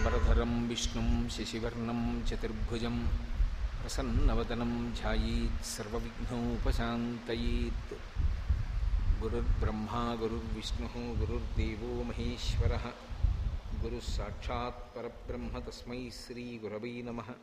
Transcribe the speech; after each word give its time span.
शुक्लाम्बरधरं 0.00 0.68
विष्णुं 0.68 1.28
शशिवर्णं 1.28 2.24
चतुर्भुजं 2.24 3.06
प्रसन्नवदनं 3.82 4.92
ध्यायेत् 4.92 5.64
सर्वविघ्नोपशान्तयेत्। 5.64 7.94
गुरुर्ब्रह्मा 9.20 10.14
गुरुर्विष्णुः 10.14 11.18
गुरुर्देवो 11.18 12.04
महेश्वरः। 12.04 12.92
गुरुः 13.82 14.00
साक्षात् 14.00 14.96
परब्रह्म 14.96 15.60
तस्मै 15.60 16.10
श्रीगुरवै 16.10 16.88
नमः। 16.88 17.34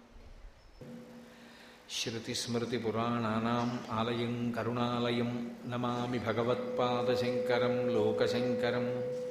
श्रुतिस्मृतिपुराणानाम् 1.89 3.92
आलयं 3.92 4.52
करुणालयं 4.52 5.48
नमामि 5.70 6.20
भगवत्पादशङ्करं 6.20 7.94
लोकशङ्करम् 7.94 9.27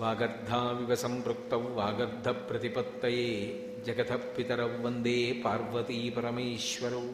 वागर्धाविव 0.00 0.90
सम्पृक्तौ 1.02 1.58
वागर्धप्रतिपत्तये 1.76 3.28
जगतः 3.86 4.24
पितरौ 4.34 4.66
वन्दे 4.84 5.14
पार्वतीपरमेश्वरौ 5.44 7.04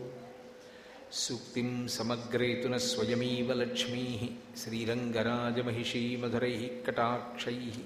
सूक्तिं 1.23 1.71
समग्रेतु 1.97 2.69
न 2.73 2.75
स्वयमेव 2.89 3.49
लक्ष्मीः 3.61 4.23
श्रीरङ्गराजमहिषीमधुरैः 4.63 6.63
कटाक्षैः। 6.87 7.77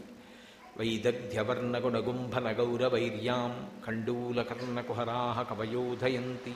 वैदग्ध्यवर्णगुणगुम्भनगौरवैर्यां 0.79 3.53
कण्डूलकर्णकुहराः 3.85 5.39
कवयोधयन्ति। 5.51 6.55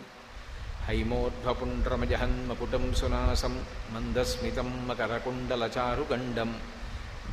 हैमोर्ध्वपुण्ड्रमजहन्मकुटं 0.88 2.84
सुनासं 3.00 3.54
मन्दस्मितं 3.94 4.70
मकरकुण्डलचारुगण्डं 4.88 6.50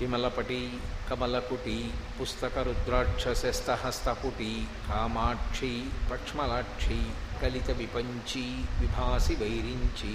विमलपटी 0.00 0.62
कमलकुटी 1.08 1.78
पुस्तकरुद्राक्षसस्तहस्तपुटी 2.18 4.54
कामाक्षी 4.86 5.72
पक्ष्मलाक्षी 6.10 7.00
कलितविपञ्ची 7.40 8.46
विभासि 8.80 9.34
वैरिञ्ची 9.34 10.14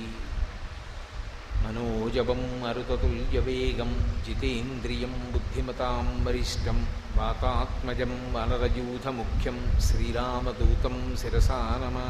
मनोजवं 1.66 2.42
मरुततुल्यवेगं 2.62 3.92
जितेन्द्रियं 4.26 5.14
बुद्धिमतां 5.34 6.06
वरिष्ठं 6.26 6.80
वनरजूथ 8.36 9.06
मुख्यम 9.20 9.58
श्रीरामदूतं 9.86 10.98
शिसा 11.22 11.60
नमा 11.82 12.06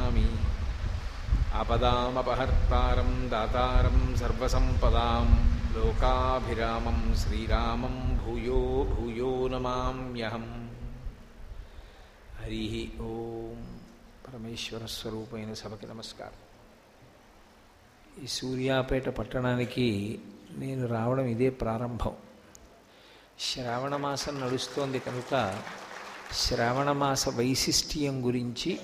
आपदामपहर्तारं 1.62 3.12
दातारं 3.32 4.00
सर्वसम्पदां 4.22 5.26
लोकाभिरामं 5.76 7.00
श्रीरामं 7.22 7.96
भूयो 8.18 8.62
भूयो 8.92 9.32
नमाम्यहम् 9.54 10.52
ओम 13.12 13.62
परमेश्वर 14.26 14.86
स्वरूपेण 14.98 15.54
सबके 15.62 15.94
नमस्कार 15.94 16.45
ఈ 18.24 18.28
సూర్యాపేట 18.28 19.10
పట్టణానికి 19.10 20.20
నేను 20.58 20.88
రావడం 20.88 21.26
ఇదే 21.26 21.50
ప్రారంభం. 21.50 22.14
శ్రావణ 23.40 23.96
మాసం 23.96 24.42
నడుస్తోంది 24.42 25.00
కనుక 25.00 25.62
శ్రావణమాస 26.34 27.30
వైశిష్ట్యం 27.30 28.26
గురించి 28.26 28.80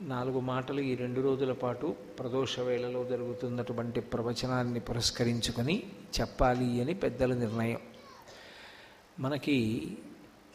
నాలుగు 0.00 0.40
మాటలు 0.40 0.80
ఈ 0.80 0.94
రెండు 0.94 1.20
రోజుల 1.20 1.52
పాటు 1.52 1.86
ప్రదోష 2.18 2.60
వేళలో 2.60 3.04
జరుగుతున్నటువంటి 3.04 4.00
ప్రవచనాన్ని 4.00 4.80
పురస్కరించుకొని 4.80 5.82
చెప్పాలి 6.20 6.80
అని 6.80 6.94
పెద్దల 6.94 7.34
నిర్ణయం. 7.34 7.80
మనకి 9.18 9.98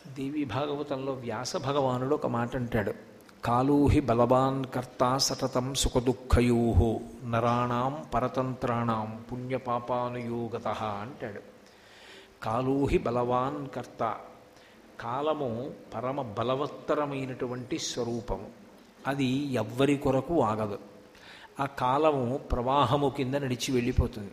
దేవి 0.07 0.45
భాగవతంలో 0.45 1.11
వ్యాస 1.13 1.57
భగవానుడు 1.57 2.16
ఒక 2.16 2.28
మాట 2.28 2.55
అంటాడు 2.55 3.14
కాలూహి 3.45 4.00
బలవాన్ 4.00 4.66
కర్త 4.66 5.17
సతతం 5.17 5.73
సుఖదుఃఖయో 5.73 7.00
నరాణం 7.25 8.03
పరతంత్రాణం 8.13 9.23
పుణ్యపాపానుయోగత 9.31 10.67
అంటాడు. 10.67 11.41
కాలూహి 12.44 12.97
బలవాన్ 12.97 13.67
కర్త 13.69 14.16
కాలము 15.00 15.72
పరమ 15.95 16.22
బలవత్తరమైనటువంటి 16.22 17.79
స్వరూపము. 17.79 18.47
అది 19.07 19.53
ఎవ్వరి 19.53 19.97
కొరకు 19.97 20.41
ఆగదు. 20.41 20.79
ఆ 21.59 21.66
కాలము 21.66 22.38
ప్రవాహము 22.38 23.13
కింద 23.17 23.35
నడిచి 23.35 23.72
వెళ్ళిపోతుంది. 23.72 24.31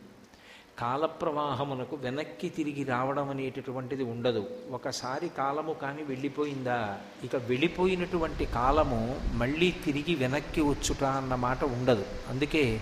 కాలప్రవాహమునకు 0.79 1.97
వెనక్కి 1.97 2.49
తిరిగి 2.49 2.85
రావడం 2.85 3.31
అనేటటువంటిది 3.31 4.03
ఉండదు. 4.03 4.49
ఒకసారి 4.71 5.29
కాలము 5.29 5.73
కానీ 5.73 6.03
వెళ్ళిపోయిందా 6.03 6.97
ఇక 7.25 7.37
వెళ్ళిపోయినటువంటి 7.37 8.45
కాలము 8.45 9.17
మళ్ళీ 9.33 9.71
తిరిగి 9.71 10.15
వెనక్కి 10.15 10.61
వచ్చుట 10.61 11.05
అన్న 11.05 11.35
మాట 11.35 11.65
ఉండదు. 11.65 12.05
అందుకే 12.31 12.81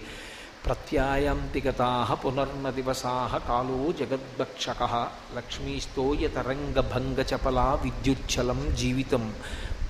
ప్రత్యాయాంతిగతా 0.67 2.17
పునర్న 2.25 2.71
దివసా 2.71 3.41
కాలో 3.49 3.93
జగద్భక్షక 3.93 5.09
లక్ష్మీస్తోయతరంగభంగచపలా 5.37 7.75
విద్యుచ్చలం 7.75 8.77
జీవితం. 8.77 9.35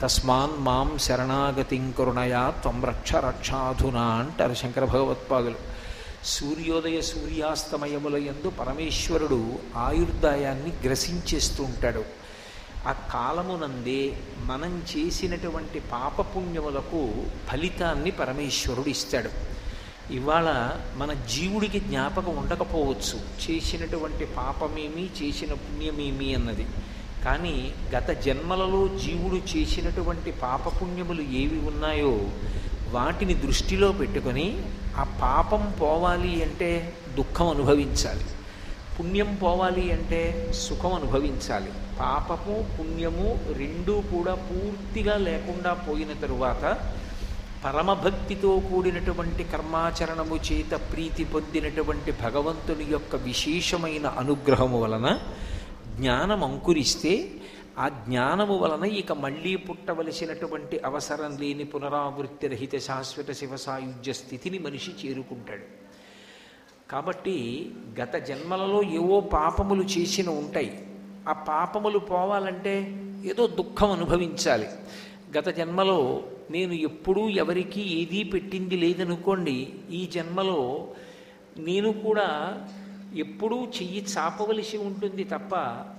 తస్మాన్ 0.02 0.58
మాం 0.58 0.98
శరణాగతిం 0.98 1.94
కరుణయా 1.98 2.50
త్వం 2.50 2.84
రక్ష 2.84 3.14
రక్షాధునా 3.14 4.00
అంటారు 4.00 4.54
శంకర 4.54 4.84
భగవత్పాదులు. 4.84 5.69
సూర్యోదయ 6.24 7.00
సూర్యాస్తమయముల 7.00 8.16
యందు 8.16 8.50
పరమేశ్వరుడు 8.50 9.58
ఆయుర్దాయాన్ని 9.76 10.72
గ్రసించేస్తూ 10.84 11.64
ఉంటాడు. 11.64 12.04
ఆ 12.86 12.92
కాలమునందే 12.92 14.16
మనం 14.38 14.82
చేసినటువంటి 14.96 15.80
పాపపుణ్యములకు 15.80 17.24
ఫలితాన్ని 17.48 18.10
పరమేశ్వరుడు 18.10 18.88
ఇస్తాడు. 18.88 19.30
ఇవాళ 20.12 20.76
మన 20.96 21.12
జీవుడికి 21.12 21.80
జ్ఞాపకం 21.80 22.36
ఉండకపోవచ్చు. 22.36 23.50
చేసినటువంటి 23.50 24.24
పాపమేమి 24.24 25.10
చేసిన 25.22 25.52
పుణ్యమేమి 25.52 26.34
అన్నది. 26.34 26.66
కానీ 27.24 27.74
గత 27.96 28.10
జన్మలలో 28.10 28.88
జీవుడు 28.88 29.58
చేసినటువంటి 29.58 30.32
పాపపుణ్యములు 30.32 31.22
ఏవి 31.22 31.60
ఉన్నాయో 31.60 32.30
వాటిని 32.88 33.34
దృష్టిలో 33.34 33.92
పెట్టుకొని 33.92 34.62
ఆ 34.96 35.04
పాపం 35.20 35.74
పోవాలి 35.80 36.42
అంటే 36.42 36.94
దుఃఖం 37.16 37.48
అనుభవించాలి. 37.48 38.24
పుణ్యం 38.98 39.38
పోవాలి 39.42 39.92
అంటే 39.92 40.52
సుఖం 40.54 40.92
అనుభవించాలి. 40.92 41.72
పాపము 42.00 42.68
పుణ్యము 42.78 43.38
రెండూ 43.58 44.00
కూడా 44.00 44.34
పూర్తిగా 44.34 45.16
లేకుండా 45.16 45.72
పోయిన 45.72 46.12
తరువాత 46.22 46.78
పరమభక్తితో 47.64 48.62
కూడినటువంటి 48.70 49.44
కర్మాచరణము 49.44 50.36
చేత 50.36 50.80
ప్రీతి 50.92 51.24
పొందినటువంటి 51.24 52.12
భగవంతుని 52.12 52.86
యొక్క 52.90 53.16
విశేషమైన 53.16 54.06
అనుగ్రహము 54.06 54.82
వలన 54.82 55.18
జ్ఞానం 55.96 56.44
అంకురిస్తే 56.44 57.30
ఆ 57.80 57.88
జ్ఞానము 57.88 58.56
వలన 58.56 58.84
ఇక 58.84 59.12
మళ్ళీ 59.12 59.56
పుట్టవలసినటువంటి 59.56 60.78
అవసరం 60.78 61.36
లేని 61.36 61.64
పునరావృత్తి 61.64 62.46
రహిత 62.46 62.76
శాశ్వత 62.78 63.30
శివ 63.30 63.56
సాయుధ్య 63.56 64.12
స్థితిని 64.12 64.58
మనిషి 64.58 64.90
చేరుకుంటాడు. 64.90 65.62
కాబట్టి 66.90 67.70
గత 68.00 68.16
జన్మలలో 68.16 68.82
ఏవో 68.82 69.20
పాపములు 69.20 69.82
చేసిన 69.82 70.28
ఉంటాయి. 70.28 70.86
ఆ 71.28 71.32
పాపములు 71.32 71.98
పోవాలంటే 71.98 72.74
ఏదో 73.24 73.46
దుఃఖం 73.46 73.90
అనుభవించాలి. 73.90 74.68
గత 75.38 75.48
జన్మలో 75.48 76.22
నేను 76.50 76.72
ఎప్పుడూ 76.72 77.28
ఎవరికీ 77.28 77.80
ఏదీ 77.80 78.22
పెట్టింది 78.22 78.76
లేదనుకోండి 78.76 79.72
ఈ 79.90 80.06
జన్మలో 80.06 80.88
నేను 81.58 81.92
కూడా 81.92 82.28
ఎప్పుడూ 83.14 83.64
చెయ్యి 83.64 84.06
చాపవలసి 84.18 84.78
ఉంటుంది 84.78 85.24
తప్ప 85.24 85.56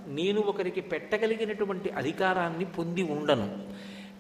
నేను 0.08 0.42
ఒకరికి 0.42 0.82
పెట్టగలిగినటువంటి 0.82 1.90
అధికారాన్ని 1.90 2.66
పొంది 2.66 3.04
ఉండను. 3.04 3.60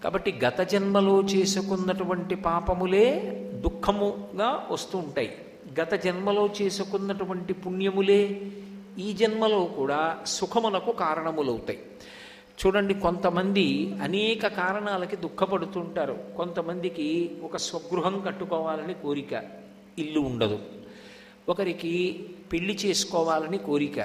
కాబట్టి 0.03 0.39
గత 0.45 0.61
జన్మలో 0.61 1.21
చేసుకున్నటువంటి 1.21 2.35
పాపములే 2.35 3.19
దుఃఖముగా 3.65 4.67
వస్తూ 4.71 4.97
ఉంటాయి. 4.97 5.37
గత 5.81 5.93
జన్మలో 5.93 6.49
చేసుకున్నటువంటి 6.61 7.53
పుణ్యములే 7.53 8.51
ఈ 8.99 9.13
జన్మలో 9.13 9.65
కూడా 9.65 10.17
సుఖమునకు 10.25 10.91
కారణములవుతాయి. 10.91 11.79
చూడండి 12.65 12.93
కొంతమంది 12.93 13.93
అనేక 14.01 14.47
కారణాలకి 14.47 15.15
దుఃఖపడుతుంటారు. 15.15 16.17
కొంతమందికి 16.37 17.31
ఒక 17.43 17.57
స్వగృహం 17.57 18.23
కట్టుకోవాలని 18.25 18.93
కోరిక 18.93 19.43
ఇల్లు 19.99 20.19
ఉండదు. 20.19 20.59
ఒకరికి 21.49 22.25
పెళ్ళి 22.51 22.77
చేసుకోవాలని 22.85 23.57
కోరిక. 23.57 23.99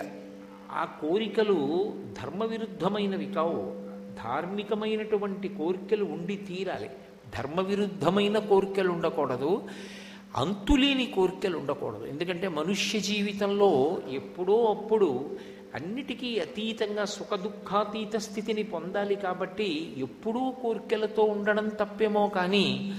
ఆ 0.73 0.85
కోరికలు 0.85 1.93
ధర్మ 2.23 2.45
విరుద్ధమైనవి 2.45 3.27
కావు. 3.27 3.87
ధార్మికమైనటువంటి 4.25 5.49
కోరికలు 5.49 6.05
ఉండి 6.05 6.37
తీరాలి. 6.37 6.91
ధర్మ 7.39 7.61
విరుద్ధమైన 7.61 8.39
కోరికలు 8.39 8.93
ఉండకూడదు. 8.93 9.69
అంతులేని 10.37 11.07
కోరికలు 11.07 11.59
ఉండకూడదు. 11.59 12.07
ఎందుకంటే 12.07 12.49
మనుష్య 12.49 13.01
జీవితంలో 13.01 13.99
ఎప్పుడో 14.11 14.65
అప్పుడు 14.65 15.37
అన్నిటికీ 15.75 16.39
అతీతంగా 16.39 17.05
సుఖదుఖాతీత 17.05 18.17
స్థితిని 18.17 18.63
పొందాలి 18.63 19.15
కాబట్టి 19.15 19.95
ఎప్పుడూ 19.99 20.51
కోరికలతో 20.51 21.23
ఉండడం 21.23 21.69
తప్పేమో 21.69 22.29
కానీ 22.29 22.95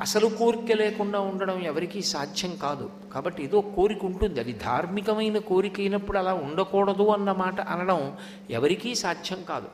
అసలు 0.00 0.26
కోరిక 0.26 0.72
లేకుండా 0.72 1.20
ఉండడం 1.20 1.62
ఎవరికీ 1.62 2.02
సాధ్యం 2.02 2.56
కాదు. 2.56 2.90
కాబట్టి 3.14 3.44
ఏదో 3.44 3.60
కోరిక 3.60 4.04
ఉంటుంది. 4.04 4.40
అది 4.40 4.52
ధార్మికమైన 4.52 5.38
కోరిక 5.38 5.72
అయినప్పుడు 5.78 6.18
అలా 6.18 6.34
ఉండకూడదు 6.34 7.02
అన్న 7.02 7.32
మాట 7.32 7.60
అనడం 7.60 8.16
ఎవరికీ 8.50 8.94
సాధ్యం 8.94 9.42
కాదు. 9.42 9.68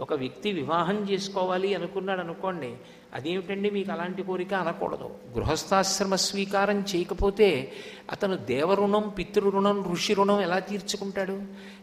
ఒక 0.00 0.14
వ్యక్తి 0.14 0.52
వివాహం 0.52 0.96
చేసుకోవాలి 1.10 1.74
అనుకున్నాడు 1.74 2.20
అనుకోండి 2.20 2.74
అదేమిటండి 3.14 3.70
మీకు 3.70 3.92
అలాంటి 3.92 4.22
కోరిక 4.22 4.54
అనకూడదు. 4.54 5.10
గృహస్థాశ్రమ 5.36 6.14
స్వీకారం 6.14 6.80
చేయకపోతే 6.80 7.72
అతను 8.10 8.36
దేవరుణం 8.36 9.08
పితృరుణం 9.08 9.84
ఋషి 9.92 10.14
రుణం 10.14 10.40
ఎలా 10.40 10.58
తీర్చుకుంటాడు? 10.58 11.42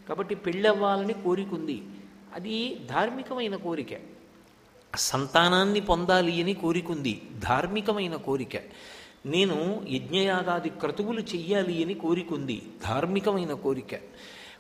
కాబట్టి 0.09 0.35
పెళ్ళవ్వాలని 0.35 1.13
కోరిక 1.13 1.53
ఉంది. 1.53 1.83
అది 2.35 2.77
ధార్మికమైన 2.89 3.55
కోరిక. 3.55 4.14
సంతానాన్ని 4.95 5.79
పొందాలి 5.79 6.41
అని 6.41 6.53
కోరికుంది. 6.53 7.21
ధార్మికమైన 7.39 8.15
కోరిక. 8.15 8.61
నేను 9.25 9.85
యజ్ఞయాగాది 9.89 10.69
క్రతువులు 10.69 11.19
చెయ్యాలి 11.19 11.83
అని 11.83 11.93
కోరికుంది. 11.93 12.61
ధార్మికమైన 12.85 13.53
కోరిక. 13.53 13.95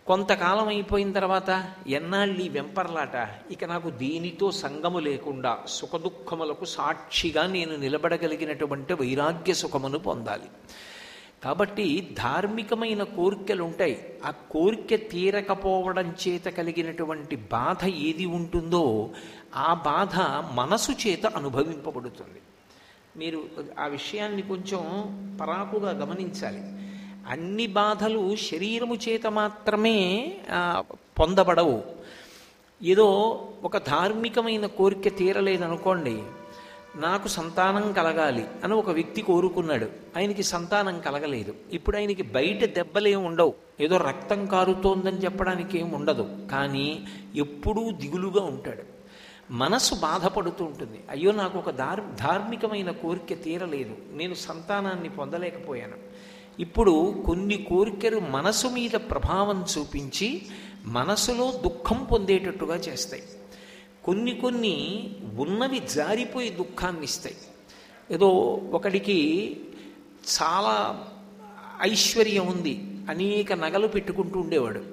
కొంతకాలం 0.07 0.67
అయిపోయిన 0.67 1.11
తర్వాత 1.11 1.65
ఎన్నాళ్ళి 1.87 2.49
వెంపర్లాట. 2.49 3.29
ఇక 3.51 3.63
నాకు 3.63 3.89
దేనితో 3.89 4.51
సంగము 4.51 4.99
లేకుండా 4.99 5.59
సుఖదుఖములకు 5.67 6.65
సాక్షిగా 6.65 7.47
నేను 7.47 7.75
నిలబడగలిగినటువంటి 7.75 8.93
వైరాగ్య 8.93 9.53
సుఖమును 9.53 9.99
పొందాలి. 9.99 10.49
కాబట్టి 11.43 12.15
ధార్మికమైన 12.17 13.03
కోరికలు 13.03 13.63
ఉంటాయి 13.63 14.19
ఆ 14.25 14.31
కోరిక 14.31 15.11
తీరకపోవడం 15.11 16.15
చేత 16.27 16.45
కలిగినటువంటి 16.45 17.35
బాధ 17.35 17.85
ఏది 17.85 18.25
ఉంటుందో 18.25 19.09
ఆ 19.55 19.73
బాధ 19.73 20.15
మనసు 20.53 20.91
చేత 20.91 21.25
అనుభవింపబడుతుంది. 21.25 22.41
మీరు 23.17 23.43
ఆ 23.79 23.85
విషయాన్ని 23.85 24.41
కొంచెం 24.41 24.81
పరాకుగా 25.41 25.91
గమనించాలి. 25.91 26.61
అన్ని 27.27 27.67
బాధలు 27.67 28.35
శరీరము 28.35 28.95
చేత 28.95 29.27
మాత్రమే 29.27 30.33
పొందబడవు. 31.19 31.83
ఏదో 32.83 33.07
ఒక 33.63 33.77
ధార్మికమైన 33.77 34.65
కోరిక 34.65 35.17
తీరలేదనుకోండి 35.17 36.23
నాకు 36.95 37.27
సంతానం 37.27 37.91
కలగాలి 37.91 38.45
అని 38.63 38.73
ఒక 38.73 38.89
వ్యక్తి 38.89 39.21
కోరుకున్నాడు. 39.21 39.87
ఆయనకి 40.17 40.43
సంతానం 40.43 40.99
కలగలేదు. 40.99 41.55
ఇప్పుడు 41.71 41.97
ఆయనకి 41.97 42.23
బయట 42.23 42.75
దెబ్బలేం 42.75 43.25
ఉండవు. 43.25 43.53
ఏదో 43.79 43.97
రక్తం 43.97 44.45
కారుతోందని 44.45 45.17
చెప్పడానికి 45.17 45.79
ఏం 45.79 45.91
ఉండదు. 45.91 46.47
కానీ 46.51 47.07
ఎప్పుడూ 47.35 47.91
దిగులుగా 47.91 48.43
ఉంటాడు. 48.43 48.94
మనసు 49.51 49.95
బాధపడుతూ 49.95 50.65
ఉంటుంది. 50.65 51.03
అయ్యో 51.09 51.31
నాకు 51.31 51.57
ఒక 51.59 51.69
ధార్ 51.69 52.15
ధార్మికమైన 52.15 52.91
కోరిక 52.91 53.43
తీరలేదు. 53.43 53.95
నేను 54.11 54.33
సంతానాన్ని 54.33 55.09
పొందలేకపోయాను. 55.09 55.93
ఇప్పుడు 56.59 57.23
కొన్ని 57.25 57.57
కోరికలు 57.57 58.19
మనసు 58.19 58.67
మీద 58.67 58.89
ప్రభావం 58.89 59.65
చూపించి 59.77 60.41
మనసులో 60.85 61.51
దుఃఖం 61.51 62.07
పొందేటట్టుగా 62.11 62.75
చేస్తాయి. 62.75 63.23
కొన్ని 64.03 64.31
కొన్ని 64.31 65.09
ఉన్నవి 65.37 65.79
జారిపోయి 65.79 66.49
దుఃఖాన్ని 66.49 67.03
ఇస్తాయి 67.03 67.35
ఏదో 68.11 68.29
ఒకడికి 68.71 69.49
చాలా 70.41 71.05
ఐశ్వర్యం 71.81 72.47
ఉంది. 72.47 72.81
అనేక 73.09 73.53
నగలు 73.53 73.87
పెట్టుకుంటూ 73.87 74.39
ఉండేవాడు. 74.39 74.85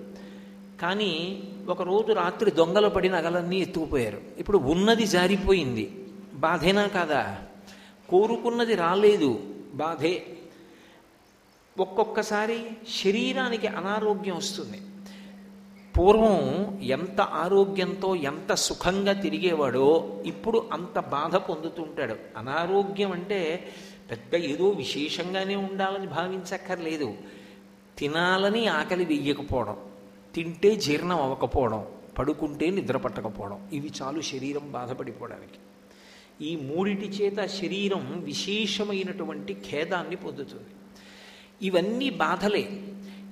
కానీ 0.83 1.43
ఒకరోజు 1.69 2.13
రాత్రి 2.13 2.51
దొంగలు 2.51 2.89
పడి 2.89 3.09
నగలన్నీ 3.09 3.59
ఎత్తుకుపోయారు. 3.59 4.21
ఇప్పుడు 4.39 4.59
ఉన్నది 4.59 5.07
జారిపోయింది. 5.07 6.07
బాధేనా 6.35 6.87
కాదా? 6.87 7.39
కోరుకున్నది 8.09 8.75
రాలేదు. 8.75 9.41
బాధే. 9.75 10.27
ఒక్కొక్కసారి 11.79 12.65
శరీరానికి 13.05 13.67
అనారోగ్యం 13.67 14.37
వస్తుంది. 14.37 14.81
పూర్వం 15.99 16.79
ఎంత 16.83 17.21
ఆరోగ్యంతో 17.21 18.15
ఎంత 18.15 18.55
సుఖంగా 18.55 19.13
తిరిగేవాడో 19.13 20.23
ఇప్పుడు 20.27 20.69
అంత 20.73 21.01
బాధ 21.01 21.37
పొందుతుంటాడు. 21.37 22.15
అనారోగ్యం 22.37 23.13
అంటే 23.13 23.69
పెద్ద 24.11 24.35
ఏదో 24.35 24.69
విశేషంగానే 24.69 25.57
ఉండాలని 25.57 26.07
భావించక్కర్లేదు. 26.07 27.15
తినాలని 27.99 28.67
ఆకలి 28.67 29.05
వెయ్యకపోవడం. 29.05 29.77
తింటే 30.35 30.77
జీర్ణం 30.77 31.23
అవ్వకపోవడం 31.23 31.87
పడుకుంటే 32.19 32.71
నిద్ర 32.71 32.97
పట్టకపోవడం 32.97 33.69
ఇవి 33.73 33.93
చాలు 34.03 34.21
శరీరం 34.21 34.73
బాధపడిపోవడానికి 34.73 35.59
ఈ 36.45 36.57
మూడిటి 36.57 37.07
చేత 37.07 37.47
శరీరం 37.47 38.21
విశేషమైనటువంటి 38.25 39.55
ఖేదాన్ని 39.55 40.17
పొందుతుంది. 40.17 40.71
ఇవన్నీ 41.63 42.11
బాధలే. 42.11 42.81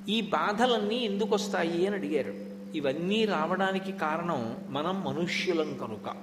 ఈ 0.09 0.21
బాధలన్నీ 0.21 0.95
ఎందుకు 0.95 1.35
వస్తాయి 1.35 1.87
అని 1.87 1.97
అడిగారు. 1.97 2.35
ఇవన్నీ 2.75 3.25
రావడానికి 3.25 3.93
కారణం 3.93 4.57
మనం 4.71 5.05
మనుష్యులం 5.05 5.77
కనుక. 5.77 6.15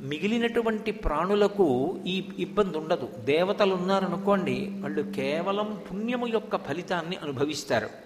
మిగిలినటువంటి 0.00 0.92
ప్రాణులకు 0.92 1.98
ఈ 2.06 2.28
ఇబ్బంది 2.38 2.78
ఉండదు. 2.78 3.08
దేవతలు 3.24 3.74
ఉన్నారనుకోండి 3.74 4.70
వాళ్ళు 4.80 5.02
కేవలం 5.02 5.80
పుణ్యము 5.90 6.26
యొక్క 6.26 6.56
ఫలితాన్ని 6.56 7.16
అనుభవిస్తారు. 7.16 8.03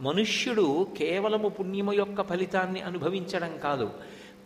మనుష్యుడు 0.00 0.86
కేవలము 0.98 1.48
పుణ్యము 1.48 1.92
యొక్క 1.92 2.22
ఫలితాన్ని 2.22 2.80
అనుభవించడం 2.80 3.58
కాదు 3.64 3.90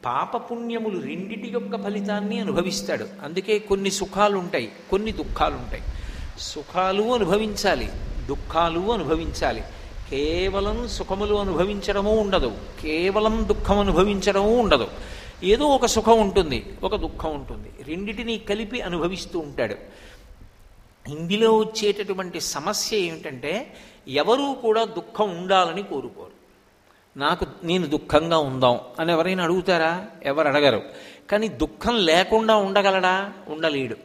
పాపపుణ్యములు 0.05 1.01
రెండిటి 1.01 1.49
యొక్క 1.49 1.83
ఫలితాన్ని 1.85 2.39
అనుభవిస్తాడు. 2.39 3.07
అందుకే 3.25 3.59
కొన్ని 3.59 3.91
సుఖాలు 3.91 4.37
ఉంటాయి 4.39 4.73
కొన్ని 4.91 5.13
దుఃఖాలు 5.13 5.55
ఉంటాయి 5.55 5.83
సుఖాలు 6.39 7.03
అనుభవించాలి 7.03 7.89
దుఃఖాలు 8.27 8.93
అనుభవించాలి. 8.93 9.63
కేవలం 10.11 10.89
సుఖములు 10.89 11.35
అనుభవించడము 11.35 12.21
ఉండదు 12.21 12.57
కేవలం 12.83 13.49
దుఃఖం 13.49 13.79
అనుభవించడము 13.79 14.61
ఉండదు. 14.61 14.89
ఏదో 15.45 15.65
ఒక 15.65 15.87
సుఖం 15.87 16.21
ఉంటుంది 16.21 16.67
ఒక 16.83 16.97
దుఃఖం 16.97 17.35
ఉంటుంది 17.35 17.71
రెండిటినీ 17.83 18.39
కలిపి 18.39 18.81
అనుభవిస్తూ 18.81 19.39
ఉంటాడు. 19.39 19.75
ఇందులో 21.09 21.59
వచ్చేటటువంటి 21.59 22.41
సమస్య 22.41 22.97
ఏమిటంటే 22.97 23.75
ఎవరూ 24.09 24.53
కూడా 24.53 24.85
దుఃఖం 24.85 25.37
ఉండాలని 25.37 25.83
కోరుకోరు. 25.83 26.35
నాకు 27.17 27.47
నేను 27.65 27.87
దుఃఖంగా 27.87 28.39
ఉందాం 28.39 28.81
అని 28.99 29.13
ఎవరైనా 29.13 29.45
అడుగుతారా? 29.45 30.07
ఎవరు 30.23 30.49
అడగరు. 30.49 30.83
కానీ 31.31 31.49
దుఃఖం 31.49 32.05
లేకుండా 32.05 32.57
ఉండగలడా? 32.57 33.33
ఉండలేడు. 33.49 33.97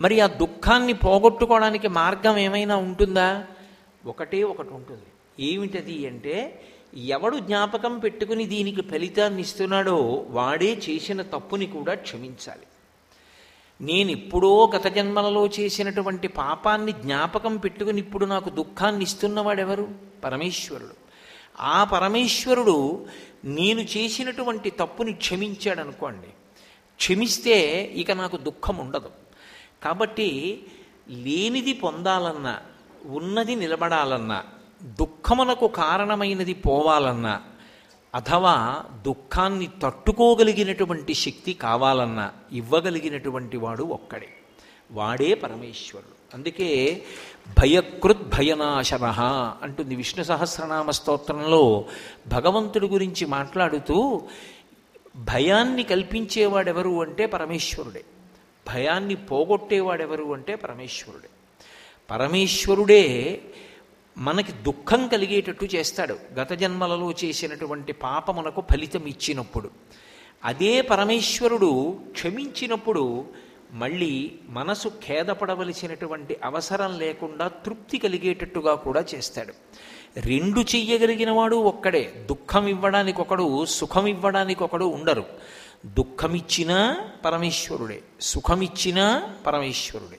మరి 0.00 0.20
ఆ 0.20 0.26
దుఃఖాన్ని 0.26 0.92
పోగొట్టుకోవడానికి 0.92 1.88
మార్గం 1.88 2.36
ఏమైనా 2.36 2.76
ఉంటుందా? 2.76 3.44
ఒకటే 4.06 4.42
ఒకటి 4.42 4.68
ఉంటుంది. 4.68 5.02
ఏమిటది 5.40 6.06
అంటే 6.06 6.60
ఎవడు 6.96 7.36
జ్ఞాపకం 7.38 7.98
పెట్టుకుని 7.98 8.46
దీనికి 8.46 8.82
ఫలితాన్ని 8.82 9.42
ఇస్తున్నాడో 9.42 10.26
వాడే 10.30 10.80
చేసిన 10.90 11.22
తప్పుని 11.22 11.66
కూడా 11.66 11.94
క్షమించాలి. 11.94 12.66
నేనిప్పుడో 13.80 14.70
గత 14.76 14.86
జన్మలలో 14.86 15.46
చేసినటువంటి 15.46 16.28
పాపాన్ని 16.28 16.92
జ్ఞాపకం 16.92 17.56
పెట్టుకుని 17.56 17.98
ఇప్పుడు 17.98 18.26
నాకు 18.26 18.50
దుఃఖాన్ని 18.50 19.02
ఇస్తున్నవాడెవరు? 19.02 19.88
పరమేశ్వరుడు. 20.24 20.94
ఆ 21.60 21.84
పరమేశ్వరుడు 21.84 23.06
నేను 23.44 23.80
చేసినటువంటి 23.80 24.70
తప్పుని 24.70 25.12
క్షమించాడు 25.12 25.80
అనుకోండి 25.80 26.26
క్షమిస్తే 26.96 27.82
ఇక 27.82 28.10
నాకు 28.10 28.36
దుఃఖం 28.36 28.76
ఉండదు 28.76 29.10
కాబట్టి 29.82 30.62
లేనిది 31.08 31.72
పొందాలన్నా 31.72 32.60
ఉన్నది 33.06 33.54
నిలబడాలన్నా 33.54 34.42
దుఃఖమునకు 34.82 35.66
కారణమైనది 35.68 36.54
పోవాలన్నా 36.54 37.40
అథవా 38.14 38.84
దుఃఖాన్ని 39.06 39.68
తట్టుకోగలిగినటువంటి 39.82 41.14
శక్తి 41.14 41.52
కావాలన్నా 41.52 42.32
ఇవ్వగలిగినటువంటి 42.52 43.56
వాడు 43.56 43.84
ఒక్కడే. 43.84 44.28
వాడే 44.90 45.34
పరమేశ్వరుడు. 45.34 46.36
అందుకే 46.36 47.02
భయకృత్ 47.48 48.22
భయనాశన 48.22 49.04
అంటుంది 49.62 49.96
విష్ణు 49.96 50.24
సహస్రనామ 50.24 50.90
స్తోత్రంలో 50.90 51.84
భగవంతుడి 52.26 52.88
గురించి 52.88 53.26
మాట్లాడుతూ 53.26 54.22
భయాన్ని 55.16 55.82
కల్పించేవాడెవరు 55.82 57.02
అంటే 57.02 57.26
పరమేశ్వరుడే. 57.26 58.04
భయాన్ని 58.68 59.14
పోగొట్టేవాడెవరు 59.14 60.24
అంటే 60.24 60.54
పరమేశ్వరుడే. 60.54 61.28
పరమేశ్వరుడే 62.10 63.40
మనకి 64.20 64.52
దుఃఖం 64.52 65.08
కలిగేటట్టు 65.08 65.64
చేస్తాడు. 65.64 66.18
గత 66.34 66.52
జన్మలలో 66.52 67.12
చేసినటువంటి 67.24 67.92
పాపమునకు 67.92 68.62
ఫలితం 68.70 69.06
ఇచ్చినప్పుడు. 69.06 69.70
అదే 70.44 70.80
పరమేశ్వరుడు 70.80 71.98
క్షమించినప్పుడు 72.10 73.24
మళ్ళీ 73.72 74.32
మనసు 74.48 74.88
ఖేదపడవలసినటువంటి 74.88 76.36
అవసరం 76.44 76.98
లేకుండా 76.98 77.48
తృప్తి 77.48 77.98
కలిగేటట్టుగా 77.98 78.74
కూడా 78.74 79.04
చేస్తాడు. 79.14 79.52
రెండు 80.16 80.60
చెయ్యగలిగిన 80.60 81.30
వాడు 81.30 81.56
ఒక్కడే. 81.56 82.26
దుఃఖం 82.30 82.66
ఇవ్వడానికి 82.66 83.20
ఒకడు 83.20 83.64
సుఖం 83.64 84.06
ఇవ్వడానికి 84.06 84.62
ఒకడు 84.62 84.84
ఉండరు. 84.84 85.24
దుఃఖమిచ్చినా 85.86 87.10
పరమేశ్వరుడే. 87.24 88.02
సుఖమిచ్చినా 88.20 89.34
పరమేశ్వరుడే. 89.46 90.18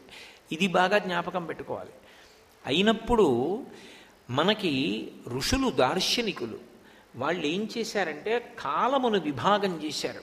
ఇది 0.51 0.67
బాగా 0.67 0.97
జ్ఞాపకం 0.97 1.45
పెట్టుకోవాలి. 1.45 1.89
అయినప్పుడు 2.65 3.59
మనకి 4.31 4.73
ఋషులు 5.27 5.69
దార్శనికులు 5.69 6.57
వాళ్ళు 7.15 7.45
ఏం 7.45 7.69
చేశారంటే 7.77 8.55
కాలమును 8.59 9.19
విభాగం 9.19 9.83
చేశారు. 9.85 10.21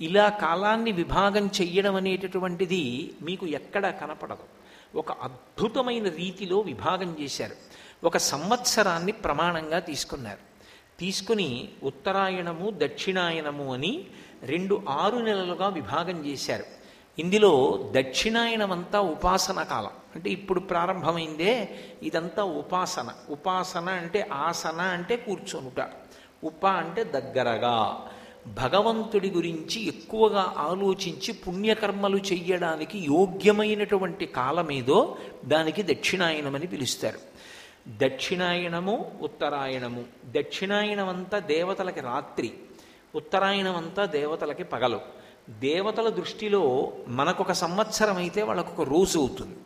ఇలా 0.00 0.28
కాలాన్ని 0.28 0.92
విభాగం 0.92 1.46
చెయ్యడం 1.46 1.94
అనేటటువంటిది 1.94 3.14
మీకు 3.22 3.46
ఎక్కడ 3.46 3.90
కనపడదు. 3.90 4.46
ఒక 4.94 5.12
అద్భుతమైన 5.12 6.08
రీతిలో 6.08 6.58
విభాగం 6.58 7.16
చేశారు. 7.20 7.56
ఒక 8.04 8.16
సంవత్సరాన్ని 8.16 9.12
ప్రమాణంగా 9.12 9.78
తీసుకున్నారు. 9.78 10.42
తీసుకుని 11.00 11.68
ఉత్తరాయణము 11.82 12.72
దక్షిణాయనము 12.76 13.74
అని 13.74 14.06
రెండు 14.42 14.82
ఆరు 14.88 15.16
నెలలుగా 15.16 15.68
విభాగం 15.68 16.26
చేశారు. 16.26 16.79
ఇందులో 17.18 17.84
దక్షిణాయనమంతా 17.96 19.00
ఉపాసన 19.00 19.62
కాలం. 19.62 19.90
అంటే 20.14 20.30
ఇప్పుడు 20.30 20.60
ప్రారంభమైందే 20.60 21.68
ఇదంతా 22.02 22.44
ఉపాసన. 22.44 23.08
ఉపాసన 23.30 23.88
అంటే 23.88 24.28
ఆసన 24.32 24.80
అంటే 24.80 25.16
కూర్చొనుట. 25.16 25.90
ఉప 26.44 26.66
అంటే 26.66 27.04
దగ్గరగా. 27.04 28.08
భగవంతుడి 28.46 29.30
గురించి 29.30 29.88
ఎక్కువగా 29.88 30.54
ఆలోచించి 30.56 31.32
పుణ్యకర్మలు 31.32 32.16
చెయ్యడానికి 32.16 32.98
యోగ్యమైనటువంటి 32.98 34.26
కాలమేదో 34.26 35.16
దానికి 35.44 35.82
దక్షిణాయనమని 35.82 36.66
పిలుస్తారు. 36.66 37.18
దక్షిణాయనము 37.88 39.18
ఉత్తరాయణము. 39.22 40.04
దక్షిణాయనమంతా 40.24 41.38
దేవతలకి 41.38 42.00
రాత్రి. 42.00 42.52
ఉత్తరాయణమంతా 43.14 44.04
దేవతలకి 44.04 44.64
పగలు. 44.64 45.19
దేవతల 45.50 46.08
దృష్టిలో 46.08 46.92
మనకొక 47.08 47.52
సంవత్సరం 47.52 48.16
అయితే 48.16 48.42
వాళ్ళకు 48.42 48.82
ఒక 48.82 48.88
రోజు 48.88 49.18
అవుతుంది. 49.18 49.56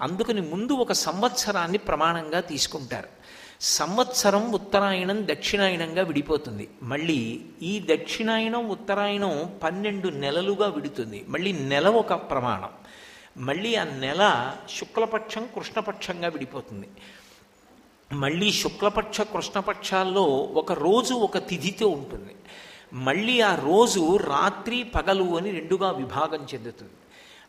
అందుకని 0.00 0.40
ముందు 0.40 0.72
ఒక 0.72 0.92
సంవత్సరాన్ని 0.92 1.78
ప్రమాణంగా 1.78 2.40
తీసుకుంటారు. 2.40 3.08
సంవత్సరం 3.60 4.52
ఉత్తరాయణం 4.52 5.26
దక్షిణాయనంగా 5.26 6.02
విడిపోతుంది. 6.02 6.70
మళ్ళీ 6.82 7.40
ఈ 7.62 7.86
దక్షిణాయనం 7.94 8.68
ఉత్తరాయణం 8.68 9.58
పన్నెండు 9.62 10.08
నెలలుగా 10.08 10.66
విడుతుంది. 10.68 11.24
మళ్ళీ 11.28 11.52
నెల 11.52 11.88
ఒక 11.88 12.12
ప్రమాణం. 12.12 12.68
మళ్ళీ 13.36 13.74
ఆ 13.74 13.84
నెల 13.84 14.52
శుక్లపక్షం 14.78 15.48
కృష్ణపక్షంగా 15.54 16.28
విడిపోతుంది. 16.28 16.88
మళ్ళీ 18.12 18.52
శుక్లపక్ష 18.52 19.20
కృష్ణపక్షాల్లో 19.20 20.22
ఒక 20.54 20.72
రోజు 20.72 21.14
ఒక 21.14 21.38
తిథితో 21.38 21.88
ఉంటుంది. 21.88 22.34
మళ్ళీ 22.92 23.40
ఆ 23.40 23.54
రోజు 23.54 24.16
రాత్రి 24.16 24.84
పగలు 24.84 25.36
అని 25.36 25.50
రెండుగా 25.50 25.90
విభాగం 25.90 26.46
చెందుతుంది. 26.54 26.92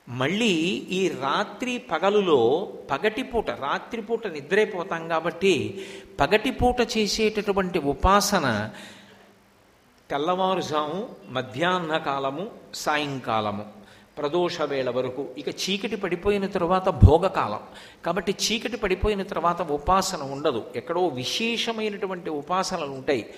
మళ్ళీ 0.09 0.53
ఈ 0.89 1.07
రాత్రి 1.07 1.77
పగలులో 1.77 2.73
పగటిపూట 2.91 3.49
రాత్రిపూట 3.49 4.27
నిద్రైపోతాం 4.27 5.07
కాబట్టి 5.07 5.85
పగటిపూట 6.19 6.97
చేసేటటువంటి 6.97 7.79
ఉపాసన 7.79 8.69
తెల్లవారుజాము 10.09 11.09
మధ్యాహ్న 11.29 11.97
కాలము 11.97 12.51
సాయంకాలము 12.73 13.65
ప్రదోష 14.17 14.61
వేళ 14.61 14.89
వరకు. 14.89 15.27
ఇక 15.37 15.47
చీకటి 15.47 15.95
పడిపోయిన 15.95 16.47
తర్వాత 16.47 16.89
భోగకాలం. 16.89 17.59
కాబట్టి 18.05 18.35
చీకటి 18.45 18.77
పడిపోయిన 18.77 19.23
తర్వాత 19.23 19.61
ఉపాసన 19.61 20.23
ఉండదు. 20.23 20.65
ఎక్కడో 20.75 21.07
విశేషమైనటువంటి 21.07 22.29
ఉపాసనలు 22.29 22.91
ఉంటాయి. 22.91 23.33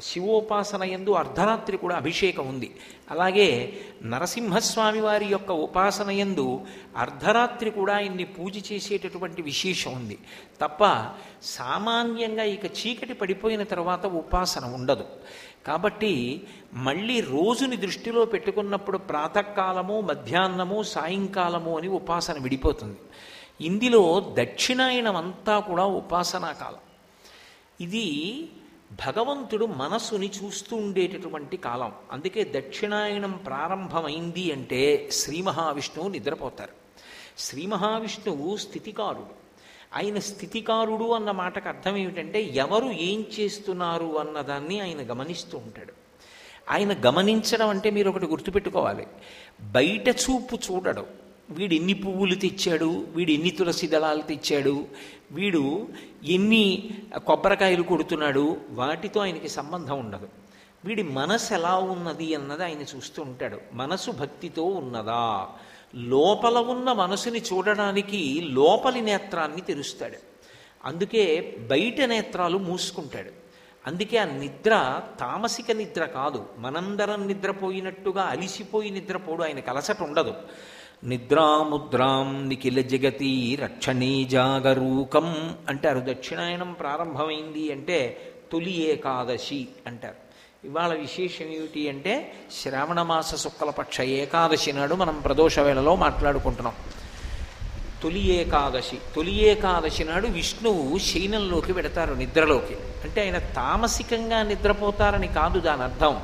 శివోపాసన 0.00 0.82
ఎందు 0.82 1.10
అర్ధరాత్రి 1.10 1.76
కూడా 1.76 1.96
అభిషేకం 1.96 2.48
ఉంది. 2.48 2.76
అలాగే 3.10 3.80
నరసింహస్వామి 4.02 5.00
వారి 5.00 5.26
యొక్క 5.26 5.50
ఉపాసన 5.50 6.10
ఎందు 6.10 6.60
అర్ధరాత్రి 6.96 7.70
కూడా 7.70 7.94
ఆయన్ని 7.94 8.24
పూజ 8.24 8.72
చేసేటటువంటి 8.72 9.42
విశేషం 9.42 9.92
ఉంది. 9.92 10.18
తప్ప 10.60 11.06
సామాన్యంగా 11.42 12.42
ఇక 12.42 12.64
చీకటి 12.64 13.14
పడిపోయిన 13.14 13.62
తర్వాత 13.62 14.06
ఉపాసన 14.06 14.64
ఉండదు. 14.64 15.04
కాబట్టి 15.66 16.44
మళ్ళీ 16.74 17.20
రోజుని 17.20 17.76
దృష్టిలో 17.76 18.24
పెట్టుకున్నప్పుడు 18.24 18.98
ప్రాతకాలము 18.98 20.00
మధ్యాహ్నము 20.00 20.82
సాయంకాలము 20.82 21.78
అని 21.78 21.88
ఉపాసన 21.88 22.42
విడిపోతుంది. 22.42 22.98
ఇందులో 23.60 24.34
దక్షిణాయనం 24.38 25.16
అంతా 25.16 25.58
కూడా 25.58 25.84
ఉపాసనా 25.84 26.52
కాలం. 26.52 26.78
ఇది 27.80 28.48
భగవంతుడు 28.92 29.66
మనస్సుని 29.66 30.30
చూస్తూ 30.44 30.76
ఉండేటటువంటి 30.76 31.56
కాలం. 31.56 31.92
అందుకే 32.12 32.52
దక్షిణాయనం 32.56 33.32
ప్రారంభమైంది 33.32 34.52
అంటే 34.52 35.08
శ్రీ 35.12 35.42
మహావిష్ణువు 35.42 36.08
నిద్రపోతారు. 36.08 36.70
శ్రీ 37.38 37.66
మహావిష్ణువు 37.66 38.56
స్థితికారుడు. 38.56 39.42
ఆయన 39.94 40.18
స్థితికారుడు 40.18 41.12
అన్న 41.12 41.30
మాటకు 41.30 41.68
అర్థం 41.68 41.96
ఏమిటంటే 41.96 42.42
ఎవరు 42.42 42.84
ఏం 42.84 43.24
చేస్తున్నారు 43.40 44.18
అన్నదాన్ని 44.18 44.80
ఆయన 44.80 45.10
గమనిస్తూ 45.12 45.58
ఉంటాడు. 45.58 45.92
ఆయన 46.70 46.96
గమనించడం 47.06 47.68
అంటే 47.68 47.90
మీరు 47.90 48.10
ఒకటి 48.10 48.26
గుర్తుపెట్టుకోవాలి. 48.26 49.06
బయట 49.60 50.08
చూపు 50.08 50.54
చూడడం. 50.54 51.06
వీడు 51.52 51.74
ఎన్ని 51.74 51.94
పువ్వులు 51.94 52.34
తెచ్చాడు? 52.34 53.06
వీడు 53.14 53.30
ఎన్ని 53.30 53.50
తులసి 53.50 53.86
దళాలు 53.86 54.22
తెచ్చాడు? 54.22 54.86
వీడు 55.32 55.88
ఎన్ని 56.24 56.90
కొబ్బరికాయలు 57.26 57.82
కొడుతున్నాడు? 57.82 58.56
వాటితో 58.70 59.20
ఆయనకి 59.20 59.48
సంబంధం 59.48 59.98
ఉండదు. 60.00 60.28
వీడి 60.84 61.02
మనసు 61.02 61.54
ఎలా 61.54 61.76
ఉన్నది 61.76 62.34
అన్నది 62.34 62.64
ఆయన 62.64 62.96
చూస్తూ 62.96 63.22
ఉంటాడు. 63.22 63.58
మనసు 63.72 64.10
భక్తితో 64.10 64.64
ఉన్నదా? 64.64 65.48
లోపల 65.94 66.58
ఉన్న 66.58 66.92
మనసుని 66.92 67.40
చూడడానికి 67.40 68.40
లోపలి 68.44 69.00
నేత్రాన్ని 69.00 69.60
తెరుస్తాడు. 69.60 70.16
అందుకే 70.84 71.56
బయట 71.70 72.00
నేత్రాలు 72.00 72.58
మూసుకుంటాడు. 72.58 73.30
అందుకే 73.86 74.16
ఆ 74.16 74.24
నిద్ర 74.24 75.02
తామసిక 75.20 75.70
నిద్ర 75.70 76.04
కాదు. 76.04 76.46
మనందరం 76.58 77.26
నిద్రపోయినట్టుగా 77.26 78.22
అలిసిపోయి 78.22 78.90
నిద్రపోడు. 78.90 79.42
ఆయన 79.42 79.60
కలసట 79.60 80.02
ఉండదు. 80.02 80.34
నిద్రాముద్రాం 81.04 82.48
నిఖిల 82.48 82.80
జగతి 82.80 83.58
రక్షణీ 83.62 84.24
జాగరూకం 84.24 85.56
అంటారు. 85.68 86.02
దక్షిణాయనం 86.08 86.72
ప్రారంభమైంది 86.72 87.72
అంటే 87.72 88.32
తొలి 88.52 88.80
ఏకాదశి 88.80 89.68
అంటారు. 89.86 90.14
ఇవాళ 90.66 90.94
విశేషం 90.94 91.44
ఏమిటి 91.44 91.88
అంటే 91.88 92.32
శ్రావణమాస 92.62 93.34
శుక్లపక్ష 93.34 94.00
ఏకాదశి 94.00 94.72
నాడు 94.72 94.94
మనం 94.94 95.20
ప్రదోష 95.20 95.58
వేళలో 95.58 95.96
మాట్లాడుకుంటున్నాం. 95.96 96.74
తొలి 98.02 98.26
ఏకాదశి 98.26 98.98
తొలి 99.16 99.44
ఏకాదశి 99.44 100.04
నాడు 100.04 100.26
విష్ణువు 100.26 100.98
శయనంలోకి 100.98 101.72
పెడతారు 101.72 102.14
నిద్రలోకి. 102.14 102.74
అంటే 102.74 103.20
ఆయన 103.20 103.38
తామసికంగా 103.38 104.42
నిద్రపోతారని 104.42 105.28
కాదు 105.28 105.60
దాని 105.60 105.82
అర్థం 105.82 106.20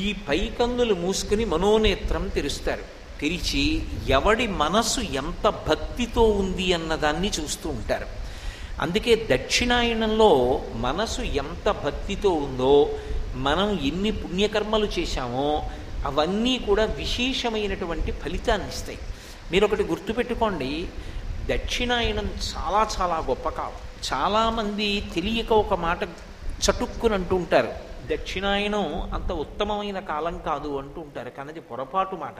ఈ 0.00 0.16
పైకందులు 0.28 0.94
మూసుకుని 0.94 1.44
మనోనేత్రం 1.44 2.28
తెరుస్తారు. 2.28 2.95
తెరిచి 3.20 3.82
ఎవడి 4.08 4.46
మనసు 4.46 5.00
ఎంత 5.00 5.48
భక్తితో 5.68 6.22
ఉంది 6.22 6.72
అన్నదాన్ని 6.72 7.30
చూస్తూ 7.40 7.68
ఉంటారు. 7.70 8.06
అందుకే 8.80 9.28
దక్షిణాయనంలో 9.30 10.30
మనసు 10.74 11.22
ఎంత 11.22 11.68
భక్తితో 11.84 12.30
ఉందో 12.30 12.98
మనం 13.34 13.80
ఎన్ని 13.80 14.10
పుణ్యకర్మలు 14.10 14.86
చేశామో 14.86 15.48
అవన్నీ 16.06 16.58
కూడా 16.58 16.84
విశేషమైనటువంటి 16.84 18.12
ఫలితాన్ని 18.12 18.68
ఇస్తాయి. 18.68 18.98
మీరు 19.52 19.64
ఒకటి 19.64 19.82
గుర్తుపెట్టుకోండి 19.82 20.88
దక్షిణాయనం 21.50 22.28
చాలా 22.50 22.88
చాలా 22.96 23.18
గొప్ప 23.28 23.48
కాలం 23.48 23.80
చాలామంది 24.12 24.88
తెలియక 25.14 25.52
ఒక 25.52 25.74
మాట 25.74 26.02
చటుక్కుని 26.64 27.14
అంటూ 27.14 27.36
ఉంటారు 27.36 27.72
దక్షిణాయనం 28.12 29.10
అంత 29.14 29.32
ఉత్తమమైన 29.32 29.98
కాలం 29.98 30.38
కాదు 30.38 30.78
అంటూ 30.78 31.00
ఉంటారు. 31.00 31.30
కానీ 31.30 31.48
అది 31.48 31.60
పొరపాటు 31.60 32.16
మాట. 32.16 32.38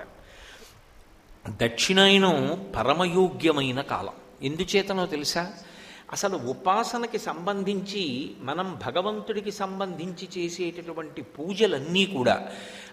దక్షిణాయనం 1.48 2.66
పరమయోగ్యమైన 2.76 3.80
కాలం. 3.80 4.12
ఎందుచేతనో 4.42 5.06
తెలుసా? 5.06 5.52
అసలు 6.12 6.36
ఉపాసనకి 6.36 7.18
సంబంధించి 7.18 8.34
మనం 8.40 8.78
భగవంతుడికి 8.86 9.52
సంబంధించి 9.52 10.28
చేసేటటువంటి 10.38 11.22
పూజలన్నీ 11.22 12.06
కూడా 12.06 12.48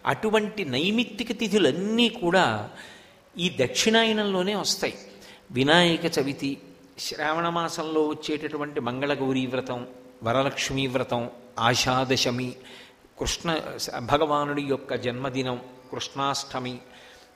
అటువంటి 0.06 0.66
నైమిత్తిక 0.66 1.32
తిథులన్నీ 1.32 2.10
కూడా 2.10 2.70
ఈ 3.38 3.58
దక్షిణాయనంలోనే 3.62 4.56
వస్తాయి. 4.56 4.94
వినాయక 5.52 6.20
చవితి 6.20 6.58
శ్రావణ 7.00 7.50
మాసంలో 7.50 8.08
వచ్చేటటువంటి 8.08 8.80
మంగళగౌరీ 8.80 9.46
వ్రతం 9.46 9.88
వరలక్ష్మీ 10.24 10.88
వ్రతం 10.88 11.30
ఆషాదశమి 11.60 12.54
కృష్ణ 13.20 13.60
భగవానుడి 14.00 14.62
యొక్క 14.62 14.96
జన్మదినం 14.96 15.60
కృష్ణాష్టమి 15.92 16.78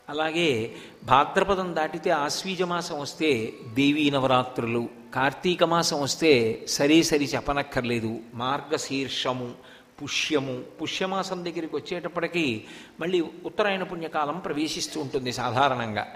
అలాగే 0.10 0.76
భాద్రపదం 1.04 1.76
దాటితే 1.76 2.10
ఆశ్వీజ 2.10 2.64
మాసం 2.64 3.00
వస్తే 3.00 3.54
దేవీ 3.74 4.10
నవరాత్రులు 4.10 4.90
కార్తీక 5.16 5.64
మాసం 5.64 6.02
వస్తే 6.02 6.66
సరి 6.68 7.04
సరి 7.04 7.26
చెప్పనక్కర్లేదు 7.26 8.20
మార్గశీర్షము 8.34 9.56
పుష్యము 10.04 10.64
పుష్యమాసం 10.82 11.46
దగ్గరికి 11.46 11.76
వచ్చేటప్పటికి 11.76 12.64
మళ్ళీ 13.00 13.22
ఉత్తరాయణ 13.22 13.84
పుణ్యకాలం 13.84 14.40
ప్రవేశిస్తూ 14.40 15.02
ఉంటుంది 15.02 15.32
సాధారణంగా. 15.32 16.08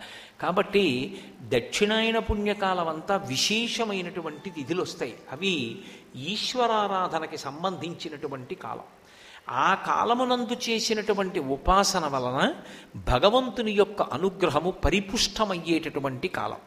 కాబట్టి 0.42 0.86
దక్షిణాయన 1.42 2.20
పుణ్యకాలం 2.20 2.88
అంతా 2.88 3.18
విశేషమైనటువంటి 3.18 4.50
తిథులు 4.50 4.82
వస్తాయి 4.82 5.16
అవి 5.32 5.82
ఈశ్వరారాధనకి 6.16 7.38
సంబంధించినటువంటి 7.38 8.56
కాలం. 8.56 8.88
ఆ 9.50 9.76
కాలమునందు 9.76 10.54
చేసినటువంటి 10.70 11.40
ఉపాసన 11.40 12.08
వలన 12.08 12.54
భగవంతుని 12.96 13.72
యొక్క 13.72 14.02
అనుగ్రహము 14.02 14.72
పరిపుష్టమయ్యేటటువంటి 14.72 16.28
కాలం. 16.28 16.58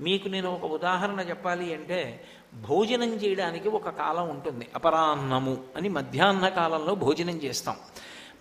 మీకు 0.00 0.28
నేను 0.28 0.54
ఒక 0.54 0.64
ఉదాహరణ 0.64 1.20
చెప్పాలి 1.20 1.74
అంటే 1.74 2.24
భోజనం 2.54 3.14
చేయడానికి 3.14 3.68
ఒక 3.68 3.88
కాలం 3.88 4.30
ఉంటుంది. 4.30 4.68
అపరాన్నము 4.74 5.58
అని 5.76 5.88
మధ్యాహ్న 5.88 6.48
కాలంలో 6.48 6.94
భోజనం 6.94 7.36
చేస్తాం. 7.36 7.76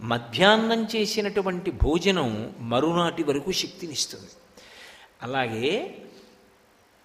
మధ్యాహ్నం 0.01 0.87
చేసినటువంటి 0.95 1.71
భోజనం 1.71 2.55
మరునాటి 2.59 3.23
వరకు 3.23 3.51
శక్తినిస్తుంది. 3.51 4.29
అలాగే 5.21 5.97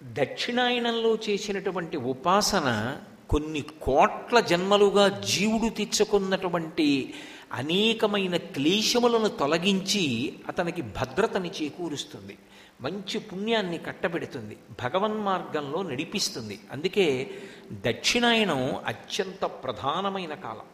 దక్షిణాయనంలో 0.03 1.15
చేసినటువంటి 1.15 1.97
ఉపాసన 1.97 2.97
కొన్ని 3.29 3.61
కోట్ల 3.61 4.39
జన్మలుగా 4.39 5.07
జీవుడు 5.07 5.69
తెచ్చుకున్నటువంటి 5.69 7.13
అనేకమైన 7.53 8.37
క్లేశములను 8.37 9.27
తొలగించి 9.27 10.33
అతనికి 10.47 10.81
భద్రతని 10.81 11.51
చేకూరుస్తుంది. 11.63 12.37
మంచి 12.81 13.19
పుణ్యాన్ని 13.19 13.77
కట్టబెడుతుంది. 13.77 14.57
భగవన్ 14.83 15.17
మార్గంలో 15.17 15.83
నడిపిస్తుంది. 15.83 16.59
అందుకే 16.71 17.29
దక్షిణాయనం 17.71 18.75
అత్యంత 18.85 19.45
ప్రధానమైన 19.45 20.33
కాలం. 20.33 20.65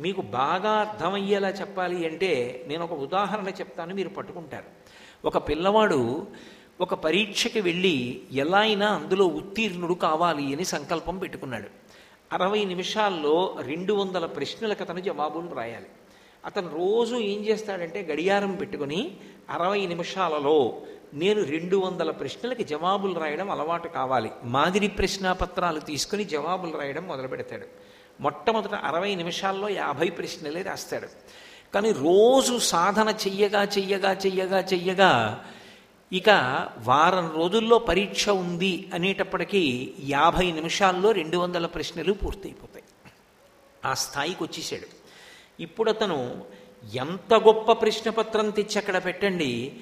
మీకు 0.00 0.20
బాగా 0.20 0.70
అర్థమయ్యేలా 0.70 1.48
చెప్పాలి 1.48 2.06
అంటే 2.06 2.64
నేను 2.68 2.84
ఒక 2.84 2.92
ఉదాహరణ 2.92 3.48
చెప్తాను 3.48 3.94
మీరు 3.94 4.08
పట్టుకుంటారు. 4.08 4.64
ఒక 5.26 5.48
పిల్లవాడు 5.48 6.26
ఒక 6.80 6.94
పరీక్షకి 6.94 7.60
వెళ్ళి 7.60 8.22
ఎలా 8.32 8.58
అయినా 8.58 8.88
అందులో 8.88 9.26
ఉత్తీర్ణుడు 9.26 9.94
కావాలి 9.94 10.54
అని 10.54 10.64
సంకల్పం 10.64 11.18
పెట్టుకున్నాడు. 11.18 11.85
అరవై 12.32 12.64
నిమిషాల్లో 12.64 13.56
రెండు 13.60 13.92
వందల 13.92 14.26
ప్రశ్నలకు 14.26 14.82
అతను 14.82 15.00
జవాబులు 15.00 15.54
రాయాలి. 15.54 15.86
అతను 16.44 16.68
రోజు 16.68 17.16
ఏం 17.16 17.44
చేస్తాడంటే 17.44 18.02
గడియారం 18.02 18.54
పెట్టుకుని 18.54 19.16
అరవై 19.50 19.86
నిమిషాలలో 19.86 20.82
నేను 21.14 21.42
రెండు 21.42 21.76
వందల 21.76 22.10
ప్రశ్నలకి 22.10 22.64
జవాబులు 22.64 23.20
రాయడం 23.20 23.50
అలవాటు 23.50 23.88
కావాలి. 23.88 24.30
మాదిరి 24.44 24.88
ప్రశ్నాపత్రాలు 24.88 25.80
తీసుకుని 25.80 26.24
జవాబులు 26.24 26.78
రాయడం 26.78 27.06
మొదలు 27.06 27.28
పెడతాడు. 27.28 27.66
మొట్టమొదట 28.20 28.74
అరవై 28.74 29.14
నిమిషాల్లో 29.14 29.68
యాభై 29.68 30.10
ప్రశ్నలే 30.10 30.62
రాస్తాడు. 30.62 31.06
కానీ 31.74 31.92
రోజు 31.92 32.58
సాధన 32.58 33.08
చెయ్యగా 33.08 33.62
చెయ్యగా 33.62 34.12
చెయ్యగా 34.12 34.60
చెయ్యగా 34.60 35.44
ఇక 36.12 36.28
వారం 36.78 37.32
రోజుల్లో 37.36 37.78
పరీక్ష 37.78 38.28
ఉంది 38.28 38.90
అనేటప్పటికీ 38.94 39.94
యాభై 40.00 40.52
నిమిషాల్లో 40.52 41.12
రెండు 41.12 41.36
వందల 41.36 41.66
ప్రశ్నలు 41.66 42.12
పూర్తయిపోతాయి. 42.12 42.84
ఆ 43.84 43.94
స్థాయికి 43.94 44.42
వచ్చేసాడు. 44.42 44.86
ఇప్పుడు 45.62 45.90
అతను 45.90 46.44
ఎంత 46.94 47.34
గొప్ప 47.34 47.72
ప్రశ్నపత్రం 47.72 48.50
తెచ్చి 48.50 48.78
అక్కడ 48.78 49.04
పెట్టండి 49.04 49.80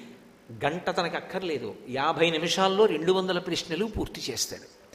గంట 0.65 0.89
తనకు 0.89 1.15
అక్కర్లేదు. 1.15 1.75
యాభై 1.89 2.29
నిమిషాల్లో 2.29 2.85
రెండు 2.85 3.11
వందల 3.11 3.39
ప్రశ్నలు 3.39 3.85
పూర్తి 3.85 4.31
చేస్తాడు. 4.31 4.85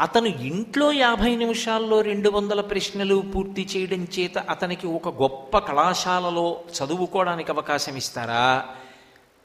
అతను 0.00 0.26
ఇంట్లో 0.26 0.92
యాభై 0.92 1.36
నిమిషాల్లో 1.36 2.00
రెండు 2.00 2.30
వందల 2.30 2.60
ప్రశ్నలు 2.60 3.24
పూర్తి 3.34 3.68
చేయడం 3.76 4.08
చేత 4.18 4.38
అతనికి 4.38 4.86
ఒక 4.86 5.08
గొప్ప 5.08 5.58
కళాశాలలో 5.58 6.60
చదువుకోవడానికి 6.78 7.52
అవకాశం 7.52 7.96
ఇస్తారా? 7.96 8.76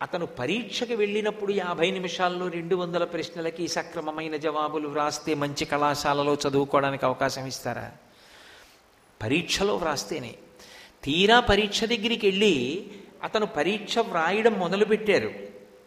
అతను 0.02 0.26
పరీక్షకు 0.26 0.94
వెళ్ళినప్పుడు 0.94 1.52
యాభై 1.52 1.92
నిమిషాల్లో 1.92 2.48
రెండు 2.48 2.76
వందల 2.76 3.04
ప్రశ్నలకి 3.04 3.68
సక్రమమైన 3.68 4.36
జవాబులు 4.36 4.88
వ్రాస్తే 4.88 5.34
మంచి 5.34 5.66
కళాశాలలో 5.66 6.38
చదువుకోవడానికి 6.48 7.06
అవకాశం 7.06 7.46
ఇస్తారా? 7.46 7.92
పరీక్షలో 9.24 9.76
వ్రాస్తేనే. 9.76 10.36
తీరా 11.04 11.40
పరీక్ష 11.40 11.84
దగ్గరికి 11.84 12.28
వెళ్ళి 12.28 12.88
అతను 13.24 13.46
పరీక్ష 13.46 14.00
వ్రాయడం 14.00 14.54
మొదలుపెట్టారు. 14.54 15.34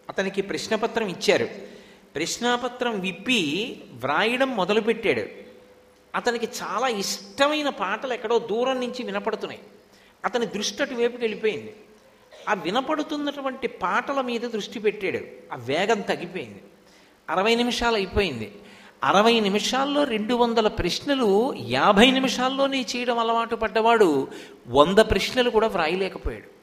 అతనికి 0.09 0.43
ప్రశ్నపత్రం 0.43 1.09
ఇచ్చారు. 1.09 1.49
ప్రశ్నాపత్రం 2.15 3.01
విప్పి 3.01 3.77
వ్రాయడం 3.93 4.57
మొదలుపెట్టాడు. 4.57 5.23
అతనికి 6.15 6.47
చాలా 6.47 6.89
ఇష్టమైన 6.89 7.69
పాటలు 7.69 8.13
ఎక్కడో 8.13 8.39
దూరం 8.39 8.81
నుంచి 8.81 9.03
వినపడుతున్నాయి. 9.03 9.61
అతని 10.25 10.47
దృష్టి 10.47 10.83
అటువైపుకి 10.83 11.23
వెళ్ళిపోయింది. 11.23 11.77
ఆ 12.49 12.55
వినపడుతున్నటువంటి 12.55 13.69
పాటల 13.69 14.21
మీద 14.21 14.41
దృష్టి 14.41 14.79
పెట్టాడు. 14.79 15.19
ఆ 15.53 15.57
వేగం 15.57 16.01
తగ్గిపోయింది. 16.01 16.63
అరవై 17.31 17.55
నిమిషాలు 17.55 17.95
అయిపోయింది. 17.95 18.59
అరవై 19.05 19.41
నిమిషాల్లో 19.41 20.05
రెండు 20.05 20.35
వందల 20.35 20.69
ప్రశ్నలు 20.69 21.55
యాభై 21.55 22.11
నిమిషాల్లోనే 22.11 22.87
చేయడం 22.97 23.19
అలవాటు 23.19 23.57
పడ్డవాడు 23.57 24.29
వంద 24.69 24.99
ప్రశ్నలు 24.99 25.51
కూడా 25.51 25.67
వ్రాయలేకపోయాడు. 25.67 26.61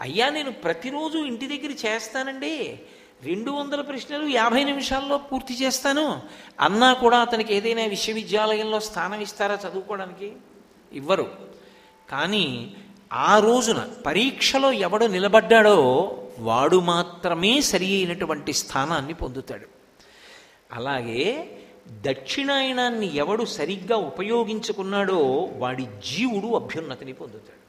అయ్యా 0.00 0.28
నేను 0.28 0.52
ప్రతిరోజు 0.52 1.18
ఇంటి 1.18 1.46
దగ్గర 1.46 1.70
చేస్తానండి. 1.86 2.80
రెండు 3.22 3.50
వందల 3.50 3.80
ప్రశ్నలు 3.80 4.28
యాభై 4.28 4.64
నిమిషాల్లో 4.64 5.18
పూర్తి 5.18 5.54
చేస్తాను. 5.54 6.22
అన్నా 6.60 6.92
కూడా 6.92 7.18
అతనికి 7.18 7.54
ఏదైనా 7.54 7.84
విశ్వవిద్యాలయంలో 7.84 8.80
స్థానం 8.80 9.20
ఇస్తారా 9.20 9.58
చదువుకోవడానికి? 9.68 10.32
ఇవ్వరు. 10.92 11.30
కానీ 12.10 12.74
ఆ 13.12 13.38
రోజున 13.38 13.88
పరీక్షలో 14.06 14.72
ఎవడు 14.72 15.04
నిలబడ్డాడో 15.04 15.78
వాడు 16.38 16.80
మాత్రమే 16.80 17.60
సరి 17.60 17.96
అయినటువంటి 17.96 18.52
స్థానాన్ని 18.52 19.14
పొందుతాడు. 19.14 19.66
అలాగే 20.72 21.50
దక్షిణాయనాన్ని 22.02 23.16
ఎవడు 23.16 23.44
సరిగ్గా 23.44 23.96
ఉపయోగించుకున్నాడో 23.96 25.50
వాడి 25.56 25.84
జీవుడు 25.84 26.46
అభ్యున్నతిని 26.46 27.12
పొందుతాడు. 27.12 27.60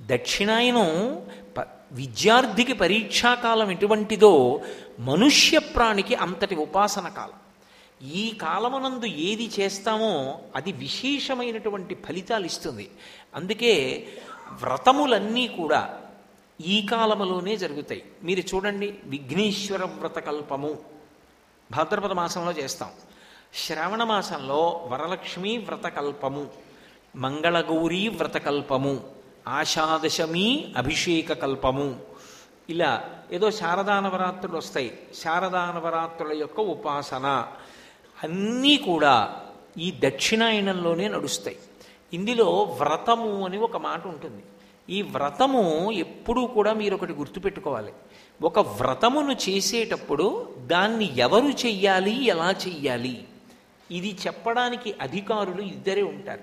దక్షిణాయనం 0.00 1.22
ప 1.58 1.60
విద్యార్థికి 1.92 2.72
పరీక్షాకాలం 2.72 3.70
ఎటువంటిదో 3.70 4.60
మనుష్య 5.00 5.58
ప్రాణికి 5.58 6.14
అంతటి 6.14 6.54
ఉపాసన 6.54 7.08
కాలం. 7.08 7.38
ఈ 8.08 8.30
కాలమునందు 8.42 9.06
ఏది 9.06 9.50
చేస్తామో 9.60 10.38
అది 10.56 10.72
విశేషమైనటువంటి 10.72 11.94
ఫలితాలు 11.94 12.44
ఇస్తుంది. 12.44 12.90
అందుకే 13.34 14.06
వ్రతములన్నీ 14.52 15.48
కూడా 15.48 16.00
ఈ 16.60 16.86
కాలములోనే 16.90 17.56
జరుగుతాయి. 17.56 18.04
మీరు 18.22 18.40
చూడండి 18.40 18.94
విఘ్నేశ్వర 19.04 19.84
వ్రతకల్పము. 19.84 20.78
భాద్రపద 21.72 22.12
మాసంలో 22.12 22.52
చేస్తాం. 22.52 22.90
శ్రావణ 23.54 24.02
మాసంలో 24.02 24.88
వరలక్ష్మి 24.92 25.58
వ్రతకల్పము 25.58 26.46
మంగళగౌరీ 27.16 28.08
వ్రతకల్పము 28.08 29.00
ఆషాదశమి 29.48 30.74
అభిషేక 30.76 31.32
కల్పము. 31.32 32.00
ఇలా 32.68 33.10
ఏదో 33.32 33.50
శారదానవరాత్రులు 33.50 34.56
వస్తాయి. 34.56 34.98
శారదానవరాత్రుల 35.22 36.32
యొక్క 36.32 36.60
ఉపాసన 36.60 37.46
అన్నీ 38.24 38.76
కూడా 38.76 39.42
ఈ 39.78 39.94
దక్షిణాయనంలోనే 40.04 41.08
నడుస్తాయి. 41.08 41.58
ఇందులో 42.14 42.50
వ్రతము 42.52 43.44
అని 43.44 43.58
ఒక 43.58 43.76
మాట 43.76 44.06
ఉంటుంది. 44.06 44.42
ఈ 44.90 45.02
వ్రతము 45.02 45.92
ఎప్పుడూ 45.92 46.46
కూడా 46.46 46.72
మీరు 46.72 46.94
ఒకటి 46.94 47.12
గుర్తుపెట్టుకోవాలి. 47.12 47.92
ఒక 48.42 48.58
వ్రతమును 48.58 49.32
చేసేటప్పుడు 49.48 50.54
దాన్ని 50.66 51.18
ఎవరు 51.18 51.66
చెయ్యాలి 51.66 52.24
ఎలా 52.24 52.50
చెయ్యాలి? 52.50 53.28
ఇది 53.90 54.16
చెప్పడానికి 54.26 54.94
అధికారులు 55.00 55.62
ఇద్దరే 55.62 56.02
ఉంటారు. 56.02 56.40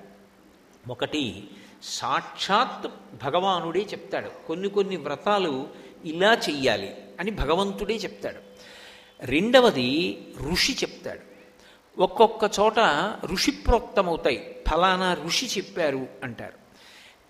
ఒకటి 0.89 1.43
సాక్షాత్ 1.83 2.91
భగవానుడే 3.23 3.79
చెప్తాడు. 3.79 4.47
కొన్ని 4.47 4.69
కొన్ని 4.69 4.95
వ్రతాలు 4.95 5.67
ఇలా 6.05 6.33
చెయ్యాలి 6.33 6.95
అని 7.19 7.31
భగవంతుడే 7.31 7.95
చెప్తాడు. 7.95 8.39
రెండవది 9.21 10.21
ఋషి 10.51 10.73
చెప్తాడు. 10.73 11.32
ఒక్కొక్క 11.97 12.51
చోట 12.59 12.79
ఋషి 13.25 13.51
ప్రోక్తమవుతాయి 13.51 14.55
ఫలానా 14.71 15.17
ఋషి 15.25 15.45
చెప్పారు 15.45 16.07
అంటారు. 16.23 16.53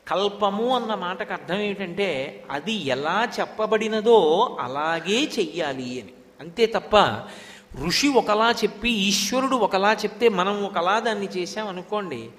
కల్పము 0.10 0.76
అన్న 0.76 0.96
మాటకు 0.96 1.34
అర్థం 1.34 1.56
ఏమిటంటే 1.56 2.44
అది 2.52 2.74
ఎలా 2.74 3.28
చెప్పబడినదో 3.40 4.58
అలాగే 4.60 5.24
చెయ్యాలి 5.40 6.02
అని. 6.02 6.14
అంతే 6.40 6.66
తప్ప 6.66 6.98
ఋషి 7.86 8.08
ఒకలా 8.08 8.52
చెప్పి 8.52 8.90
ఈశ్వరుడు 8.90 9.56
ఒకలా 9.56 9.94
చెప్తే 9.94 10.30
మనం 10.30 10.66
ఒకలా 10.66 11.00
దాన్ని 11.00 11.28
చేశాం 11.28 11.68
అనుకోండి 11.68 12.30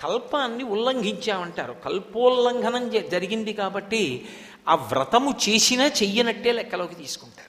కల్పాన్ని 0.00 0.64
ఉల్లంఘించామంటారు. 0.64 1.72
కల్పోల్లంఘనం 1.72 2.90
జరిగింది 2.90 3.52
కాబట్టి 3.52 4.26
ఆ 4.68 4.74
వ్రతము 4.74 5.34
చేసినా 5.48 5.86
చెయ్యనట్టే 5.86 6.52
లెక్కలోకి 6.52 6.94
తీసుకుంటారు. 6.94 7.45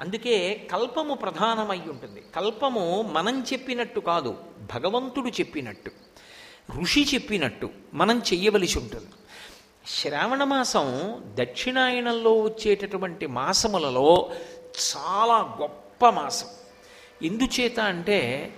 అందుకే 0.00 0.68
కల్పము 0.72 1.14
ప్రధానమై 1.14 1.78
ఉంటుంది. 1.78 2.22
కల్పము 2.36 3.10
మనం 3.12 3.44
చెప్పినట్టు 3.52 4.00
కాదు 4.00 4.36
భగవంతుడు 4.74 5.28
చెప్పినట్టు 5.28 5.90
ఋషి 6.80 7.06
చెప్పినట్టు 7.14 7.70
మనం 7.94 8.18
చెయ్యవలసి 8.18 8.78
ఉంటుంది. 8.78 9.06
శ్రావణ 9.86 10.44
మాసం 10.44 11.14
దక్షిణాయనంలో 11.40 12.40
వచ్చేటటువంటి 12.40 13.26
మాసములలో 13.26 14.30
చాలా 14.76 15.56
గొప్ప 15.60 16.08
మాసం. 16.08 16.46
ఎందుచేత 17.22 17.80
అంటే 17.80 18.50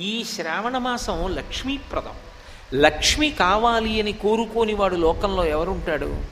ఈ 0.00 0.24
శ్రావణ 0.24 0.78
మాసం 0.78 1.34
లక్ష్మీప్రదం. 1.34 2.14
లక్ష్మి 2.74 3.30
కావాలి 3.30 4.00
అని 4.00 4.12
కోరుకోని 4.12 4.74
వాడు 4.74 4.94
లోకంలో 4.94 5.44
ఎవరుంటాడు? 5.44 6.22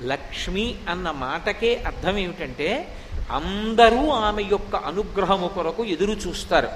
లక్ష్మి 0.00 0.78
అన్న 0.88 1.10
మాటకే 1.10 1.76
అర్థం 1.76 2.18
ఏమిటంటే 2.18 2.98
అందరూ 3.30 4.10
ఆమె 4.10 4.42
యొక్క 4.42 4.76
అనుగ్రహము 4.76 5.48
కొరకు 5.48 5.84
ఎదురు 5.84 6.12
చూస్తారు. 6.12 6.68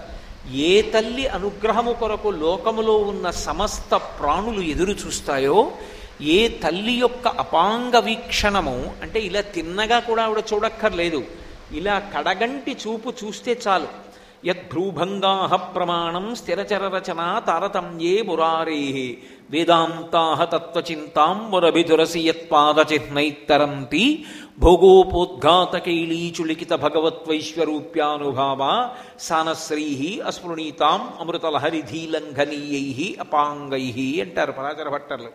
ఏ 0.52 0.82
తల్లి 0.82 1.26
అనుగ్రహము 1.26 1.92
కొరకు 1.92 2.28
లోకములో 2.28 2.96
ఉన్న 2.96 3.30
సమస్త 3.30 3.96
ప్రాణులు 3.96 4.60
ఎదురు 4.60 4.90
చూస్తాయో 4.90 5.72
ఏ 6.20 6.48
తల్లి 6.48 6.92
యొక్క 6.92 7.28
అపాంగ 7.28 7.98
వీక్షణము 7.98 8.94
అంటే 9.02 9.20
ఇలా 9.20 9.40
తిన్నగా 9.40 9.98
కూడా 9.98 10.22
ఆవిడ 10.22 10.42
చూడక్కర్లేదు. 10.54 11.24
ఇలా 11.72 11.98
కడగంటి 11.98 12.72
చూపు 12.72 13.12
చూస్తే 13.24 13.60
చాలు. 13.68 14.08
యద్భ్రూభంగాహ 14.46 15.56
ప్రమాణం 15.56 16.34
స్థిరచర 16.34 16.88
రచన 16.88 17.42
తారతమ్యే 17.46 18.22
మురారే. 18.22 19.16
వేదాంతా 19.50 20.44
తత్వచింతాం 20.44 21.50
మురభిదురసి 21.50 22.20
యత్పాదచిహ్నైత్తరంతి 22.20 24.24
భోగోపోద్ఘాతకైలీచులిఖిత 24.58 26.72
భగవత్వైశ్వరూప్యానుభావ 26.72 28.90
సానశ్రీ 29.18 30.22
అస్మృణీతాం 30.26 31.12
అమృతలహరిధీలంఘనీయై 31.20 33.16
అపాంగై 33.20 34.20
అంటారు 34.20 34.52
పరాచర 34.52 34.88
భట్టర్లు. 34.88 35.28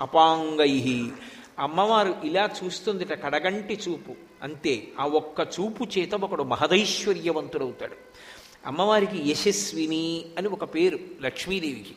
అపాంగై. 0.00 1.04
అమ్మవారు 1.58 2.14
ఇలా 2.24 2.48
చూస్తుందిట 2.64 3.24
కడగంటి 3.24 3.80
చూపు. 3.88 4.14
అంతే 4.42 4.88
ఆ 5.00 5.06
ఒక్క 5.06 5.40
చూపు 5.40 5.86
చేత 5.98 6.14
ఒకడు 6.14 6.42
మహదైశ్వర్యవంతుడవుతాడు. 6.42 7.94
అమ్మవారికి 8.66 9.30
యశస్విని 9.30 10.24
అని 10.38 10.48
ఒక 10.48 10.64
పేరు 10.64 10.98
లక్ష్మీదేవికి. 11.22 11.92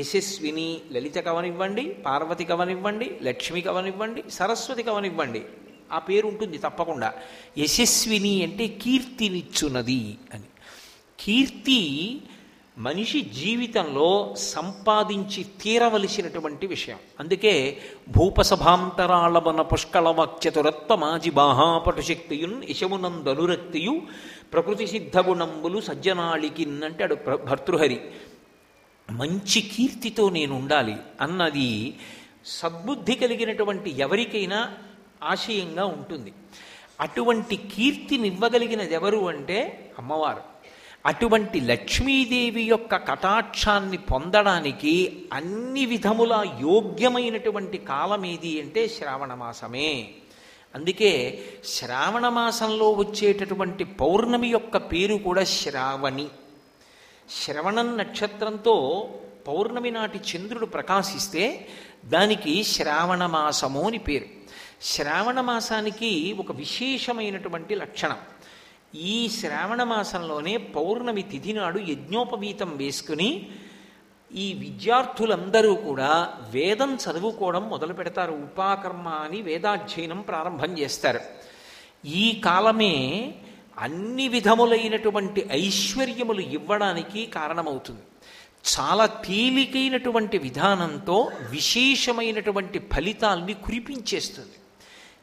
యశస్విని 0.00 0.80
లలిత 0.92 1.18
కవనివ్వండి 1.18 1.96
పార్వతి 2.06 2.44
కవనివ్వండి 2.44 3.10
లక్ష్మి 3.22 3.60
కవనివ్వండి 3.60 4.24
సరస్వతి 4.30 4.82
కవనివ్వండి. 4.82 5.42
ఆ 5.92 5.98
పేరు 5.98 6.26
ఉంటుంది 6.26 6.58
తప్పకుండా. 6.58 7.12
యశస్విని 7.58 8.42
అంటే 8.42 8.68
కీర్తినిచ్చున్నది 8.68 10.18
అని. 10.34 10.44
కీర్తి 11.20 12.20
మనిషి 12.78 13.20
జీవితంలో 13.20 14.34
సంపాదించి 14.38 15.46
తీరవలసినటువంటి 15.62 16.66
విషయం. 16.66 16.98
అందుకే 17.20 17.78
భూపసభాంతరాళవన 18.08 19.62
పుష్కళవాక్యతురత్వ 19.62 20.96
మాజి 20.96 21.30
బాహాపటుశక్తియున్ 21.30 22.62
యశమునందనురక్తియు 22.70 24.02
ప్రకృతి 24.52 24.86
సిద్ధగుణంబులు 24.86 25.80
సజ్జనాళికిన్ 25.80 26.82
అంటాడు 26.82 27.14
ప్ర- 27.14 27.36
భర్తృహరి. 27.36 28.00
మంచి 29.10 29.60
కీర్తితో 29.60 30.30
నేను 30.30 30.56
ఉండాలి 30.56 30.96
అన్నది 31.20 31.94
సద్బుద్ధి 32.46 33.14
కలిగినటువంటి 33.14 33.98
ఎవరికైనా 33.98 34.74
ఆశయంగా 35.22 35.84
ఉంటుంది. 35.84 36.32
అటువంటి 37.00 37.56
కీర్తినివ్వగలిగినది 37.56 38.94
ఎవరు 38.94 39.28
అంటే 39.28 39.90
అమ్మవారు. 39.98 40.56
అటువంటి 41.06 41.60
లక్ష్మీదేవి 41.60 42.62
యొక్క 42.62 42.96
కటాక్షాన్ని 42.96 43.96
పొందడానికి 43.96 45.24
అన్ని 45.32 45.86
విధముల 45.86 46.46
యోగ్యమైనటువంటి 46.60 47.78
కాలం 47.78 48.26
ఏది 48.26 48.60
అంటే 48.60 48.88
శ్రావణ 48.88 49.34
మాసమే. 49.34 50.08
అందుకే 50.74 51.44
శ్రావణ 51.64 52.28
మాసంలో 52.28 52.90
వచ్చేటటువంటి 52.92 53.84
పౌర్ణమి 53.84 54.48
యొక్క 54.48 54.76
పేరు 54.76 55.14
కూడా 55.14 55.44
శ్రావణి. 55.44 56.26
శ్రవణం 57.44 57.96
నక్షత్రంతో 57.96 59.08
పౌర్ణమి 59.48 59.90
నాటి 59.90 60.18
చంద్రుడు 60.18 60.66
ప్రకాశిస్తే 60.66 61.68
దానికి 62.04 62.64
శ్రావణ 62.64 63.26
మాసము 63.26 63.86
అని 63.86 63.98
పేరు. 63.98 64.45
శ్రావణ 64.82 65.40
మాసానికి 65.40 66.32
ఒక 66.32 66.52
విశేషమైనటువంటి 66.52 67.74
లక్షణం. 67.74 68.18
ఈ 68.94 69.28
శ్రావణ 69.28 69.82
మాసంలోనే 69.82 70.56
పౌర్ణమి 70.56 71.22
తిథి 71.22 71.52
నాడు 71.52 71.78
యజ్ఞోపవీతం 71.78 72.76
వేసుకుని 72.76 73.48
ఈ 74.34 74.52
విద్యార్థులందరూ 74.52 75.74
కూడా 75.74 76.32
వేదం 76.50 76.94
చదువుకోవడం 76.94 77.68
మొదలు 77.68 77.92
పెడతారు. 77.92 78.32
ఉపాకర్మ 78.32 79.08
అని 79.08 79.42
వేదాధ్యయనం 79.42 80.20
ప్రారంభం 80.20 80.78
చేస్తారు. 80.78 81.20
ఈ 82.06 82.42
కాలమే 82.44 83.34
అన్ని 83.78 84.28
విధములైనటువంటి 84.28 85.46
ఐశ్వర్యములు 85.50 86.40
ఇవ్వడానికి 86.40 87.26
కారణమవుతుంది. 87.26 88.00
చాలా 88.78 89.06
తేలికైనటువంటి 89.06 90.38
విధానంతో 90.38 91.30
విశేషమైనటువంటి 91.50 92.78
ఫలితాల్ని 92.78 93.54
కురిపించేస్తుంది. 93.54 94.56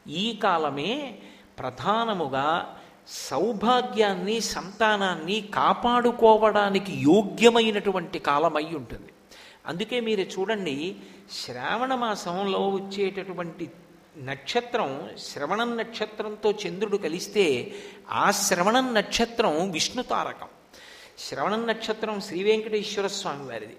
ఈ 0.08 0.36
కాలమే 0.36 1.18
ప్రధానముగా 1.58 2.76
సౌభాగ్యాన్ని 3.08 4.40
సంతానాన్ని 4.40 5.40
కాపాడుకోవడానికి 5.54 6.92
యోగ్యమైనటువంటి 6.92 8.18
కాలమై 8.18 8.64
ఉంటుంది. 8.64 9.12
అందుకే 9.66 10.00
మీరు 10.00 10.20
చూడండి 10.20 10.96
శ్రావణ 11.32 11.94
మాసంలో 11.94 12.68
వచ్చేటటువంటి 12.68 13.70
నక్షత్రం 14.18 15.10
శ్రవణం 15.18 15.76
నక్షత్రంతో 15.76 16.54
చంద్రుడు 16.66 16.96
కలిస్తే 16.96 17.74
ఆ 18.10 18.30
శ్రవణం 18.30 18.94
నక్షత్రం 18.94 19.70
విష్ణు 19.70 20.02
తారకం. 20.02 20.46
శ్రవణం 21.18 21.66
నక్షత్రం 21.66 22.20
శ్రీ 22.20 22.42
వెంకటేశ్వర 22.42 23.06
స్వామి 23.06 23.46
వారిది. 23.46 23.76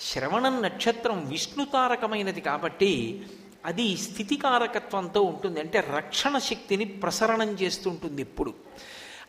శ్రవణం 0.00 0.62
నక్షత్రం 0.62 1.28
విష్ణు 1.28 1.64
తారకమైనది 1.64 2.40
కాబట్టి 2.40 3.26
అది 3.66 3.96
స్థితికారకత్వంతో 3.96 5.22
ఉంటుంది. 5.22 5.60
అంటే 5.60 5.84
రక్షణ 5.96 6.38
శక్తిని 6.38 6.84
ప్రసరణం 6.84 7.50
చేస్తుంటుంది 7.50 8.22
ఎప్పుడు. 8.22 8.54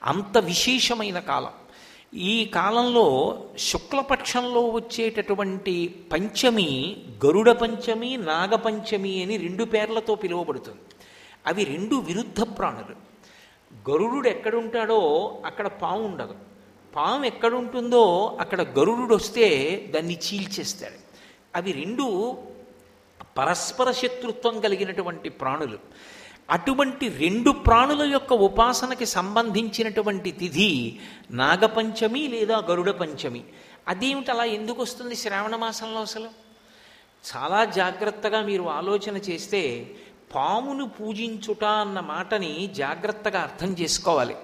అంత 0.04 0.38
విశేషమైన 0.38 1.19
కాలం. 1.19 1.52
ఈ 2.13 2.45
కాలంలో 2.45 3.43
శుక్లపక్షంలో 3.58 4.69
వచ్చేటటువంటి 4.69 6.06
పంచమి 6.12 6.97
గరుడ 7.26 7.52
పంచమి 7.52 8.17
నాగపంచమి 8.17 9.23
అని 9.23 9.38
రెండు 9.38 9.63
పేర్లతో 9.63 10.15
పిలువబడుతుంది. 10.15 10.82
అవి 11.47 11.63
రెండు 11.63 11.95
విరుద్ధ 11.95 12.41
ప్రాణులు. 12.41 12.95
గరుడు 13.91 14.28
ఎక్కడుంటాడో 14.28 15.32
అక్కడ 15.45 15.67
పాము 15.67 16.04
ఉండదు. 16.04 16.36
పాము 16.95 17.26
ఎక్కడుంటుందో 17.26 18.38
అక్కడ 18.39 18.62
గరుడు 18.62 19.15
వస్తే 19.15 19.78
దాన్ని 19.95 20.13
చీల్చేస్తాడు. 20.13 21.08
అవి 21.56 21.71
రెండు 21.71 22.38
పరస్పర 23.38 23.91
శత్రుత్వం 23.91 24.60
కలిగినటువంటి 24.60 25.30
ప్రాణులు. 25.30 25.80
అటువంటి 26.50 27.08
రెండు 27.10 27.52
ప్రాణుల 27.52 28.12
యొక్క 28.12 28.34
ఉపాసనకి 28.34 29.06
సంబంధించినటువంటి 29.06 30.32
తిథి 30.32 31.00
నాగపంచమి 31.32 32.28
లేదా 32.28 32.58
గరుడ 32.58 32.89
పంచమి. 32.89 33.43
అదేమిటి 33.88 34.32
అలా 34.32 34.43
ఎందుకు 34.43 34.82
వస్తుంది 34.82 35.15
శ్రావణ 35.15 35.56
మాసంలో 35.56 36.02
అసలు? 36.02 36.30
చాలా 37.30 37.65
జాగ్రత్తగా 37.65 38.41
మీరు 38.41 38.63
ఆలోచన 38.63 39.17
చేస్తే 39.17 39.95
పామును 40.36 40.86
పూజించుట 40.89 41.63
అన్న 41.63 42.00
మాటని 42.00 42.69
జాగ్రత్తగా 42.76 43.39
అర్థం 43.39 43.73
చేసుకోవాలి. 43.82 44.36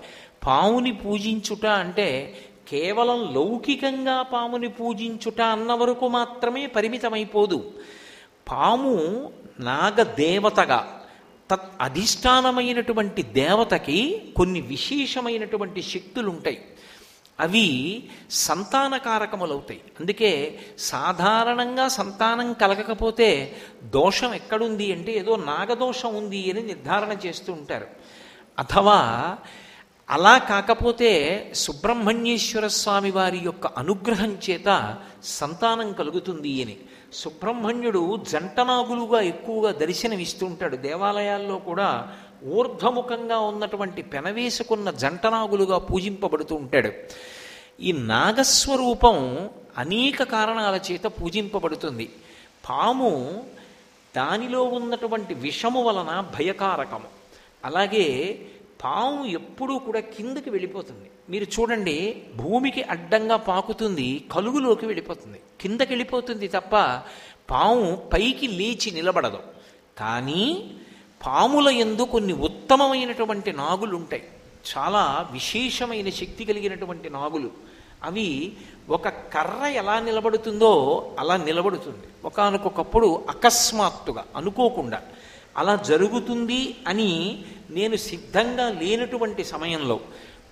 పాముని 0.46 0.92
పూజించుట 0.92 1.66
అంటే 1.66 2.40
కేవలం 2.68 3.34
లౌకికంగా 3.34 4.22
పాముని 4.22 4.68
పూజించుట 4.68 5.42
అన్న 5.42 5.74
వరకు 5.74 6.08
మాత్రమే 6.08 6.66
పరిమితమైపోదు. 6.66 7.74
పాము 8.52 9.32
నాగదేవతగా 9.60 11.02
తత్ 11.52 11.72
అధిష్టానమైనటువంటి 11.82 13.24
దేవతకి 13.24 14.34
కొన్ని 14.36 14.62
విశేషమైనటువంటి 14.62 15.82
శక్తులు 15.82 16.30
ఉంటాయి 16.30 16.66
అవి 17.40 18.04
సంతానకారకములవుతాయి. 18.32 19.82
అందుకే 20.00 20.60
సాధారణంగా 20.80 21.88
సంతానం 21.88 22.54
కలగకపోతే 22.54 23.56
దోషం 23.84 24.34
ఎక్కడుంది 24.34 24.94
అంటే 24.94 25.12
ఏదో 25.12 25.36
నాగదోషం 25.36 26.16
ఉంది 26.16 26.52
అని 26.52 26.62
నిర్ధారణ 26.62 27.18
చేస్తూ 27.26 27.54
ఉంటారు. 27.54 27.88
అథవా 28.60 29.38
అలా 30.10 30.38
కాకపోతే 30.38 31.12
సుబ్రహ్మణ్యేశ్వర 31.56 32.68
స్వామి 32.68 33.12
వారి 33.12 33.38
యొక్క 33.38 33.68
అనుగ్రహం 33.68 34.38
చేత 34.50 34.98
సంతానం 35.24 35.94
కలుగుతుంది 35.94 36.64
అని. 36.64 36.78
సుబ్రహ్మణ్యుడు 37.14 38.20
జంటనాగులుగా 38.30 39.22
ఎక్కువగా 39.22 39.72
దర్శనమిస్తూ 39.72 40.46
ఉంటాడు 40.46 40.76
దేవాలయాల్లో 40.76 41.56
కూడా 41.58 42.14
ఊర్ధ్వముఖంగా 42.46 43.40
ఉన్నటువంటి 43.40 44.02
పెనవేసుకున్న 44.02 44.90
జంటనాగులుగా 44.90 45.78
పూజింపబడుతూ 45.78 46.56
ఉంటాడు. 46.56 46.92
ఈ 47.82 47.92
నాగస్వరూపం 47.92 49.50
అనేక 49.78 50.24
కారణాల 50.24 50.80
చేత 50.92 51.06
పూజింపబడుతుంది. 51.06 52.10
పాము 52.70 53.44
దానిలో 54.16 54.64
ఉన్నటువంటి 54.64 55.34
విషము 55.34 55.82
వలన 55.82 56.12
భయకారకము. 56.40 57.10
అలాగే 57.66 58.08
పాము 58.84 59.26
ఎప్పుడూ 59.26 59.80
కూడా 59.80 60.00
కిందకి 60.00 60.50
వెళ్ళిపోతుంది. 60.50 61.10
మీరు 61.30 61.44
చూడండి 61.44 62.24
భూమికి 62.36 62.82
అడ్డంగా 62.84 63.36
పాకుతుంది 63.36 64.26
కలుగులోకి 64.32 64.86
వెళ్ళిపోతుంది. 64.86 65.40
కిందకి 65.62 65.90
వెళ్ళిపోతుంది 65.90 66.48
తప్ప 66.48 66.76
పాము 67.52 68.10
పైకి 68.14 68.48
లేచి 68.48 68.92
నిలబడదు. 68.92 69.40
కానీ 69.98 70.72
పాముల 71.28 71.68
ఎందు 71.68 72.02
కొన్ని 72.02 72.34
ఉత్తమమైనటువంటి 72.34 73.54
నాగులు 73.54 73.96
ఉంటాయి 73.96 74.24
చాలా 74.72 75.30
విశేషమైన 75.32 76.10
శక్తి 76.10 76.46
కలిగినటువంటి 76.46 77.10
నాగులు. 77.10 77.52
అవి 78.04 78.54
ఒక 78.90 79.08
కర్ర 79.08 79.66
ఎలా 79.66 80.00
నిలబడుతుందో 80.00 80.72
అలా 81.20 81.38
నిలబడుతుంది. 81.38 82.08
ఒకనకొకప్పుడు 82.26 83.26
అకస్మాత్తుగా 83.30 84.26
అనుకోకుండా 84.36 85.02
అలా 85.58 85.76
జరుగుతుంది 85.76 86.76
అని 86.88 87.46
నేను 87.70 87.96
సిద్ధంగా 87.96 88.70
లేనటువంటి 88.70 89.44
సమయంలో 89.44 90.00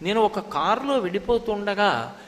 నేను 0.01 0.21
ఒక 0.21 0.39
కారులో 0.39 0.97
వెళ్ళిపోతుండగా 0.97 2.19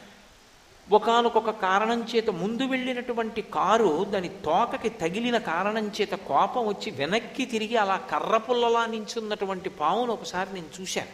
ఒకనకొక 0.92 1.50
కారణం 1.50 2.08
చేత 2.16 2.30
ముందు 2.30 2.64
వెళ్ళినటువంటి 2.64 3.42
కారు 3.42 4.04
దాని 4.04 4.30
తోకకి 4.30 4.90
తగిలిన 4.90 5.38
కారణం 5.38 5.88
చేత 5.88 6.12
కోపం 6.12 6.68
వచ్చి 6.68 6.92
వెనక్కి 6.92 7.46
తిరిగి 7.46 7.78
అలా 7.78 7.96
కర్ర 7.96 8.38
పుల్లలా 8.38 8.86
నించున్నటువంటి 8.86 9.70
పావును 9.70 10.14
ఒకసారి 10.14 10.54
నేను 10.54 10.82
చూశాను. 10.82 11.08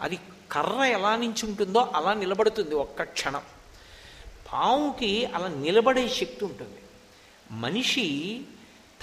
అది 0.00 0.18
కర్ర 0.52 0.82
ఎలా 0.82 1.16
నించుంటుందో 1.16 1.92
అలా 1.94 2.14
నిలబడుతుంది 2.14 2.74
ఒక్క 2.74 3.02
క్షణం. 3.02 3.42
పావుకి 4.52 5.26
అలా 5.26 5.48
నిలబడే 5.48 6.08
శక్తి 6.08 6.44
ఉంటుంది. 6.44 6.78
మనిషి 7.50 8.40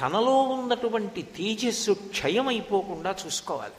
తనలో 0.03 0.41
ఉన్నటువంటి 0.41 1.21
తేజస్సు 1.21 1.91
క్షయమైపోకుండా 1.91 3.15
చూసుకోవాలి. 3.25 3.73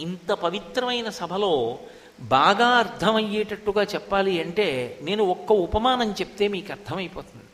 ఇంత 0.00 0.32
పవిత్రమైన 0.32 1.08
సభలో 1.08 1.78
బాగా 2.20 2.66
అర్థమయ్యేటట్టుగా 2.66 3.82
చెప్పాలి 3.82 4.40
అంటే 4.40 4.98
నేను 5.02 5.24
ఒక్క 5.24 5.52
ఉపమానం 5.52 6.12
చెప్తే 6.12 6.48
మీకు 6.48 6.72
అర్థమైపోతుంది. 6.72 7.44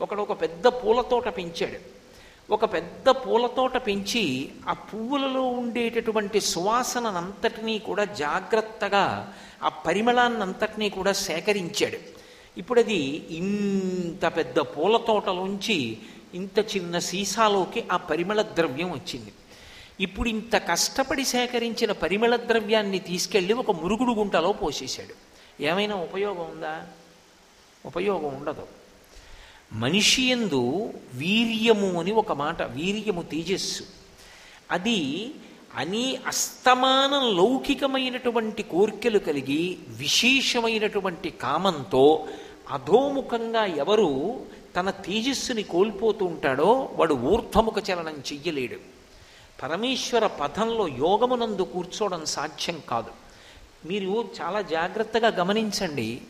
ఒకడు 0.00 0.22
ఒక 0.22 0.40
పెద్ద 0.40 0.66
పూలతోట 0.66 1.28
పెంచాడు. 1.28 2.02
ఒక 2.52 2.72
పెద్ద 2.72 3.08
పూలతోట 3.08 3.76
పెంచి 3.76 4.52
ఆ 4.68 4.72
పువ్వులలో 4.72 5.42
ఉండేటటువంటి 5.42 6.40
సువాసనంతటినీ 6.40 7.78
కూడా 7.78 8.04
జాగ్రత్తగా 8.04 9.34
ఆ 9.62 9.68
పరిమళాన్నంతటినీ 9.68 10.88
కూడా 10.88 11.12
సేకరించాడు. 11.12 11.98
ఇప్పుడు 12.58 12.80
అది 12.80 13.26
ఇంత 13.30 14.26
పెద్ద 14.36 14.58
పూల 14.58 14.96
తోటలోంచి 14.96 15.98
ఇంత 16.34 16.58
చిన్న 16.58 16.98
సీసాలోకి 16.98 17.84
ఆ 17.92 17.96
పరిమళ 17.96 18.42
ద్రవ్యం 18.42 18.90
వచ్చింది. 18.90 19.32
ఇప్పుడు 20.00 20.28
ఇంత 20.28 20.56
కష్టపడి 20.56 21.24
సేకరించిన 21.24 21.92
పరిమళ 21.92 22.36
ద్రవ్యాన్ని 22.36 22.98
తీసుకెళ్ళి 22.98 23.54
ఒక 23.54 23.70
మురుగుడు 23.70 24.12
గుంటలో 24.12 24.52
పోసేశాడు. 24.52 25.14
ఏమైనా 25.62 25.94
ఉపయోగం 25.94 26.50
ఉందా? 26.50 26.86
ఉపయోగం 27.86 28.24
ఉండదు. 28.24 28.66
మనిషి 29.72 30.22
ఎందు 30.22 30.92
వీర్యము 31.14 32.00
అని 32.00 32.12
ఒక 32.12 32.32
మాట 32.32 32.62
వీర్యము 32.62 33.22
తేజస్సు. 33.22 33.82
అది 34.70 35.30
అని 35.76 36.16
అస్తమానం 36.26 37.36
లౌకికమైనటువంటి 37.36 38.62
కోర్కెలు 38.62 39.18
కలిగి 39.18 39.78
విశేషమైనటువంటి 39.88 41.30
కామంతో 41.30 42.28
అధోముఖంగా 42.70 43.64
ఎవరు 43.64 44.42
తన 44.76 44.90
తేజస్సుని 44.90 45.62
కోల్పోతూ 45.62 46.24
ఉంటాడో 46.26 46.90
వాడు 46.92 47.14
ఊర్ధముఖ 47.14 47.74
చలనం 47.90 48.22
చెయ్యలేడు. 48.32 48.76
పరమేశ్వర 49.62 50.26
పథంలో 50.26 50.88
యోగమునందు 50.88 51.62
కూర్చోవడం 51.62 52.24
సాధ్యం 52.24 52.82
కాదు. 52.88 53.10
మీరు 53.88 54.28
చాలా 54.42 54.60
జాగ్రత్తగా 54.60 55.28
గమనించండి. 55.28 56.20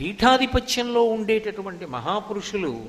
పీఠాధిపత్యంలో 0.00 1.02
ఉండేటటువంటి 1.02 1.86
మహాపురుషులు 1.86 2.84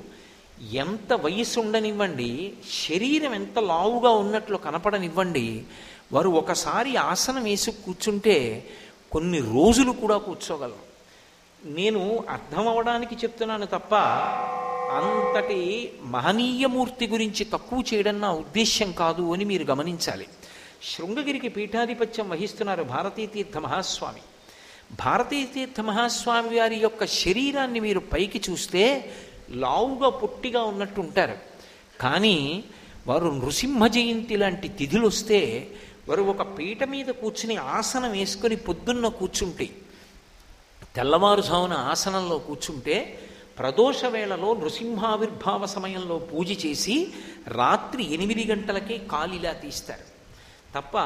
ఎంత 0.74 1.14
వయసు 1.14 1.60
ఉండనివ్వండి 1.60 2.54
శరీరం 2.90 3.34
ఎంత 3.36 3.60
లావుగా 3.60 4.10
ఉన్నట్లు 4.10 4.58
కనపడనివ్వండి 4.58 5.64
వారు 6.14 6.30
ఒకసారి 6.30 6.96
ఆసనం 6.96 7.44
వేసి 7.44 7.72
కూర్చుంటే 7.72 8.70
కొన్ని 9.12 9.40
రోజులు 9.40 9.92
కూడా 9.92 10.18
కూర్చోగలరు. 10.18 10.85
నేను 11.66 12.26
అర్థం 12.30 12.68
అవడానికి 12.68 13.16
చెప్తున్నాను 13.16 13.66
తప్ప 13.66 13.96
అంతటి 14.96 15.92
మహనీయమూర్తి 16.02 17.08
గురించి 17.08 17.46
తక్కువ 17.46 17.84
చేయడం 17.94 18.22
నా 18.22 18.32
ఉద్దేశ్యం 18.32 18.92
కాదు 18.92 19.34
అని 19.34 19.46
మీరు 19.46 19.64
గమనించాలి. 19.64 20.28
శృంగగిరికి 20.84 21.50
పీఠాధిపత్యం 21.50 22.30
వహిస్తున్నారు 22.30 22.84
భారతీతీర్థ 22.84 23.58
మహాస్వామి. 23.58 24.22
భారతీతీర్థ 25.06 25.82
మహాస్వామి 25.82 26.60
వారి 26.60 26.76
యొక్క 26.76 27.06
శరీరాన్ని 27.06 27.80
మీరు 27.80 28.00
పైకి 28.00 28.42
చూస్తే 28.50 29.14
లావుగా 29.50 30.10
పొట్టిగా 30.10 30.64
ఉన్నట్టు 30.64 31.02
ఉంటారు 31.02 31.38
కానీ 32.00 32.64
వారు 33.08 33.26
నృసింహ 33.26 33.88
జయంతి 33.88 34.36
లాంటి 34.36 34.68
తిథులు 34.68 35.08
వస్తే 35.08 35.68
వారు 36.10 36.22
ఒక 36.22 36.42
పీట 36.42 36.84
మీద 36.84 37.06
కూర్చుని 37.06 37.56
ఆసనం 37.56 38.12
వేసుకొని 38.12 38.56
పొద్దున్న 38.56 39.08
కూర్చుంటే 39.08 39.70
తెల్లవారుజామున 40.96 41.74
ఆసనంలో 41.74 42.38
కూర్చుంటే 42.38 43.20
ప్రదోష 43.60 44.06
వేళలో 44.06 44.54
నృసింహావిర్భావ 44.54 45.66
సమయంలో 45.66 46.18
పూజ 46.18 46.66
చేసి 46.66 47.08
రాత్రి 47.48 48.14
ఎనిమిది 48.14 48.44
గంటలకే 48.52 48.98
కాలిలా 48.98 49.54
తీస్తారు. 49.54 50.06
తప్ప 50.76 50.98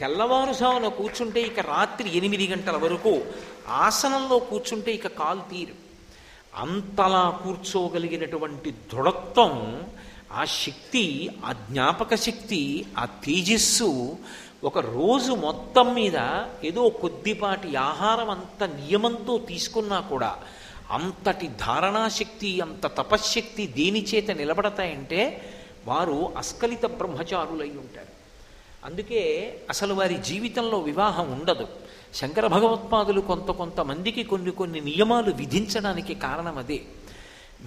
తెల్లవారుజామున 0.00 0.88
కూర్చుంటే 0.88 1.42
ఇక 1.42 1.60
రాత్రి 1.60 2.16
ఎనిమిది 2.16 2.46
గంటల 2.46 2.76
వరకు 2.76 3.24
ఆసనంలో 3.68 4.38
కూర్చుంటే 4.38 4.92
ఇక 4.92 5.06
కాలు 5.06 5.40
తీరు. 5.40 5.74
అంతలా 6.56 7.40
కూర్చోగలిగినటువంటి 7.44 8.70
దృఢత్వం 8.70 9.82
ఆ 10.32 10.44
శక్తి 10.44 11.30
ఆ 11.44 11.52
జ్ఞాపక 11.52 12.14
శక్తి 12.14 12.86
ఆ 12.98 13.04
తేజస్సు 13.04 14.16
ఒక 14.64 14.78
రోజు 14.78 15.32
మొత్తం 15.32 15.94
మీద 15.94 16.44
ఏదో 16.64 16.88
కొద్దిపాటి 16.88 17.76
ఆహారం 17.76 18.30
అంత 18.30 18.64
నియమంతో 18.64 19.38
తీసుకున్నా 19.38 20.00
కూడా 20.00 20.38
అంతటి 20.90 21.48
ధారణాశక్తి 21.48 22.60
అంత 22.60 22.86
తపశ్శక్తి 22.86 23.66
దేని 23.66 24.02
చేత 24.02 24.30
నిలబడతాయంటే 24.30 25.42
వారు 25.86 26.32
అస్కలిత 26.36 26.86
బ్రహ్మచారులై 26.86 27.68
ఉంటారు. 27.68 28.12
అందుకే 28.84 29.20
అసలు 29.70 29.94
వారి 29.94 30.14
జీవితంలో 30.14 30.78
వివాహం 30.78 31.32
ఉండదు. 31.32 31.66
శంకర 32.14 32.46
భగవత్పాదులు 32.46 33.20
కొంత 33.20 33.50
కొంతమందికి 33.50 34.22
కొన్ని 34.22 34.50
కొన్ని 34.50 34.80
నియమాలు 34.80 35.32
విధించడానికి 35.32 36.14
కారణం 36.14 36.58
అదే. 36.58 36.82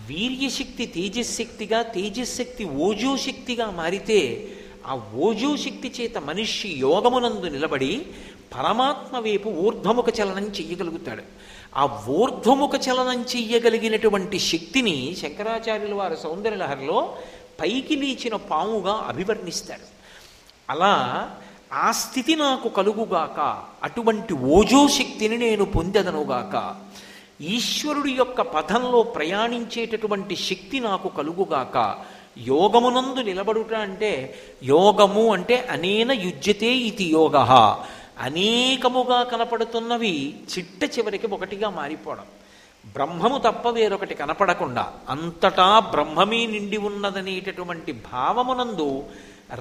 వీర్యశక్తి 0.08 0.86
తేజశక్తిగా 0.86 1.81
తేజశక్తి 1.81 2.65
ఓజోశక్తిగా 2.65 3.69
మారితే 3.69 4.51
ఆ 4.86 4.93
ఓజో 5.19 5.58
శక్తి 5.58 5.89
చేత 5.89 6.17
మనిషి 6.17 6.69
యోగమునందు 6.80 7.45
నిలబడి 7.45 7.91
పరమాత్మ 8.54 9.19
వైపు 9.19 9.50
ఊర్ధ్వముఖ 9.50 10.06
చలనం 10.19 10.43
చెయ్యగలుగుతాడు. 10.43 11.24
ఆ 11.76 11.84
ఊర్ధ్వముఖ 12.08 12.74
చలనం 12.76 13.21
చెయ్యగలిగినటువంటి 13.21 14.39
శక్తిని 14.39 15.15
శంకరాచార్యుల 15.21 15.93
వారి 15.93 16.15
సౌందర్యలహరిలో 16.15 17.00
పైకి 17.62 17.95
లేచిన 17.95 18.36
పాముగా 18.52 18.93
అభివర్ణిస్తాడు 19.08 19.88
అలా 20.69 20.93
ఆ 21.74 21.91
స్థితి 21.91 22.36
నాకు 22.36 22.69
కలుగుగాక 22.69 23.39
అటువంటి 23.84 24.34
ఓజో 24.34 24.88
శక్తిని 24.88 25.38
నేను 25.38 25.65
పొందెదనుగాక 25.65 26.56
ఈశ్వరుడి 27.41 28.12
యొక్క 28.12 28.41
పథంలో 28.41 29.04
ప్రయాణించేటటువంటి 29.04 30.36
శక్తి 30.36 30.80
నాకు 30.80 31.08
కలుగుగాక 31.10 31.78
యోగమునందు 32.38 33.19
నిలబడుట 33.19 33.74
అంటే 33.74 34.36
యోగము 34.63 35.34
అంటే 35.34 35.67
అనేన 35.71 36.12
యుజ్యతే 36.12 36.67
ఇది 36.67 37.04
యోగ. 37.04 37.38
అనేకముగా 38.19 39.24
కనపడుతున్నవి 39.24 40.34
చిట్ట 40.58 40.98
చివరికి 40.98 41.28
ఒకటిగా 41.28 41.69
మారిపోవడం. 41.69 42.26
బ్రహ్మము 42.86 43.38
తప్ప 43.38 43.69
వేరొకటి 43.69 44.15
కనపడకుండా 44.15 44.93
అంతటా 45.10 45.80
బ్రహ్మమే 45.80 46.45
నిండి 46.45 46.78
ఉన్నదనేటటువంటి 46.78 47.91
భావమునందు 47.91 49.04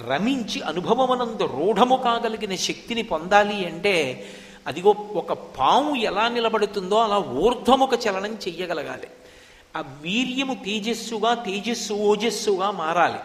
రమించి 0.08 0.62
అనుభవమనందు 0.62 1.42
రూఢము 1.42 1.96
కాగలిగిన 1.96 2.54
శక్తిని 2.54 3.02
పొందాలి 3.02 3.66
అంటే 3.66 4.24
అదిగో 4.66 4.96
ఒక 5.14 5.32
పాము 5.32 5.96
ఎలా 5.96 6.28
నిలబడుతుందో 6.28 6.96
అలా 6.96 7.18
ఊర్ధ్వముఖ 7.18 7.90
చలనం 8.08 8.34
చెయ్యగలగాలి. 8.34 9.06
ఆ 9.76 9.80
వీర్యము 9.80 10.54
తేజస్సుగా 10.54 11.34
తేజస్సు 11.34 11.92
ఓజస్సుగా 11.92 12.70
మారాలి. 12.70 13.18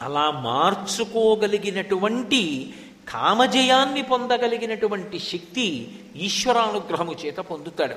అలా 0.00 0.30
మార్చుకోగలిగినటువంటి 0.30 2.74
కామజయాన్ని 3.08 4.02
పొందగలిగినటువంటి 4.02 5.18
శక్తి 5.18 5.98
ఈశ్వరానుగ్రహము 6.16 7.12
చేత 7.12 7.36
పొందుతాడు. 7.36 7.94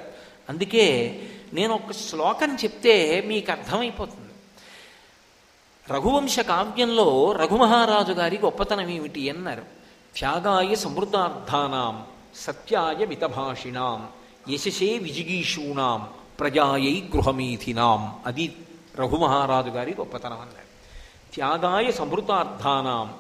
అందుకే 0.50 1.20
నేను 1.54 1.74
ఒక 1.74 1.92
శ్లోకం 1.92 2.56
చెప్తే 2.56 3.22
మీకు 3.22 3.52
అర్థమైపోతుంది. 3.52 4.34
రఘువంశ 5.94 6.40
కావ్యంలో 6.40 7.32
రఘుమహారాజు 7.32 8.12
గారి 8.12 8.38
గొప్పతనం 8.38 8.90
ఏమిటి 8.90 9.30
అన్నారు. 9.30 9.64
త్యాగాయ 10.18 10.76
సమృద్ధార్థానాం 10.76 12.06
సత్యాయ 12.36 13.06
మితభాషిణాం 13.06 14.08
యశసే 14.50 14.98
విజిగీషూణాం 14.98 16.08
ప్రజాయై 16.40 17.04
గృహమీథినాం. 17.16 18.16
అది 18.26 18.56
రఘుమహారాజు 18.96 19.70
గారి 19.70 19.96
గొప్పతనం 20.00 20.34
అన్నారు. 20.34 20.66
త్యాగాయ 21.36 21.92
సమృతార్థానాం. 21.92 23.14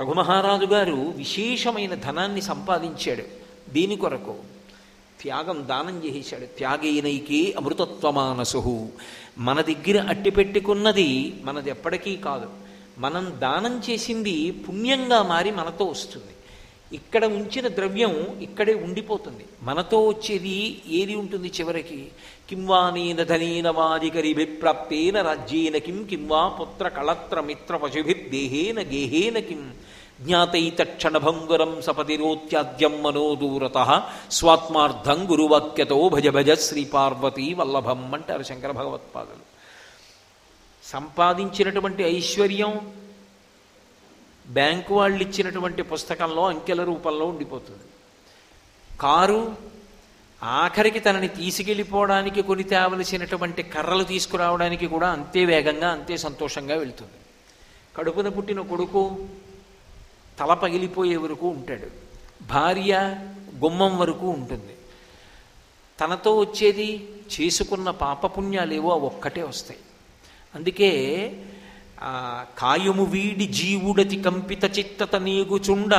రఘుమహారాజు 0.00 0.64
గారు 0.64 1.14
విశేషమైన 1.16 1.94
ధనాన్ని 1.94 2.40
సంపాదించాడు. 2.40 3.22
దీని 3.70 3.96
కొరకు 3.96 4.34
త్యాగం 5.22 5.68
దానం 5.68 6.04
చేసేశాడు 6.04 6.46
త్యాగేనైకే 6.46 7.54
అమృతత్వమానసు 7.56 8.88
మన 9.38 9.60
దగ్గర 9.60 10.08
అట్టి 10.08 10.30
పెట్టుకున్నది 10.30 11.34
మనది 11.44 11.70
ఎప్పటికీ 11.70 12.16
కాదు. 12.16 12.50
మనం 12.98 13.32
దానం 13.38 13.82
చేసింది 13.90 14.50
పుణ్యంగా 14.50 15.22
మారి 15.22 15.50
మనతో 15.50 15.84
వస్తుంది. 15.84 16.32
ఇక్కడ 16.92 17.24
ఉంచిన 17.24 17.68
ద్రవ్యం 17.68 18.38
ఇక్కడే 18.42 18.74
ఉండిపోతుంది. 18.74 19.46
మనతో 19.62 20.08
వచ్చేది 20.08 20.82
ఏది 20.88 21.14
ఉంటుంది 21.14 21.48
చివరికి? 21.48 22.08
కింవానీన 22.48 23.22
ధనీన 23.22 23.70
వాదికరి 23.70 24.34
విప్రాప్తేన 24.34 25.22
రాజ్యేన 25.22 25.76
కిం 25.76 26.04
కింవా 26.04 26.48
పుత్ర 26.48 26.88
కళత్ర 26.88 27.40
మిత్ర 27.40 27.76
పశుభిర్దేహేన 27.76 28.82
గేహేన 28.82 29.38
కిం. 29.38 29.74
జ్ఞాతైతక్షణభంగురం 30.20 31.82
సపతిరోత్యాద్యం 31.82 33.02
మనోదూరత. 33.02 34.08
స్వాత్మార్థం 34.30 35.30
గురువాక్యతో 35.30 36.08
భజ 36.08 36.28
భజ 36.28 36.50
శ్రీ 36.50 36.84
పార్వతీ 36.84 37.54
వల్లభం 37.54 38.14
అంటారు 38.14 38.42
శంకర 38.42 38.70
భగవత్పాదులు. 38.70 39.44
సంపాదించినటువంటి 40.84 42.02
ఐశ్వర్యం 42.02 42.92
బ్యాంకు 44.50 44.94
వాళ్ళు 44.94 45.22
ఇచ్చినటువంటి 45.22 45.82
పుస్తకంలో 45.82 46.48
అంకెల 46.48 46.84
రూపంలో 46.84 47.26
ఉండిపోతుంది. 47.26 47.82
కారు 49.00 49.56
ఆఖరికి 50.42 51.00
తనని 51.00 51.28
తీసుకెళ్ళిపోవడానికి 51.28 52.42
కొని 52.42 52.62
తేవలసినటువంటి 52.62 53.62
కర్రలు 53.62 54.04
తీసుకురావడానికి 54.04 54.86
కూడా 54.86 55.10
అంతే 55.10 55.44
వేగంగా 55.44 55.90
అంతే 55.90 56.16
సంతోషంగా 56.16 56.76
వెళ్తుంది. 56.76 57.12
కడుపున 57.96 58.28
పుట్టిన 58.28 58.60
కొడుకు 58.60 59.26
తల 60.38 60.54
పగిలిపోయే 60.54 61.16
వరకు 61.16 61.48
ఉంటాడు. 61.48 61.86
భార్య 62.42 63.16
గుమ్మం 63.64 63.98
వరకు 63.98 64.28
ఉంటుంది. 64.28 64.74
తనతో 66.00 66.38
వచ్చేది 66.38 67.08
చేసుకున్న 67.40 67.90
పాపపుణ్యాలేవో 67.90 68.88
ఒక్కటే 68.88 69.42
వస్తాయి. 69.42 69.80
అందుకే 70.54 70.90
కాయము 72.58 73.04
వీడి 73.04 73.46
జీవుడతి 73.46 74.16
కంపిత 74.16 74.78
చిత్తత 74.78 75.16
నీగుచుండ 75.16 75.94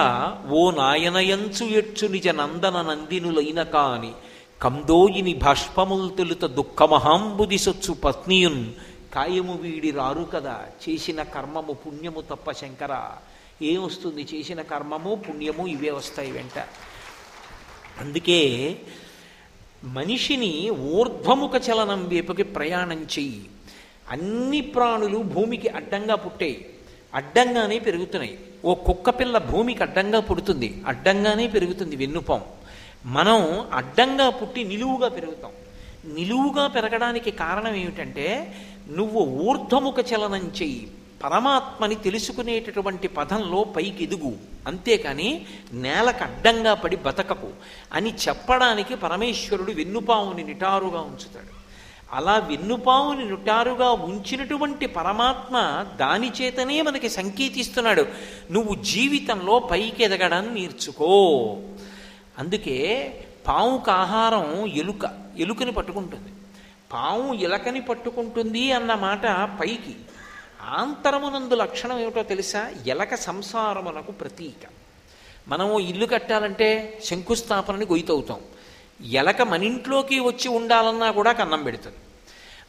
ఓ 0.50 0.72
నాయనయంచు 0.72 1.66
ఎచ్చు 1.66 2.08
నిజ 2.08 2.28
నందన 2.28 2.82
నందినులైన 2.82 3.64
కాని 3.64 4.12
కందోయిని 4.62 5.34
భాష్పముల్ 5.34 6.18
తొలుత 6.18 6.46
దుఃఖమహాంబుది 6.46 7.58
సొచ్చు 7.58 7.94
పత్నియున్. 7.94 8.74
కాయము 9.16 9.58
వీడి 9.58 9.92
రారు 9.92 10.28
కదా 10.34 10.60
చేసిన 10.90 11.24
కర్మము 11.24 11.74
పుణ్యము 11.74 12.22
తప్ప 12.22 12.52
శంకర. 12.52 13.12
ఏమొస్తుంది 13.62 14.28
చేసిన 14.34 14.62
కర్మము 14.62 15.16
పుణ్యము 15.16 15.68
ఇవే 15.68 15.92
వస్తాయి 15.92 16.32
వెంట. 16.32 16.68
అందుకే 18.00 18.78
మనిషిని 19.84 20.70
ఊర్ధ్వముఖ 20.70 21.52
చలనం 21.70 22.10
వైపుకి 22.10 22.44
ప్రయాణం 22.44 23.02
చెయ్యి. 23.02 23.46
అన్ని 24.10 24.62
ప్రాణులు 24.62 25.18
భూమికి 25.18 25.68
అడ్డంగా 25.68 26.16
పుట్టాయి 26.16 26.66
అడ్డంగానే 27.16 27.80
పెరుగుతున్నాయి. 27.80 28.40
ఓ 28.66 28.74
కుక్క 28.74 29.10
పిల్ల 29.10 29.38
భూమికి 29.38 29.84
అడ్డంగా 29.84 30.20
పుడుతుంది. 30.20 30.84
అడ్డంగానే 30.88 31.48
పెరుగుతుంది 31.48 31.96
వెన్నుపాం 31.96 32.42
మనం 33.06 33.68
అడ్డంగా 33.74 34.30
పుట్టి 34.30 34.64
నిలువుగా 34.64 35.10
పెరుగుతాం. 35.10 35.52
నిలువుగా 36.14 36.68
పెరగడానికి 36.68 37.32
కారణం 37.32 37.76
ఏమిటంటే 37.76 38.56
నువ్వు 38.90 39.22
ఊర్ధముఖ 39.22 40.06
చలనం 40.14 40.52
చెయ్యి. 40.62 40.92
పరమాత్మని 41.24 41.96
తెలుసుకునేటటువంటి 41.96 43.08
పదంలో 43.08 43.64
పైకి 43.64 44.04
ఎదుగు 44.04 44.34
అంతేకాని 44.68 45.46
నేలకు 45.74 46.24
అడ్డంగా 46.24 46.74
పడి 46.74 46.96
బతకకు. 46.96 47.50
అని 47.94 48.14
చెప్పడానికి 48.14 48.96
పరమేశ్వరుడు 48.96 49.72
వెన్నుపావుని 49.72 50.44
నిటారుగా 50.44 51.02
ఉంచుతాడు. 51.02 51.61
అలా 52.12 52.38
వెన్నుపావుని 52.38 53.26
నుటారుగా 53.26 53.92
ఉంచినటువంటి 53.92 54.86
పరమాత్మ 54.86 55.86
దాని 55.96 56.32
చేతనే 56.42 56.82
మనకి 56.82 57.10
సంకేతిస్తున్నాడు. 57.10 58.06
నువ్వు 58.52 58.76
జీవితంలో 58.76 59.60
పైకి 59.60 60.04
ఎదగడం 60.04 60.56
నేర్చుకో. 60.56 61.58
అందుకే 62.40 63.14
పావుకు 63.48 63.92
ఆహారం 63.92 64.66
ఎలుక 64.66 65.10
ఎలుకని 65.38 65.72
పట్టుకుంటుంది. 65.72 66.30
పాము 66.94 67.34
ఎలకని 67.34 67.82
పట్టుకుంటుంది 67.82 68.72
అన్న 68.72 68.94
మాట 68.94 69.28
పైకి. 69.62 69.96
ఆంతరమునందు 70.70 71.56
లక్షణం 71.56 72.00
ఏమిటో 72.00 72.24
తెలుసా? 72.24 72.72
ఎలక 72.88 73.16
సంసారమునకు 73.16 74.12
ప్రతీక. 74.12 74.68
మనము 75.48 75.80
ఇల్లు 75.80 76.06
కట్టాలంటే 76.06 77.02
శంకుస్థాపనని 77.06 77.86
గొయ్యవుతాం 77.86 78.40
ఎలక 79.04 79.42
మన 79.42 79.64
ఇంట్లోకి 79.64 80.20
వచ్చి 80.20 80.48
ఉండాలన్నా 80.48 81.12
కూడా 81.12 81.32
కన్నం 81.32 81.64
పెడుతుంది. 81.64 81.98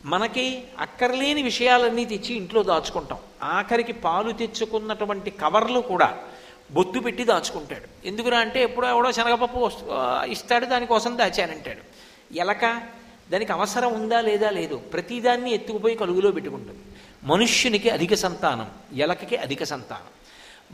మనకి 0.04 0.62
అక్కర్లేని 0.78 1.42
విషయాలన్నీ 1.42 2.04
తెచ్చి 2.04 2.34
ఇంట్లో 2.34 2.62
దాచుకుంటాం. 2.62 3.18
ఆఖరికి 3.42 3.92
పాలు 3.92 4.32
తెచ్చుకున్నటువంటి 4.32 5.30
కవర్లు 5.30 5.80
కూడా 5.80 6.18
బొత్తు 6.72 7.00
పెట్టి 7.00 7.24
దాచుకుంటాడు. 7.24 8.06
ఎందుకురా 8.06 8.38
అంటే 8.38 8.62
ఎప్పుడో 8.62 8.88
ఎవడో 8.88 9.12
శనగపప్పు 9.12 9.70
ఇస్తాడు 10.26 10.66
దానికోసం 10.66 11.18
దాచానంటాడు. 11.18 11.80
ఎలక 12.34 12.82
దానికి 13.30 13.52
అవసరం 13.52 13.94
ఉందా 13.94 14.20
లేదా 14.20 14.50
లేదు 14.50 14.76
ప్రతిదాన్ని 14.76 15.54
ఎత్తుకుపోయి 15.54 15.96
కలుగులో 15.96 16.30
పెట్టుకుంటుంది. 16.30 16.78
మనుష్యునికి 17.22 17.90
అధిక 17.90 18.14
సంతానం 18.14 18.70
ఎలకకి 18.94 19.36
అధిక 19.36 19.64
సంతానం. 19.64 20.06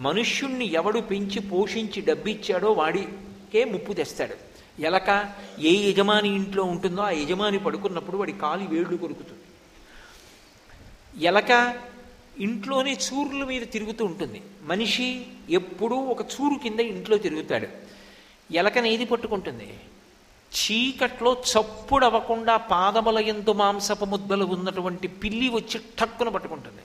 మనుష్యుణ్ణి 0.02 0.72
ఎవడు 0.72 1.00
పెంచి 1.00 1.40
పోషించి 1.40 2.02
డబ్బిచ్చాడో 2.02 2.72
వాడికే 2.72 3.64
ముప్పు 3.64 3.92
తెస్తాడు. 3.92 4.34
ఎలక 4.80 5.34
ఏ 5.58 5.90
యజమాని 5.90 6.28
ఇంట్లో 6.28 6.64
ఉంటుందో 6.64 7.02
ఆ 7.02 7.10
యజమాని 7.10 7.58
పడుకున్నప్పుడు 7.58 8.16
వాడి 8.16 8.32
కాలి 8.32 8.66
వేళ్ళు 8.66 8.96
కొరుకుతుంది. 8.96 9.42
ఎలక 11.24 11.76
ఇంట్లోనే 12.38 12.92
చూరుల 12.92 13.44
మీద 13.44 13.62
తిరుగుతూ 13.62 14.04
ఉంటుంది. 14.04 14.42
మనిషి 14.62 15.26
ఎప్పుడూ 15.50 15.96
ఒక 15.96 16.20
చూరు 16.20 16.58
కింద 16.62 16.80
ఇంట్లో 16.80 17.18
తిరుగుతాడు. 17.18 17.66
ఎలకని 18.50 18.94
ఏది 18.94 19.04
పట్టుకుంటుంది? 19.04 19.80
చీకట్లో 20.48 21.32
చప్పుడు 21.32 22.04
అవ్వకుండా 22.04 22.56
పాదముల 22.56 23.18
ఎందు 23.18 23.52
మాంసపు 23.52 24.04
ముద్దలు 24.04 24.44
ఉన్నటువంటి 24.44 25.08
పిల్లి 25.08 25.48
వచ్చి 25.48 25.80
ఠక్కున 26.00 26.28
పట్టుకుంటుంది. 26.28 26.82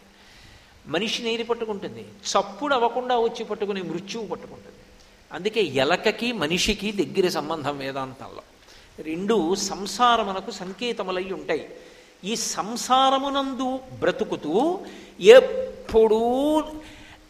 మనిషిని 0.87 1.33
ఏది 1.33 1.43
పట్టుకుంటుంది? 1.43 2.01
చప్పుడు 2.01 2.75
అవ్వకుండా 2.75 3.19
వచ్చి 3.19 3.45
పట్టుకుని 3.45 3.81
మృత్యువు 3.81 4.27
పట్టుకుంటుంది. 4.27 4.82
అందుకే 5.33 5.61
ఎలకకి 5.61 6.31
మనిషికి 6.31 6.91
దగ్గర 6.91 7.29
సంబంధం 7.29 7.77
వేదాంతంలో. 7.77 8.41
రెండు 9.03 9.55
సంసారమునకు 9.55 10.51
సంకేతములై 10.51 11.31
ఉంటాయి. 11.31 11.69
ఈ 12.25 12.35
సంసారమునందు 12.35 13.79
బ్రతుకుతూ 13.99 14.79
ఎప్పుడూ 15.19 16.21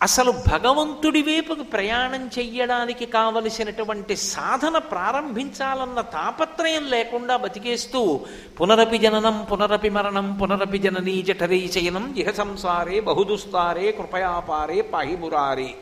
అసలు 0.01 0.31
భగవంతుడి 0.31 1.21
వైపుకు 1.21 1.63
ప్రయాణం 1.63 2.29
చెయ్యడానికి 2.39 3.05
కావలసినటువంటి 3.05 4.15
సాధన 4.15 4.77
ప్రారంభించాలన్న 4.77 6.01
తాపత్రయం 6.01 6.85
లేకుండా 6.85 7.37
బతికేస్తూ 7.37 8.19
పునరపి 8.61 8.97
జననం 8.97 9.47
పునరపి 9.51 9.89
మరణం 9.89 10.37
పునరపి 10.37 10.77
జననీ 10.77 11.21
జఠరీ 11.21 11.67
శయనం 11.67 12.13
ఇహ 12.17 12.31
సంసారే 12.31 12.99
బహుదుస్తారే 12.99 13.91
కృపయాపారే 13.91 14.81
పాహిమురారే. 14.81 15.75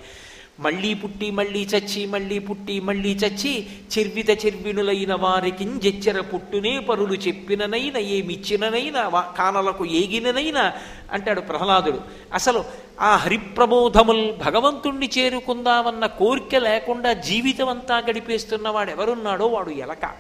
మళ్ళీ 0.62 0.94
పుట్టి 0.94 1.32
మళ్ళీ 1.32 1.64
చచ్చి 1.64 2.06
మళ్ళీ 2.06 2.40
పుట్టి 2.40 2.80
మళ్ళీ 2.80 3.16
చచ్చి 3.16 3.68
చెర్విత 3.98 4.46
చెర్వినులైన 4.46 5.14
వారికి 5.14 5.64
జెచ్చర 5.64 6.22
పుట్టునే 6.22 6.80
పరులు 6.80 7.14
చెప్పిననైన 7.14 7.98
ఏమిచ్చిననైనా 7.98 9.08
వా- 9.08 9.38
కానలకు 9.38 9.86
ఏగిననైనా 9.86 10.74
అంటాడు 11.12 11.42
ప్రహ్లాదుడు. 11.42 12.02
అసలు 12.34 12.64
ఆ 13.00 13.16
హరిప్రబోధముల్ 13.16 14.32
భగవంతుణ్ణి 14.32 15.10
చేరుకుందామన్న 15.18 16.06
కోరిక 16.06 16.56
లేకుండా 16.56 17.14
జీవితం 17.14 17.70
అంతా 17.70 17.98
గడిపేస్తున్నవాడు 17.98 18.92
ఎవరున్నాడో 18.92 19.48
వాడు 19.48 19.70
ఎలక. 19.70 20.12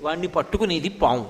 వాణ్ణి 0.00 0.26
పట్టుకునేది 0.26 0.88
పాము. 0.88 1.26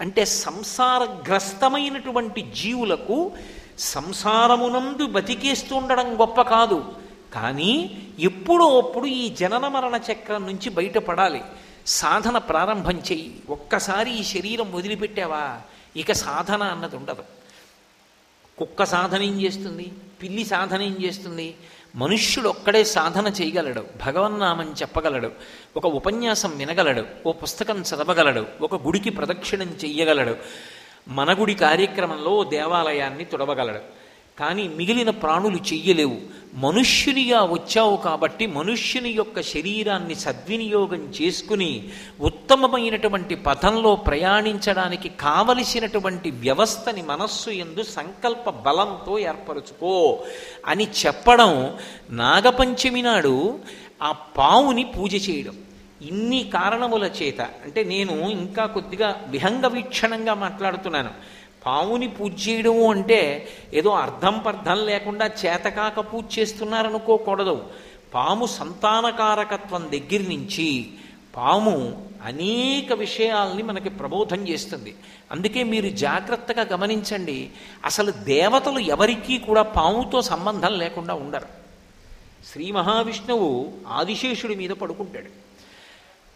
అంటే 0.00 0.24
సంసారగ్రస్తమైనటువంటి 0.24 2.46
జీవులకు 2.54 3.32
సంసారమునందు 3.78 5.06
బతికేస్తుండడం 5.06 6.20
గొప్ప 6.20 6.42
కాదు. 6.42 6.84
కానీ 7.32 8.02
ఎప్పుడో 8.18 8.78
అప్పుడు 8.78 9.06
ఈ 9.06 9.28
జనన 9.28 9.68
మరణ 9.68 10.00
చక్రం 10.12 10.46
నుంచి 10.46 10.70
బయటపడాలి. 10.70 11.42
సాధన 11.86 12.38
ప్రారంభం 12.38 12.98
చెయ్యి. 12.98 13.40
ఒక్కసారి 13.50 14.10
ఈ 14.10 14.22
శరీరం 14.22 14.72
వదిలిపెట్టావా? 14.72 15.58
ఇక 15.96 16.12
సాధన 16.12 16.62
అన్నది 16.62 16.96
ఉండదు. 16.96 17.22
కుక్క 18.58 18.84
సాధన 18.84 19.22
ఏం 19.22 19.40
చేస్తుంది? 19.40 19.92
పిల్లి 20.22 20.44
సాధన 20.44 20.82
ఏం 20.82 20.96
చేస్తుంది? 21.02 21.56
మనుష్యుడు 21.96 22.48
ఒక్కడే 22.48 22.84
సాధన 22.84 23.26
చేయగలడు. 23.26 23.84
భగవన్నామం 24.06 24.74
చెప్పగలడు. 24.82 25.30
ఒక 25.76 25.86
ఉపన్యాసం 25.86 26.58
వినగలడు. 26.58 27.04
ఓ 27.26 27.32
పుస్తకం 27.32 27.82
చదవగలడు. 27.82 28.46
ఒక 28.60 28.86
గుడికి 28.86 29.10
ప్రదక్షిణం 29.10 29.68
చెయ్యగలడు. 29.84 30.36
మన 31.08 31.40
గుడి 31.40 31.54
కార్యక్రమంలో 31.54 32.44
దేవాలయాన్ని 32.44 33.24
తుడవగలడు. 33.24 33.99
కానీ 34.40 34.64
మిగిలిన 34.68 35.10
ప్రాణులు 35.10 35.56
చెయ్యలేవు. 35.56 36.18
మనుష్యునిగా 36.54 37.40
వచ్చావు 37.42 37.96
కాబట్టి 37.96 38.44
మనుష్యుని 38.46 39.10
యొక్క 39.10 39.42
శరీరాన్ని 39.42 40.14
సద్వినియోగం 40.14 41.02
చేసుకుని 41.20 41.70
ఉత్తమమైనటువంటి 42.20 43.34
పథంలో 43.34 43.92
ప్రయాణించడానికి 43.96 45.08
కావలసినటువంటి 45.08 46.30
వ్యవస్థని 46.30 47.02
మనస్సు 47.02 47.50
ఎందు 47.50 47.82
సంకల్ప 47.82 48.50
బలంతో 48.50 49.18
ఏర్పరచుకో 49.18 49.94
అని 50.66 50.86
చెప్పడం 51.06 51.50
నాగపంచమి 52.10 53.02
నాడు 53.02 53.58
ఆ 54.02 54.10
పావుని 54.38 54.84
పూజ 54.84 55.14
చేయడం. 55.30 55.56
ఇన్ని 56.02 56.50
కారణముల 56.54 57.04
చేత 57.22 57.40
అంటే 57.40 57.80
నేను 57.84 58.14
ఇంకా 58.30 58.66
కొద్దిగా 58.66 59.08
విహంగ 59.28 59.66
వీక్షణంగా 59.66 60.34
మాట్లాడుతున్నాను. 60.34 61.10
పాముని 61.66 62.08
పూజ 62.08 62.48
చేయడము 62.48 62.90
అంటే 62.90 63.48
ఏదో 63.74 63.90
అర్థం 63.90 64.38
పర్థం 64.38 64.86
లేకుండా 64.86 65.26
చేతకాక 65.26 66.00
పూజ 66.00 66.38
చేస్తున్నారనుకోకూడదు. 66.38 67.66
పాము 68.14 68.46
సంతానకారకత్వం 68.46 69.90
దగ్గర 69.92 70.22
నుంచి 70.22 70.90
పాము 71.36 72.06
అనేక 72.24 72.92
విషయాల్ని 72.92 73.62
మనకి 73.62 73.88
ప్రబోధం 73.88 74.48
చేస్తుంది. 74.48 74.94
అందుకే 75.32 75.62
మీరు 75.62 75.88
జాగ్రత్తగా 75.88 76.66
గమనించండి 76.72 77.50
అసలు 77.84 78.10
దేవతలు 78.10 78.78
ఎవరికీ 78.78 79.38
కూడా 79.38 79.62
పాముతో 79.62 80.22
సంబంధం 80.22 80.78
లేకుండా 80.78 81.14
ఉండరు. 81.14 81.46
శ్రీ 82.52 82.70
మహావిష్ణువు 82.70 83.72
ఆదిశేషుడి 83.88 84.54
మీద 84.54 84.70
పడుకుంటాడు. 84.70 85.39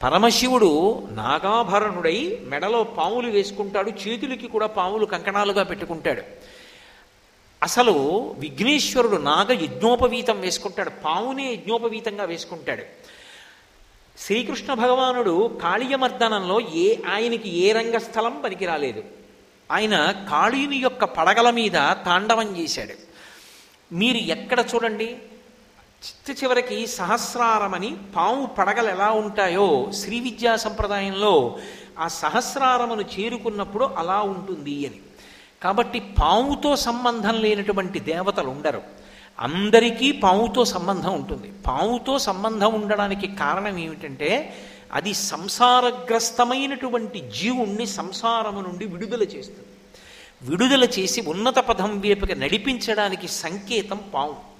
పరమశివుడు 0.05 1.09
నాగాభరణుడై 1.11 2.41
మెడలో 2.43 2.85
పాములు 2.85 3.31
వేసుకుంటాడు 3.31 3.91
చేతులకి 3.91 4.49
కూడా 4.49 4.67
పాములు 4.67 5.07
కంకణాలుగా 5.07 5.63
పెట్టుకుంటాడు. 5.63 6.23
అసలు 7.63 7.93
విఘ్నేశ్వరుడు 8.39 9.17
నాగ 9.17 9.53
యజ్ఞోపవీతం 9.53 10.41
వేసుకుంటాడు 10.41 10.91
పావునే 10.91 11.53
యజ్ఞోపవీతంగా 11.53 12.25
వేసుకుంటాడు. 12.25 12.83
శ్రీకృష్ణ 14.19 14.75
భగవానుడు 14.75 15.61
కాళీయమర్దనంలో 15.63 16.61
ఏ 16.61 16.97
ఆయనకి 17.09 17.59
ఏ 17.59 17.73
రంగస్థలం 17.73 18.41
పనికిరాలేదు. 18.45 19.05
ఆయన 19.73 20.15
కాళీని 20.31 20.77
యొక్క 20.77 21.05
పడగల 21.05 21.51
మీద 21.51 21.79
తాండవం 22.07 22.57
చేశాడు. 22.57 22.95
మీరు 23.95 24.17
ఎక్కడ 24.17 24.65
చూడండి? 24.75 25.17
చిత్త 26.05 26.45
చివరికి 26.45 26.87
సహస్రారమని 26.87 27.97
పాము 28.17 28.47
పడగలు 28.47 28.89
ఎలా 28.89 29.11
ఉంటాయో 29.11 29.91
శ్రీ 29.93 30.21
విద్యా 30.21 30.57
సంప్రదాయంలో 30.57 31.59
ఆ 31.99 32.09
సహస్రారమును 32.09 33.01
చేరుకున్నప్పుడు 33.01 33.85
అలా 33.85 34.21
ఉంటుంది 34.21 34.87
అని. 34.87 35.01
కాబట్టి 35.63 36.01
పాముతో 36.01 36.77
సంబంధం 36.77 37.35
లేనటువంటి 37.35 37.99
దేవతలు 37.99 38.49
ఉండరు. 38.49 38.83
అందరికీ 39.41 40.13
పాముతో 40.13 40.65
సంబంధం 40.65 41.15
ఉంటుంది. 41.15 41.53
పాముతో 41.67 42.19
సంబంధం 42.19 42.75
ఉండడానికి 42.75 43.27
కారణం 43.27 43.79
ఏమిటంటే 43.79 44.59
అది 44.93 45.15
సంసారగ్రస్తమైనటువంటి 45.15 47.31
జీవుణ్ణి 47.41 47.87
సంసారము 47.87 48.61
నుండి 48.61 48.87
విడుదల 48.87 49.23
చేస్తుంది. 49.23 49.69
విడుదల 50.43 50.85
చేసి 50.85 51.21
ఉన్నత 51.21 51.55
పదం 51.55 52.01
వైపుకి 52.01 52.35
నడిపించడానికి 52.35 53.29
సంకేతం 53.29 54.01
పాము 54.15 54.54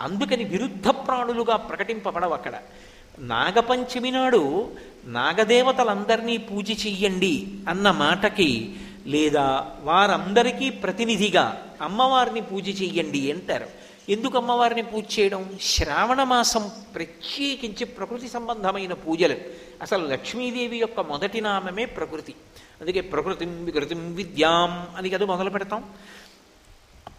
అందుకని 0.00 0.44
విరుద్ధ 0.44 0.88
ప్రాణులుగా 0.88 1.56
ప్రకటింపబడవు 1.56 2.32
అక్కడ. 2.32 2.58
నాగపంచమి 3.18 4.10
నాడు 4.10 4.72
నాగదేవతలందరినీ 5.04 6.36
పూజ 6.36 6.86
చెయ్యండి 6.86 7.46
అన్న 7.68 7.90
మాటకి 7.90 8.74
లేదా 9.06 9.70
వారందరికీ 9.80 10.70
ప్రతినిధిగా 10.70 11.74
అమ్మవారిని 11.80 12.40
పూజ 12.40 12.82
చెయ్యండి 12.82 13.32
అంటారు. 13.32 13.66
ఎందుకు 14.08 14.38
అమ్మవారిని 14.38 14.82
పూజ 14.82 15.18
చేయడం? 15.18 15.50
శ్రావణ 15.60 16.22
మాసం 16.22 16.70
ప్రత్యేకించి 16.94 17.84
ప్రకృతి 17.84 18.28
సంబంధమైన 18.28 18.92
పూజలు. 18.92 19.36
అసలు 19.82 20.06
లక్ష్మీదేవి 20.06 20.76
యొక్క 20.76 21.00
మొదటి 21.00 21.40
నామమే 21.40 21.84
ప్రకృతి. 21.84 22.34
అందుకే 22.80 23.00
ప్రకృతిం 23.00 23.64
వికృతిం 23.64 24.14
విద్యాం 24.14 24.86
అని 24.96 25.10
కదా 25.10 25.26
మొదలు 25.26 25.50
పెడతాం 25.50 25.84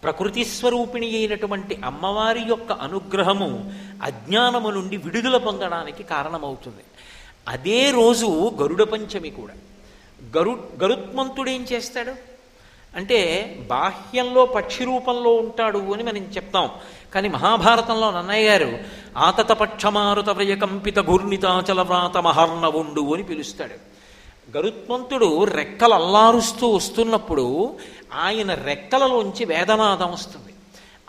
ప్రకృతి 0.04 0.44
స్వరూపిణి 0.44 1.16
అయినటువంటి 1.16 1.80
అమ్మవారి 1.84 2.40
యొక్క 2.40 2.72
అనుగ్రహము 2.72 3.72
అజ్ఞానము 4.02 4.70
నుండి 4.70 4.96
విడుదల 4.96 5.36
పొందడానికి 5.36 6.02
కారణమవుతుంది. 6.02 6.84
అదే 7.48 7.90
రోజు 7.90 8.52
గరుడ 8.62 8.82
పంచమి 8.82 9.30
కూడా. 9.30 9.54
గరు 10.38 10.68
గరుత్మంతుడు 10.82 11.50
ఏం 11.50 11.66
చేస్తాడు? 11.72 12.12
అంటే 12.96 13.20
బాహ్యంలో 13.68 14.46
పక్షి 14.46 14.84
రూపంలో 14.84 15.34
ఉంటాడు 15.34 15.78
అని 15.78 16.02
మనం 16.02 16.16
చెప్తాం. 16.16 16.70
కానీ 17.14 17.28
మహాభారతంలో 17.28 18.10
నన్నయ్య 18.10 18.48
గారు 18.48 18.78
ఆతత 19.16 19.52
పక్షమారుత 19.52 20.30
వ్రయకంపిత 20.30 21.00
ఘూర్ణితాచల 21.00 21.82
వ్రాత 21.82 22.16
మహర్ణవుండు 22.16 23.14
అని 23.14 23.22
పిలుస్తాడు. 23.22 23.94
గరుత్మంతుడు 24.56 25.44
రెక్కలు 25.44 25.94
అల్లారుస్తూ 25.94 26.68
వస్తున్నప్పుడు 26.68 27.76
ఆయన 28.14 28.54
రెక్కలలోంచి 28.54 29.44
వేదనాదం 29.44 30.12
వస్తుంది. 30.12 30.54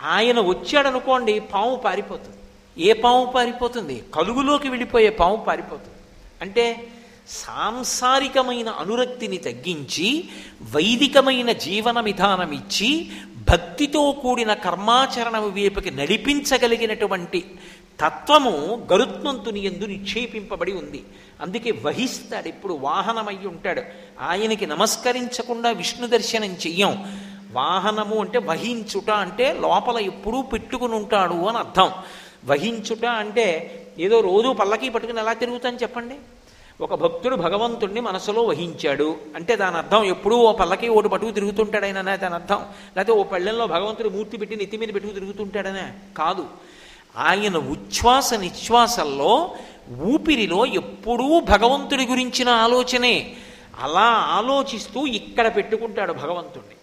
ఆయన 0.01 0.39
వచ్చాడనుకోండి 0.39 1.39
పాము 1.39 1.75
పారిపోతుంది. 1.75 2.37
ఏ 2.83 2.93
పాము 2.93 3.25
పారిపోతుంది? 3.25 4.03
కలుగులోకి 4.13 4.69
వెళ్ళిపోయే 4.69 5.09
పాము 5.09 5.35
పారిపోతుంది. 5.35 5.95
అంటే 6.41 6.87
సాంసారికమైన 7.27 8.69
అనురక్తిని 8.69 9.37
తగ్గించి 9.37 10.29
వైదికమైన 10.75 11.51
జీవన 11.51 11.99
విధానం 11.99 12.51
ఇచ్చి 12.51 13.11
భక్తితో 13.49 14.11
కూడిన 14.11 14.53
కర్మాచరణ 14.53 15.39
వైపుకి 15.39 15.91
నడిపించగలిగినటువంటి 15.91 17.45
తత్వము 17.99 18.87
గరుత్మంతుని 18.93 19.65
ఎందు 19.65 19.85
నిక్షేపింపబడి 19.85 20.73
ఉంది. 20.73 21.03
అందుకే 21.41 21.71
వహిస్తాడు 21.71 22.47
ఇప్పుడు 22.47 22.73
వాహనమై 22.73 23.35
ఉంటాడు. 23.45 23.81
ఆయనకి 24.21 24.65
నమస్కరించకుండా 24.65 25.69
విష్ణు 25.71 26.07
దర్శనం 26.07 26.51
చెయ్యం. 26.51 27.21
వాహనము 27.51 28.21
అంటే 28.21 28.39
వహించుట 28.39 29.09
అంటే 29.09 29.57
లోపల 29.61 29.97
ఎప్పుడూ 29.97 30.41
పెట్టుకుని 30.41 30.95
ఉంటాడు 30.95 31.33
అని 31.33 31.57
అర్థం. 31.57 31.91
వహించుట 32.45 33.05
అంటే 33.05 33.45
ఏదో 33.99 34.19
రోజు 34.19 34.53
పల్లకి 34.53 34.89
పట్టుకుని 34.89 35.19
ఎలా 35.19 35.33
తిరుగుతాను 35.33 35.75
చెప్పండి? 35.75 36.15
ఒక 36.82 36.93
భక్తుడు 36.93 37.36
భగవంతుణ్ణి 37.36 38.01
మనసులో 38.01 38.41
వహించాడు. 38.41 39.15
అంటే 39.36 39.55
దాని 39.55 39.78
అర్థం 39.78 40.03
ఎప్పుడూ 40.03 40.38
ఓ 40.38 40.51
పల్లకి 40.51 40.89
ఓటు 40.89 41.07
పట్టుకు 41.07 41.32
తిరుగుతుంటాడైనా 41.32 42.15
దాని 42.15 42.34
అర్థం. 42.34 42.65
లేకపోతే 42.97 43.19
ఓ 43.19 43.23
పళ్ళెంలో 43.23 43.67
భగవంతుడు 43.67 44.09
మూర్తి 44.09 44.38
పెట్టి 44.38 44.55
నెత్తి 44.55 44.78
మీద 44.78 44.88
పెట్టుకు 44.93 45.13
తిరుగుతుంటాడనే 45.13 45.84
కాదు. 46.17 46.45
ఆయన 47.17 47.57
ఉచ్ఛ్వాస 47.57 48.34
నిశ్వాసల్లో 48.34 49.51
ఊపిరిలో 50.01 50.65
ఎప్పుడూ 50.65 51.39
భగవంతుడి 51.39 52.05
గురించిన 52.05 52.49
ఆలోచనే. 52.49 53.36
అలా 53.80 54.09
ఆలోచిస్తూ 54.09 55.05
ఇక్కడ 55.05 55.55
పెట్టుకుంటాడు 55.55 56.13
భగవంతుణ్ణి. 56.13 56.76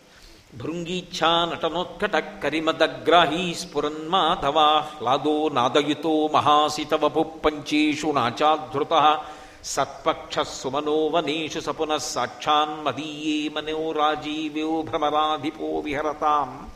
భృంగీచ్ఛా 0.62 1.45
నటనోత్కట 1.45 2.16
కరిమదగ్రాహీ 2.16 3.55
స్ఫురన్మాధవాహ్లాదో 3.55 5.49
నాదయుతో 5.49 6.30
మహాసితవపు 6.34 7.20
పంచేషు 7.45 8.07
నాచాధృత 8.07 9.20
సత్పక్ష 9.64 10.38
సుమనో 10.38 11.06
వనేషు 11.06 11.60
సపున 11.60 11.96
సాక్షాన్మదీయే 11.96 13.48
మనో 13.48 13.92
రాజీవ్యో 13.92 14.82
భ్రమరాధిపో 14.82 15.78
విహరతాం. 15.78 16.70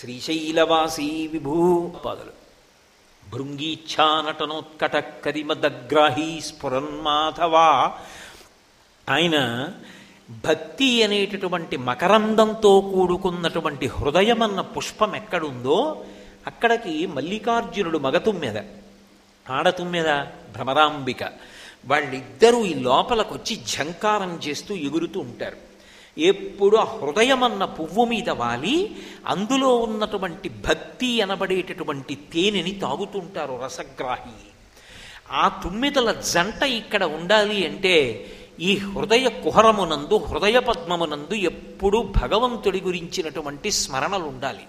శ్రీశైలవాసీ 0.00 1.26
విభూ. 1.26 1.88
పాదలు. 2.04 2.42
భృంగీచ్ఛానటనోత్కట 3.32 4.96
కరిమదగ్రాహీ 4.96 6.40
స్ఫురన్మాధవా. 6.40 7.92
ఆయన 9.08 9.68
భక్తి 10.30 11.02
అనేటటువంటి 11.02 11.76
మకరందంతో 11.76 12.80
కూడుకున్నటువంటి 12.80 13.86
హృదయమన్న 13.86 14.60
పుష్పం 14.60 15.16
ఎక్కడుందో 15.16 16.04
అక్కడికి 16.46 17.06
మల్లికార్జునుడు 17.06 17.98
మగతుమ్మెద. 17.98 18.58
ఆడతుమ్మెద 19.50 20.20
భ్రమరాంబిక. 20.52 21.18
వాళ్ళిద్దరూ 21.86 22.64
ఈ 22.64 22.74
లోపలకొచ్చి 22.74 23.54
వచ్చి 23.54 23.62
ఝంకారం 23.68 24.40
చేస్తూ 24.48 24.74
ఎగురుతూ 24.74 25.20
ఉంటారు. 25.20 25.56
ఎప్పుడు 26.18 26.76
ఆ 26.76 26.84
హృదయమన్న 26.84 27.64
పువ్వు 27.64 28.04
మీద 28.04 28.30
వాలి 28.30 28.96
అందులో 29.26 29.76
ఉన్నటువంటి 29.76 30.48
భక్తి 30.48 31.20
అనబడేటటువంటి 31.20 32.14
తేనెని 32.14 32.72
తాగుతుంటారు 32.72 33.60
రసగ్రాహి. 33.64 34.36
ఆ 35.30 35.60
తుమ్మిదల 35.64 36.12
జంట 36.12 36.62
ఇక్కడ 36.62 37.04
ఉండాలి 37.04 37.66
అంటే 37.66 38.26
ఈ 38.60 38.76
హృదయ 38.76 39.28
కుహరమునందు 39.28 40.16
హృదయ 40.16 40.58
పద్మమునందు 40.58 41.34
ఎప్పుడూ 41.34 42.02
భగవంతుడి 42.02 42.80
గురించినటువంటి 42.80 43.70
స్మరణలు 43.70 44.24
ఉండాలి 44.24 44.64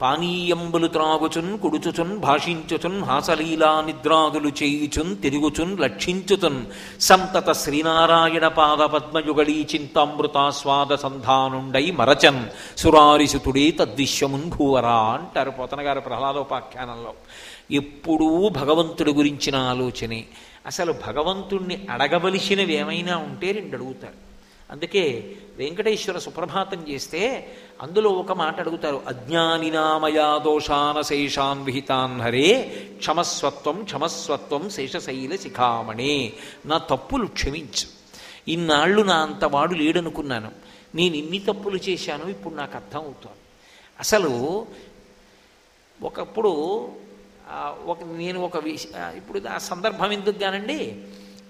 పానీయంబులు 0.00 0.86
త్రాగుచున్ 0.86 1.58
కుడుచుచున్ 1.58 2.18
భాషించుచున్ 2.18 3.02
హాసలీలా 3.02 3.80
నిద్రాదులు 3.80 4.48
చేయుచున్ 4.48 5.16
తిరుగుచున్ 5.16 5.78
లక్షించుచున్. 5.78 6.66
సంతత 7.00 7.52
శ్రీనారాయణ 7.52 8.48
పాద 8.48 8.78
పద్మయుగళీ 8.78 9.66
చింతామృతాస్వాద 9.74 10.94
సంధానుండై 10.94 11.90
మరచన్. 11.90 12.44
సురారిసుతుడే 12.76 13.70
తద్విశ్వమున్ 13.70 14.50
భూవరా 14.50 14.96
అంటారు 14.96 15.50
పోతనగారు 15.50 16.00
ప్రహ్లాదోపాఖ్యానంలో. 16.00 17.14
ఎప్పుడూ 17.70 18.48
భగవంతుడి 18.48 19.12
గురించిన 19.12 19.56
ఆలోచనే. 19.56 20.24
అసలు 20.66 20.94
భగవంతుణ్ణి 21.06 21.86
అడగవలసినవి 21.90 22.74
ఏమైనా 22.74 23.16
ఉంటే 23.16 23.52
రెండు 23.52 23.76
అడుగుతారు 23.76 24.29
అందుకే 24.70 25.36
వెంకటేశ్వర 25.56 26.18
సుప్రభాతం 26.18 26.80
చేస్తే 26.88 27.20
అందులో 27.82 28.10
ఒక 28.10 28.32
మాట 28.32 28.56
అడుగుతారు 28.60 29.02
అజ్ఞానినామయా 29.06 30.28
దోషాన 30.38 31.00
శేషాన్ 31.00 31.64
విహితాన్ 31.64 32.20
హరే 32.20 32.48
క్షమస్వత్వం 32.98 33.84
క్షమస్వత్వం 33.84 34.70
శేషశైల 34.70 35.36
శిఖామణే. 35.36 36.32
నా 36.66 36.78
తప్పులు 36.78 37.26
క్షమించు. 37.26 37.86
ఇన్నాళ్ళు 38.48 39.02
నా 39.02 39.16
అంతవాడు 39.16 39.74
లేడనుకున్నాను. 39.74 40.50
నేను 40.94 41.14
ఇన్ని 41.14 41.38
తప్పులు 41.38 41.78
చేశాను 41.88 42.24
ఇప్పుడు 42.28 42.54
నాకు 42.54 42.74
అర్థం 42.76 43.00
అవుతుంది 43.00 43.36
అసలు 44.00 44.32
ఒకప్పుడు 46.02 46.50
ఒక 47.84 47.98
నేను 48.16 48.38
ఒక 48.40 48.56
విష 48.56 48.86
ఇప్పుడు 49.16 49.38
ఆ 49.48 49.58
సందర్భం 49.58 50.12
ఎందుకు 50.12 50.38
కానండి? 50.38 50.80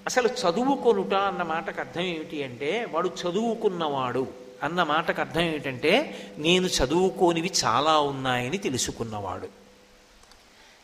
అసలు 0.06 0.28
చదువుకొనుట 0.28 1.14
అన్న 1.14 1.42
మాటకు 1.42 1.80
అర్థం 1.80 2.00
ఏమిటి 2.00 2.42
అంటే 2.42 2.86
వాడు 2.90 3.08
చదువుకున్నవాడు 3.08 4.26
అన్న 4.62 4.82
మాటకు 4.82 5.20
అర్థం 5.20 5.40
ఏమిటంటే 5.40 6.16
నేను 6.38 6.66
చదువుకోనివి 6.66 7.50
చాలా 7.64 7.98
ఉన్నాయని 7.98 8.58
తెలుసుకున్నవాడు. 8.58 9.48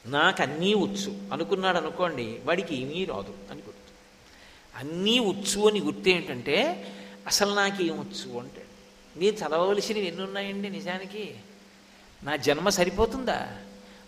నాకు 0.07 0.43
అన్నీ 0.43 0.75
వచ్చు. 0.75 1.33
అనుకున్నాడు 1.33 1.77
అనుకోండి 1.77 2.41
వాడికి 2.45 2.83
ఏమీ 2.83 3.05
రాదు 3.05 3.35
అని 3.51 3.61
గుర్తు. 3.61 3.87
అన్నీ 4.79 5.19
వచ్చు 5.19 5.69
అని 5.69 5.81
గుర్తు 5.81 6.09
ఏంటంటే 6.09 6.87
అసలు 7.27 7.55
నాకేమొచ్చు 7.55 8.39
అంటే 8.39 8.65
నేను 9.17 9.37
చదవవలసినవి 9.37 10.07
ఎన్ని 10.07 10.23
ఉన్నాయండి 10.23 10.71
నిజానికి? 10.71 11.35
నా 12.23 12.37
జన్మ 12.37 12.69
సరిపోతుందా? 12.69 13.49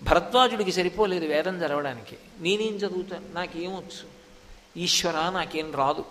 భరద్వాజుడికి 0.02 0.72
సరిపోలేదు 0.72 1.26
వేదం 1.26 1.56
చదవడానికి. 1.56 2.16
నేనేం 2.40 2.74
చదువుతాను 2.76 3.34
నాకేమొచ్చు 3.34 4.17
ఈశ్వర 4.76 5.12
నాకేం 5.12 5.72
రాదు. 5.74 6.04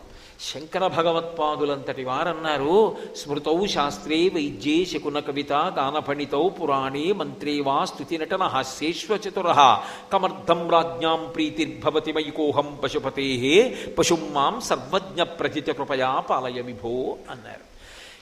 శంకర 0.54 0.88
భగవత్పాదులంతటి 0.88 2.04
వారన్నారు 2.04 2.96
స్మృతౌ 3.16 3.68
శాస్త్రే 3.68 4.30
వైద్యే 4.30 4.86
శకున 4.86 5.20
కవిత 5.20 5.54
గానపణితౌ 5.54 6.50
పురాణే 6.50 7.12
మంత్రే 7.12 7.62
వా 7.62 7.86
స్తుతినటన 7.86 8.44
హాస్యేశ్వచతుర 8.44 9.78
కమర్థం 10.14 10.70
రాజ్ఞాం 10.70 11.32
ప్రీతిర్భవతి 11.36 12.12
వైకోహం 12.12 12.80
పశుపతే. 12.84 13.70
పశుం 14.00 14.30
మాం 14.34 14.62
సర్వజ్ఞ 14.62 15.24
ప్రతిత 15.24 15.68
కృపయా 15.68 16.20
పాలయ 16.20 16.62
విభో 16.62 17.18
అన్నారు. 17.30 17.78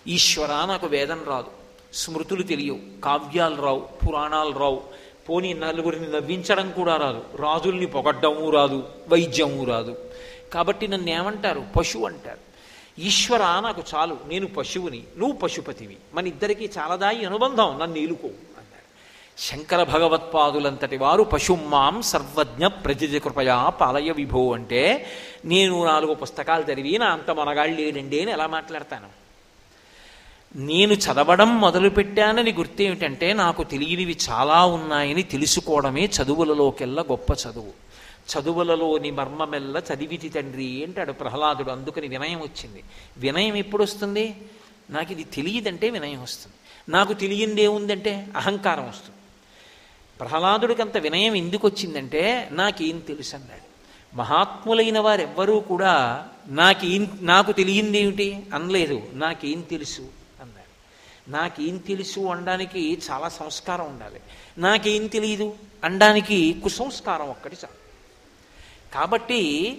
ఈశ్వర 0.10 0.48
నాకు 0.48 0.88
వేదం 0.88 1.20
రాదు. 1.28 1.48
స్మృతులు 1.94 2.44
తెలియవు. 2.44 3.02
కావ్యాలు 3.02 3.62
రావు. 3.62 3.80
పురాణాలు 3.80 4.60
రావు. 4.60 4.82
పోనీ 5.30 5.54
నలుగురిని 5.54 6.12
నవ్వించడం 6.12 6.72
కూడా 6.72 6.96
రాదు. 6.96 7.22
రాజుల్ని 7.36 7.86
పొగడ్డము 7.86 8.50
రాదు. 8.50 8.84
వైద్యము 9.10 9.64
రాదు. 9.64 10.05
కాబట్టి 10.56 10.88
నన్ను 10.88 11.10
ఏమంటారు? 11.10 11.64
పశువు 11.76 12.06
అంటారు. 12.06 12.44
ఈశ్వర 13.02 13.40
నాకు 13.40 13.82
చాలు 13.96 14.18
నేను 14.28 14.48
పశువుని 14.48 15.04
నువ్వు 15.18 15.38
పశుపతివి. 15.38 15.98
మన 16.14 16.28
ఇద్దరికీ 16.28 16.70
చాలదాయి 16.78 17.26
అనుబంధం 17.26 17.80
నన్ను 17.80 17.98
ఏలుకో 17.98 18.28
అన్నారు. 18.28 18.86
శంకర 19.38 19.84
భగవత్పాదులంతటి 19.84 20.98
వారు 20.98 21.24
పశుమాం 21.24 22.02
సర్వజ్ఞ 22.02 22.68
ప్రజజ 22.68 23.18
కృపయా 23.18 23.70
పాలయ 23.70 24.12
విభో 24.12 24.54
అంటే 24.54 25.06
నేను 25.46 25.86
నాలుగు 25.86 26.14
పుస్తకాలు 26.14 26.64
చదివి 26.64 26.98
నా 26.98 27.08
అంత 27.08 27.32
మనగాళ్ళు 27.32 27.82
లేడండి 27.82 28.22
అని 28.22 28.32
ఎలా 28.32 28.48
మాట్లాడతాను? 28.48 29.10
నేను 30.56 30.94
చదవడం 30.94 31.62
మొదలుపెట్టానని 31.62 32.54
గుర్తేమిటంటే 32.54 33.34
నాకు 33.34 33.64
తెలియనివి 33.64 34.18
చాలా 34.30 34.66
ఉన్నాయని 34.66 35.24
తెలుసుకోవడమే 35.24 36.04
చదువులలోకెల్లా 36.06 37.04
గొప్ప 37.12 37.32
చదువు. 37.32 37.85
చదువులలోని 38.26 39.12
మర్మమెల్ల 39.12 39.82
చదివితి 39.94 40.30
తండ్రి 40.30 40.86
అంటాడు 40.86 41.12
ప్రహ్లాదుడు. 41.12 41.72
అందుకని 41.72 42.08
వినయం 42.08 42.40
వచ్చింది. 42.40 42.84
వినయం 43.18 43.56
ఎప్పుడు 43.56 43.84
వస్తుంది 43.84 44.36
నాకు 44.90 45.12
ఇది 45.12 45.24
తెలియదంటే 45.24 45.90
వినయం 45.90 46.22
వస్తుంది. 46.22 46.56
నాకు 46.92 47.14
తెలియందేముందంటే 47.14 48.28
అహంకారం 48.36 48.90
వస్తుంది. 48.90 49.16
ప్రహ్లాదుడికి 50.20 50.82
అంత 50.82 50.98
వినయం 50.98 51.36
ఎందుకు 51.36 51.68
వచ్చిందంటే 51.68 52.50
నాకేం 52.52 53.00
తెలుసు 53.00 53.36
అన్నాడు 53.36 53.76
మహాత్ములైన 54.16 55.00
వారెవ్వరూ 55.00 55.60
కూడా 55.60 56.28
నాకేం 56.48 57.20
నాకు 57.22 57.52
తెలియంది 57.52 57.98
ఏమిటి? 57.98 58.44
అనలేదు. 58.54 59.02
నాకేం 59.14 59.62
తెలుసు 59.62 60.02
అన్నాడు. 60.42 60.66
నాకేం 61.32 61.78
తెలుసు 61.78 62.20
అనడానికి 62.20 62.98
చాలా 63.12 63.30
సంస్కారం 63.30 63.86
ఉండాలి. 63.86 64.22
నాకేం 64.58 65.08
తెలియదు 65.08 65.56
అనడానికి 65.84 66.56
కుసంస్కారం 66.64 67.30
ఒక్కటి 67.30 67.56
చాలు. 67.56 67.85
కాబట్టి 68.96 69.78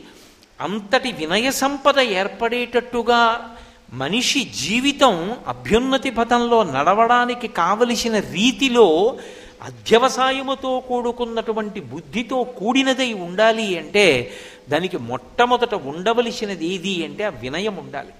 అంతటి 0.61 1.13
వినయ 1.13 1.51
సంపద 1.51 1.99
ఏర్పడేటట్టుగా 1.99 3.51
మనిషి 3.93 4.45
జీవితం 4.45 5.37
అభ్యున్నతి 5.47 6.11
పథంలో 6.11 6.63
నడవడానికి 6.63 7.49
కావలసిన 7.49 8.19
రీతిలో 8.19 9.19
అధ్యవసాయముతో 9.63 10.81
కూడుకున్నటువంటి 10.81 11.81
బుద్ధితో 11.81 12.45
కూడినదై 12.45 13.13
ఉండాలి 13.13 13.79
అంటే 13.79 14.33
దానికి 14.69 14.99
మొట్టమొదట 14.99 15.75
ఉండవలసినది 15.75 16.67
ఏది 16.67 17.05
అంటే 17.05 17.25
ఆ 17.25 17.29
వినయం 17.29 17.77
ఉండాలి. 17.77 18.11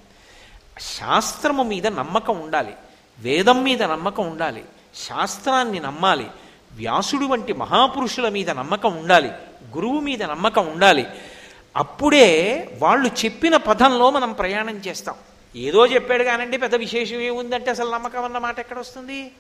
శాస్త్రము 0.81 1.63
మీద 1.63 1.87
నమ్మకం 1.87 2.41
ఉండాలి. 2.41 2.73
వేదం 3.19 3.63
మీద 3.63 3.83
నమ్మకం 3.83 4.31
ఉండాలి. 4.31 4.65
శాస్త్రాన్ని 5.09 5.81
నమ్మాలి. 5.81 6.27
వ్యాసుడు 6.73 7.25
వంటి 7.25 7.53
మహాపురుషుల 7.53 8.29
మీద 8.29 8.51
నమ్మకం 8.51 8.97
ఉండాలి. 8.97 9.31
గురువు 9.77 10.01
మీద 10.01 10.23
నమ్మకం 10.23 10.67
ఉండాలి. 10.67 11.07
అప్పుడే 11.77 12.27
వాళ్ళు 12.79 13.09
చెప్పిన 13.25 13.57
పదంలో 13.57 14.11
మనం 14.11 14.33
ప్రయాణం 14.33 14.77
చేస్తాం. 14.87 15.15
ఏదో 15.57 15.87
చెప్పాడు 15.87 16.25
కానండి 16.25 16.57
పెద్ద 16.57 16.75
విశేషం 16.75 17.21
ఏముందంటే 17.21 17.71
అసలు 17.71 17.91
నమ్మకం 17.91 18.25
అన్న 18.25 18.39
మాట 18.39 18.59
ఎక్కడ 18.59 18.79
వస్తుంది 18.79 19.33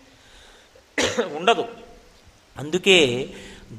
ఉండదు. 1.37 1.65
అందుకే 2.59 2.99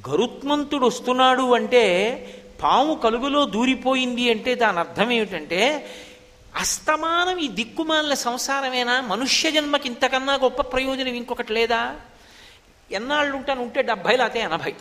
గరుత్మంతుడు 0.10 0.86
వస్తున్నాడు 0.86 1.56
అంటే 1.56 1.84
పాము 2.64 2.94
కలుగులో 2.96 3.46
దూరిపోయింది 3.46 4.32
అంటే 4.32 4.56
దాని 4.56 4.80
అర్థం 4.80 5.12
ఏమిటంటే 5.12 5.62
అస్తమానం 6.56 7.38
ఈ 7.38 7.48
దిక్కుమాలిన 7.48 8.14
సంసారమేనా? 8.14 9.02
మనుష్య 9.02 9.52
జన్మకి 9.52 9.88
ఇంతకన్నా 9.88 10.34
గొప్ప 10.34 10.62
ప్రయోజనం 10.62 11.14
ఇంకొకటి 11.14 11.54
లేదా? 11.54 11.96
ఎన్నాళ్ళు 12.92 13.36
ఉంటాను 13.38 13.62
ఉంటే 13.62 13.82
డెబ్భై 13.82 14.18
లేకపోతే 14.18 14.40
ఎనభై. 14.40 14.74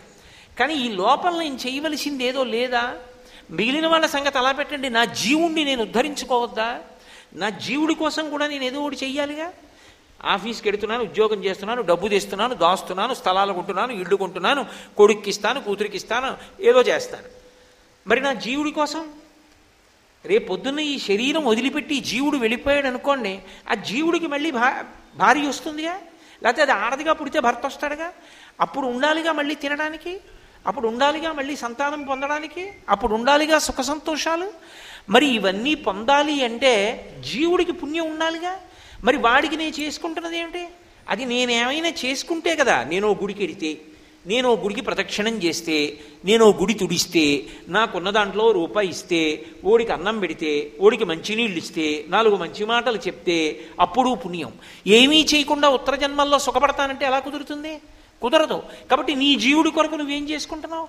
కానీ 0.59 0.75
ఈ 0.75 0.89
లోపల 0.93 1.39
నేను 1.39 1.57
చేయవలసింది 1.57 2.25
ఏదో 2.25 2.45
లేదా? 2.45 2.95
మిగిలిన 3.51 3.87
వాళ్ళ 3.87 4.07
సంగతి 4.07 4.39
అలా 4.39 4.53
పెట్టండి. 4.53 4.89
నా 4.89 5.05
జీవుణ్ణి 5.05 5.65
నేను 5.65 5.83
ఉద్ధరించుకోవద్దా? 5.83 6.81
నా 7.35 7.49
జీవుడి 7.49 7.95
కోసం 7.95 8.31
కూడా 8.31 8.47
నేను 8.47 8.65
ఏదో 8.65 8.81
ఒకటి 8.81 8.97
చెయ్యాలిగా? 8.97 9.53
ఆఫీస్కి 10.25 10.69
వెడుతున్నాను 10.69 11.03
ఉద్యోగం 11.03 11.45
చేస్తున్నాను 11.45 11.83
డబ్బు 11.83 12.09
తెస్తున్నాను 12.09 12.55
దాస్తున్నాను 12.55 13.15
స్థలాలు 13.15 13.53
కొంటున్నాను 13.53 13.93
ఇళ్ళు 13.93 14.17
కొంటున్నాను 14.17 14.67
కొడుక్కి 14.97 15.31
ఇస్తాను 15.31 15.61
కూతురికి 15.61 15.97
ఇస్తాను 15.97 16.37
ఏదో 16.61 16.83
చేస్తాను. 16.83 17.29
మరి 18.07 18.21
నా 18.21 18.33
జీవుడి 18.33 18.71
కోసం? 18.71 19.15
రేపు 20.25 20.49
పొద్దున్న 20.49 20.81
ఈ 20.81 20.99
శరీరం 20.99 21.45
వదిలిపెట్టి 21.45 22.01
జీవుడు 22.01 22.37
వెళ్ళిపోయాడు 22.37 22.87
అనుకోండి 22.87 23.43
ఆ 23.71 23.75
జీవుడికి 23.75 24.27
మళ్ళీ 24.27 24.51
భా 24.51 24.85
భార్య 25.17 25.49
వస్తుందిగా? 25.49 25.99
లేకపోతే 26.43 26.63
అది 26.63 26.73
ఆడదిగా 26.73 27.13
పుడితే 27.13 27.41
భర్త 27.41 27.67
వస్తాడుగా? 27.67 28.13
అప్పుడు 28.61 28.87
ఉండాలిగా 28.87 29.33
మళ్ళీ 29.33 29.55
తినడానికి? 29.55 30.21
అప్పుడు 30.67 30.89
ఉండాలిగా 30.89 31.33
మళ్ళీ 31.33 31.57
సంతానం 31.57 32.03
పొందడానికి? 32.03 32.73
అప్పుడు 32.89 33.15
ఉండాలిగా 33.15 33.59
సుఖ 33.59 33.81
సంతోషాలు? 33.81 34.53
మరి 35.11 35.27
ఇవన్నీ 35.27 35.75
పొందాలి 35.75 36.45
అంటే 36.45 36.73
జీవుడికి 37.33 37.73
పుణ్యం 37.73 38.11
ఉండాలిగా? 38.11 38.57
మరి 39.05 39.17
వాడికి 39.17 39.57
నేను 39.57 39.81
చేసుకుంటున్నది 39.81 40.39
ఏమిటి? 40.39 40.65
అది 41.09 41.25
నేనేమైనా 41.25 41.89
చేసుకుంటే 41.89 42.57
కదా 42.57 42.85
నేను 42.85 43.09
ఓ 43.09 43.15
గుడికి 43.15 43.45
ఎడితే 43.45 43.79
నేను 44.27 44.49
ఓ 44.49 44.57
గుడికి 44.57 44.81
ప్రదక్షిణం 44.81 45.43
చేస్తే 45.43 45.99
నేను 46.25 46.47
గుడి 46.53 46.75
తుడిస్తే 46.75 47.47
నాకున్న 47.69 48.11
దాంట్లో 48.11 48.53
రూపాయి 48.53 48.89
ఇస్తే 48.89 49.47
ఓడికి 49.65 49.93
అన్నం 49.93 50.19
పెడితే 50.21 50.73
ఓడికి 50.81 51.05
మంచినీళ్ళు 51.05 51.59
ఇస్తే 51.59 52.05
నాలుగు 52.09 52.37
మంచి 52.37 52.65
మాటలు 52.65 52.97
చెప్తే 52.97 53.61
అప్పుడు 53.81 54.15
పుణ్యం. 54.15 54.53
ఏమీ 54.87 55.27
చేయకుండా 55.35 55.69
ఉత్తర 55.69 55.95
జన్మల్లో 55.95 56.39
సుఖపడతానంటే 56.39 57.07
ఎలా 57.07 57.19
కుదురుతుంది? 57.19 57.79
కుదరదు. 58.23 58.63
కాబట్టి 58.91 59.15
నీ 59.15 59.35
జీవుడి 59.35 59.71
కొరకు 59.71 59.95
నువ్వేం 59.95 60.31
చేసుకుంటున్నావు? 60.31 60.89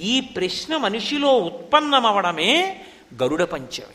ఈ 0.00 0.20
ప్రశ్న 0.20 0.76
మనిషిలో 0.76 1.38
ఉత్పన్నమవడమే 1.38 2.80
గరుడ 3.22 3.42
పంచమి. 3.42 3.94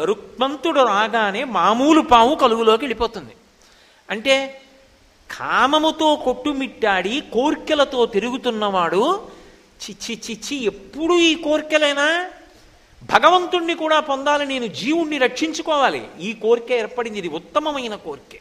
గరుత్మంతుడు 0.00 0.80
రాగానే 0.80 1.44
మామూలు 1.44 2.00
పాము 2.00 2.34
కలుగులోకి 2.34 2.84
వెళ్ళిపోతుంది. 2.84 3.32
అంటే 4.10 4.60
కామముతో 5.30 6.16
కొట్టుమిట్టాడి 6.16 7.22
కోర్కెలతో 7.32 8.06
తిరుగుతున్నవాడు 8.06 9.28
చిచ్చి 9.90 10.20
చిచ్చి 10.30 10.64
ఎప్పుడు 10.64 11.14
ఈ 11.14 11.34
కోర్కెలైనా 11.34 12.30
భగవంతుణ్ణి 13.02 13.74
కూడా 13.74 14.00
పొందాలి 14.00 14.46
నేను 14.46 14.66
జీవుణ్ణి 14.66 15.18
రక్షించుకోవాలి. 15.18 16.08
ఈ 16.20 16.32
కోరిక 16.32 16.72
ఏర్పడింది 16.72 17.18
ఇది 17.18 17.28
ఉత్తమమైన 17.28 17.94
కోరిక. 17.94 18.40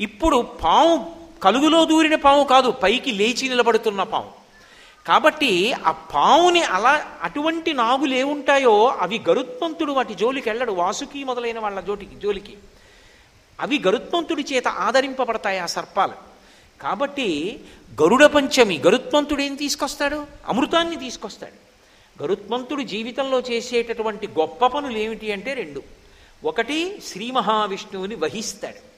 ఇప్పుడు 0.00 0.40
పాము 0.64 1.21
కలుగులో 1.42 1.84
దూరిన 1.84 2.14
పాము 2.14 2.44
కాదు 2.44 2.70
పైకి 2.70 3.12
లేచి 3.12 3.48
నిలబడుతున్న 3.48 4.02
పాము. 4.02 4.30
కాబట్టి 5.06 5.72
ఆ 5.72 5.90
పావుని 5.90 6.62
అలా 6.62 7.12
అటువంటి 7.22 7.72
నాగులు 7.72 8.14
ఏముంటాయో 8.14 8.86
అవి 8.86 9.22
గరుత్మంతుడు 9.28 9.92
వాటి 9.92 10.14
జోలికి 10.14 10.48
వెళ్ళడు 10.48 10.72
వాసుకి 10.72 11.24
మొదలైన 11.24 11.58
వాళ్ళ 11.58 11.80
జోటికి 11.80 12.14
జోలికి. 12.14 12.56
అవి 13.60 13.82
గరుత్మంతుడి 13.86 14.44
చేత 14.52 14.68
ఆదరింపబడతాయి 14.68 15.58
ఆ 15.58 15.66
సర్పాలు. 15.66 16.12
కాబట్టి 16.82 17.60
గరుడ 18.02 18.24
పంచమి 18.24 18.78
గరుత్మంతుడు 18.78 19.42
ఏం 19.42 19.54
తీసుకొస్తాడు? 19.54 20.26
అమృతాన్ని 20.48 20.96
తీసుకొస్తాడు. 20.96 21.62
గరుత్మంతుడు 22.22 22.82
జీవితంలో 22.82 23.40
చేసేటటువంటి 23.40 24.26
గొప్ప 24.26 24.66
పనులు 24.66 24.98
ఏమిటి 24.98 25.32
అంటే 25.32 25.54
రెండు. 25.54 25.82
ఒకటి 26.44 27.02
శ్రీ 27.06 27.30
మహావిష్ణువుని 27.30 28.14
వహిస్తాడు. 28.14 28.92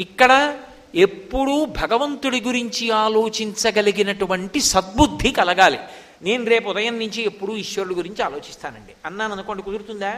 ఇక్కడ 0.00 0.58
ఎప్పుడూ 0.94 1.64
భగవంతుడి 1.64 2.40
గురించి 2.40 2.90
ఆలోచించగలిగినటువంటి 2.90 4.60
సద్బుద్ధి 4.60 5.30
కలగాలి. 5.30 5.78
నేను 6.22 6.44
రేపు 6.44 6.68
ఉదయం 6.68 6.98
నుంచి 6.98 7.22
ఎప్పుడూ 7.22 7.56
ఈశ్వరుడు 7.56 7.94
గురించి 7.94 8.22
ఆలోచిస్తానండి. 8.22 8.92
అన్నాను 9.06 9.32
అనుకోండి 9.32 9.62
కుదురుతుందా? 9.62 10.16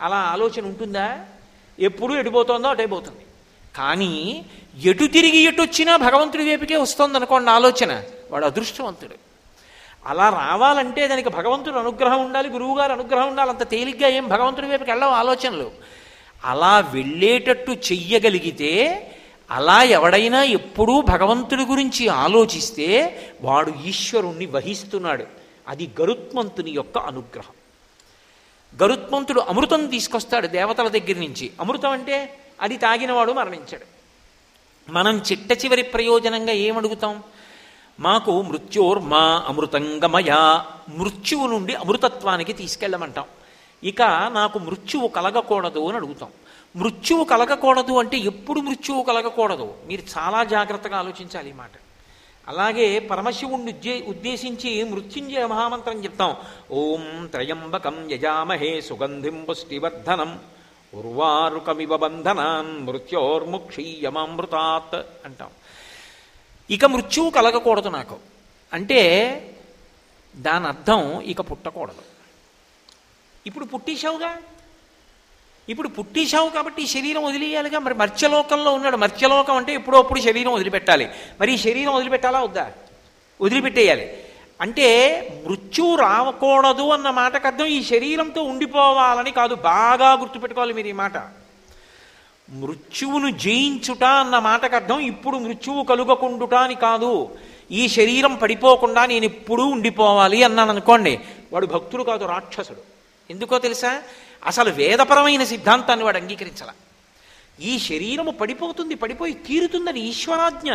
అలా 0.00 0.16
ఆలోచన 0.16 0.64
ఉంటుందా? 0.64 1.18
ఎప్పుడు 1.78 2.14
ఎడిపోతుందో 2.14 2.68
అటైపోతుంది 2.68 3.20
కానీ 3.76 4.44
ఎటు 4.84 5.06
తిరిగి 5.06 5.38
ఎటు 5.38 5.62
వచ్చినా 5.62 5.96
భగవంతుడి 5.96 6.44
వైపుకే 6.44 6.76
వస్తుంది 6.76 7.16
అనుకోండి 7.16 7.50
ఆలోచన. 7.50 8.02
వాడు 8.30 8.46
అదృష్టవంతుడు. 8.46 9.14
అలా 10.06 10.28
రావాలంటే 10.28 11.08
దానికి 11.08 11.28
భగవంతుడు 11.28 11.78
అనుగ్రహం 11.78 12.24
ఉండాలి 12.24 12.48
గురువుగారు 12.48 12.92
అనుగ్రహం 12.92 13.28
ఉండాలి. 13.28 13.50
అంత 13.50 13.70
తేలిగ్గా 13.70 14.08
ఏం 14.08 14.28
భగవంతుడి 14.28 14.66
వైపుకి 14.66 14.90
వెళ్ళవు 14.90 15.10
ఆలోచనలు. 15.10 15.70
అలా 16.44 16.80
వెళ్ళేటట్టు 16.80 17.70
చెయ్యగలిగితే 17.70 19.06
అలా 19.50 19.82
ఎవడైనా 19.82 20.42
ఎప్పుడూ 20.42 21.00
భగవంతుడి 21.00 21.64
గురించి 21.64 22.08
ఆలోచిస్తే 22.08 23.18
వాడు 23.42 23.72
ఈశ్వరుణ్ణి 23.84 24.46
వహిస్తున్నాడు. 24.46 25.26
అది 25.68 25.90
గరుత్మంతుని 26.00 26.70
యొక్క 26.70 26.98
అనుగ్రహం. 26.98 27.54
గరుత్మంతుడు 28.82 29.40
అమృతం 29.40 29.86
తీసుకొస్తాడు 29.86 30.46
దేవతల 30.46 30.88
దగ్గర 30.88 31.18
నుంచి. 31.18 31.52
అమృతం 31.60 31.90
అంటే 31.90 32.38
అది 32.60 32.76
తాగినవాడు 32.76 33.32
మరణించాడు. 33.32 34.00
మనం 34.90 35.18
చిట్ట 35.18 35.64
చివరి 35.64 35.82
ప్రయోజనంగా 35.82 36.52
ఏమడుగుతాం? 36.52 37.22
మాకు 38.00 38.42
మృత్యోర్మా 38.42 39.44
అమృతంగమయ 39.48 40.60
మృత్యువు 40.96 41.46
నుండి 41.46 41.74
అమృతత్వానికి 41.74 42.52
తీసుకెళ్ళమంటాం. 42.52 43.24
ఇక 43.84 44.02
నాకు 44.32 44.58
మృత్యువు 44.58 45.08
కలగకూడదు 45.08 45.88
అని 45.88 45.96
అడుగుతాం. 45.96 46.28
మృత్యువు 46.76 47.24
కలగకూడదు 47.24 47.92
అంటే 47.92 48.16
ఎప్పుడు 48.16 48.60
మృత్యువు 48.60 49.02
కలగకూడదు. 49.02 49.74
మీరు 49.86 50.02
చాలా 50.18 50.44
జాగ్రత్తగా 50.44 50.98
ఆలోచించాలి 50.98 51.50
ఈ 51.50 51.52
మాట. 51.52 51.70
అలాగే 52.48 52.98
పరమశివుణ్ణి 52.98 53.72
ఉద్దే 53.72 54.00
ఉద్దేశించి 54.00 54.84
మృత్యుంజయ 54.84 55.46
మహామంత్రం 55.46 56.04
చెప్తాం. 56.04 56.36
ఓం 56.70 57.26
త్రయంబకం 57.26 58.10
యజామహే 58.10 58.80
సుగంధిం 58.80 59.46
పుష్టివర్ధనం 59.50 60.40
ఉర్వారుకమివ 60.94 61.96
బంధనాన్ 61.96 62.86
మృత్యోర్ముక్షీయమామృతాత్ 62.86 65.06
అంటాం. 65.24 65.48
ఇక 66.70 66.84
మృత్యువు 66.84 67.30
కలగకూడదు 67.30 67.88
నాకు. 67.88 68.16
అంటే 68.72 69.00
దాని 70.36 70.66
అర్థం 70.66 71.20
ఇక 71.20 71.50
పుట్టకూడదు. 71.50 72.02
ఇప్పుడు 73.46 73.64
పుట్టేశావుగా? 73.64 74.38
ఇప్పుడు 75.70 75.88
పుట్టేశావు 75.88 76.48
కాబట్టి 76.48 76.82
ఈ 76.82 76.86
శరీరం 76.86 77.24
వదిలేయాలిగా. 77.24 77.78
మరి 77.78 77.94
మర్త్యలోకంలో 77.94 78.72
ఉన్నాడు. 78.72 78.96
మర్త్యలోకం 78.96 79.56
అంటే 79.56 79.74
ఎప్పుడో 79.74 79.98
అప్పుడు 79.98 80.20
శరీరం 80.20 80.52
వదిలిపెట్టాలి. 80.52 81.08
మరి 81.40 81.54
ఈ 81.54 81.56
శరీరం 81.56 81.94
వదిలిపెట్టాలా 81.94 82.40
వద్దా? 82.40 82.72
వదిలిపెట్టేయాలి. 83.40 84.16
అంటే 84.60 85.42
మృత్యువు 85.46 85.96
రావకూడదు 85.96 86.82
అన్న 86.82 87.10
మాటకు 87.10 87.46
అర్థం 87.46 87.64
ఈ 87.64 87.82
శరీరంతో 87.82 88.42
ఉండిపోవాలని 88.42 89.30
కాదు. 89.30 89.54
బాగా 89.54 90.12
గుర్తుపెట్టుకోవాలి 90.12 90.72
మీరు 90.72 90.88
ఈ 90.88 90.92
మాట. 90.92 91.16
మృత్యువును 92.50 93.30
జయించుట 93.30 94.04
అన్న 94.04 94.38
మాటకు 94.38 94.74
అర్థం 94.74 95.00
ఇప్పుడు 95.00 95.36
మృత్యువు 95.36 95.84
కలుగకుండుట 95.84 96.54
అని 96.54 96.74
కాదు. 96.74 97.38
ఈ 97.70 97.88
శరీరం 97.88 98.34
పడిపోకుండా 98.34 99.06
నేను 99.06 99.24
ఎప్పుడూ 99.24 99.64
ఉండిపోవాలి 99.64 100.42
అన్నాను 100.42 100.70
అనుకోండి. 100.70 101.20
వాడు 101.52 101.66
భక్తుడు 101.66 102.02
కాదు 102.02 102.24
రాక్షసుడు. 102.24 102.82
ఎందుకో 103.30 103.58
తెలుసా? 103.58 104.02
అసలు 104.46 104.70
వేదపరమైన 104.70 105.44
సిద్ధాంతాన్ని 105.44 106.04
వాడు 106.04 106.16
అంగీకరించాల. 106.16 106.70
ఈ 107.60 107.78
శరీరము 107.78 108.30
పడిపోతుంది 108.30 108.94
పడిపోయి 108.94 109.32
తీరుతుందని 109.32 110.00
ఈశ్వరాజ్ఞ. 110.00 110.72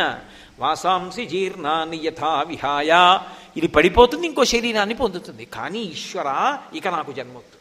వాసాంసి 0.58 1.26
జీర్ణాన్ని 1.26 2.00
యథా 2.04 2.42
విహాయ. 2.42 3.18
ఇది 3.56 3.66
పడిపోతుంది 3.66 4.26
ఇంకో 4.26 4.44
శరీరాన్ని 4.44 4.94
పొందుతుంది. 4.94 5.44
కానీ 5.44 5.78
ఈశ్వర 5.78 6.58
ఇక 6.74 6.88
నాకు 6.88 7.12
జన్మొద్దు. 7.12 7.58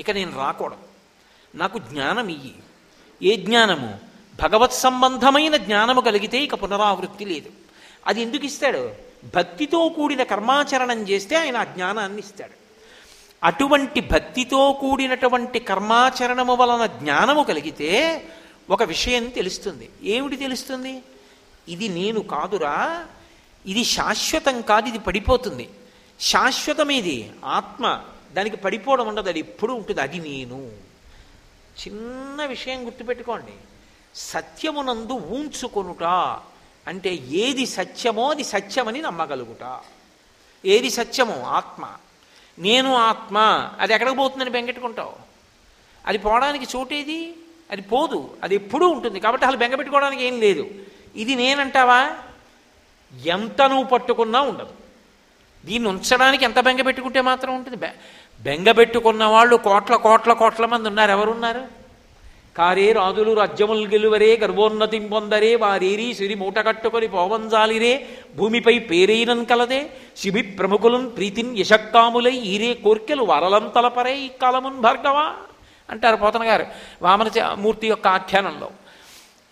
ఇక 0.00 0.10
నేను 0.10 0.36
రాకూడదు. 0.36 0.78
నాకు 1.54 1.78
జ్ఞానం 1.78 2.28
ఇయ్యి. 2.28 2.54
ఏ 3.22 3.36
జ్ఞానము? 3.36 4.00
భగవత్ 4.42 4.72
సంబంధమైన 4.72 5.56
జ్ఞానము 5.56 6.00
కలిగితే 6.00 6.38
ఇక 6.38 6.62
పునరావృత్తి 6.62 7.24
లేదు. 7.24 7.50
అది 8.06 8.22
ఎందుకు 8.22 8.44
ఇస్తాడు? 8.44 8.90
భక్తితో 9.34 9.88
కూడిన 9.88 10.22
కర్మాచరణం 10.22 11.08
చేస్తే 11.08 11.36
ఆయన 11.36 11.56
ఆ 11.56 11.64
జ్ఞానాన్ని 11.64 12.18
ఇస్తాడు. 12.18 12.61
అటువంటి 13.44 14.00
భక్తితో 14.00 14.78
కూడినటువంటి 14.80 15.58
కర్మాచరణము 15.58 16.54
వలన 16.54 16.86
జ్ఞానము 16.86 17.42
కలిగితే 17.42 18.24
ఒక 18.70 18.82
విషయం 18.82 19.28
తెలుస్తుంది. 19.28 19.90
ఏమిటి 20.02 20.36
తెలుస్తుంది? 20.36 21.02
ఇది 21.68 21.88
నేను 21.88 22.20
కాదురా. 22.20 23.06
ఇది 23.66 23.84
శాశ్వతం 23.84 24.60
కాదు 24.60 24.88
ఇది 24.88 24.98
పడిపోతుంది. 24.98 25.70
శాశ్వతమేది 26.20 27.32
ఆత్మ 27.44 28.02
దానికి 28.32 28.56
పడిపోవడం 28.56 29.08
ఉండదు 29.08 29.28
అది 29.28 29.38
ఎప్పుడూ 29.38 29.74
ఉంటుంది 29.74 30.00
అది 30.00 30.18
నేను. 30.18 30.70
చిన్న 31.86 32.46
విషయం 32.46 32.86
గుర్తుపెట్టుకోండి. 32.86 33.52
సత్యమునందు 34.14 35.12
ఊంచుకొనుట 35.12 36.02
అంటే 36.86 37.14
ఏది 37.14 37.66
సత్యమో 37.66 38.30
అది 38.30 38.44
సత్యమని 38.44 39.00
నమ్మగలుగుట. 39.00 39.80
ఏది 40.64 40.90
సత్యమో? 40.90 41.42
ఆత్మ. 41.42 41.88
నేను 42.58 42.94
ఆత్మ. 42.94 43.38
అది 43.80 43.92
ఎక్కడికి 43.92 44.16
పోతుందని 44.16 44.50
బెంగెట్టుకుంటావు 44.50 45.12
అది 46.06 46.18
పోవడానికి 46.18 46.66
చోటేది? 46.76 47.34
అది 47.70 47.82
పోదు. 47.82 48.36
అది 48.42 48.54
ఎప్పుడూ 48.54 48.88
ఉంటుంది. 48.88 49.20
కాబట్టి 49.20 49.46
అసలు 49.46 49.56
బెంగపెట్టుకోవడానికి 49.56 50.24
ఏం 50.24 50.40
లేదు. 50.40 50.70
ఇది 51.16 51.34
నేనంటావా? 51.34 52.10
ఎంత 53.26 53.62
నువ్వు 53.62 53.84
పట్టుకున్నా 53.84 54.40
ఉండదు. 54.40 54.70
దీన్ని 55.64 55.88
ఉంచడానికి 55.88 56.44
ఎంత 56.44 56.60
బెంగ 56.60 56.82
పెట్టుకుంటే 56.82 57.20
మాత్రం 57.20 57.56
ఉంటుంది? 57.56 57.76
బె 57.76 57.92
బెంగ 58.40 58.70
పెట్టుకున్న 58.70 59.24
వాళ్ళు 59.24 59.56
కోట్ల 59.56 59.96
కోట్ల 59.96 60.32
కోట్ల 60.32 60.66
మంది 60.66 60.88
ఉన్నారు. 60.88 61.10
ఎవరున్నారు? 61.10 61.81
కారే 62.58 62.92
రాజులు 62.92 63.32
రాజ్యములు 63.32 63.88
గెలువరే 63.88 64.36
గర్వోన్నతి 64.36 64.98
పొందరే 64.98 65.56
వారేరి 65.56 66.14
సిరి 66.14 66.34
మూట 66.34 66.58
కట్టుకొని 66.58 67.08
పోవంజాలిరే 67.08 68.08
భూమిపై 68.36 68.78
పేరైనన్ 68.78 69.46
కలదే 69.46 69.90
శిబి 70.16 70.42
ప్రముఖులన్ 70.42 71.16
ప్రీతిన్ 71.16 71.58
యశక్కాములై 71.58 72.32
ఈరే 72.32 72.74
కోర్కెలు 72.74 73.24
వరలంతలపరే 73.24 74.18
ఈ 74.18 74.28
కాలమున్ 74.28 74.80
భార్గవా. 74.80 75.36
అంటారు 75.90 76.16
పోతన 76.16 76.44
గారు 76.44 76.66
వామన 77.02 77.30
మూర్తి 77.54 77.86
యొక్క 77.86 78.06
ఆఖ్యానంలో. 78.08 78.70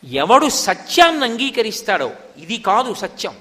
ఎవడు 0.04 0.48
సత్యాన్ని 0.48 1.24
అంగీకరిస్తాడో 1.24 2.10
ఇది 2.38 2.56
కాదు 2.56 2.94
సత్యం. 2.94 3.34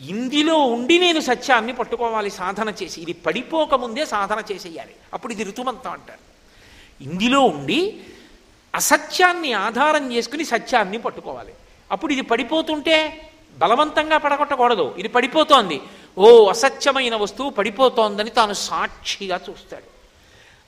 ఇందులో 0.00 0.58
ఉండి 0.58 0.98
నేను 0.98 1.20
సత్యాన్ని 1.20 1.72
పట్టుకోవాలి 1.72 2.30
సాధన 2.30 2.72
చేసి 2.82 3.00
ఇది 3.00 3.12
పడిపోకముందే 3.12 4.06
సాధన 4.06 4.42
చేసేయాలి. 4.52 4.94
అప్పుడు 5.14 5.32
ఇది 5.32 5.44
ఋతుమంతం 5.44 5.90
అంటారు. 5.90 6.22
ఇందులో 7.02 7.40
ఉండి 7.40 8.00
అసత్యాన్ని 8.76 9.52
ఆధారం 9.52 10.12
చేసుకుని 10.12 10.44
సత్యాన్ని 10.44 10.98
పట్టుకోవాలి. 10.98 11.52
అప్పుడు 11.92 12.12
ఇది 12.12 12.22
పడిపోతుంటే 12.22 13.30
బలవంతంగా 13.58 14.18
పడగొట్టకూడదు. 14.18 14.94
ఇది 14.98 15.08
పడిపోతోంది. 15.08 15.80
ఓ 16.18 16.48
అసత్యమైన 16.48 17.16
వస్తువు 17.16 17.50
పడిపోతోందని 17.50 18.30
తాను 18.30 18.52
సాక్షిగా 18.52 19.40
చూస్తాడు. 19.50 19.96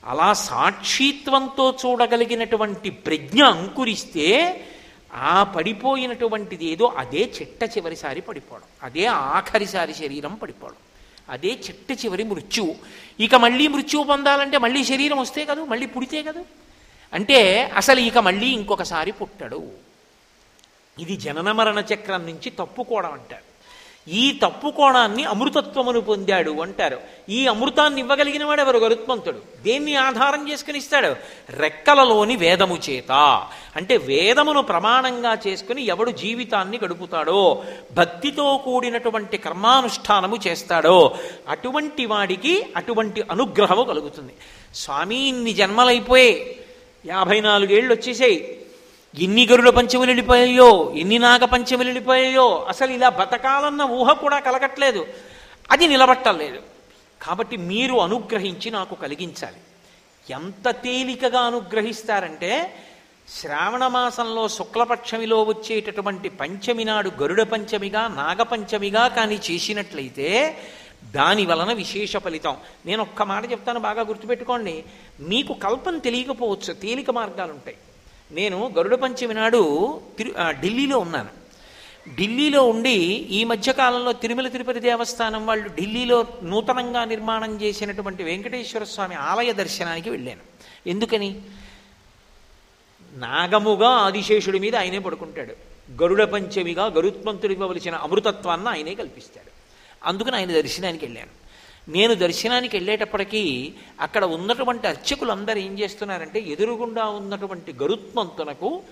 అలా 0.04 0.32
సాక్షిత్వంతో 0.32 1.74
చూడగలిగినటువంటి 1.86 2.90
ప్రజ్ఞ 2.90 3.44
అంకురిస్తే 3.44 4.60
ఆ 5.14 5.42
పడిపోయినటువంటిది 5.42 6.64
ఏదో 6.64 6.94
అదే 6.98 7.30
చిట్ట 7.40 7.76
చివరిసారి 7.76 8.20
పడిపోవడం. 8.20 8.64
అదే 8.82 9.06
ఆఖరిసారి 9.06 9.94
శరీరం 9.94 10.34
పడిపోవడం. 10.34 10.74
అదే 11.28 11.48
చిట్ట 11.48 12.04
చివరి 12.04 12.24
మృత్యువు. 12.24 12.74
ఇక 13.20 13.34
మళ్ళీ 13.34 13.68
మృత్యువు 13.68 14.04
పొందాలంటే 14.04 14.58
మళ్ళీ 14.58 14.84
శరీరం 14.84 15.18
వస్తే 15.18 15.44
కదా? 15.44 15.64
మళ్ళీ 15.64 15.86
పుడితే 15.86 16.22
కదా? 16.22 16.40
అంటే 17.14 17.62
అసలు 17.76 18.00
ఇక 18.00 18.18
మళ్ళీ 18.18 18.46
ఇంకొకసారి 18.46 19.10
పుట్టడు. 19.10 19.62
ఇది 20.98 21.16
జనన 21.16 21.52
మరణ 21.52 21.82
చక్రం 21.94 22.26
నుంచి 22.26 22.50
తప్పుకోవడం 22.50 23.12
అంటారు. 23.12 23.48
ఈ 24.10 24.38
తప్పుకోణాన్ని 24.42 25.24
అమృతత్వమును 25.24 26.00
పొందాడు 26.00 26.50
అంటారు. 26.50 27.00
ఈ 27.28 27.46
అమృతాన్ని 27.46 28.00
ఇవ్వగలిగిన 28.00 28.44
వాడు 28.44 28.60
ఎవరు? 28.60 28.78
గరుత్మంతుడు. 28.78 29.42
దేన్ని 29.62 29.96
ఆధారం 29.96 30.52
చేసుకుని 30.52 30.78
ఇస్తాడు? 30.78 31.16
రెక్కలలోని 31.50 32.36
వేదము 32.36 32.78
చేత. 32.90 33.12
అంటే 33.76 33.96
వేదమును 33.96 34.62
ప్రమాణంగా 34.62 35.38
చేసుకుని 35.46 35.84
ఎవడు 35.84 36.10
జీవితాన్ని 36.10 36.80
గడుపుతాడో 36.84 37.64
భక్తితో 37.92 38.60
కూడినటువంటి 38.64 39.38
కర్మానుష్ఠానము 39.38 40.36
చేస్తాడో 40.46 41.18
అటువంటి 41.48 42.06
వాడికి 42.06 42.66
అటువంటి 42.76 43.22
అనుగ్రహము 43.30 43.82
కలుగుతుంది. 43.82 44.32
స్వామి 44.74 45.28
ఇన్ని 45.28 45.54
జన్మలైపోయి 45.54 46.60
యాభై 47.06 47.40
నాలుగేళ్ళు 47.40 47.94
వచ్చేసాయి 47.94 48.66
ఎన్ని 49.22 49.46
గరుడ 49.46 49.68
పంచములు 49.68 50.10
వెళ్ళిపోయాయో 50.10 50.94
ఎన్ని 50.96 51.18
నాగ 51.18 51.44
పంచములు 51.44 51.88
వెళ్ళిపోయాయో 51.88 52.66
అసలు 52.68 52.92
ఇలా 52.92 53.08
బతకాలన్న 53.08 53.82
ఊహ 53.82 54.12
కూడా 54.12 54.38
కలగట్లేదు. 54.38 55.06
అది 55.70 55.86
నిలబట్టలేదు. 55.86 56.60
కాబట్టి 57.22 57.56
మీరు 57.56 57.94
అనుగ్రహించి 57.94 58.70
నాకు 58.70 58.94
కలిగించాలి. 58.94 59.56
ఎంత 60.30 60.70
తేలికగా 60.70 61.40
అనుగ్రహిస్తారంటే 61.40 62.74
శ్రావణ 63.40 63.86
మాసంలో 63.86 64.48
శుక్లపక్షమిలో 64.48 65.42
వచ్చేటటువంటి 65.42 66.28
పంచమి 66.28 66.84
నాడు 66.84 67.12
గరుడ 67.22 67.42
పంచమిగా 67.42 68.08
నాగపంచమిగా 68.08 69.08
కానీ 69.08 69.40
చేసినట్లయితే 69.50 70.58
దాని 71.04 71.46
వలన 71.46 71.72
విశేష 71.72 72.16
ఫలితం. 72.16 72.56
నేను 72.86 73.02
ఒక్క 73.02 73.22
మాట 73.22 73.50
చెప్తాను 73.50 73.80
బాగా 73.80 74.02
గుర్తుపెట్టుకోండి. 74.02 74.84
మీకు 75.20 75.52
కల్పన 75.52 75.98
తెలియకపోవచ్చు 75.98 76.72
తేలిక 76.72 77.10
మార్గాలు 77.10 77.52
ఉంటాయి 77.52 77.76
నేను 78.30 78.74
గరుడ 78.78 78.94
పంచమి 78.94 79.34
నాడు 79.34 80.00
తిరు 80.18 80.34
ఢిల్లీలో 80.48 80.98
ఉన్నాను. 80.98 81.28
ఢిల్లీలో 82.16 82.68
ఉండి 82.68 82.94
ఈ 83.38 83.44
మధ్యకాలంలో 83.44 84.12
తిరుమల 84.12 84.48
తిరుపతి 84.48 84.80
దేవస్థానం 84.80 85.46
వాళ్ళు 85.46 85.68
ఢిల్లీలో 85.68 86.26
నూతనంగా 86.42 87.04
నిర్మాణం 87.04 87.60
చేసినటువంటి 87.60 88.22
వెంకటేశ్వర 88.22 88.84
స్వామి 88.84 89.14
ఆలయ 89.14 89.52
దర్శనానికి 89.52 90.10
వెళ్ళాను. 90.10 90.40
ఎందుకని? 90.88 91.40
నాగముగా 93.12 93.88
ఆదిశేషుడి 93.88 94.58
మీద 94.58 94.76
ఆయనే 94.76 94.98
పడుకుంటాడు. 94.98 95.54
గరుడ 96.02 96.22
పంచమిగా 96.24 96.86
గరుత్మంతుడివ్వవలసిన 96.86 97.94
అమృతత్వాన్ని 97.94 98.68
ఆయనే 98.68 98.94
కల్పిస్తాడు. 98.94 99.57
అందుకని 100.04 100.36
ఆయన 100.36 100.52
దర్శనానికి 100.52 101.04
వెళ్ళాను. 101.06 101.38
నేను 101.90 102.14
దర్శనానికి 102.14 102.76
వెళ్ళేటప్పటికీ 102.76 103.72
అక్కడ 104.00 104.24
ఉన్నటువంటి 104.24 104.86
అర్చకులందరూ 104.86 105.58
ఏం 105.58 105.78
చేస్తున్నారంటే 105.78 106.40
ఎదురుగుండా 106.40 107.04
ఉన్నటువంటి 107.04 107.72
గరుత్మంతునకు 107.72 108.82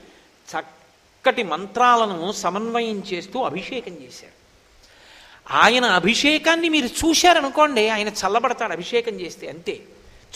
చక్కటి 0.50 1.42
మంత్రాలను 1.42 2.32
సమన్వయం 2.32 3.02
చేస్తూ 3.12 3.42
అభిషేకం 3.42 3.92
చేశారు. 3.92 4.36
ఆయన 5.50 5.84
అభిషేకాన్ని 5.84 6.68
మీరు 6.68 6.86
చూశారనుకోండి 6.86 7.88
ఆయన 7.88 8.08
చల్లబడతాడు 8.08 8.72
అభిషేకం 8.72 9.20
చేస్తే 9.20 9.48
అంతే. 9.48 9.80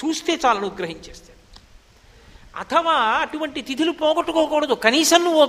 చూస్తే 0.04 0.38
చాలా 0.46 0.60
అనుగ్రహించేస్తాడు. 0.60 1.40
అథవా 2.58 2.92
అటువంటి 2.92 3.62
తిథులు 3.62 3.92
పోగొట్టుకోకూడదు. 3.92 4.74
కనీసం 4.74 5.24
నువ్వు 5.24 5.42
ఓ 5.42 5.46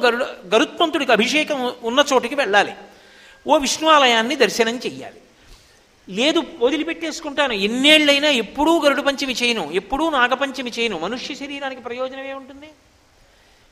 గరుత్మంతుడికి 0.48 1.12
అభిషేకం 1.12 1.74
ఉన్న 1.84 2.06
చోటికి 2.14 2.36
వెళ్ళాలి. 2.36 2.74
ఓ 3.48 3.58
విష్ణు 3.58 3.90
ఆలయాన్ని 3.90 4.36
దర్శనం 4.36 4.78
చెయ్యాలి. 4.78 5.16
లేదు 6.10 6.44
వదిలిపెట్టేసుకుంటాను. 6.60 7.54
ఎన్నేళ్ళైనా 7.54 8.30
ఎప్పుడూ 8.30 8.80
గరుడు 8.80 9.02
పంచమి 9.02 9.34
చేయను. 9.34 9.72
ఎప్పుడూ 9.72 10.10
నాగపంచమి 10.10 10.72
చేయను. 10.80 11.00
మనుష్య 11.00 11.36
శరీరానికి 11.36 11.82
ప్రయోజనం 11.82 12.24
ఏముంటుంది? 12.24 12.70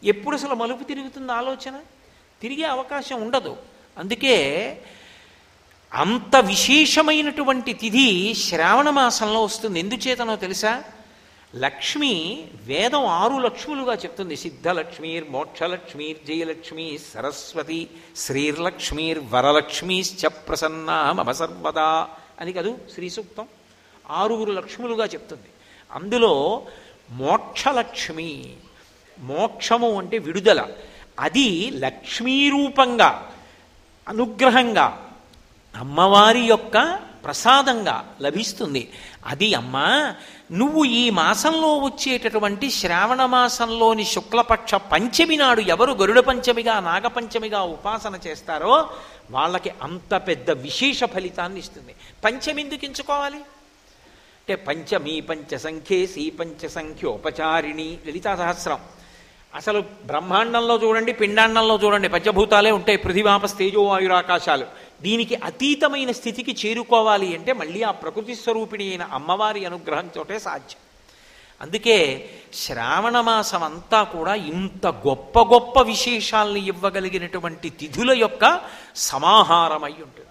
ఎప్పుడు 0.04 0.36
అసలు 0.36 0.56
మలుపు 0.56 0.84
తిరుగుతుంది 0.84 1.32
ఆలోచన? 1.32 1.80
తిరిగే 2.42 2.64
అవకాశం 2.64 3.22
ఉండదు. 3.22 3.58
అందుకే 3.98 4.78
అంత 5.94 6.36
విశేషమైనటువంటి 6.36 7.74
తిథి 7.74 8.34
శ్రావణ 8.36 8.90
మాసంలో 8.90 9.44
వస్తుంది. 9.44 9.80
ఎందుచేతనో 9.80 10.36
తెలుసా? 10.36 10.84
లక్ష్మి 11.56 12.48
వేదం 12.66 13.06
ఆరు 13.06 13.38
లక్ష్ములుగా 13.38 13.94
చెప్తుంది. 13.94 14.38
సిద్ధలక్ష్మీర్ 14.38 15.30
మోక్షలక్ష్మీర్ 15.30 16.28
జయలక్ష్మి 16.28 17.00
సరస్వతి 17.14 17.88
శ్రీర్లక్ష్మీర్ 18.16 19.20
వరలక్ష్మీశ్చ 19.20 20.28
ప్రసన్నా 20.28 21.12
మమ 21.12 21.32
సర్వదా 21.32 22.08
అని 22.42 22.54
కదూ 22.54 22.78
శ్రీ 22.94 23.10
సూక్తం 23.10 23.48
ఆరుగురు 24.10 24.52
లక్ష్ములుగా 24.52 25.06
చెప్తుంది. 25.06 25.48
అందులో 25.92 26.64
మోక్షలక్ష్మి 27.12 28.54
మోక్షము 29.20 29.98
అంటే 29.98 30.18
విడుదల. 30.18 30.68
అది 31.20 31.72
లక్ష్మీరూపంగా 31.72 33.34
అనుగ్రహంగా 34.08 35.12
అమ్మవారి 35.76 36.40
యొక్క 36.40 37.00
ప్రసాదంగా 37.24 38.16
లభిస్తుంది. 38.22 38.92
అది 39.26 39.54
అమ్మా 39.54 40.16
నువ్వు 40.52 40.86
ఈ 40.86 41.10
మాసంలో 41.10 41.78
వచ్చేటటువంటి 41.78 42.72
శ్రావణ 42.72 43.26
మాసంలోని 43.26 44.06
శుక్లపక్ష 44.06 44.76
పంచమి 44.76 45.38
నాడు 45.38 45.62
ఎవరు 45.62 45.92
గరుడ 45.92 46.20
పంచమిగా 46.20 46.80
నాగపంచమిగా 46.80 47.62
ఉపాసన 47.62 48.20
చేస్తారో 48.28 48.90
వాళ్ళకి 49.32 49.72
అంత 49.82 50.16
పెద్ద 50.16 50.52
విశేష 50.52 51.04
ఫలితాన్ని 51.04 51.60
ఇస్తుంది. 51.60 51.96
పంచమి 52.26 52.62
ఎందుకు 52.62 52.86
ఎంచుకోవాలి? 52.86 53.38
అంటే 53.38 54.56
పంచమీ 54.56 55.22
పంచసంఖ్యే 55.22 56.06
సి 56.06 56.30
పంచ 56.30 56.70
లలితా 58.08 58.36
సహస్రం. 58.36 58.80
అసలు 59.56 59.84
బ్రహ్మాండంలో 60.06 60.80
చూడండి 60.84 61.14
పిండాండంలో 61.14 61.80
చూడండి 61.84 62.10
పంచభూతాలే 62.10 62.72
ఉంటాయి 62.72 62.98
పృథివాపస్ 62.98 63.58
తేజోవాయురాకాశాలు 63.58 64.66
దీనికి 65.02 65.36
అతీతమైన 65.36 66.12
స్థితికి 66.12 66.68
చేరుకోవాలి 66.68 67.38
అంటే 67.38 67.54
మళ్ళీ 67.54 67.84
ఆ 67.84 67.92
ప్రకృతి 67.92 68.36
స్వరూపిణి 68.36 68.90
అయిన 68.90 69.04
అమ్మవారి 69.04 69.66
అనుగ్రహంతోటే 69.66 70.40
సాధ్యం. 70.40 70.82
అందుకే 71.62 72.30
శ్రావణ 72.54 73.22
మాసం 73.22 73.64
అంతా 73.64 74.04
కూడా 74.04 74.36
ఇంత 74.36 74.88
గొప్ప 74.88 75.40
గొప్ప 75.40 75.82
విశేషాలను 75.82 76.58
ఇవ్వగలిగినటువంటి 76.58 77.70
తిథుల 77.70 78.12
యొక్క 78.20 78.62
సమాహారమై 78.96 79.92
ఉంటుంది. 79.92 80.30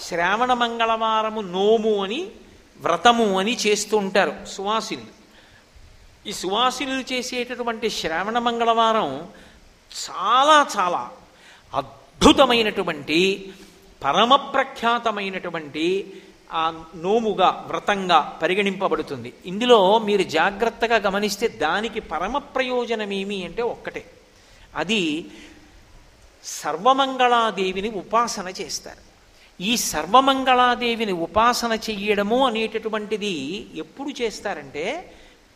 శ్రావణ 0.00 0.52
మంగళవారము 0.52 1.40
నోము 1.40 2.04
అని 2.04 2.28
వ్రతము 2.80 3.38
అని 3.38 3.56
చేస్తూ 3.56 3.96
ఉంటారు 3.96 4.44
సువాసినులు. 4.44 5.24
ఈ 6.28 6.32
సువాసినులు 6.32 7.12
చేసేటటువంటి 7.12 7.90
శ్రావణ 7.90 8.38
మంగళవారం 8.38 9.28
చాలా 10.10 10.66
చాలా 10.78 11.10
అద్భుతమైనటువంటి 12.20 13.18
పరమ 14.02 14.34
ప్రఖ్యాతమైనటువంటి 14.54 15.86
ఆ 16.52 16.62
నోముగా 16.96 17.48
వ్రతంగా 17.68 18.18
పరిగణింపబడుతుంది. 18.42 19.30
ఇందులో 19.46 19.78
మీరు 19.98 20.22
జాగ్రత్తగా 20.22 20.96
గమనిస్తే 21.06 21.48
దానికి 21.48 22.00
పరమ 22.00 22.38
ప్రయోజనం 22.54 23.12
ఏమి 23.12 23.38
అంటే 23.44 23.62
ఒక్కటే. 23.74 24.02
అది 24.74 25.02
సర్వమంగళాదేవిని 26.44 27.90
ఉపాసన 28.02 28.48
చేస్తారు. 28.60 29.02
ఈ 29.60 29.76
సర్వమంగళాదేవిని 29.76 31.14
ఉపాసన 31.26 31.72
చెయ్యడము 31.86 32.38
అనేటటువంటిది 32.46 33.34
ఎప్పుడు 33.82 34.10
చేస్తారంటే 34.22 34.86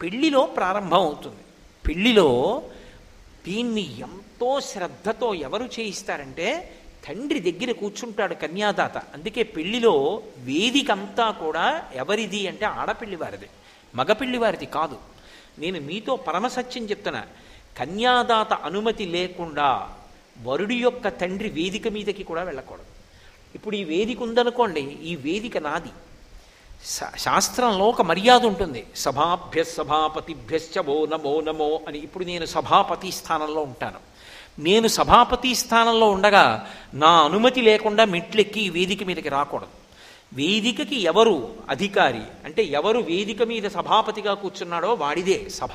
పెళ్ళిలో 0.02 0.42
ప్రారంభం 0.58 1.02
అవుతుంది 1.06 1.42
పెళ్ళిలో 1.84 2.28
దీన్ని 3.46 3.86
ఎంత 4.06 4.27
ఎంతో 4.42 4.60
శ్రద్ధతో 4.60 5.34
ఎవరు 5.34 5.64
చేయిస్తారంటే 5.64 6.76
తండ్రి 7.08 7.52
దగ్గర 7.52 7.72
కూర్చుంటాడు 7.72 8.34
కన్యాదాత. 8.34 8.98
అందుకే 8.98 9.42
పెళ్ళిలో 9.42 10.22
వేదికంతా 10.36 11.30
కూడా 11.30 11.84
ఎవరిది 11.94 12.48
అంటే 12.48 12.66
ఆడపిల్లి 12.66 13.16
వారిది. 13.16 13.48
మగపిల్లి 13.94 14.38
వారిది 14.38 14.66
కాదు. 14.66 14.98
నేను 15.58 15.80
మీతో 15.80 16.16
పరమసత్యం 16.16 16.84
చెప్తున్నా. 16.84 17.24
కన్యాదాత 17.78 18.52
అనుమతి 18.52 19.06
లేకుండా 19.06 19.88
వరుడి 20.42 20.76
యొక్క 20.76 21.08
తండ్రి 21.08 21.48
వేదిక 21.48 21.88
మీదకి 21.88 22.22
కూడా 22.22 22.42
వెళ్ళకూడదు. 22.42 22.84
ఇప్పుడు 23.54 23.76
ఈ 23.76 23.84
వేదిక 23.84 24.22
ఉందనుకోండి 24.22 24.80
ఈ 24.80 25.16
వేదిక 25.16 25.58
నాది. 25.58 25.90
శా- 26.86 27.16
శాస్త్రంలో 27.16 27.88
ఒక 27.88 28.02
మర్యాద 28.02 28.44
ఉంటుంది. 28.44 28.86
సభాభ్య 28.96 29.64
సభాపతిభ్యశ్చ 29.64 30.80
నమో 30.82 31.40
నమో 31.40 31.80
అని 31.88 31.98
ఇప్పుడు 31.98 32.24
నేను 32.24 32.46
సభాపతి 32.46 33.12
స్థానంలో 33.12 33.60
ఉంటాను. 33.60 34.17
నేను 34.58 34.88
సభాపతి 34.88 35.54
స్థానంలో 35.54 36.10
ఉండగా 36.10 36.70
నా 36.94 37.22
అనుమతి 37.22 37.60
లేకుండా 37.60 38.04
మెట్లెక్కి 38.04 38.60
ఈ 38.60 38.68
వేదిక 38.68 39.02
మీదకి 39.02 39.28
రాకూడదు. 39.28 39.66
వేదికకి 40.32 41.02
ఎవరు 41.02 41.54
అధికారి 41.68 42.22
అంటే 42.44 42.64
ఎవరు 42.64 42.98
వేదిక 42.98 43.42
మీద 43.42 43.70
సభాపతిగా 43.70 44.34
కూర్చున్నాడో 44.34 44.94
వాడిదే 44.94 45.48
సభ. 45.48 45.70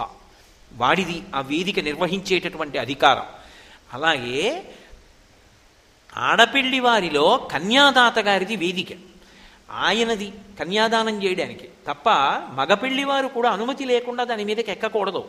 వాడిది 0.78 1.24
ఆ 1.36 1.42
వేదిక 1.42 1.80
నిర్వహించేటటువంటి 1.80 2.78
అధికారం. 2.78 3.24
అలాగే 3.94 4.64
ఆడపిల్లి 6.18 6.80
వారిలో 6.80 7.48
కన్యాదాత 7.52 8.20
గారిది 8.20 8.56
వేదిక. 8.56 8.88
ఆయనది 9.72 10.34
కన్యాదానం 10.60 11.24
చేయడానికి. 11.24 11.70
తప్ప 11.88 12.10
మగపిల్లి 12.54 13.04
వారు 13.04 13.28
కూడా 13.28 13.50
అనుమతి 13.50 13.86
లేకుండా 13.86 14.24
దాని 14.24 14.44
మీదకి 14.44 14.72
ఎక్కకూడదు. 14.72 15.28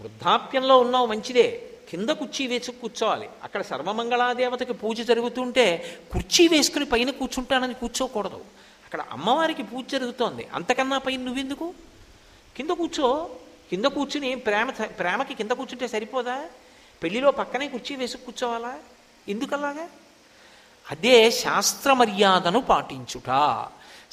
వృద్ధాప్యంలో 0.00 0.78
ఉన్నావు 0.78 1.06
మంచిదే. 1.06 1.69
కింద 1.90 2.10
కుర్చీ 2.10 2.46
వేసి 2.46 2.72
కూర్చోవాలి. 2.72 3.28
అక్కడ 3.42 3.62
సర్వమంగళాదేవతకి 3.62 4.72
పూజ 4.72 5.00
జరుగుతుంటే 5.00 5.98
కుర్చీ 6.12 6.48
వేసుకుని 6.48 6.84
పైన 6.84 7.10
కూర్చుంటానని 7.10 7.74
కూర్చోకూడదు. 7.74 8.44
అక్కడ 8.84 9.00
అమ్మవారికి 9.00 9.62
పూజ 9.62 9.84
జరుగుతోంది. 9.92 10.48
అంతకన్నా 10.54 10.98
పైన 10.98 11.20
నువ్వెందుకు? 11.20 11.74
కింద 12.56 12.70
కూర్చో. 12.70 13.30
కింద 13.70 13.84
కూర్చుని 13.84 14.34
ప్రేమ 14.34 14.70
ప్రేమకి 14.70 15.34
కింద 15.34 15.50
కూర్చుంటే 15.50 15.88
సరిపోదా? 15.88 16.44
పెళ్ళిలో 17.02 17.30
పక్కనే 17.30 17.68
కుర్చీ 17.68 17.96
వేసి 17.96 18.18
కూర్చోవాలా? 18.18 18.78
ఎందుకలాగా? 19.28 19.88
అదే 20.90 21.30
శాస్త్ర 21.30 21.92
మర్యాదను 21.92 22.60
పాటించుట. 22.60 23.30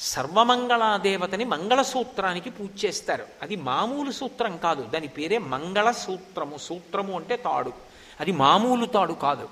సర్వమంగళాదేవతని 0.00 1.44
మంగళసూత్రానికి 1.44 2.50
పూజ 2.50 2.84
చేస్తారు. 2.84 3.26
అది 3.42 3.56
మామూలు 3.56 4.10
సూత్రం 4.10 4.56
కాదు. 4.56 4.82
దాని 4.82 5.08
పేరే 5.08 5.38
మంగళ 5.38 5.90
సూత్రము 5.90 6.56
సూత్రము 6.56 7.16
అంటే 7.16 7.36
తాడు. 7.36 7.72
అది 8.20 8.32
మామూలు 8.32 8.86
తాడు 8.86 9.12
కాదు. 9.12 9.48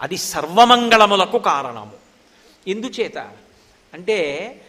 అది 0.00 0.16
సర్వమంగళములకు 0.16 1.38
కారణము. 1.38 1.92
ఎందుచేత? 2.68 3.18
అంటే 3.94 4.60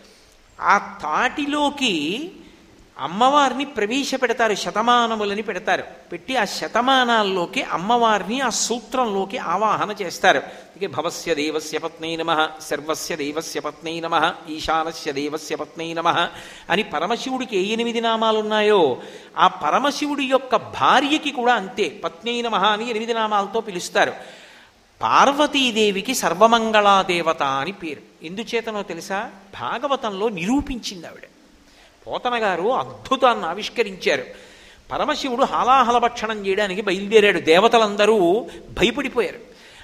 ఆ 0.61 0.99
తాటిలోకి 1.03 2.31
అమ్మవారిని 2.99 3.65
ప్రవేశపెడతారు 3.65 4.55
శతమానములని 4.55 5.41
పెడతారు. 5.41 5.83
పెట్టి 6.11 6.35
ఆ 6.35 6.45
శతమానాల్లోకి 6.45 7.63
అమ్మవారిని 7.63 8.41
ఆ 8.41 8.49
సూత్రంలోకి 8.49 9.37
ఆవాహన 9.37 9.95
చేస్తారు. 10.01 10.41
ఇక 10.81 10.89
భవస్య 10.89 11.35
దేవస్య 11.35 11.77
పత్నై 11.77 12.15
నమ 12.15 12.47
సర్వస్య 12.61 13.15
దేవస్య 13.15 13.59
పత్నై 13.59 13.99
నమ 13.99 14.33
ఈశానస్య 14.49 15.11
దేవస్య 15.11 15.55
పత్నై 15.55 15.93
నమ 15.93 16.27
అని 16.69 16.83
పరమశివుడికి 16.83 17.57
ఏ 17.57 17.73
ఎనిమిది 17.73 18.01
నామాలున్నాయో 18.01 19.01
ఆ 19.37 19.47
పరమశివుడి 19.47 20.23
యొక్క 20.23 20.55
భార్యకి 20.55 21.31
కూడా 21.31 21.53
అంతే. 21.53 22.01
పత్నై 22.03 22.41
నమ 22.41 22.55
అని 22.55 22.89
ఎనిమిది 22.89 23.13
నామాలతో 23.13 23.61
పిలుస్తారు. 23.61 24.13
పార్వతీదేవికి 25.01 26.15
సర్వమంగళాదేవత 26.15 27.43
అని 27.43 27.71
పేరు. 27.71 28.25
ఎందుచేతనో 28.25 28.83
తెలుసా? 28.83 29.29
భాగవతంలో 29.61 30.29
నిరూపించింది 30.29 31.07
ఆవిడ. 31.07 31.21
పోతన 32.07 32.43
గారు 32.43 32.73
అద్భుతాన్ని 32.73 33.45
ఆవిష్కరించారు. 33.45 34.23
పరమశివుడు 34.91 35.43
హాలాహల 35.43 35.97
భక్షణం 35.97 36.47
చేయడానికి 36.47 36.81
బయలుదేరాడు. 36.81 37.39
దేవతలందరూ 37.39 38.49
భయపడిపోయారు. 38.69 39.39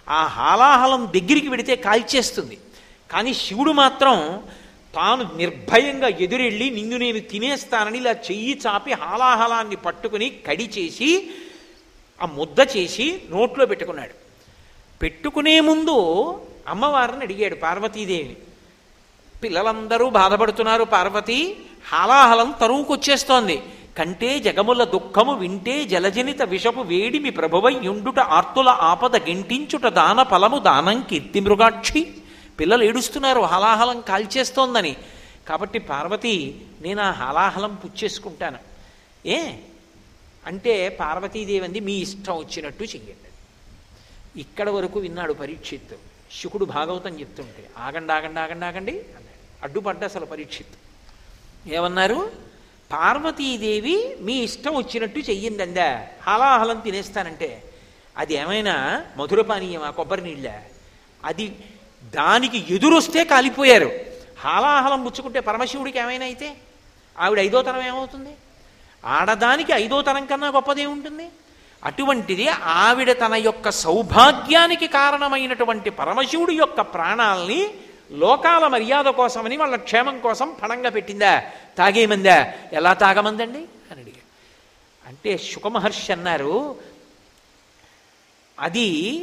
ఆ 0.09 0.25
హాలాహలం 0.25 1.05
దగ్గరికి 1.05 1.47
వెడితే 1.47 1.75
కాల్చేస్తుంది. 1.75 2.57
కానీ 3.11 3.33
శివుడు 3.33 3.71
మాత్రం 3.71 4.43
తాను 4.95 5.29
నిర్భయంగా 5.35 6.07
ఎదురెళ్ళి 6.07 6.69
నిన్ను 6.69 6.97
నేను 6.97 7.19
తినేస్తానని 7.19 7.97
ఇలా 7.97 8.11
చెయ్యి 8.11 8.61
చాపి 8.67 8.93
హాలాహలాన్ని 8.93 9.75
పట్టుకుని 9.75 10.29
కడి 10.47 10.69
చేసి 10.77 11.29
ఆ 12.21 12.25
ముద్ద 12.25 12.59
చేసి 12.77 13.21
నోట్లో 13.29 13.65
పెట్టుకున్నాడు. 13.65 14.13
పెట్టుకునే 15.01 15.59
ముందు 15.59 15.97
అమ్మవారిని 16.67 17.21
అడిగాడు 17.21 17.55
పార్వతీదేవిని. 17.55 18.35
పిల్లలందరూ 19.43 20.09
బాధపడుతున్నారు 20.09 20.83
పార్వతి 20.83 21.57
హాలాహలం 21.87 22.53
తరువుకొచ్చేస్తోంది. 22.61 23.63
కంటే 23.97 24.39
జగముల 24.39 24.83
దుఃఖము 24.83 25.33
వింటే 25.33 25.85
జలజనిత 25.85 26.41
విషపు 26.41 26.79
వేడిమి 26.79 27.29
ప్రభువయ్యుండుట 27.29 28.19
ఆర్తుల 28.19 28.69
ఆపద 28.69 29.15
గింటించుట 29.15 29.87
దాన 29.87 30.23
ఫలము 30.23 30.59
దానం 30.59 31.01
కీర్తి 31.01 31.39
మృగాక్షి. 31.39 32.13
పిల్లలు 32.59 32.83
ఏడుస్తున్నారు 32.83 33.41
హాలాహలం 33.41 34.01
కాల్చేస్తోందని. 34.01 34.97
కాబట్టి 35.49 35.79
పార్వతి 35.79 36.65
నేను 36.81 37.01
ఆ 37.01 37.11
హాలాహలం 37.11 37.75
పుచ్చేసుకుంటాను. 37.75 38.57
ఏ? 39.25 39.51
అంటే 40.47 40.89
పార్వతీదేవి 40.89 41.65
అంది 41.65 41.79
మీ 41.79 41.93
ఇష్టం 41.93 42.37
వచ్చినట్టు 42.37 42.83
చెయ్యండి. 42.83 43.29
ఇక్కడ 44.41 44.69
వరకు 44.69 44.99
విన్నాడు 44.99 45.33
పరీక్షిత్తు. 45.33 45.95
శుకుడు 46.41 46.65
భాగవతం 46.65 47.19
చెప్తుంటే 47.19 47.69
ఆగండి 47.77 48.13
ఆగండి 48.13 48.39
ఆగండి 48.39 48.65
ఆగండి 48.65 48.91
అన్నాడు. 48.91 49.63
అడ్డుపడ్డ 49.63 50.03
అసలు 50.03 50.25
పరీక్షిత్ 50.25 50.67
ఏమన్నారు? 51.67 52.31
పార్వతీదేవి 52.91 54.15
మీ 54.21 54.33
ఇష్టం 54.33 54.75
వచ్చినట్టు 54.75 55.19
చెయ్యింది 55.19 55.63
హలాహలం 56.27 56.79
తినేస్తానంటే. 56.79 57.63
అది 58.17 58.33
ఏమైనా 58.33 59.03
మధుర 59.17 59.41
పానీయమా? 59.41 59.89
కొబ్బరి 59.89 60.21
నీళ్ళ? 60.21 60.51
అది 61.25 61.55
దానికి 62.15 62.75
ఎదురొస్తే 62.75 63.23
కాలిపోయారు. 63.23 63.91
హాలాహలం 64.39 65.03
పుచ్చుకుంటే 65.03 65.39
పరమశివుడికి 65.39 65.99
ఏమైనా 65.99 66.25
అయితే? 66.25 66.55
ఆవిడ 67.19 67.39
ఐదో 67.39 67.61
తరం 67.61 67.81
ఏమవుతుంది? 67.81 68.29
ఆడదానికి 69.05 69.73
ఐదో 69.73 70.01
తరం 70.01 70.25
కన్నా 70.25 70.47
గొప్పదేముంటుంది? 70.47 71.29
అటువంటిది 71.85 72.47
ఆవిడ 72.47 73.11
తన 73.11 73.33
యొక్క 73.33 73.69
సౌభాగ్యానికి 73.69 74.87
కారణమైనటువంటి 74.87 75.89
పరమశివుడి 75.89 76.55
యొక్క 76.55 76.81
ప్రాణాల్ని 76.81 77.69
లోకాల 78.11 78.67
మర్యాద 78.67 79.05
కోసమని 79.05 79.57
వాళ్ళ 79.57 79.75
క్షేమం 79.75 80.19
కోసం 80.19 80.55
పణంగా 80.63 80.89
పెట్టిందా? 80.89 81.39
తాగేమందా? 81.77 82.53
ఎలా 82.73 82.93
తాగమందండి? 82.93 83.57
అని 83.57 84.01
అడిగాడు. 84.01 84.27
అంటే 85.07 85.37
శుకమహర్షి 85.37 86.13
అన్నారు 86.13 86.75
అది 88.59 89.21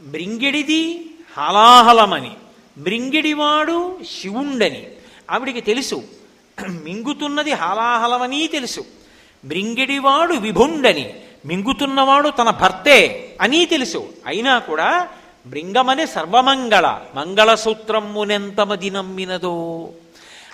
మృంగిడిది 0.00 1.10
హలాహలమని 1.36 2.36
మృంగిడివాడు 2.78 3.98
శివుండని. 4.20 4.90
ఆవిడికి 5.30 5.60
తెలుసు 5.60 6.04
మింగుతున్నది 6.68 7.52
హలాహలమని 7.52 8.46
తెలుసు 8.46 8.80
మృంగిడివాడు 9.44 10.34
విభుండని 10.34 11.20
మింగుతున్నవాడు 11.46 12.28
తన 12.28 12.50
భర్తే 12.50 13.26
అని 13.40 13.64
తెలుసు. 13.64 14.08
అయినా 14.26 14.58
కూడా 14.58 15.08
మృంగమనే 15.46 16.06
సర్వమంగళ 16.06 17.00
మంగళసూత్రమునెంతమది 17.14 18.90
నమ్మినదో 18.90 19.88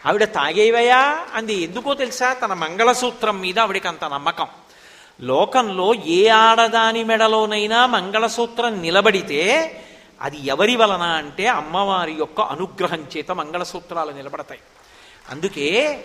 ఆవిడ 0.06 0.24
తాగేవయా 0.24 1.26
అంది. 1.34 1.54
ఎందుకో 1.54 1.94
తెలుసా? 1.94 2.32
తన 2.32 2.52
మంగళసూత్రం 2.52 3.40
మీద 3.40 3.58
ఆవిడకి 3.58 3.88
అంత 3.88 4.04
నమ్మకం. 4.04 4.46
లోకంలో 5.20 5.94
ఏ 5.94 6.28
ఆడదాని 6.28 7.04
మెడలోనైనా 7.04 7.86
మంగళసూత్రం 7.86 8.82
నిలబడితే 8.82 9.40
అది 10.20 10.46
ఎవరి 10.46 10.76
వలన 10.76 11.02
అంటే 11.02 11.46
అమ్మవారి 11.46 12.12
యొక్క 12.12 12.40
అనుగ్రహం 12.40 13.04
చేత 13.16 13.30
మంగళసూత్రాలు 13.30 14.10
నిలబడతాయి. 14.10 14.60
అందుకే 15.30 16.00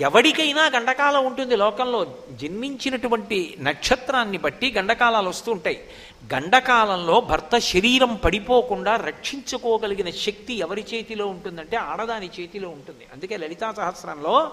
ఎవడికైనా 0.00 0.66
గండకాలం 0.66 1.26
ఉంటుంది. 1.26 1.56
లోకంలో 1.56 2.06
జన్మించినటువంటి 2.30 3.56
నక్షత్రాన్ని 3.60 4.38
బట్టి 4.38 4.74
గండకాలాలు 4.78 5.28
వస్తూ 5.28 5.52
ఉంటాయి. 5.52 5.84
గండకాలంలో 6.32 7.20
భర్త 7.20 7.58
శరీరం 7.58 8.14
పడిపోకుండా 8.14 8.96
రక్షించుకోగలిగిన 8.96 10.10
శక్తి 10.10 10.58
ఎవరి 10.58 10.84
చేతిలో 10.94 11.26
ఉంటుందంటే 11.26 11.76
ఆడదాని 11.76 12.30
చేతిలో 12.40 12.68
ఉంటుంది. 12.68 13.06
అందుకే 13.12 13.36
లలితా 13.36 13.72
సహస్రంలో 13.72 14.50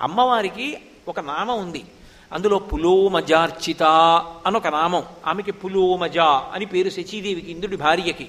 అమ్మవారికి 0.00 0.78
ఒక 1.08 1.20
నామం 1.20 1.58
ఉంది. 1.58 1.84
అందులో 2.32 2.58
పులోమజార్చిత 2.58 3.82
అని 4.46 4.56
ఒక 4.56 4.66
నామం. 4.66 5.04
ఆమెకి 5.26 5.52
పులోమజ 5.52 6.18
అని 6.18 6.64
పేరు 6.64 6.90
శచీదేవికి 6.90 7.50
ఇంద్రుడి 7.50 7.76
భార్యకి. 7.76 8.28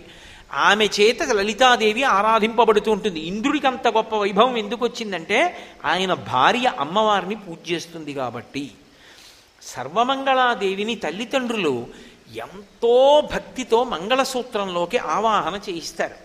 ఆమె 0.54 0.86
చేత 0.86 1.24
లలితాదేవి 1.24 2.04
ఆరాధింపబడుతూ 2.04 2.92
ఉంటుంది. 2.92 3.20
ఇంద్రుడికి 3.20 3.68
అంత 3.68 3.88
గొప్ప 3.88 4.16
వైభవం 4.16 4.58
ఎందుకు 4.58 4.86
వచ్చిందంటే 4.86 5.58
ఆయన 5.86 6.14
భార్య 6.14 6.74
అమ్మవారిని 6.80 7.36
పూజ 7.36 7.72
చేస్తుంది 7.72 8.14
కాబట్టి. 8.14 8.72
సర్వమంగళాదేవిని 9.62 10.96
తల్లిదండ్రులు 10.96 11.88
ఎంతో 12.36 13.22
భక్తితో 13.34 13.84
మంగళసూత్రంలోకి 13.84 14.98
ఆవాహన 14.98 15.60
చేయిస్తారు. 15.70 16.16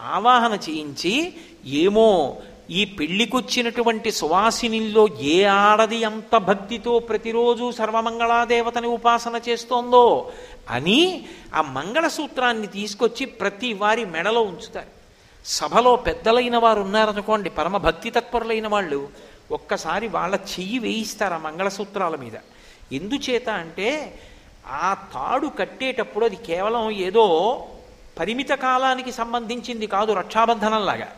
ఆవాహన 0.00 0.58
చేయించి 0.70 1.34
ఏమో 1.66 2.36
ఈ 2.70 2.84
పెళ్ళికొచ్చినటువంటి 2.84 4.12
సువాసినిల్లో 4.12 5.08
ఏ 5.20 5.44
ఆడది 5.44 5.96
ఎంత 5.96 6.36
భక్తితో 6.36 6.98
ప్రతిరోజు 6.98 7.70
సర్వమంగళాదేవతని 7.70 8.86
ఉపాసన 8.86 9.40
చేస్తోందో 9.48 10.32
అని 10.70 11.24
ఆ 11.54 11.62
మంగళసూత్రాన్ని 11.62 12.66
తీసుకొచ్చి 12.66 13.26
ప్రతి 13.26 13.72
వారి 13.72 14.04
మెడలో 14.04 14.42
ఉంచుతారు. 14.42 14.86
సభలో 15.44 15.96
పెద్దలైన 15.96 16.56
వారు 16.56 16.80
ఉన్నారనుకోండి 16.80 17.50
పరమ 17.50 17.76
భక్తి 17.76 18.10
తత్పరులైన 18.10 18.68
వాళ్ళు 18.68 19.08
ఒక్కసారి 19.50 20.08
వాళ్ళ 20.08 20.34
చెయ్యి 20.34 20.78
వేయిస్తారు 20.78 21.34
ఆ 21.34 21.38
మంగళసూత్రాల 21.38 22.16
మీద. 22.16 22.32
ఎందుచేత 22.92 23.48
అంటే 23.48 24.20
ఆ 24.66 24.94
తాడు 24.94 25.46
కట్టేటప్పుడు 25.46 26.24
అది 26.24 26.36
కేవలం 26.36 26.90
ఏదో 26.90 27.66
పరిమిత 28.18 28.50
కాలానికి 28.50 29.12
సంబంధించింది 29.12 29.86
కాదు 29.86 30.12
రక్షాబంధనంలాగా. 30.12 31.12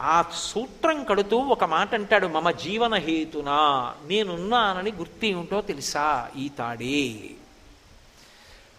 ఆ 0.00 0.24
సూత్రం 0.34 1.04
కడుతూ 1.04 1.38
ఒక 1.38 1.64
మాట 1.64 1.94
అంటాడు 1.94 2.26
మమ 2.26 2.50
జీవన 2.50 2.94
హేతునా 2.94 3.94
నేనున్నానని 4.06 4.92
గుర్తి 4.92 5.34
ఉంటో 5.34 5.60
తెలుసా 5.60 6.30
ఈ 6.36 6.48
తాడే? 6.48 7.14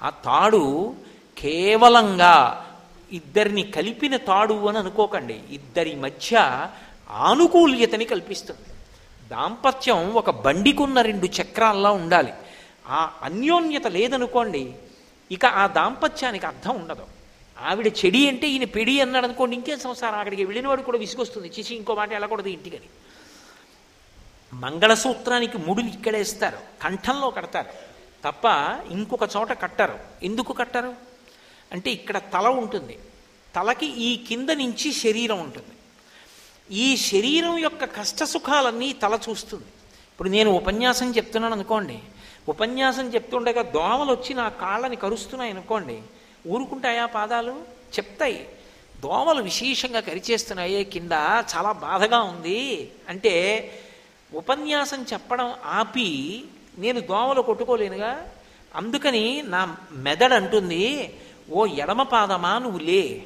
ఆ 0.03 0.09
తాడు 0.09 0.95
కేవలంగా 1.37 2.65
ఇద్దరిని 3.11 3.63
కలిపిన 3.63 4.17
తాడు 4.17 4.67
అని 4.67 4.77
అనుకోకండి. 4.77 5.41
ఇద్దరి 5.51 5.95
మధ్య 5.95 6.67
ఆనుకూల్యతని 7.11 8.05
కల్పిస్తుంది. 8.05 8.69
దాంపత్యం 9.29 10.13
ఒక 10.13 10.29
బండికున్న 10.29 11.01
రెండు 11.01 11.25
చక్రాల్లా 11.25 11.91
ఉండాలి. 11.91 12.33
ఆ 12.87 13.11
అన్యోన్యత 13.23 13.87
లేదనుకోండి 13.87 14.73
ఇక 15.31 15.45
ఆ 15.45 15.67
దాంపత్యానికి 15.67 16.45
అర్థం 16.45 16.75
ఉండదు. 16.75 17.07
ఆవిడ 17.61 17.87
చెడి 17.87 18.27
అంటే 18.27 18.47
ఈయన 18.47 18.63
పెడి 18.63 19.01
అన్నాడు 19.01 19.25
అనుకోండి 19.25 19.55
ఇంకేం 19.55 19.79
సంసారం? 19.79 20.15
అక్కడికి 20.15 20.43
వెళ్ళినవాడు 20.43 20.81
కూడా 20.81 20.97
విసుగొస్తుంది. 20.97 21.51
చిచి 21.59 21.75
ఇంకో 21.75 21.95
మాట 21.95 22.09
వెళ్ళకూడదు 22.09 22.47
ఇంటికని. 22.47 22.89
మంగళసూత్రానికి 24.53 25.57
ముడులు 25.57 25.87
ఇక్కడేస్తారు 25.87 26.57
కంఠంలో 26.83 27.29
కడతారు. 27.29 27.95
తప్ప 28.25 28.41
ఇంకొక 28.91 29.29
చోట 29.37 29.61
కట్టరు. 29.61 29.99
ఎందుకు 30.23 30.53
కట్టరు? 30.53 30.93
అంటే 31.71 31.91
ఇక్కడ 31.91 32.17
తల 32.17 32.47
ఉంటుంది. 32.47 32.99
తలకి 33.55 33.85
ఈ 33.85 34.17
కింద 34.17 34.49
నుంచి 34.49 34.93
శరీరం 34.93 35.39
ఉంటుంది. 35.39 35.67
ఈ 36.75 36.97
శరీరం 36.97 37.57
యొక్క 37.57 37.85
కష్ట 37.85 38.23
సుఖాలన్నీ 38.23 38.93
తల 38.93 39.19
చూస్తుంది. 39.29 39.65
ఇప్పుడు 40.11 40.29
నేను 40.29 40.51
ఉపన్యాసం 40.51 41.11
చెప్తున్నాను 41.11 41.55
అనుకోండి 41.55 41.99
ఉపన్యాసం 42.49 43.07
చెప్తుండగా 43.07 43.61
దోమలు 43.61 44.11
వచ్చి 44.11 44.33
నా 44.33 44.49
కాళ్ళని 44.49 44.95
కరుస్తున్నాయి 44.95 45.51
అనుకోండి 45.51 46.01
ఊరుకుంటాయా 46.47 47.05
పాదాలు? 47.05 47.51
చెప్తాయి. 47.97 48.49
దోమలు 49.03 49.43
విశేషంగా 49.43 49.99
కరిచేస్తున్నాయే 49.99 50.83
కింద 50.83 51.11
చాలా 51.55 51.71
బాధగా 51.71 52.19
ఉంది. 52.19 52.91
అంటే 53.09 53.33
ఉపన్యాసం 54.33 55.05
చెప్పడం 55.13 55.53
ఆపి 55.65 56.43
నేను 56.77 56.99
దోమలు 56.99 57.41
కొట్టుకోలేనుగా? 57.41 58.27
అందుకని 58.75 59.43
నా 59.45 59.77
మెదడు 59.91 60.33
అంటుంది 60.33 61.13
ఓ 61.51 61.65
ఎడమ 61.65 62.03
పాదమా 62.03 62.57
నువ్వు 62.57 62.79
లే. 62.79 63.23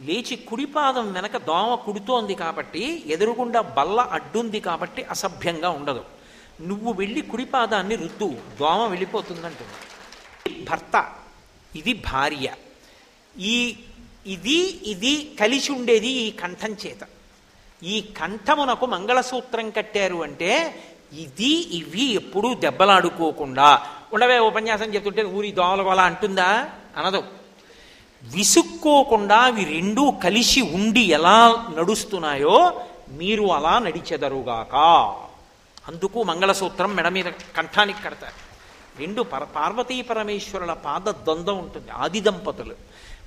లేచి 0.00 0.36
కుడి 0.36 0.64
పాదం 0.64 1.12
వెనక 1.12 1.36
దోమ 1.36 1.74
కుడుతోంది 1.74 2.34
కాబట్టి 2.34 3.02
ఎదురుగుండా 3.06 3.60
బల్ల 3.60 4.00
అడ్డుంది 4.00 4.60
కాబట్టి 4.60 5.02
అసభ్యంగా 5.02 5.70
ఉండదు. 5.70 6.13
నువ్వు 6.60 6.92
వెళ్ళి 6.92 7.20
కుడిపాదాన్ని 7.20 7.94
రుద్దు. 7.94 8.34
దోమ 8.60 8.86
వెళ్ళిపోతుందంటుంది. 8.86 10.64
భర్త 10.64 11.12
ఇది 11.76 11.92
భార్య. 11.92 12.48
ఈ 13.38 13.76
ఇది 14.26 14.80
ఇది 14.86 15.36
కలిసి 15.40 15.72
ఉండేది 15.72 16.08
ఈ 16.08 16.30
కంఠం 16.30 16.76
చేత. 16.86 17.06
ఈ 17.82 18.00
కంఠమునకు 18.00 18.86
మంగళసూత్రం 18.86 19.70
కట్టారు 19.70 20.22
అంటే 20.22 20.82
ఇది 21.12 21.76
ఇవి 21.76 22.04
ఎప్పుడూ 22.04 22.54
దెబ్బలాడుకోకుండా. 22.54 23.86
ఉండవే 24.12 24.38
ఉపన్యాసం 24.38 24.94
చెప్తుంటే 24.94 25.22
ఊరి 25.22 25.52
దోమలు 25.52 25.82
అలా 25.82 26.02
అంటుందా? 26.02 26.70
అనదు. 26.96 27.24
విసుక్కోకుండా 28.22 29.36
అవి 29.36 29.64
రెండూ 29.64 30.10
కలిసి 30.10 30.60
ఉండి 30.60 31.00
ఎలా 31.00 31.66
నడుస్తున్నాయో 31.76 32.80
మీరు 33.08 33.52
అలా 33.52 33.78
నడిచెదరుగాక. 33.78 34.74
అందుకు 35.88 36.22
మంగళసూత్రం 36.22 36.94
మెడ 36.94 37.08
మీద 37.08 37.24
కంఠానికి 37.24 38.02
కడతారు. 38.02 38.54
రెండు 38.98 39.22
పర 39.22 39.44
పార్వతీ 39.44 40.02
పరమేశ్వరుల 40.02 40.72
పాద 40.72 41.08
ద్వంద్వం 41.08 41.58
ఉంటుంది 41.58 41.90
ఆది 41.90 42.20
దంపతులు. 42.20 42.76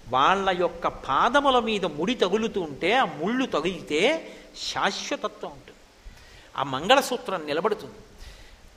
వాళ్ళ 0.10 0.50
యొక్క 0.50 0.88
పాదముల 0.88 1.60
మీద 1.60 1.86
ముడి 1.86 2.16
తగులుతూ 2.16 2.62
ఉంటే 2.62 2.94
ఆ 2.94 3.06
ముళ్ళు 3.06 3.46
తగిలితే 3.46 4.32
శాశ్వతత్వం 4.72 5.52
ఉంటుంది. 5.52 5.78
ఆ 6.58 6.64
మంగళసూత్రం 6.64 7.46
నిలబడుతుంది. 7.46 7.96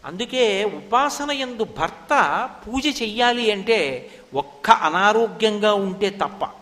అందుకే 0.04 0.64
ఉపాసన 0.64 1.30
ఎందు 1.30 1.64
భర్త 1.64 2.12
పూజ 2.66 3.02
చెయ్యాలి 3.02 3.50
అంటే 3.50 4.10
ఒక్క 4.34 4.70
అనారోగ్యంగా 4.70 5.74
ఉంటే 5.74 6.10
తప్ప 6.10 6.59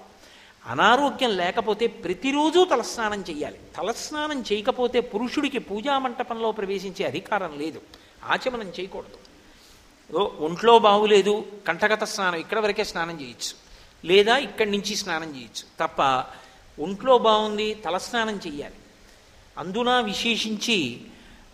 అనారోగ్యం 0.68 1.30
లేకపోతే 1.36 1.86
ప్రతిరోజు 1.86 2.66
తలస్నానం 2.70 3.24
చేయాలి 3.30 3.58
తలస్నానం 3.76 4.44
చేయకపోతే 4.52 5.00
పురుషుడికి 5.00 5.58
పూజా 5.58 5.98
మంటపంలో 5.98 6.52
ప్రవేశించే 6.52 7.04
అధికారం 7.06 7.58
లేదు. 7.58 7.80
ఆచమనం 8.24 8.72
చేయకూడదు. 8.80 9.18
ఒంట్లో 10.44 10.78
బాగులేదు 10.78 11.44
కంఠగత 11.68 12.04
స్నానం 12.04 12.38
ఇక్కడ 12.38 12.58
వరకే 12.58 12.84
స్నానం 12.84 13.20
చేయొచ్చు. 13.20 13.54
లేదా 14.04 14.36
ఇక్కడి 14.36 14.70
నుంచి 14.70 14.96
స్నానం 14.96 15.36
చేయొచ్చు. 15.36 15.64
తప్ప 15.80 16.00
ఒంట్లో 16.82 17.18
బాగుంది 17.18 17.74
తలస్నానం 17.74 18.40
చెయ్యాలి. 18.46 18.74
అందున 19.58 20.00
విశేషించి 20.00 21.00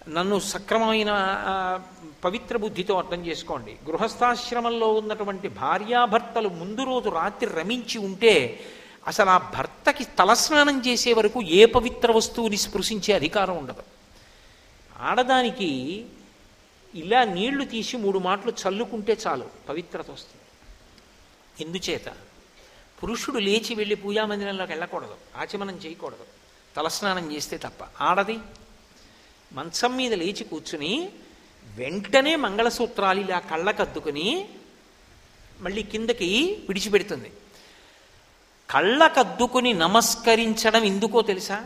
నన్ను 0.09 0.41
సక్రమమైన 0.41 1.11
పవిత్ర 2.25 2.57
బుద్ధితో 2.57 2.95
అర్థం 2.99 3.27
చేసుకోండి. 3.27 3.77
గృహస్థాశ్రమంలో 3.85 4.89
ఉన్నటువంటి 4.93 5.49
భార్యాభర్తలు 5.49 6.49
ముందు 6.49 6.83
రోజు 6.83 7.09
రాత్రి 7.09 7.51
రమించి 7.61 7.99
ఉంటే 7.99 8.35
అసలు 9.07 9.31
ఆ 9.31 9.39
భర్తకి 9.39 10.05
తలస్నానం 10.05 10.81
చేసే 10.87 11.13
వరకు 11.13 11.43
ఏ 11.43 11.65
పవిత్ర 11.65 12.13
వస్తువుని 12.13 12.57
స్పృశించే 12.57 13.15
అధికారం 13.15 13.57
ఉండదు. 13.57 13.83
ఆడదానికి 15.01 16.05
ఇలా 16.95 17.25
నీళ్ళు 17.25 17.65
తీసి 17.65 17.97
మూడు 17.97 18.19
మాటలు 18.19 18.53
చల్లుకుంటే 18.53 19.17
చాలు 19.27 19.49
పవిత్రత 19.69 20.11
వస్తుంది. 20.11 20.43
ఎందుచేత? 21.65 22.07
పురుషుడు 23.03 23.39
లేచి 23.39 23.75
వెళ్ళి 23.75 23.95
పూజామందిరంలోకి 23.95 24.73
వెళ్ళకూడదు 24.73 25.17
ఆచమనం 25.37 25.77
చేయకూడదు 25.77 26.27
తలస్నానం 26.77 27.33
చేస్తే 27.33 27.57
తప్ప. 27.59 27.85
ఆడది 28.01 28.39
మంచం 29.53 29.97
మీద 29.97 30.13
లేచి 30.13 30.45
కూర్చుని 30.45 31.09
వెంటనే 31.77 32.37
మంగళసూత్రాలు 32.37 33.21
ఇలా 33.21 33.39
కళ్ళకద్దుకుని 33.39 34.49
మళ్ళీ 35.61 35.83
కిందకి 35.83 36.63
విడిచిపెడుతుంది. 36.69 37.33
కళ్ళకద్దుకుని 38.71 39.73
నమస్కరించడం 39.73 40.85
ఎందుకో 40.85 41.23
తెలుసా? 41.23 41.65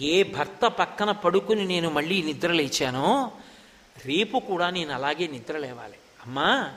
ఏ 0.00 0.22
భర్త 0.22 0.66
పక్కన 0.66 1.10
పడుకుని 1.10 1.66
నేను 1.66 1.90
మళ్ళీ 1.90 2.22
నిద్ర 2.22 2.52
లేచానో 2.52 3.30
రేపు 4.06 4.38
కూడా 4.38 4.70
నేను 4.70 4.94
అలాగే 4.94 5.26
నిద్ర 5.26 5.56
లేవాలి. 5.56 5.96
అమ్మా 6.26 6.70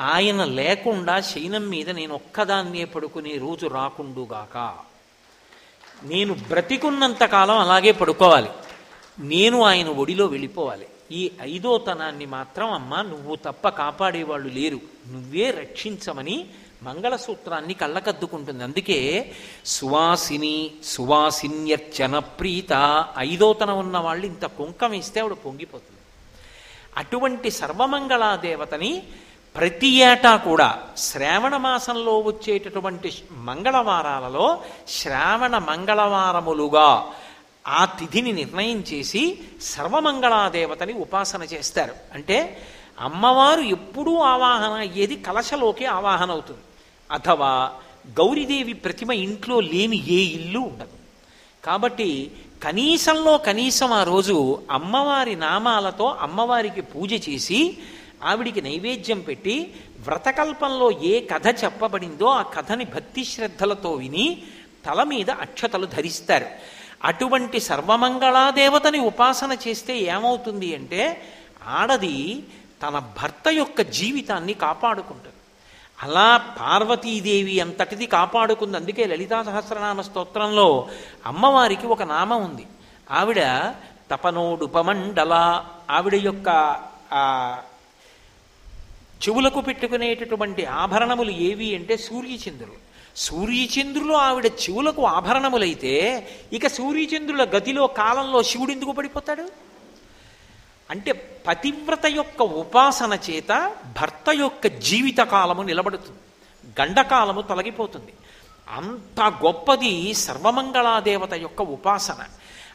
ఆయన 0.00 0.44
లేకుండా 0.44 1.20
శయనం 1.20 1.68
మీద 1.68 1.90
నేను 1.90 2.14
ఒక్కదాన్నే 2.14 2.84
పడుకునే 2.84 3.38
రోజు 3.38 3.66
రాకుండుగాక. 3.66 4.78
నేను 6.02 6.34
బ్రతికున్నంత 6.34 7.24
కాలం 7.24 7.58
అలాగే 7.58 7.92
పడుకోవాలి. 7.92 8.50
నేను 9.18 9.62
ఆయన 9.62 9.88
ఒడిలో 9.88 10.26
వెళ్ళిపోవాలి. 10.26 10.88
ఈ 11.12 11.30
ఐదోతనాన్ని 11.40 12.26
మాత్రం 12.26 12.72
అమ్మ 12.72 13.02
నువ్వు 13.02 13.36
తప్ప 13.36 13.68
కాపాడేవాళ్ళు 13.68 14.48
లేరు. 14.48 14.80
నువ్వే 15.08 15.50
రక్షించమని 15.50 16.46
మంగళసూత్రాన్ని 16.82 17.74
కళ్ళకద్దుకుంటుంది. 17.74 18.64
అందుకే 18.64 19.32
సువాసిని 19.66 20.70
సువాసిన్యర్చన 20.84 22.18
ప్రీత 22.18 23.04
ఐదోతన 23.18 23.70
ఉన్న 23.70 23.98
వాళ్ళు 23.98 24.26
ఇంత 24.26 24.44
కుంకం 24.46 24.92
ఇస్తే 24.92 25.20
ఆవిడ 25.20 25.32
పొంగిపోతుంది. 25.32 26.00
అటువంటి 26.96 27.50
సర్వమంగళాదేవతని 27.50 29.02
ప్రతి 29.56 29.88
ఏటా 29.88 30.36
కూడా 30.36 30.82
శ్రావణ 30.96 31.56
మాసంలో 31.56 32.18
వచ్చేటటువంటి 32.18 33.22
మంగళవారాలలో 33.32 34.62
శ్రావణ 34.88 35.58
మంగళవారములుగా 35.58 37.12
ఆ 37.70 37.84
తిథిని 37.84 38.32
నిర్ణయం 38.32 38.78
చేసి 38.80 39.38
సర్వమంగళాదేవతని 39.62 40.92
ఉపాసన 40.92 41.42
చేస్తారు. 41.42 41.94
అంటే 42.14 42.38
అమ్మవారు 43.00 43.60
ఎప్పుడూ 43.60 44.12
ఆవాహన 44.16 44.72
అయ్యేది 44.78 45.16
కలశలోకి 45.16 45.84
ఆవాహన 45.86 46.30
అవుతుంది. 46.30 46.64
అథవా 47.10 47.52
గౌరీదేవి 48.20 48.72
ప్రతిమ 48.72 49.10
ఇంట్లో 49.10 49.60
లేని 49.60 49.98
ఏ 50.08 50.20
ఇల్లు 50.38 50.58
ఉండదు. 50.58 50.96
కాబట్టి 51.64 52.30
కనీసంలో 52.64 53.38
కనీసం 53.38 53.92
ఆ 53.92 54.02
రోజు 54.02 54.36
అమ్మవారి 54.70 55.34
నామాలతో 55.36 56.06
అమ్మవారికి 56.20 56.80
పూజ 56.80 57.12
చేసి 57.28 57.78
ఆవిడికి 58.24 58.60
నైవేద్యం 58.62 59.20
పెట్టి 59.20 59.74
వ్రతకల్పంలో 59.98 60.88
ఏ 60.90 61.14
కథ 61.26 61.64
చెప్పబడిందో 61.64 62.26
ఆ 62.26 62.42
కథని 62.42 62.84
భక్తి 62.84 63.24
శ్రద్ధలతో 63.24 63.92
విని 63.92 64.42
తల 64.86 65.02
మీద 65.02 65.30
అక్షతలు 65.30 65.86
ధరిస్తారు. 65.86 66.46
అటువంటి 67.04 67.60
సర్వమంగళాదేవతని 67.60 68.98
ఉపాసన 68.98 69.56
చేస్తే 69.68 69.98
ఏమవుతుంది 69.98 70.74
అంటే 70.76 71.22
ఆడది 71.66 72.44
తన 72.82 72.98
భర్త 72.98 73.48
యొక్క 73.48 73.80
జీవితాన్ని 73.80 74.54
కాపాడుకుంటుంది. 74.54 75.36
అలా 76.02 76.36
పార్వతీదేవి 76.36 77.60
అంతటిది 77.60 78.06
కాపాడుకుంది. 78.06 78.76
అందుకే 78.76 79.04
లలితా 79.04 79.42
సహస్రనామ 79.42 80.00
స్తోత్రంలో 80.00 80.88
అమ్మవారికి 81.26 81.86
ఒక 81.86 82.02
నామం 82.02 82.44
ఉంది. 82.44 82.66
ఆవిడ 83.10 83.40
తపనోడుపమండల 84.10 85.64
ఆవిడ 85.90 86.14
యొక్క 86.14 86.48
చెవులకు 89.22 89.60
పెట్టుకునేటటువంటి 89.60 90.64
ఆభరణములు 90.64 91.30
ఏవి 91.30 91.76
అంటే 91.76 91.96
సూర్యచంద్రులు. 91.96 92.89
సూర్యచంద్రులు 93.16 94.14
ఆవిడ 94.14 94.46
చెవులకు 94.46 95.06
ఆభరణములైతే 95.06 96.26
ఇక 96.52 96.66
సూర్యచంద్రుల 96.66 97.44
గతిలో 97.44 97.86
కాలంలో 97.86 98.42
శివుడు 98.42 98.70
ఎందుకు 98.70 98.92
పడిపోతాడు? 98.92 99.70
అంటే 100.90 101.12
పతివ్రత 101.48 102.06
యొక్క 102.06 102.42
ఉపాసన 102.42 103.18
చేత 103.30 103.72
భర్త 104.00 104.24
యొక్క 104.34 104.66
జీవిత 104.66 105.18
కాలము 105.18 105.62
నిలబడుతుంది. 105.62 106.18
గండకాలము 106.80 107.40
తొలగిపోతుంది. 107.40 108.12
అంత 108.68 109.20
గొప్పది 109.20 110.14
సర్వమంగళాదేవత 110.14 111.34
యొక్క 111.34 111.62
ఉపాసన. 111.62 112.24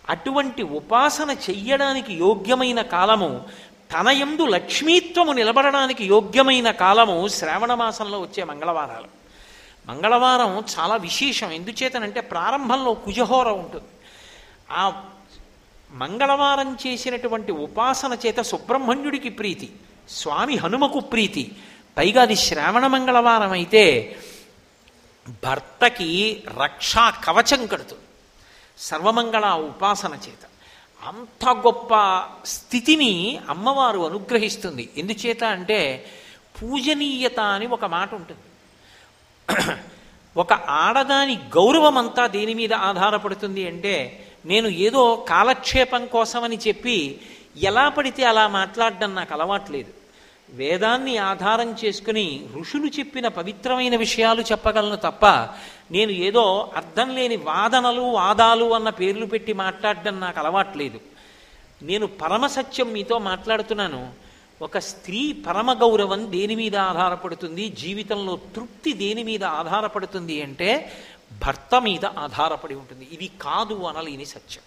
అటువంటి 0.09 0.63
ఉపాసన 0.63 1.31
చెయ్యడానికి 1.31 2.13
యోగ్యమైన 2.13 2.81
కాలము 2.81 3.45
తన 3.93 4.09
యందు 4.09 4.45
లక్ష్మీత్వము 4.45 5.31
నిలబడడానికి 5.31 6.05
యోగ్యమైన 6.05 6.71
కాలము 6.71 7.27
శ్రావణ 7.27 7.73
మాసంలో 7.73 8.19
వచ్చే 8.19 8.43
మంగళవారాలు. 8.43 9.24
మంగళవారం 9.85 10.63
చాలా 10.79 10.95
విశేషం. 10.95 11.51
ఎందుచేతనంటే 11.51 12.21
ప్రారంభంలో 12.21 12.93
కుజహోర 12.93 13.47
ఉంటుంది. 13.47 13.85
ఆ 14.71 15.03
మంగళవారం 15.91 16.77
చేసినటువంటి 16.87 17.51
ఉపాసన 17.51 18.17
చేత 18.25 18.41
సుబ్రహ్మణ్యుడికి 18.41 19.29
ప్రీతి 19.29 19.73
స్వామి 20.09 20.55
హనుమకు 20.55 20.99
ప్రీతి. 20.99 21.51
పైగా 21.97 22.21
అది 22.21 22.35
శ్రావణ 22.35 22.87
మంగళవారం 22.87 23.51
అయితే 23.51 24.15
భర్తకి 25.43 26.43
రక్షా 26.61 27.09
కవచం 27.09 27.65
కడుతుంది. 27.65 28.03
సర్వమంగళ 28.77 29.45
ఉపాసన 29.49 30.13
చేత. 30.13 30.45
అంత 31.07 31.49
గొప్ప 31.49 32.23
స్థితిని 32.45 33.39
అమ్మవారు 33.49 34.09
అనుగ్రహిస్తుంది. 34.09 34.89
ఎందుచేత 34.97 35.43
అంటే 35.43 36.05
పూజనీయత 36.61 37.39
అని 37.39 37.67
ఒక 37.67 37.85
మాట 37.85 38.13
ఉంటుంది. 38.13 38.41
ఒక 40.37 40.53
ఆడదాని 40.53 41.35
గౌరవం 41.35 41.97
అంతా 41.97 42.27
దేని 42.27 42.53
మీద 42.53 42.73
ఆధారపడుతుంది 42.73 43.67
అంటే 43.67 44.27
నేను 44.45 44.67
ఏదో 44.67 45.25
కాలక్షేపం 45.29 46.05
కోసమని 46.05 46.57
చెప్పి 46.67 47.21
ఎలా 47.57 47.89
పడితే 47.89 48.23
అలా 48.23 48.47
మాట్లాడడం 48.47 49.15
నాకు 49.15 49.33
అలవాట్లేదు 49.33 49.91
వేదాన్ని 50.49 51.17
ఆధారం 51.17 51.75
చేసుకుని 51.85 52.47
ఋషులు 52.59 52.87
చెప్పిన 52.87 53.27
పవిత్రమైన 53.27 53.95
విషయాలు 53.95 54.41
చెప్పగలను 54.41 54.95
తప్ప 54.95 55.25
నేను 55.91 56.11
ఏదో 56.11 56.71
అర్థం 56.75 57.15
లేని 57.15 57.35
వాదనలు 57.35 58.01
వాదాలు 58.01 58.73
అన్న 58.73 58.89
పేర్లు 58.89 59.25
పెట్టి 59.25 59.53
మాట్లాడడం 59.53 60.19
నాకు 60.19 60.39
అలవాట్లేదు 60.39 60.99
నేను 61.81 62.07
పరమసత్యం 62.07 62.93
మీతో 62.93 63.17
మాట్లాడుతున్నాను. 63.17 64.24
ఒక 64.61 64.77
స్త్రీ 64.77 65.33
పరమ 65.33 65.73
గౌరవం 65.73 66.31
దేని 66.31 66.55
మీద 66.55 66.75
ఆధారపడుతుంది? 66.75 67.69
జీవితంలో 67.69 68.39
తృప్తి 68.55 68.93
దేని 68.93 69.23
మీద 69.23 69.43
ఆధారపడుతుంది 69.43 70.41
అంటే 70.41 70.91
భర్త 71.45 71.81
మీద 71.81 72.05
ఆధారపడి 72.05 72.75
ఉంటుంది. 72.75 73.07
ఇది 73.11 73.31
కాదు 73.41 73.83
అనలేని 73.83 74.25
సత్యం. 74.25 74.63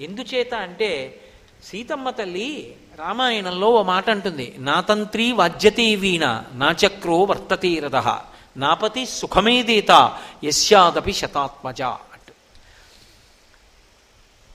ఎందుచేత 0.00 0.54
అంటే 0.54 1.20
సీతమ్మ 1.64 2.10
తల్లి 2.10 2.76
రామాయణంలో 2.98 3.70
ఓ 3.70 3.82
మాట 3.82 4.10
అంటుంది. 4.10 4.54
నా 4.58 4.80
తంత్రి 4.80 5.32
వాజ్యతే 5.32 5.94
వీణ 5.94 6.42
నా 6.52 6.74
చక్రో 6.86 7.22
వర్తతే 7.22 7.78
రథ 7.78 8.20
నాపతి 8.56 9.06
సుఖమేదేత 9.06 10.18
యస్యాదపి 10.44 11.12
శతాత్మజ 11.12 11.82
అంటు 11.82 12.32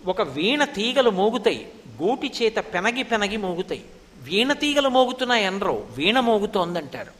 ఒక 0.09 0.21
వీణ 0.21 0.63
తీగలు 0.63 1.09
మోగుతాయి. 1.09 1.71
గోటి 2.03 2.31
చేత 2.41 2.55
పెనగి 2.55 3.03
పెనగి 3.03 3.37
మోగుతాయి. 3.37 3.85
వీణ 4.17 4.53
తీగలు 4.53 4.89
మోగుతున్నాయి 4.89 5.45
అనరు 5.45 5.87
వీణ 5.97 6.19
మోగుతోందంటారు. 6.19 7.11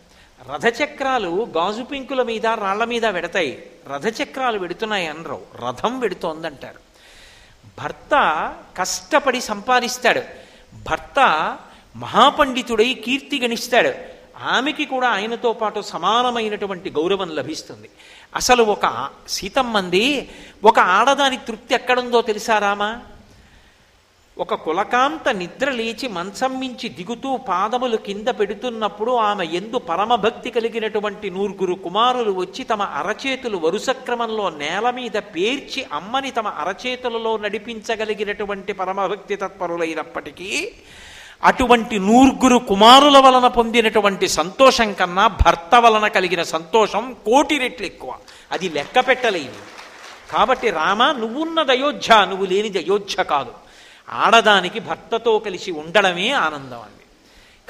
రథచక్రాలు 0.54 1.48
గాజు 1.58 1.84
పింకుల 1.84 2.24
మీద 2.24 2.46
రాళ్ళ 2.46 2.84
మీద 2.84 3.06
వెడతాయి. 3.06 3.70
రథచక్రాలు 3.94 4.60
వెడుతున్నాయి 4.60 5.08
అనరు 5.08 5.42
రథం 5.68 6.00
వెడుతోందంటారు. 6.00 6.88
భర్త 7.84 8.10
కష్టపడి 8.78 9.42
సంపాదిస్తాడు. 9.42 10.22
భర్త 10.90 11.20
మహాపండితుడై 11.96 12.94
కీర్తి 12.94 13.40
గణిస్తాడు. 13.40 13.94
ఆమెకి 14.44 14.86
కూడా 14.86 15.08
ఆయనతో 15.08 15.54
పాటు 15.54 15.82
సమానమైనటువంటి 15.82 16.90
గౌరవం 16.90 17.30
లభిస్తుంది. 17.30 17.90
అసలు 18.36 18.64
ఒక 18.64 19.10
సీతమ్మంది 19.28 20.30
ఒక 20.64 20.80
ఆడదాని 20.80 21.38
తృప్తి 21.38 21.76
ఎక్కడుందో 21.76 22.22
తెలుసా 22.22 22.58
రామా? 22.58 23.02
ఒక 24.44 24.56
కులకాంత 24.64 25.28
నిద్ర 25.30 25.70
లేచి 25.72 26.08
మంచం 26.08 26.52
మించి 26.60 26.88
దిగుతూ 26.90 27.30
పాదములు 27.48 27.98
కింద 27.98 28.28
పెడుతున్నప్పుడు 28.40 29.12
ఆమె 29.30 29.46
ఎందు 29.60 29.78
పరమభక్తి 29.78 30.50
కలిగినటువంటి 30.52 31.28
నూరుగురు 31.30 31.76
కుమారులు 31.86 32.32
వచ్చి 32.32 32.64
తమ 32.64 32.84
అరచేతులు 33.00 33.58
వరుస 33.58 33.90
క్రమంలో 33.90 34.46
నేల 34.60 34.88
మీద 34.90 35.18
పేర్చి 35.36 35.84
అమ్మని 35.94 36.32
తమ 36.32 36.48
అరచేతులలో 36.48 37.34
నడిపించగలిగినటువంటి 37.38 38.74
పరమభక్తి 38.74 39.36
తత్పరులైనప్పటికీ 39.36 40.52
అటువంటి 41.44 41.98
నూరుగురు 42.00 42.58
కుమారుల 42.72 43.18
వలన 43.18 43.48
పొందినటువంటి 43.48 44.28
సంతోషం 44.40 44.92
కన్నా 44.94 45.28
భర్త 45.28 45.76
వలన 45.76 46.08
కలిగిన 46.08 46.44
సంతోషం 46.56 47.04
కోటి 47.26 47.58
రెట్లు 47.58 47.86
ఎక్కువ. 47.86 48.12
అది 48.52 48.70
లెక్క 48.70 49.00
పెట్టలేదు 49.08 49.60
కాబట్టి 50.32 50.70
రామ 50.70 51.04
నువ్వున్నది 51.12 51.72
అయోధ్య 51.72 52.26
నువ్వు 52.30 52.46
లేనిది 52.46 52.80
అయోధ్య 52.80 53.24
కాదు. 53.24 53.54
ఆడదానికి 54.10 54.80
భర్తతో 54.80 55.40
కలిసి 55.40 55.72
ఉండడమే 55.72 56.32
ఆనందం 56.32 56.82
అండి. 56.82 57.04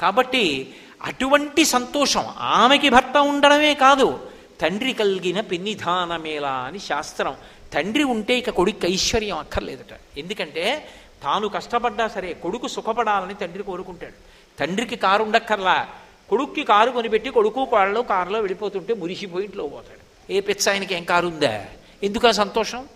కాబట్టి 0.00 0.74
అటువంటి 1.02 1.64
సంతోషం 1.64 2.24
ఆమెకి 2.38 2.88
భర్త 2.88 3.16
ఉండడమే 3.16 3.74
కాదు 3.74 4.30
తండ్రి 4.60 4.92
కలిగిన 4.92 5.40
పిన్నిధానమేలా 5.40 6.50
అని 6.50 6.78
శాస్త్రం. 6.78 7.36
తండ్రి 7.72 8.04
ఉంటే 8.04 8.38
ఇక 8.38 8.50
కొడుకు 8.50 8.86
ఐశ్వర్యం 8.86 9.38
అక్కర్లేదట. 9.38 10.18
ఎందుకంటే 10.18 10.88
తాను 11.22 11.48
కష్టపడ్డా 11.48 12.08
సరే 12.08 12.32
కొడుకు 12.32 12.68
సుఖపడాలని 12.68 13.34
తండ్రి 13.34 13.62
కోరుకుంటాడు. 13.62 14.12
తండ్రికి 14.58 14.96
కారు 14.96 15.22
ఉండక్కర్లా. 15.22 15.88
కొడుక్కి 16.28 16.64
కారు 16.64 16.90
కొనిపెట్టి 16.90 17.30
కొడుకు 17.30 17.64
కాళ్ళలో 17.64 18.02
కారులో 18.02 18.38
వెళ్ళిపోతుంటే 18.38 18.94
మురిసిపోయి 18.94 19.44
ఇంట్లో 19.44 19.66
పోతాడు. 19.66 20.32
ఏ 20.32 20.40
పిచ్చ 20.40 20.70
ఆయనకి 20.70 20.94
ఏం 20.94 21.04
కారు 21.04 21.26
ఉందా? 21.26 21.64
ఎందుకు 22.02 22.32
సంతోషం? 22.32 22.88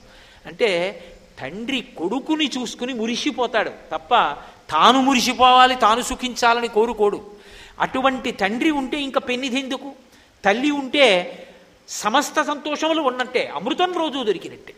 అంటే 0.47 0.99
తండ్రి 1.43 1.80
కొడుకుని 1.99 2.51
చూసుకుని 2.59 2.93
మురిసిపోతాడు. 2.95 3.70
తప్ప 3.70 4.14
తాను 4.70 5.01
మురిసిపోవాలి 5.01 5.74
తాను 5.74 6.03
సుఖించాలని 6.03 6.68
కోరుకోడు. 6.68 7.20
అటువంటి 7.80 8.30
తండ్రి 8.30 8.70
ఉంటే 8.70 9.01
ఇంకా 9.01 9.20
పెన్నిదెందుకు? 9.20 9.93
తల్లి 10.45 10.70
ఉంటే 10.70 11.07
సమస్త 11.88 12.43
సంతోషములు 12.43 13.03
ఉన్నట్టే 13.03 13.53
అమృతం 13.55 13.93
రోజు 13.93 14.22
దొరికినట్టే. 14.24 14.74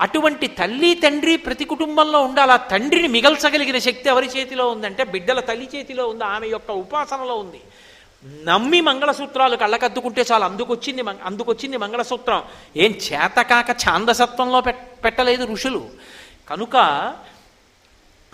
అటువంటి 0.00 0.46
తల్లి 0.46 0.94
తండ్రి 0.94 1.36
ప్రతి 1.36 1.64
కుటుంబంలో 1.64 2.20
ఉండాలి. 2.20 2.52
ఆ 2.52 2.56
తండ్రిని 2.56 3.08
మిగల్చగలిగిన 3.08 3.78
శక్తి 3.78 4.08
ఎవరి 4.08 4.26
చేతిలో 4.26 4.68
ఉందంటే 4.68 5.04
బిడ్డల 5.04 5.40
తల్లి 5.40 5.68
చేతిలో 5.74 6.08
ఉంది 6.08 6.24
ఆమె 6.24 6.46
యొక్క 6.46 6.70
ఉపాసనలో 6.70 7.36
ఉంది. 7.36 7.60
నమ్మి 8.44 8.80
మంగళసూత్రాలు 8.80 9.56
కళ్ళకద్దుకుంటే 9.56 10.24
చాలు 10.32 10.44
అందుకొచ్చింది 10.44 11.02
అందుకొచ్చింది 11.24 11.76
మంగళసూత్రం. 11.76 12.42
ఏం 12.76 12.90
చేతకాక 12.90 13.70
ఛాందసత్వంలో 13.70 14.60
పెట్టలేదు 15.04 15.44
ఋషులు. 15.44 15.88
కనుక 16.48 16.76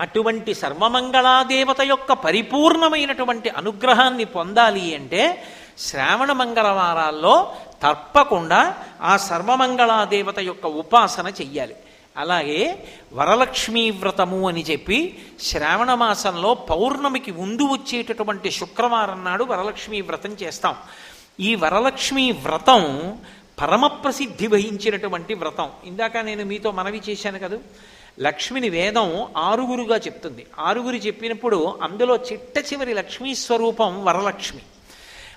అటువంటి 0.00 0.54
సర్వమంగళాదేవత 0.54 1.80
యొక్క 1.80 2.12
పరిపూర్ణమైనటువంటి 2.12 3.48
అనుగ్రహాన్ని 3.48 4.24
పొందాలి 4.24 4.94
అంటే 4.94 5.42
శ్రావణ 5.78 6.32
మంగళవారాల్లో 6.32 7.52
తప్పకుండా 7.82 8.76
ఆ 9.00 9.16
సర్వమంగళాదేవత 9.16 10.38
యొక్క 10.38 10.66
ఉపాసన 10.66 11.26
చెయ్యాలి. 11.26 11.76
అలాగే 12.16 12.88
వరలక్ష్మీ 13.12 13.90
వ్రతము 13.90 14.48
అని 14.48 14.62
చెప్పి 14.62 15.26
శ్రావణ 15.40 15.94
మాసంలో 15.94 16.54
పౌర్ణమికి 16.54 17.32
ముందు 17.32 17.62
వచ్చేటటువంటి 17.62 18.50
శుక్రవారం 18.50 19.24
నాడు 19.24 19.44
వరలక్ష్మీ 19.44 20.00
వ్రతం 20.00 20.30
చేస్తాం. 20.30 20.76
ఈ 21.40 21.54
వరలక్ష్మీ 21.54 22.32
వ్రతం 22.32 23.18
పరమ 23.60 23.86
ప్రసిద్ధి 23.86 24.46
వహించినటువంటి 24.46 25.34
వ్రతం. 25.34 25.70
ఇందాక 25.84 26.16
నేను 26.16 26.44
మీతో 26.44 26.70
మనవి 26.70 27.02
చేశాను 27.08 27.38
కదా? 27.38 27.56
లక్ష్మిని 28.20 28.68
వేదం 28.68 29.28
ఆరుగురుగా 29.36 29.96
చెప్తుంది. 29.96 30.46
ఆరుగురు 30.58 30.96
చెప్పినప్పుడు 30.96 31.78
అందులో 31.82 32.16
చిట్ట 32.16 32.72
చివరి 32.72 32.94
లక్ష్మీ 32.94 33.34
స్వరూపం 33.34 34.04
వరలక్ష్మి. 34.04 34.62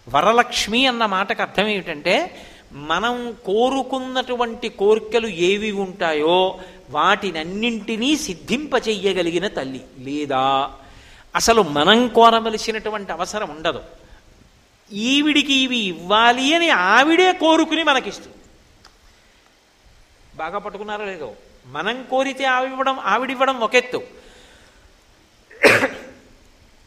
వరలక్ష్మి 0.09 0.85
అన్న 0.85 1.05
మాటకు 1.05 1.41
అర్థం 1.41 1.67
ఏమిటంటే 1.67 2.45
మనం 2.71 3.37
కోరుకున్నటువంటి 3.45 4.69
కోరికలు 4.69 5.27
ఏవి 5.27 5.71
ఉంటాయో 5.71 6.59
వాటినన్నింటినీ 6.89 8.15
సిద్ధింపచెయ్యగలిగిన 8.15 9.47
తల్లి 9.47 9.81
లేదా 9.99 10.71
అసలు 11.35 11.61
మనం 11.61 12.07
కోరవలసినటువంటి 12.07 13.11
అవసరం 13.11 13.49
ఉండదు. 13.49 13.81
ఈవిడికి 14.91 15.53
ఇవి 15.53 15.77
ఇవ్వాలి 15.77 16.55
అని 16.55 16.69
ఆవిడే 16.69 17.33
కోరుకుని 17.33 17.83
మనకిస్తుంది. 17.83 18.37
బాగా 20.35 20.57
పట్టుకున్నారో 20.57 21.05
లేదో? 21.05 21.33
మనం 21.65 22.03
కోరితే 22.03 22.45
ఆవివ్వడం 22.45 22.99
ఆవిడివ్వడం 22.99 23.59
ఒకెత్తు 23.59 24.03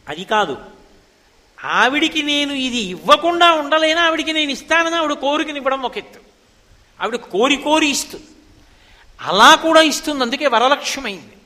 అది 0.09 0.23
కాదు. 0.23 0.57
ఆవిడికి 1.65 2.23
నేను 2.23 2.53
ఇది 2.53 2.77
ఇవ్వకుండా 2.77 3.51
ఉండలేనా? 3.51 4.01
ఆవిడికి 4.01 4.33
నేను 4.33 4.51
ఇస్తానని 4.51 4.95
ఆవిడ 4.95 5.11
కోరికనివ్వడం 5.11 5.81
ఒకెత్తు 5.81 6.09
ఒక 6.09 6.15
ఎత్తు. 6.17 7.03
ఆవిడ 7.03 7.15
కోరి 7.15 7.55
కోరి 7.55 7.87
ఇస్తుంది 7.87 8.25
అలా 9.21 9.55
కూడా 9.55 9.81
ఇస్తుంది. 9.81 10.23
అందుకే 10.23 10.47
వరలక్ష్యమైంది. 10.47 11.37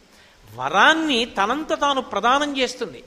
వరాన్ని 0.55 1.25
తనంత 1.25 1.81
తాను 1.81 2.01
ప్రదానం 2.01 2.57
చేస్తుంది. 2.57 3.03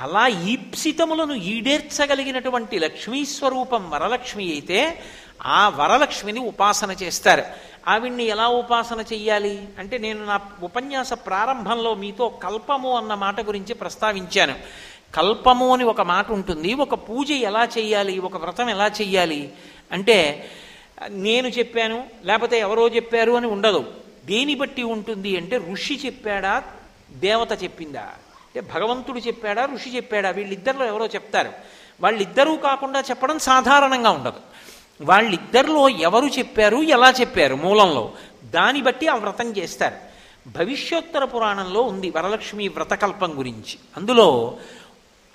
అలా 0.00 0.26
ఈప్సితములను 0.26 1.34
ఈడేర్చగలిగినటువంటి 1.34 2.78
లక్ష్మీ 2.78 3.24
స్వరూపం 3.24 3.90
వరలక్ష్మి 3.90 4.52
అయితే 4.52 5.04
ఆ 5.46 5.68
వరలక్ష్మిని 5.68 6.40
ఉపాసన 6.40 6.90
చేస్తారు. 6.90 7.44
ఆవిడ్ని 7.88 8.24
ఎలా 8.24 8.48
ఉపాసన 8.48 9.00
చెయ్యాలి? 9.00 9.68
అంటే 9.78 9.98
నేను 9.98 10.24
నా 10.24 10.40
ఉపన్యాస 10.62 11.12
ప్రారంభంలో 11.12 11.94
మీతో 11.94 12.28
కల్పము 12.28 12.96
అన్న 12.96 13.14
మాట 13.14 13.40
గురించి 13.40 13.74
ప్రస్తావించాను. 13.74 14.54
కల్పము 15.14 15.72
అని 15.74 15.84
ఒక 15.84 16.00
మాట 16.00 16.30
ఉంటుంది. 16.30 16.74
ఒక 16.74 16.94
పూజ 16.94 17.30
ఎలా 17.30 17.68
చెయ్యాలి? 17.78 18.18
ఒక 18.18 18.36
వ్రతం 18.36 18.70
ఎలా 18.70 18.86
చెయ్యాలి? 18.86 19.52
అంటే 19.92 20.48
నేను 21.08 21.48
చెప్పాను 21.48 22.06
లేకపోతే 22.24 22.58
ఎవరో 22.58 22.88
చెప్పారు 22.88 23.32
అని 23.32 23.46
ఉండదు. 23.46 23.94
దేని 24.24 24.54
బట్టి 24.54 24.82
ఉంటుంది 24.82 25.36
అంటే 25.36 25.56
ఋషి 25.56 26.00
చెప్పాడా? 26.06 26.62
దేవత 27.10 27.62
చెప్పిందా? 27.64 28.00
అంటే 28.00 28.60
భగవంతుడు 28.60 29.18
చెప్పాడా? 29.18 29.64
ఋషి 29.64 29.96
చెప్పాడా? 29.96 30.30
వీళ్ళిద్దరిలో 30.30 30.86
ఎవరో 30.86 31.06
చెప్తారు. 31.06 31.52
వాళ్ళిద్దరూ 32.00 32.56
కాకుండా 32.56 33.00
చెప్పడం 33.00 33.38
సాధారణంగా 33.38 34.10
ఉండదు. 34.10 34.40
వాళ్ళిద్దరిలో 35.00 35.88
ఎవరు 35.88 36.26
చెప్పారు 36.26 36.76
ఎలా 36.76 37.10
చెప్పారు 37.10 37.54
మూలంలో? 37.54 38.12
దాన్ని 38.44 38.82
బట్టి 38.82 39.08
ఆ 39.08 39.14
వ్రతం 39.14 39.56
చేస్తారు. 39.56 39.94
భవిష్యోత్తర 40.48 41.24
పురాణంలో 41.24 41.82
ఉంది 41.82 42.10
వరలక్ష్మి 42.10 42.68
వ్రతకల్పం 42.68 43.38
గురించి. 43.38 43.78
అందులో 43.96 44.58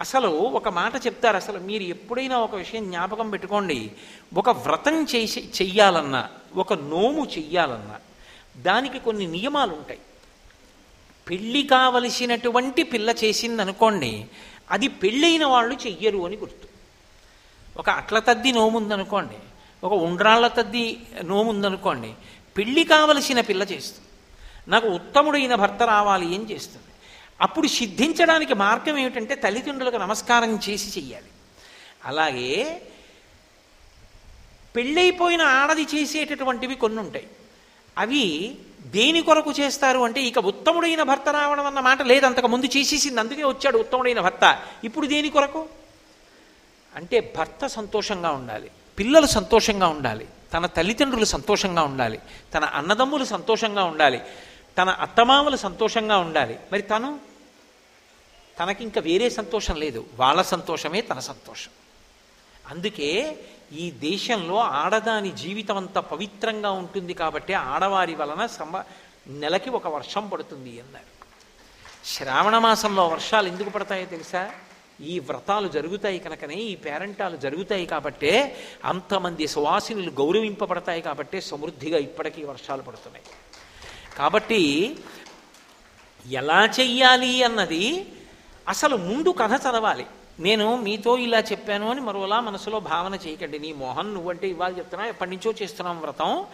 అసలు 0.02 0.28
ఒక 0.28 0.68
మాట 0.68 1.06
చెప్తారు 1.06 1.36
అసలు 1.36 1.60
మీరు 1.60 1.84
ఎప్పుడైనా 1.84 2.38
ఒక 2.38 2.56
విషయం 2.56 2.86
జ్ఞాపకం 2.86 3.30
పెట్టుకోండి. 3.30 3.92
ఒక 4.38 4.50
వ్రతం 4.50 5.04
చేసి 5.04 5.50
చెయ్యాలన్నా 5.62 6.30
ఒక 6.56 6.74
నోము 6.74 7.28
చెయ్యాలన్నా 7.38 7.96
దానికి 8.58 9.00
కొన్ని 9.00 9.28
నియమాలు 9.28 9.72
ఉంటాయి. 9.74 10.00
పెళ్ళి 11.30 11.64
కావలసినటువంటి 11.64 12.84
పిల్ల 12.84 13.10
చేసింది 13.10 13.62
అనుకోండి 13.62 14.26
అది 14.72 14.88
పెళ్ళైన 14.88 15.46
వాళ్ళు 15.46 15.76
చెయ్యరు 15.76 16.26
అని 16.26 16.38
గుర్తు. 16.38 16.68
ఒక 17.78 17.90
అట్ల 17.90 18.20
తద్ది 18.20 18.52
నోముందనుకోండి 18.52 19.34
ఒక 19.84 19.94
ఉండ్రాళ్ళ 19.94 20.48
తద్ది 20.48 21.00
నోముందనుకోండి 21.24 22.14
పెళ్ళి 22.58 22.84
కావలసిన 22.84 23.42
పిల్ల 23.42 23.64
చేస్తుంది. 23.64 24.08
నాకు 24.68 24.88
ఉత్తముడైన 24.88 25.56
భర్త 25.56 25.84
రావాలి 25.84 26.36
అని 26.36 26.52
చేస్తుంది? 26.52 26.92
అప్పుడు 27.42 27.68
సిద్ధించడానికి 27.68 28.54
మార్గం 28.54 28.98
ఏమిటంటే 28.98 29.36
తల్లిదండ్రులకు 29.36 29.96
నమస్కారం 29.96 30.60
చేసి 30.70 31.00
చెయ్యాలి. 31.00 31.26
అలాగే 32.06 32.82
పెళ్ళైపోయిన 34.76 35.42
ఆడది 35.42 35.84
చేసేటటువంటివి 35.84 36.76
కొన్ని 36.76 37.00
ఉంటాయి 37.00 37.28
అవి 37.98 38.58
దేని 38.82 39.22
కొరకు 39.22 39.52
చేస్తారు 39.52 40.00
అంటే 40.00 40.22
ఇక 40.22 40.40
ఉత్తముడైన 40.40 41.04
భర్త 41.04 41.30
రావడం 41.30 41.66
అన్న 41.66 41.80
మాట 41.80 42.02
లేదు 42.02 42.26
అంతకు 42.26 42.48
ముందు 42.48 42.66
చేసేసింది 42.66 43.20
అందుకే 43.20 43.44
వచ్చాడు 43.44 43.78
ఉత్తముడైన 43.78 44.20
భర్త. 44.20 44.64
ఇప్పుడు 44.84 45.08
దేని 45.08 45.30
కొరకు? 45.30 45.68
అంటే 46.96 47.34
భర్త 47.38 47.68
సంతోషంగా 47.68 48.32
ఉండాలి. 48.32 48.72
పిల్లలు 49.02 49.26
సంతోషంగా 49.26 49.88
ఉండాలి. 49.88 50.28
తన 50.54 50.66
తల్లిదండ్రులు 50.66 51.26
సంతోషంగా 51.26 51.84
ఉండాలి. 51.84 52.20
తన 52.54 52.66
అన్నదమ్ములు 52.66 53.26
సంతోషంగా 53.26 53.84
ఉండాలి. 53.84 54.22
తన 54.78 54.90
అత్తమామలు 54.90 55.58
సంతోషంగా 55.58 56.18
ఉండాలి. 56.18 56.60
మరి 56.74 56.82
తను? 56.82 57.20
తనకింక 58.60 59.00
వేరే 59.00 59.30
సంతోషం 59.30 59.76
లేదు. 59.76 60.06
వాళ్ళ 60.16 60.42
సంతోషమే 60.42 61.02
తన 61.02 61.20
సంతోషం. 61.20 61.72
అందుకే 62.68 63.40
ఈ 63.72 63.92
దేశంలో 63.92 64.58
ఆడదాని 64.58 65.32
జీవితం 65.32 65.78
అంతా 65.78 66.02
పవిత్రంగా 66.02 66.72
ఉంటుంది 66.72 67.14
కాబట్టి 67.14 67.54
ఆడవారి 67.54 68.16
వలన 68.16 68.46
సంబ 68.46 68.78
నెలకి 69.28 69.70
ఒక 69.70 69.88
వర్షం 69.88 70.28
పడుతుంది 70.28 70.82
అన్నారు. 70.82 71.26
శ్రావణ 72.06 72.58
మాసంలో 72.58 73.08
వర్షాలు 73.08 73.48
ఎందుకు 73.48 73.70
పడతాయో 73.70 74.06
తెలుసా? 74.06 74.52
ఈ 75.02 75.20
వ్రతాలు 75.20 75.68
జరుగుతాయి 75.68 76.20
కనుకనే 76.20 76.56
ఈ 76.56 76.76
పేరంటాలు 76.76 77.38
జరుగుతాయి 77.38 77.86
కాబట్టే 77.86 78.32
అంతమంది 78.86 79.48
సువాసినులు 79.48 80.12
గౌరవింపబడతాయి 80.12 81.02
కాబట్టే 81.02 81.42
సమృద్ధిగా 81.42 81.98
ఇప్పటికీ 81.98 82.44
వర్షాలు 82.44 82.82
పడుతున్నాయి. 82.82 83.26
కాబట్టి 84.18 84.62
ఎలా 86.32 86.70
చెయ్యాలి 86.80 87.44
అన్నది 87.44 87.84
అసలు 88.70 88.96
ముందు 88.96 89.30
కథ 89.30 89.54
చదవాలి. 89.56 90.06
నేను 90.40 90.68
మీతో 90.76 91.18
ఇలా 91.18 91.40
చెప్పాను 91.40 91.90
అని 91.92 92.02
మరోలా 92.02 92.40
మనసులో 92.40 92.80
భావన 92.80 93.16
చేయకండి. 93.16 93.60
నీ 93.60 93.74
మోహన్ 93.74 94.14
నువ్వంటే 94.14 94.48
ఇవాళ 94.48 94.78
చెప్తున్నా 94.78 95.08
ఎప్పటి 95.08 95.30
నుంచో 95.30 95.54
చేస్తున్నాం 95.62 96.02
వ్రతం 96.02 96.46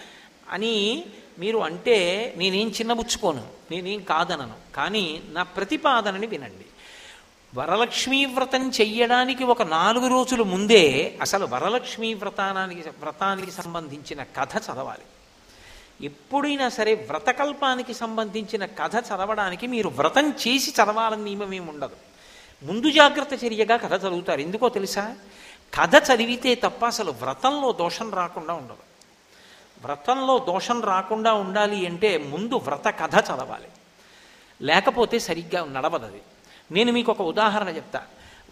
అని 0.49 1.05
మీరు 1.39 1.57
అంటే 1.57 1.97
నేనేం 2.37 2.67
చిన్నబుచ్చుకోను 2.69 3.47
నేనేం 3.71 3.99
కాదనను. 4.01 4.57
కానీ 4.75 5.21
నా 5.29 5.43
ప్రతిపాదనని 5.43 6.27
వినండి. 6.27 6.66
వరలక్ష్మీ 7.55 8.25
వ్రతం 8.25 8.69
చెయ్యడానికి 8.69 9.43
ఒక 9.43 9.61
నాలుగు 9.61 10.07
రోజుల 10.07 10.41
ముందే 10.41 11.17
అసలు 11.21 11.45
వరలక్ష్మీ 11.45 12.13
వ్రతానికి 12.13 12.89
వ్రతానికి 12.89 13.51
సంబంధించిన 13.51 14.23
కథ 14.23 14.57
చదవాలి. 14.57 15.01
ఎప్పుడైనా 16.05 16.69
సరే 16.69 16.93
వ్రతకల్పానికి 16.93 17.93
సంబంధించిన 17.93 18.65
కథ 18.65 18.95
చదవడానికి 18.95 19.67
మీరు 19.67 19.89
వ్రతం 19.89 20.29
చేసి 20.29 20.71
చదవాలని 20.71 21.23
నియమం 21.23 21.53
ఏమి 21.53 21.69
ఉండదు. 21.69 21.95
ముందు 22.63 22.89
జాగ్రత్త 22.89 23.45
చర్యగా 23.45 23.77
కథ 23.77 23.93
చదువుతారు. 23.93 24.41
ఎందుకో 24.41 24.69
తెలుసా? 24.69 25.15
కథ 25.81 25.95
చదివితే 25.95 26.55
తప్ప 26.55 26.85
అసలు 26.85 27.11
వ్రతంలో 27.11 27.71
దోషం 27.71 28.13
రాకుండా 28.13 28.53
ఉండదు. 28.53 28.77
వ్రతంలో 29.83 30.39
దోషం 30.39 30.81
రాకుండా 30.81 31.33
ఉండాలి 31.33 31.87
అంటే 31.87 32.17
ముందు 32.17 32.55
వ్రత 32.55 32.87
కథ 32.87 33.15
చదవాలి. 33.15 33.67
లేకపోతే 34.61 35.19
సరిగ్గా 35.19 35.65
నడవదు 35.65 36.05
అది. 36.05 36.21
నేను 36.71 36.91
మీకు 36.91 37.11
ఒక 37.11 37.21
ఉదాహరణ 37.21 37.69
చెప్తా. 37.69 38.01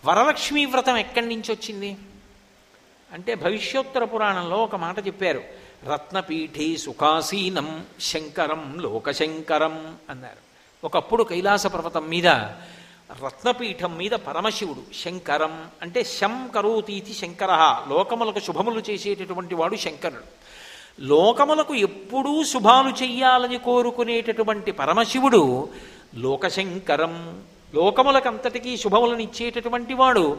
వరలక్ష్మీ 0.05 0.65
వ్రతం 0.65 0.97
ఎక్కడి 0.97 1.25
నుంచి 1.25 1.51
వచ్చింది? 1.51 1.97
అంటే 3.13 3.35
భవిష్యోత్తర 3.35 4.03
పురాణంలో 4.03 4.57
ఒక 4.57 4.75
మాట 4.75 5.07
చెప్పారు. 5.07 5.41
రత్నపీఠే 5.93 6.77
సుఖాసీనం 6.77 7.85
శంకరం 7.99 8.75
లోకశంకరం 8.79 9.95
అన్నారు. 10.09 10.45
ఒకప్పుడు 10.85 11.23
కైలాస 11.23 11.67
పర్వతం 11.67 12.09
మీద 12.09 12.27
రత్నపీఠం 13.23 13.97
మీద 13.97 14.11
పరమశివుడు 14.11 14.83
శంకరం 14.93 15.65
అంటే 15.81 16.03
శం 16.03 16.49
కరోతీతి 16.55 17.13
శంకర 17.13 17.81
లోకములకు 17.87 18.39
శుభములు 18.39 18.83
చేసేటటువంటి 18.89 19.55
వాడు 19.55 19.75
శంకరుడు. 19.75 20.23
లోకములకు 20.99 21.75
ఎప్పుడూ 21.75 22.43
శుభాలు 22.43 22.89
చెయ్యాలని 22.89 23.57
కోరుకునేటటువంటి 23.57 24.71
పరమశివుడు 24.71 25.69
లోకశంకరం 26.15 27.43
లోకములకంతటికీ 27.75 28.77
శుభములను 28.77 29.19
ఇచ్చేటటువంటి 29.19 29.93
వాడు 29.93 30.37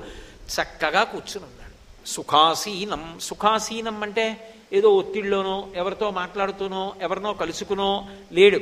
చక్కగా 0.55 1.05
కూర్చునున్నాడు. 1.05 2.09
సుఖాసీనం 2.09 3.19
సుఖాసీనం 3.21 4.03
అంటే 4.03 4.55
ఏదో 4.73 4.89
ఒత్తిడిలోనో 4.91 5.69
ఎవరితో 5.75 6.11
మాట్లాడుతూనో 6.11 6.95
ఎవరినో 7.03 7.33
కలుసుకునో 7.33 8.07
లేడు. 8.33 8.61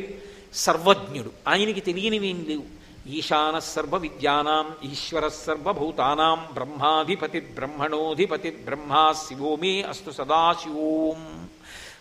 సర్వజ్ఞుడు. 0.54 1.30
ఆయనకి 1.48 1.80
తెలియనివేం 1.80 2.46
లేవు. 2.48 2.84
ఈశాన 3.08 3.58
సర్వ 3.58 3.96
విద్యానాం 3.96 4.90
ఈశ్వర 4.92 5.28
సర్వభూతానాం 5.28 6.46
బ్రహ్మాధిపతి 6.52 7.40
బ్రహ్మణోధిపతి 7.40 8.50
బ్రహ్మా 8.50 9.12
శివో 9.12 9.56
మే 9.56 9.82
అస్తు 9.82 10.10
సదాశివోం. 10.10 11.48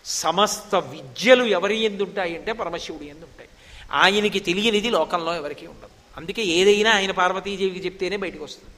సమస్త 0.04 0.74
విద్యలు 0.74 1.44
ఎవరి 1.44 1.76
ఎందుంటాయి 1.76 2.36
అంటే 2.36 2.52
పరమశివుడు 2.52 3.04
ఎందుంటాయి. 3.04 3.48
ఆయనకి 3.92 4.40
తెలియనిది 4.40 4.90
లోకంలో 4.90 5.34
ఎవరికీ 5.34 5.66
ఉండదు. 5.66 5.93
అందుకే 6.16 6.42
ఏదైనా 6.42 6.90
ఆయన 6.90 7.10
పార్వతీదేవికి 7.10 7.86
చెప్తేనే 7.86 8.16
బయటకు 8.16 8.44
వస్తుంది. 8.44 8.74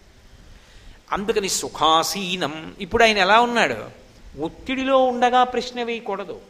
అందుకని 1.12 1.48
సుఖాసీనం. 1.48 2.74
ఇప్పుడు 2.78 3.02
ఆయన 3.02 3.18
ఎలా 3.18 3.40
ఉన్నాడు? 3.40 4.06
ఒత్తిడిలో 4.40 5.04
ఉండగా 5.04 5.44
ప్రశ్న 5.44 5.82
వేయకూడదు. 5.82 6.40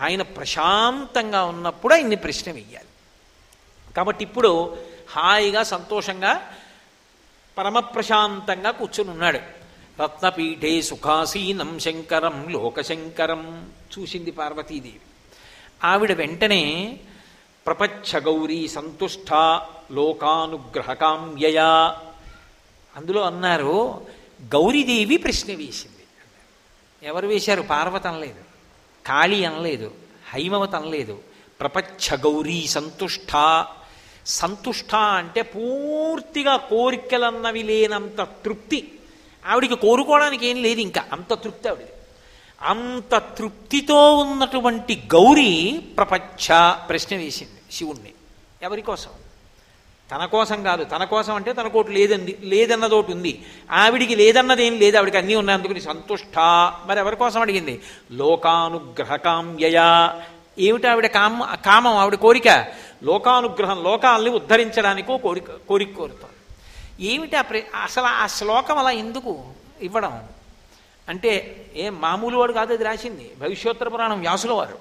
ఆయన 0.00 0.22
ప్రశాంతంగా 0.22 1.44
ఉన్నప్పుడు 1.44 1.94
ఆయన్ని 1.94 2.16
ప్రశ్న 2.16 2.52
వేయాలి. 2.52 2.86
కాబట్టి 3.96 4.24
ఇప్పుడు 4.24 4.76
హాయిగా 5.10 5.62
సంతోషంగా 5.62 6.56
పరమ 7.58 7.78
ప్రశాంతంగా 7.78 8.70
కూర్చుని 8.70 9.10
ఉన్నాడు. 9.10 9.38
రత్నపీఠే 10.02 10.82
సుఖాసీనం 10.82 11.78
శంకరం 11.78 12.46
లోకశంకరం 12.48 13.70
చూసింది 13.98 14.30
పార్వతీదేవి. 14.30 15.00
ఆవిడ 15.84 16.12
వెంటనే 16.12 16.98
ప్రపచ్చ 17.66 18.18
గౌరీ 18.18 18.68
సంతుష్ట 18.68 19.32
లోకానుగ్రహకామ్యయా. 19.92 22.00
అందులో 22.96 23.22
అన్నారు 23.22 24.06
గౌరీదేవి 24.54 25.16
ప్రశ్న 25.16 25.54
వేసింది. 25.54 26.04
ఎవరు 27.02 27.26
వేశారు? 27.26 27.62
పార్వతి 27.62 28.08
అనలేదు 28.08 28.44
కాళీ 29.06 29.44
అనలేదు 29.44 29.90
హైమవతి 30.28 30.76
అనలేదు 30.76 31.18
ప్రపంచ 31.60 32.16
గౌరీ 32.16 32.66
సంతుష్ట 32.66 33.30
సంతుష్ట 34.26 34.94
అంటే 34.94 35.42
పూర్తిగా 35.42 36.56
కోరికలన్నవి 36.56 37.62
లేనంత 37.62 38.28
తృప్తి. 38.44 38.98
ఆవిడికి 39.46 39.74
కోరుకోవడానికి 39.74 40.46
ఏం 40.46 40.62
లేదు 40.62 40.80
ఇంకా 40.80 41.04
అంత 41.12 41.34
తృప్తి 41.34 41.68
ఆవిడది. 41.68 41.90
అంత 42.62 43.18
తృప్తితో 43.18 44.16
ఉన్నటువంటి 44.16 45.02
గౌరీ 45.14 45.84
ప్రపంచ 45.96 46.72
ప్రశ్న 46.88 47.16
వేసింది 47.16 47.60
శివుణ్ణి. 47.72 48.10
ఎవరి 48.62 48.82
కోసం? 48.82 49.10
తన 50.10 50.24
కోసం 50.24 50.62
కాదు. 50.62 50.84
తన 50.84 51.04
కోసం 51.04 51.34
అంటే 51.34 51.52
తనకోటి 51.52 51.92
లేదంది 51.92 52.38
లేదన్నదోటి 52.40 53.12
ఉంది. 53.12 53.44
ఆవిడికి 53.70 54.14
లేదన్నదేం 54.16 54.78
లేదు. 54.78 54.96
ఆవిడికి 54.96 55.16
అన్నీ 55.16 55.34
ఉన్నాయి. 55.34 55.58
అందుకని 55.58 55.80
సంతుష్ట. 55.80 56.38
మరి 56.86 56.98
ఎవరి 56.98 57.16
కోసం 57.16 57.40
అడిగింది? 57.40 57.82
లోకానుగ్రహకామ్యయ. 58.12 60.08
ఏమిటి 60.58 60.86
ఆవిడ 60.86 61.06
కామ 61.06 61.54
కామం? 61.54 61.96
ఆవిడ 61.96 62.14
కోరిక? 62.14 62.66
లోకానుగ్రహం 63.02 63.84
లోకాల్ని 63.84 64.30
ఉద్ధరించడానికో 64.30 65.16
కోరిక 65.16 65.50
కోరిక 65.68 65.96
కోరుతాం 65.96 66.30
ఏమిటి 67.00 67.36
అసలు 67.82 68.04
ఆ 68.04 68.26
శ్లోకం 68.26 68.78
అలా 68.78 68.90
ఎందుకు 68.90 69.44
ఇవ్వడం? 69.82 70.22
అంటే 71.08 71.66
ఏ 71.76 71.90
మామూలు 71.90 72.38
వాడు 72.38 72.52
కాదు 72.52 72.72
అది 72.72 72.84
రాసింది. 72.84 73.30
భవిష్యోత్తర 73.38 73.88
పురాణం 73.88 74.20
వ్యాసుల 74.20 74.52
వారు. 74.52 74.78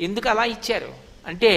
ఎందుకు 0.00 0.28
అలా 0.28 0.44
ఇచ్చారు? 0.44 0.94
అంటే 1.26 1.52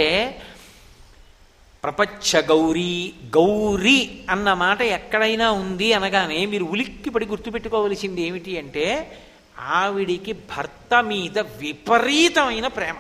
ప్రపంచ 1.84 2.41
గౌరీ 2.41 3.14
గౌరీ 3.38 4.26
అన్న 4.30 4.53
మాట 4.53 4.82
ఎక్కడైనా 4.82 5.52
ఉంది 5.52 5.94
అనగానే 5.94 6.45
మీరు 6.45 6.64
ఉలిక్కిపడి 6.64 7.26
గుర్తుపెట్టుకోవలసింది 7.26 8.22
ఏమిటి 8.22 8.60
అంటే 8.60 9.18
ఆవిడికి 9.60 10.34
భర్త 10.34 11.03
మీద 11.03 11.40
విపరీతమైన 11.40 12.68
ప్రేమ. 12.68 12.95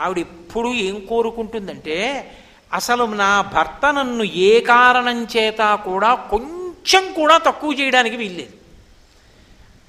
ఆవిడ 0.00 0.18
ఎప్పుడు 0.18 0.74
ఏం 0.74 1.06
కోరుకుంటుందంటే 1.06 2.30
అసలు 2.72 3.04
నా 3.04 3.40
భర్త 3.40 3.94
నన్ను 3.94 4.24
ఏ 4.24 4.60
కారణం 4.60 5.24
చేత 5.36 5.78
కూడా 5.84 6.14
కొంచెం 6.14 7.12
కూడా 7.12 7.38
తక్కువ 7.38 7.72
చేయడానికి 7.72 8.16
వీల్లేదు. 8.16 8.67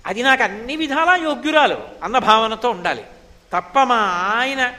అది 0.05 0.23
నాకు 0.23 0.43
అన్ని 0.43 0.75
విధాలా 0.75 1.15
యోగ్యురాలు 1.15 1.77
అన్న 2.03 2.17
భావనతో 2.17 2.69
ఉండాలి. 2.69 3.03
తప్ప 3.53 3.79
మా 3.79 3.97
ఆయన 4.35 4.73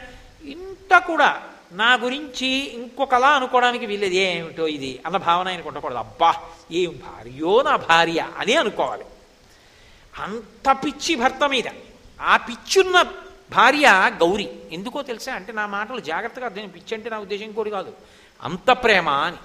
ఇంత 0.44 0.98
కూడా 0.98 1.42
నా 1.72 1.94
గురించి 1.94 2.47
ఇంకొకలా 2.47 3.28
అనుకోవడానికి 3.28 3.86
వీల్లేదు. 3.86 4.14
ఏమిటో 4.14 4.66
ఇది 4.66 5.01
అన్న 5.06 5.16
భావన 5.16 5.48
ఆయనకు 5.48 5.68
ఉండకూడదు. 5.68 5.98
అబ్బా 5.98 6.34
ఏం 6.72 6.90
భార్యో 6.90 7.62
నా 7.62 7.76
భార్య 7.76 8.28
అని 8.38 8.56
అనుకోవాలి. 8.56 9.05
అంత 10.18 10.76
పిచ్చి 10.84 11.14
భర్త 11.14 11.48
మీద 11.48 11.64
ఆ 12.20 12.36
పిచ్చున్న 12.36 13.02
భార్య 13.51 14.10
గౌరి. 14.22 14.51
ఎందుకో 14.72 15.02
తెలుసా? 15.02 15.34
అంటే 15.34 15.52
నా 15.52 15.66
మాటలు 15.66 16.01
జాగ్రత్తగా 16.01 16.44
అర్థం 16.47 16.68
పిచ్చి 16.68 16.94
అంటే 16.94 17.10
నా 17.10 17.18
ఉద్దేశం 17.18 17.44
ఇంకోటి 17.44 17.70
కాదు. 17.70 17.92
అంత 18.42 18.70
ప్రేమ 18.70 19.09
అని. 19.09 19.36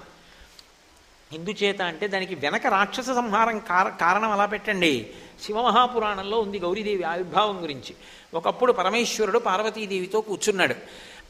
ఎందుచేత 1.32 1.82
అంటే 1.82 2.08
దానికి 2.08 2.34
వెనక 2.34 2.66
రాక్షస 2.66 3.06
సంహారం 3.06 3.58
కారణం 4.00 4.30
అలా 4.30 4.46
పెట్టండి. 4.46 5.14
శివమహాపురాణంలో 5.42 6.38
ఉంది 6.38 6.58
గౌరీదేవి 6.58 7.02
ఆవిర్భావం 7.02 7.62
గురించి. 7.62 7.94
ఒకప్పుడు 8.34 8.72
పరమేశ్వరుడు 8.72 9.38
పార్వతీదేవితో 9.38 10.20
కూర్చున్నాడు. 10.20 10.74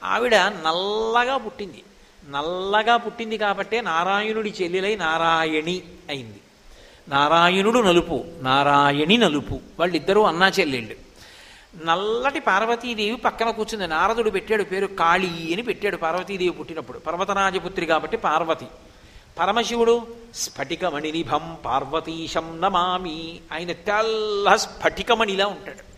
ఆవిడ 0.05 0.35
నల్లగా 0.37 1.37
పుట్టింది. 1.37 1.83
నల్లగా 2.31 2.97
పుట్టింది 2.97 3.39
కాబట్టే 3.39 3.81
నారాయణుడి 3.81 4.55
చెల్లెలై 4.63 4.97
నారాయణి 4.97 5.83
అయింది. 6.09 6.41
నారాయణుడు 7.09 7.79
నలుపు 7.79 8.25
నారాయణి 8.41 9.17
నలుపు. 9.17 9.61
వాళ్ళిద్దరూ 9.79 10.23
అన్నా 10.23 10.49
చెల్లెళ్ళు. 10.49 10.95
నల్లటి 11.85 12.41
పార్వతీదేవి 12.41 13.17
పక్కన 13.17 13.51
కూర్చుంది. 13.51 13.87
నారదుడు 13.87 14.31
పెట్టాడు 14.31 14.63
పేరు 14.63 14.87
కాళీ 14.87 15.53
అని 15.53 15.63
పెట్టాడు 15.63 15.97
పార్వతీదేవి 15.97 16.51
పుట్టినప్పుడు. 16.51 16.99
పర్వతరాజపుత్రి 16.99 17.87
కాబట్టి 17.87 18.17
పార్వతి. 18.17 18.67
పరమశివుడు 19.39 20.17
స్ఫటికమణినిభం 20.35 21.59
పార్వతీశం 21.65 22.61
నమామి 22.61 23.41
ఆయన 23.53 23.73
తెల్ల 23.73 24.57
స్ఫటికమణిలా 24.57 25.47
ఉంటాడు. 25.47 25.97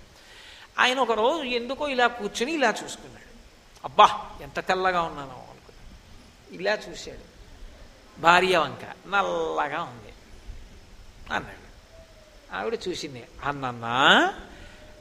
ఆయన 0.78 0.98
ఒకరోజు 0.98 1.42
ఎందుకో 1.42 1.88
ఇలా 1.88 2.06
కూర్చుని 2.06 2.52
ఇలా 2.52 2.68
చూసుకున్నాడు. 2.68 3.28
అబ్బా 3.84 4.26
ఎంత 4.42 4.60
తెల్లగా 4.60 5.00
ఉన్నానో 5.00 5.28
అనుకున్నాడు. 5.28 6.54
ఇలా 6.54 6.72
చూశాడు. 6.72 7.38
భార్య 8.20 8.56
వంక 8.58 8.84
నల్లగా 8.84 9.82
ఉంది 9.82 10.12
అన్నాడు. 11.34 11.68
ఆవిడ 12.56 12.78
చూసింది 12.88 13.24
అన్నన్నా 13.44 14.34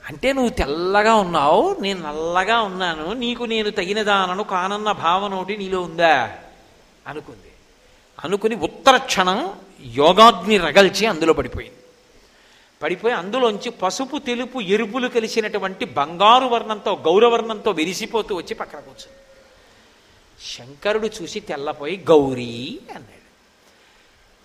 అంటే 0.08 0.34
నువ్వు 0.34 0.50
తెల్లగా 0.50 1.16
ఉన్నావు 1.16 1.78
నేను 1.80 2.02
నల్లగా 2.02 2.62
ఉన్నాను 2.62 3.14
నీకు 3.14 3.44
నేను 3.44 3.70
తగినదానను 3.70 4.44
కానన్న 4.44 4.92
భావన 4.92 5.34
ఒకటి 5.34 5.58
నీలో 5.58 5.82
ఉందా? 5.82 6.38
అనుకుంది. 7.08 7.47
అనుకుని 8.24 8.56
ఉత్తర 8.56 8.98
క్షణం 8.98 9.60
యోగాగ్ని 9.86 10.58
రగల్చి 10.58 11.06
అందులో 11.06 11.34
పడిపోయింది. 11.34 11.78
పడిపోయి 12.82 13.14
అందులోంచి 13.14 13.70
పసుపు 13.70 14.18
తెలుపు 14.18 14.62
ఎరుపులు 14.62 15.08
కలిసినటువంటి 15.08 15.86
బంగారు 15.86 16.46
వర్ణంతో 16.46 16.96
గౌరవర్ణంతో 16.96 17.72
విరిసిపోతూ 17.72 18.36
వచ్చి 18.36 18.56
పక్కన 18.56 18.80
కూర్చుంది. 18.80 19.18
శంకరుడు 20.54 21.10
చూసి 21.22 21.40
తెల్లపోయి 21.40 21.98
గౌరీ 21.98 22.80
అన్నాడు. 22.90 23.18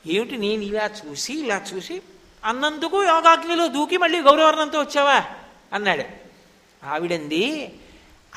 ఏమిటి 0.08 0.36
నేను 0.36 0.62
ఇలా 0.62 0.90
చూసి 1.06 1.40
ఇలా 1.40 1.64
చూసి 1.74 2.02
అన్నందుకు 2.44 3.02
యోగాగ్నిలో 3.02 3.68
దూకి 3.68 3.96
మళ్ళీ 3.96 4.20
గౌరవర్ణంతో 4.20 4.80
వచ్చావా? 4.80 5.24
అన్నాడు. 5.72 6.04
ఆవిడంది 6.86 7.72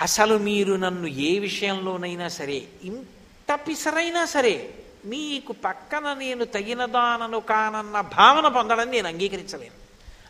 అసలు 0.02 0.38
మీరు 0.38 0.74
నన్ను 0.74 1.08
ఏ 1.08 1.40
విషయంలోనైనా 1.40 2.28
సరే 2.28 2.64
ఇంత 2.84 3.60
పిసరైనా 3.68 4.26
సరే 4.26 4.74
మీకు 5.06 5.54
పక్కన 5.54 6.14
నేను 6.14 6.46
తగినదానను 6.46 7.40
కానన్న 7.40 8.02
భావన 8.02 8.48
పొందడం 8.48 8.90
నేను 8.90 9.08
అంగీకరించలేను. 9.08 9.86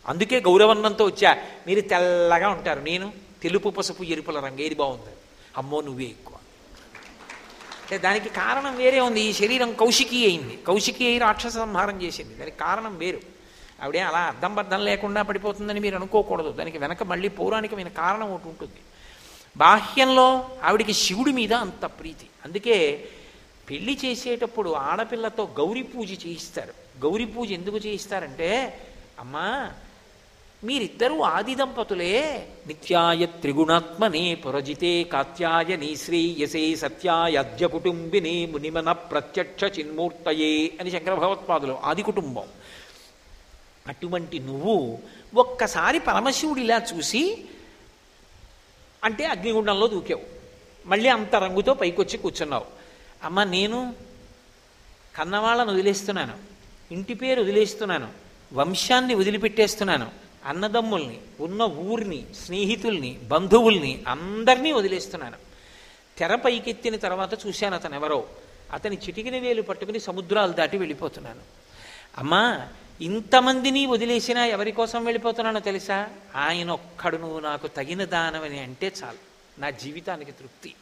అందుకే 0.07 0.39
గౌరవన్నంతో 0.39 1.05
వచ్చా 1.05 1.37
మీరు 1.67 1.81
తెల్లగా 1.81 2.49
ఉంటారు. 2.49 2.79
నేను 2.79 3.13
తెలుపు 3.43 3.69
పసుపు 3.69 4.03
ఎరుపుల 4.03 4.39
రంగు 4.39 4.61
ఏది 4.61 4.75
బాగుంది? 4.75 5.13
అమ్మో 5.57 5.81
నువ్వే 5.81 6.03
ఎక్కువ. 6.03 6.37
అంటే 7.81 7.97
దానికి 7.97 8.29
కారణం 8.29 8.77
వేరే 8.77 8.99
ఉంది. 8.99 9.21
ఈ 9.21 9.33
శరీరం 9.33 9.73
కౌశికీ 9.73 10.25
అయింది. 10.25 10.59
కౌశికీ 10.67 11.05
అయి 11.05 11.17
రాక్షస 11.17 11.53
సంహారం 11.53 12.01
చేసింది. 12.01 12.35
దానికి 12.35 12.57
కారణం 12.57 12.97
వేరు. 12.97 13.19
ఆవిడే 13.83 13.99
అలా 13.99 14.19
అర్థం 14.19 14.55
బద్దం 14.55 14.85
లేకుండా 14.85 15.21
పడిపోతుందని 15.21 15.79
మీరు 15.79 15.95
అనుకోకూడదు. 15.95 16.51
దానికి 16.51 16.77
వెనక 16.77 17.03
మళ్ళీ 17.03 17.27
పౌరాణికమైన 17.27 17.87
కారణం 17.87 18.33
ఒకటి 18.33 18.47
ఉంటుంది. 18.47 18.79
బాహ్యంలో 19.57 20.49
ఆవిడికి 20.63 20.93
శివుడి 20.93 21.31
మీద 21.31 21.53
అంత 21.53 21.85
ప్రీతి. 21.85 22.27
అందుకే 22.45 23.07
పెళ్ళి 23.69 23.97
చేసేటప్పుడు 24.05 24.69
ఆడపిల్లతో 24.69 25.43
గౌరీ 25.59 25.81
పూజ 25.81 26.11
చేయిస్తారు. 26.11 26.73
గౌరీ 26.99 27.25
పూజ 27.25 27.51
ఎందుకు 27.51 27.77
చేయిస్తారంటే 27.77 28.49
అమ్మా 29.19 29.71
మీరిద్దరూ 30.63 31.21
ఆది 31.21 31.55
దంపతులే. 31.55 32.47
నిత్యాయ 32.67 33.25
త్రిగుణాత్మనే 33.25 34.35
పురజితే 34.35 35.03
కాత్యాయని 35.03 35.95
శ్రేయసే 35.95 36.75
సత్యాయ 36.75 37.35
అద్య 37.35 37.67
కుటుంబిని 37.67 38.45
మునిమన 38.45 38.91
ప్రత్యక్ష 38.91 39.79
చిన్మూర్తయే 39.79 40.71
అని 40.79 40.91
శంకర 40.91 41.13
భగవత్పాదులు 41.13 41.73
ఆది 41.83 42.03
కుటుంబం. 42.03 42.47
అటువంటి 43.87 44.39
నువ్వు 44.39 44.99
ఒక్కసారి 45.35 45.99
పరమశివుడు 45.99 46.59
ఇలా 46.59 46.81
చూసి 46.93 47.45
అంటే 49.03 49.25
అగ్నిగుండంలో 49.25 49.87
దూకావు. 49.87 50.21
మళ్ళీ 50.85 51.09
అంత 51.09 51.35
రంగుతో 51.35 51.73
పైకొచ్చి 51.73 52.17
కూర్చున్నావు. 52.17 52.84
అమ్మ 53.23 53.43
నేను 53.43 53.95
కన్నవాళ్ళను 55.15 55.73
వదిలేస్తున్నాను 55.73 56.37
ఇంటి 56.91 57.13
పేరు 57.13 57.41
వదిలేస్తున్నాను 57.41 58.07
వంశాన్ని 58.53 59.13
వదిలిపెట్టేస్తున్నాను 59.13 60.11
అన్నదమ్ముల్ని 60.45 61.21
ఉన్న 61.39 61.63
ఊరిని 61.63 62.25
స్నేహితుల్ని 62.45 63.19
బంధువుల్ని 63.27 64.03
అందరినీ 64.07 64.71
వదిలేస్తున్నాను. 64.71 65.37
తెర 66.17 66.35
పైకెత్తిన 66.35 66.95
తర్వాత 66.95 67.47
చూశాను 67.47 67.75
అతను 67.75 67.95
ఎవరో 67.95 68.27
అతని 68.73 68.95
చిటికిన 68.95 69.37
వేలు 69.37 69.61
పట్టుకుని 69.61 69.99
సముద్రాలు 69.99 70.51
దాటి 70.51 70.77
వెళ్ళిపోతున్నాను. 70.77 71.41
అమ్మా 72.17 72.67
ఇంతమందిని 73.01 73.85
వదిలేసినా 73.85 74.45
ఎవరి 74.45 74.71
కోసం 74.71 75.05
వెళ్ళిపోతున్నానో 75.05 75.59
తెలుసా? 75.59 76.09
ఆయన 76.35 76.71
ఒక్కడు 76.71 77.17
నువ్వు 77.17 77.39
నాకు 77.39 77.67
తగిన 77.67 78.05
దానమని 78.05 78.59
అంటే 78.59 78.91
చాలు. 79.03 79.17
నా 79.61 79.69
జీవితానికి 79.69 80.31
తృప్తి. 80.31 80.73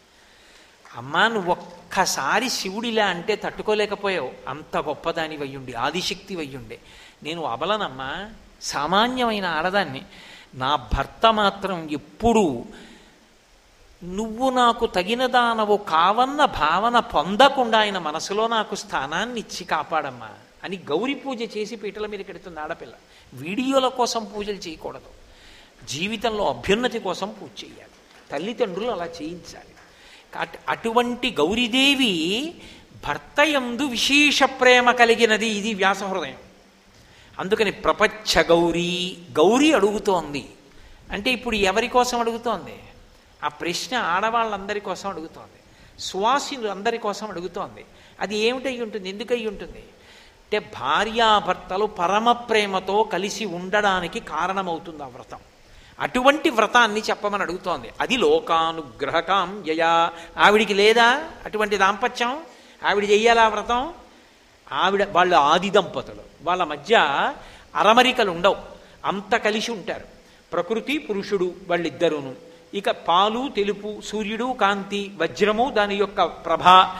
అమ్మా 0.98 1.28
నువ్వు 1.28 1.52
ఒక్కసారి 1.52 2.50
శివుడిలా 2.50 3.06
అంటే 3.06 3.36
తట్టుకోలేకపోయావు. 3.36 4.32
అంత 4.48 4.78
గొప్పదాని 4.78 5.38
వయ్యుండి 5.38 5.74
ఆదిశక్తి 5.74 6.36
వయ్యుండే. 6.36 6.80
నేను 7.24 7.44
అబలనమ్మా 7.44 8.30
సామాన్యమైన 8.62 9.46
ఆడదాన్ని. 9.46 10.02
నా 10.56 10.76
భర్త 10.76 11.34
మాత్రం 11.34 11.90
ఎప్పుడూ 11.90 12.66
నువ్వు 14.04 14.50
నాకు 14.50 14.86
తగిన 14.86 15.26
దానవు 15.26 15.78
కావన్న 15.78 16.46
భావన 16.46 17.00
పొందకుండా 17.00 17.80
ఆయన 17.80 17.98
మనసులో 17.98 18.48
నాకు 18.48 18.76
స్థానాన్ని 18.76 19.40
ఇచ్చి 19.40 19.64
కాపాడమ్మా 19.64 20.30
అని 20.64 20.80
గౌరీ 20.92 21.14
పూజ 21.14 21.58
చేసి 21.58 21.76
పీటల 21.76 22.06
మీద 22.06 22.20
కెడుతుంది 22.20 22.60
ఆడపిల్ల. 22.60 22.94
వీడియోల 23.34 23.88
కోసం 23.88 24.32
పూజలు 24.36 24.56
చేయకూడదు. 24.56 25.12
జీవితంలో 25.88 26.50
అభ్యున్నతి 26.50 27.00
కోసం 27.00 27.36
పూజ 27.42 27.64
చేయాలి. 27.64 27.92
తల్లిదండ్రులు 28.32 28.92
అలా 28.92 29.06
చేయించాలి. 29.06 29.73
అటువంటి 30.70 31.32
గౌరీదేవి 31.32 32.54
భర్త 33.08 33.42
యందు 33.42 33.84
విశేష 33.84 34.44
ప్రేమ 34.44 34.92
కలిగినది 34.92 35.48
ఇది 35.48 35.74
వ్యాస 35.74 36.04
హృదయం. 36.04 36.38
అందుకని 37.40 37.72
ప్రపంచ 37.72 38.44
గౌరీ 38.48 39.18
గౌరీ 39.32 39.72
అడుగుతోంది. 39.72 40.50
అంటే 41.12 41.32
ఇప్పుడు 41.32 41.56
ఎవరి 41.56 41.88
కోసం 41.88 42.20
అడుగుతోంది? 42.20 42.80
ఆ 43.44 43.48
ప్రశ్న 43.48 43.98
ఆడవాళ్ళందరి 43.98 44.80
కోసం 44.80 45.10
అడుగుతోంది. 45.10 45.60
సువాసిలు 46.02 46.68
అందరి 46.68 46.98
కోసం 46.98 47.30
అడుగుతోంది. 47.30 47.86
అది 48.20 48.38
ఏమిటై 48.38 48.82
ఉంటుంది? 48.82 49.10
ఎందుకై 49.10 49.46
ఉంటుంది? 49.46 49.80
అంటే 49.80 50.60
భార్యాభర్తలు 50.60 51.86
పరమ 51.86 52.32
ప్రేమతో 52.32 53.04
కలిసి 53.04 53.46
ఉండడానికి 53.46 54.20
కారణమవుతుంది 54.20 55.04
ఆ 55.04 55.08
వ్రతం. 55.08 55.40
అటువంటి 56.00 56.50
వ్రతాన్ని 56.50 57.02
చెప్పమని 57.02 57.44
అడుగుతోంది. 57.44 57.90
అది 58.02 58.18
లోకానుగ్రహకాం 58.18 59.64
యయా. 59.68 60.12
ఆవిడికి 60.38 60.74
లేదా? 60.74 61.26
అటువంటి 61.46 61.78
దాంపత్యం? 61.78 62.38
ఆవిడ 62.88 63.10
చెయ్యాలా 63.10 63.48
వ్రతం? 63.48 63.94
ఆవిడ 64.72 65.08
వాళ్ళు 65.12 65.36
ఆది 65.36 65.70
దంపతులు. 65.70 66.22
వాళ్ళ 66.42 66.64
మధ్య 66.64 66.96
అరమరికలు 67.76 68.32
ఉండవు. 68.32 68.56
అంత 69.06 69.36
కలిసి 69.36 69.72
ఉంటారు. 69.72 70.04
ప్రకృతి 70.54 70.98
పురుషుడు 70.98 71.54
వాళ్ళిద్దరూను. 71.68 72.36
ఇక 72.74 72.90
పాలు 72.90 73.50
తెలుపు 73.56 74.02
సూర్యుడు 74.06 74.54
కాంతి 74.62 75.12
వజ్రము 75.18 75.70
దాని 75.70 75.96
యొక్క 75.96 76.24
ప్రభ 76.24 76.94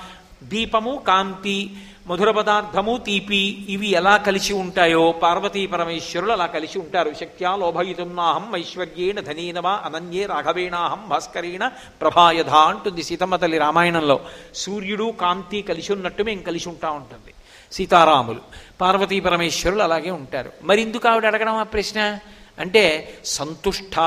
దీపము 0.44 1.04
కాంతి 1.08 1.88
మధుర 2.08 2.32
పదార్థము 2.32 2.98
తీపి 2.98 3.66
ఇవి 3.70 3.88
ఎలా 3.88 4.18
కలిసి 4.18 4.54
ఉంటాయో 4.54 5.12
పార్వతీ 5.12 5.68
పరమేశ్వరులు 5.68 6.32
అలా 6.32 6.46
కలిసి 6.46 6.80
ఉంటారు. 6.80 7.14
శక్త్యా 7.20 7.56
లోభయుతున్నాహం 7.56 8.56
ఐశ్వర్యేణ 8.56 9.20
ధనీనమా 9.20 9.82
అనన్యే 9.86 10.26
రాఘవేణాహం 10.26 11.10
భాస్కరేణ 11.10 11.68
ప్రభాయధ 12.02 12.50
అంటుంది 12.50 13.04
సీతమ్మ 13.04 13.36
తల్లి 13.36 13.58
రామాయణంలో. 13.58 14.20
సూర్యుడు 14.56 15.14
కాంతి 15.22 15.62
కలిసి 15.62 15.94
ఉన్నట్టు 15.94 16.24
మేము 16.24 16.42
కలిసి 16.42 16.70
ఉంటా 16.70 16.90
ఉంటుంది. 16.90 17.34
సీతారాములు 17.72 18.40
పార్వతీ 18.82 19.20
పరమేశ్వరులు 19.20 19.84
అలాగే 19.84 20.12
ఉంటారు. 20.12 20.52
మరి 20.64 20.82
ఎందుకు 20.82 21.08
ఆవిడ 21.08 21.26
అడగడం 21.26 21.56
ఆ 21.56 21.64
ప్రశ్న? 21.64 22.20
అంటే 22.60 23.14
సంతుష్ట 23.26 24.00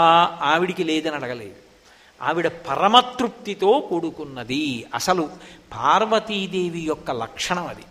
ఆవిడికి 0.42 0.84
లేదని 0.84 1.14
అడగలేదు. 1.14 1.65
ఆవిడ 2.22 2.48
పరమతృప్తితో 2.48 3.86
కూడుకున్నది. 3.90 4.84
అసలు 4.94 5.28
పార్వతీదేవి 5.74 6.80
యొక్క 6.80 7.10
లక్షణం 7.10 7.66
అది. 7.66 7.82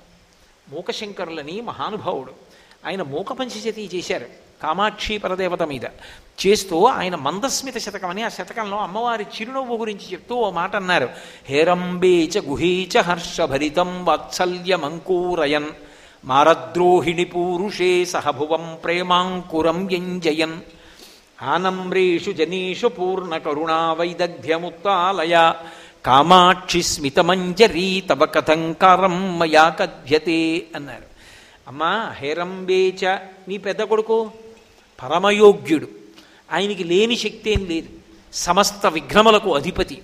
మూకశంకరులని 0.70 1.62
మహానుభావుడు. 1.62 2.32
ఆయన 2.88 3.02
మూక 3.02 3.32
పంచశతి 3.34 3.90
చేశారు 3.96 4.26
కామాక్షి 4.64 5.18
పరదేవత 5.18 5.64
మీద. 5.64 5.86
చేస్తూ 6.48 6.86
ఆయన 6.86 7.16
మందస్మిత 7.16 7.78
శతకం 7.78 8.10
అని 8.10 8.24
ఆ 8.24 8.28
శతకంలో 8.28 8.78
అమ్మవారి 8.78 9.24
చిరునవ్వు 9.24 9.78
గురించి 9.78 10.12
చెప్తూ 10.12 10.36
ఓ 10.36 10.52
మాట 10.52 10.76
అన్నారు. 10.76 11.10
హేరంబేచ 11.46 12.46
గుహీచ 12.46 13.02
హర్షభరితం 13.02 14.06
వాత్సల్యమంకూరయన్ 14.06 15.70
మారద్రోహిణి 16.26 17.26
పూరుషే 17.26 18.06
సహభువం 18.06 18.78
ప్రేమాంకురం 18.84 19.92
యంజయన్. 19.92 20.62
ఆనమ్రేషు 21.42 22.32
జనీషు 22.32 22.88
పూర్ణ 22.88 23.38
కరుణా 23.38 23.94
వైదగ్ధ్యముత్తాలయ. 23.94 25.54
కామాక్షి 26.06 26.84
స్మితమంజరీ 26.84 28.04
తవ 28.10 28.26
కథంకారం 28.26 29.40
మయా 29.40 29.70
కథ్యతే 29.70 30.64
అన్నారు. 30.76 31.04
అమ్మా 31.68 32.12
హేరంబేచ 32.20 33.18
నీ 33.48 33.58
పెద్ద 33.58 33.82
కొడుకు? 33.82 34.32
పరమయోగ్యుడు. 35.04 35.88
ఆయనకి 36.54 36.84
లేని 36.84 37.18
శక్తి 37.18 37.50
ఏం 37.52 37.66
లేదు. 37.66 37.90
సమస్త 38.34 38.86
విఘ్నములకు 38.88 39.56
అధిపతి. 39.56 40.02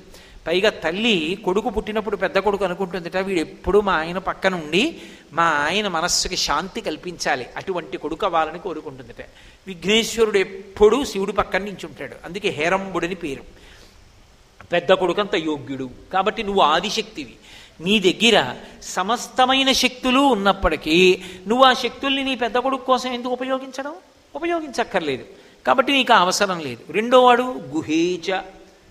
పైగా 0.47 0.69
తల్లి 0.69 1.37
కొడుకు 1.45 1.69
పుట్టినప్పుడు 1.69 2.15
పెద్ద 2.15 2.37
కొడుకు 2.37 2.65
అనుకుంటుందిట 2.65 3.17
వీడు 3.17 3.39
ఎప్పుడు 3.39 3.79
మా 3.79 3.93
ఆయన 3.93 4.17
పక్కన 4.17 4.55
ఉండి 4.55 5.01
మా 5.33 5.43
ఆయన 5.43 5.87
మనస్సుకి 5.87 6.37
శాంతి 6.37 6.81
కల్పించాలి. 6.81 7.45
అటువంటి 7.57 7.97
కొడుకు 7.97 8.25
అవ్వాలని 8.25 8.59
కోరుకుంటుందిట. 8.59 9.25
విఘ్నేశ్వరుడు 9.67 10.37
ఎప్పుడూ 10.37 11.05
శివుడు 11.05 11.31
పక్కన 11.31 11.59
నుంచి 11.59 11.85
ఉంటాడు 11.85 12.15
అందుకే 12.25 12.49
హేరంబుడని 12.49 13.15
పేరు. 13.15 13.43
పెద్ద 14.65 14.91
కొడుకంత 14.91 15.35
యోగ్యుడు. 15.35 15.89
కాబట్టి 16.13 16.43
నువ్వు 16.43 16.61
ఆదిశక్తివి. 16.61 17.33
నీ 17.81 17.99
దగ్గర 17.99 18.55
సమస్తమైన 18.81 19.71
శక్తులు 19.71 20.19
ఉన్నప్పటికీ 20.19 21.21
నువ్వు 21.47 21.65
ఆ 21.65 21.73
శక్తుల్ని 21.73 22.23
నీ 22.23 22.35
పెద్ద 22.35 22.57
కొడుకు 22.57 22.85
కోసం 22.85 23.13
ఎందుకు 23.13 23.33
ఉపయోగించడం? 23.33 23.93
ఉపయోగించక్కర్లేదు. 24.35 25.25
కాబట్టి 25.67 25.93
నీకు 25.93 26.13
అవసరం 26.13 26.59
లేదు. 26.59 26.79
రెండోవాడు 26.89 27.43
గుహేచ 27.43 28.41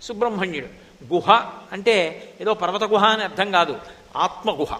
సుబ్రహ్మణ్యుడు. 0.02 0.79
గుహ 1.12 1.42
అంటే 1.72 2.28
ఏదో 2.40 2.54
పర్వత 2.54 2.84
గుహ 2.84 3.04
అని 3.04 3.24
అర్థం 3.24 3.50
కాదు 3.50 3.76
ఆత్మగుహ. 4.16 4.78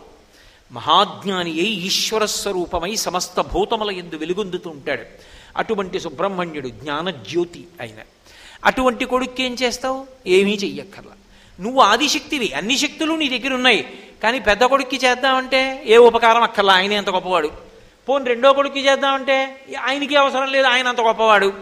మహాజ్ఞాని 0.73 1.51
అయి 1.51 1.87
ఈశ్వర 1.87 2.25
స్వరూపమై 2.25 2.97
సమస్త 2.97 3.41
భూతముల 3.41 3.91
ఎందు 3.91 4.17
వెలుగొందుతూ 4.17 4.71
ఉంటాడు. 4.71 5.03
అటువంటి 5.57 6.01
సుబ్రహ్మణ్యుడు 6.01 6.69
జ్ఞానజ్యోతి 6.69 7.67
అయిన 7.81 7.97
అటువంటి 8.65 9.05
కొడుక్కి 9.05 9.43
ఏం 9.43 9.57
చేస్తావు? 9.63 10.07
ఏమీ 10.27 10.55
చెయ్యక్కర్లా. 10.55 11.13
నువ్వు 11.61 11.81
ఆదిశక్తివి 11.81 12.53
అన్ని 12.53 12.79
శక్తులు 12.79 13.15
నీ 13.15 13.39
దగ్గర 13.39 13.55
ఉన్నాయి. 13.55 13.99
కానీ 14.23 14.39
పెద్ద 14.39 14.65
కొడుక్కి 14.65 14.97
చేద్దామంటే 14.97 15.83
ఏ 15.87 15.97
ఉపకారం 15.97 16.43
అక్కర్లా? 16.43 16.75
ఆయనే 16.75 16.97
అంత 16.97 17.11
గొప్పవాడు. 17.11 17.51
పోని 18.09 18.25
రెండో 18.25 18.53
కొడుక్కి 18.53 18.81
చేద్దామంటే 18.81 19.65
ఆయనకి 19.81 20.17
అవసరం 20.17 20.53
లేదు 20.53 20.67
ఆయన 20.67 20.89
అంత 20.89 21.01
గొప్పవాడు. 21.01 21.53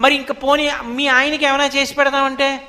మరి 0.00 0.14
ఇంక 0.14 0.32
పోని 0.32 0.70
మీ 0.84 1.06
ఆయనకి 1.06 1.44
ఏమైనా 1.44 1.66
చేసి 1.66 1.94
పెడదామంటే 1.94 2.66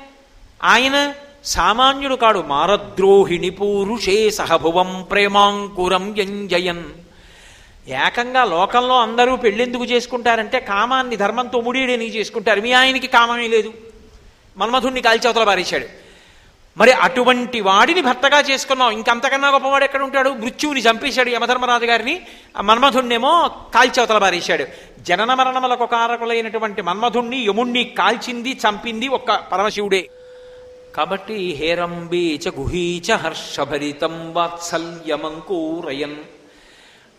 ఆయన 0.64 1.12
సామాన్యుడు 1.44 2.14
కాడు. 2.14 2.44
మారద్రోహిణి 2.46 3.50
పూరుషే 3.50 4.30
సహభువం 4.30 5.06
ప్రేమాంకురం 5.10 6.14
యంజయన్ 6.18 6.84
ఏకంగా 7.88 8.44
లోకంలో 8.44 9.00
అందరూ 9.00 9.36
పెళ్ళెందుకు 9.36 9.84
చేసుకుంటారంటే 9.84 10.60
కామాన్ని 10.60 11.16
ధర్మంతో 11.16 11.60
ముడియడని 11.60 12.16
చేసుకుంటారు. 12.16 12.60
మీ 12.60 12.72
ఆయనకి 12.72 13.06
కామమే 13.06 13.48
లేదు. 13.48 13.74
మన్మధుణ్ణి 14.56 15.00
కాల్చవతల 15.00 15.44
బారేశాడు 15.44 15.86
మరి 16.76 16.92
అటువంటి 16.92 17.60
వాడిని 17.60 18.00
భర్తగా 18.00 18.40
చేసుకున్నాం 18.40 18.90
ఇంకంతకన్నా 18.90 19.50
గొప్పవాడు 19.50 19.84
ఎక్కడ 19.84 20.02
ఉంటాడు 20.02 20.30
మృత్యువుని 20.30 20.80
చంపేశాడు 20.80 21.30
యమధర్మరాజు 21.30 21.84
గారిని. 21.84 22.20
ఆ 22.56 22.60
మన్మధుణ్ణేమో 22.60 23.50
కాల్చవతల 23.74 24.18
బారేశాడు 24.18 24.64
జనన 25.00 25.34
మరణములకు 25.34 25.86
కారకులైనటువంటి 25.86 26.82
మన్మధుణ్ణి 26.82 27.36
యముణ్ణి 27.36 27.84
కాల్చింది 27.84 28.50
చంపింది 28.50 29.08
ఒక్క 29.08 29.32
పరమశివుడే. 29.52 30.08
కాబట్టి 30.96 31.34
హేరంబీచ 31.34 32.48
గుహీచ 32.58 33.12
హర్షభరితం 33.12 34.34
వాత్సల్యమంకూరయన్. 34.34 36.16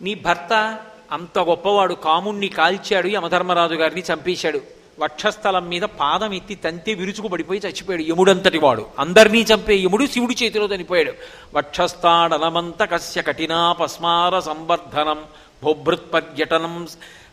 నీ 0.02 0.14
భర్త 0.14 0.78
అంత 1.12 1.38
గొప్పవాడు 1.38 1.94
కాముణ్ణి 1.94 2.48
కాల్చాడు 2.48 3.08
యమధర్మరాజు 3.08 3.74
గారిని 3.74 4.00
చంపేశాడు. 4.00 4.60
వక్షస్థలం 4.98 5.68
మీద 5.68 5.82
పాదం 5.82 6.32
ఎత్తి 6.32 6.54
తంతి 6.54 6.94
విరుచుకు 6.94 7.28
పడిపోయి 7.28 7.60
చచ్చిపోయాడు 7.60 8.02
యముడంతటి 8.02 8.58
వాడు. 8.58 8.86
అందరినీ 8.98 9.40
చంపే 9.40 9.74
యముడు 9.74 10.06
శివుడి 10.06 10.36
చేతిలో 10.42 10.66
చనిపోయాడు. 10.66 11.12
వక్షస్థాడలమంత 11.54 12.84
కస్య 12.84 13.22
కఠినాపస్మార 13.22 14.38
సంవర్ధనం. 14.38 15.18
భోభృత్పర్యటనం 15.64 16.88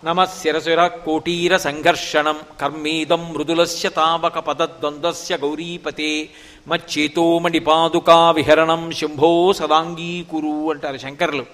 నమశిరశిర 0.06 0.88
కోటీర 0.88 1.58
సంఘర్షణం 1.58 2.40
కర్మేదం 2.62 3.34
మృదులస్య 3.34 3.90
తావక 3.90 4.40
పదద్వంద్వస్య 4.40 5.38
గౌరీపతే 5.38 6.30
మచ్చేతో 6.68 7.42
పాదుకా 7.68 8.32
విహరణం 8.32 8.92
శంభో 8.92 9.54
సదాంగీకురు 9.54 10.72
అంటారు 10.72 10.98
శంకరులు. 10.98 11.46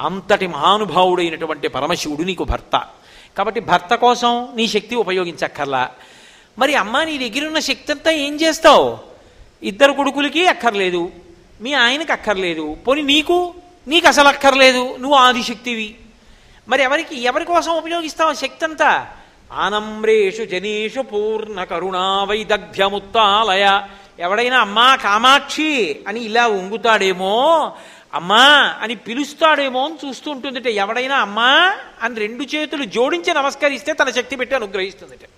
అంతటి 0.00 0.46
మహానుభావుడైనటువంటి 0.46 1.68
పరమశివుడు 1.68 2.22
నీకు 2.22 2.44
భర్త. 2.44 2.86
కాబట్టి 3.38 3.60
భర్త 3.60 3.94
కోసం 3.94 4.48
నీ 4.54 4.66
శక్తి 4.68 4.94
ఉపయోగించక్కర్లా. 4.94 5.90
మరి 6.58 6.74
అమ్మ 6.74 7.02
నీ 7.02 7.28
దగ్గర 7.28 7.46
ఉన్న 7.46 7.58
శక్తి 7.58 7.92
అంతా 7.92 8.10
ఏం 8.10 8.36
చేస్తావు? 8.36 8.98
ఇద్దరు 9.62 9.92
కొడుకులకి 9.92 10.46
అక్కర్లేదు. 10.46 11.10
మీ 11.60 11.72
ఆయనకి 11.72 12.12
అక్కర్లేదు 12.12 12.76
పోనీ 12.86 13.02
నీకు? 13.02 13.54
నీకు 13.88 14.08
అసలు 14.08 14.28
అక్కర్లేదు 14.28 14.96
నువ్వు 14.96 15.14
ఆదిశక్తివి. 15.14 15.94
మరి 16.68 16.82
ఎవరికి 16.82 17.22
ఎవరి 17.22 17.44
కోసం 17.44 17.82
ఆ 18.22 18.32
శక్తి 18.32 18.64
అంతా 18.64 19.06
ఆనమ్రేషు 19.52 20.42
జనేషు 20.42 21.00
పూర్ణ 21.00 21.64
కరుణా 21.64 22.24
వైదగ్ధ్యముత్తాలయ. 22.24 23.80
ఎవడైనా 24.18 24.58
అమ్మా 24.58 24.96
కామాక్షి 24.96 26.00
అని 26.08 26.20
ఇలా 26.20 26.46
ఉంగుతాడేమో 26.46 27.72
అమ్మా 28.14 28.74
అని 28.82 28.94
పిలుస్తాడేమో 28.94 29.84
అని 29.84 30.08
చూస్తూ 30.08 30.30
ఉంటుంది 30.30 30.72
ఎవడైనా 30.72 31.16
అమ్మా 31.16 31.76
అని 32.02 32.14
రెండు 32.14 32.42
చేతులు 32.42 32.84
జోడించి 32.84 33.34
నమస్కరిస్తే 33.34 33.92
తన 33.92 34.10
శక్తి 34.10 34.36
పెట్టి 34.36 34.56
అనుగ్రహిస్తుందిట. 34.56 35.28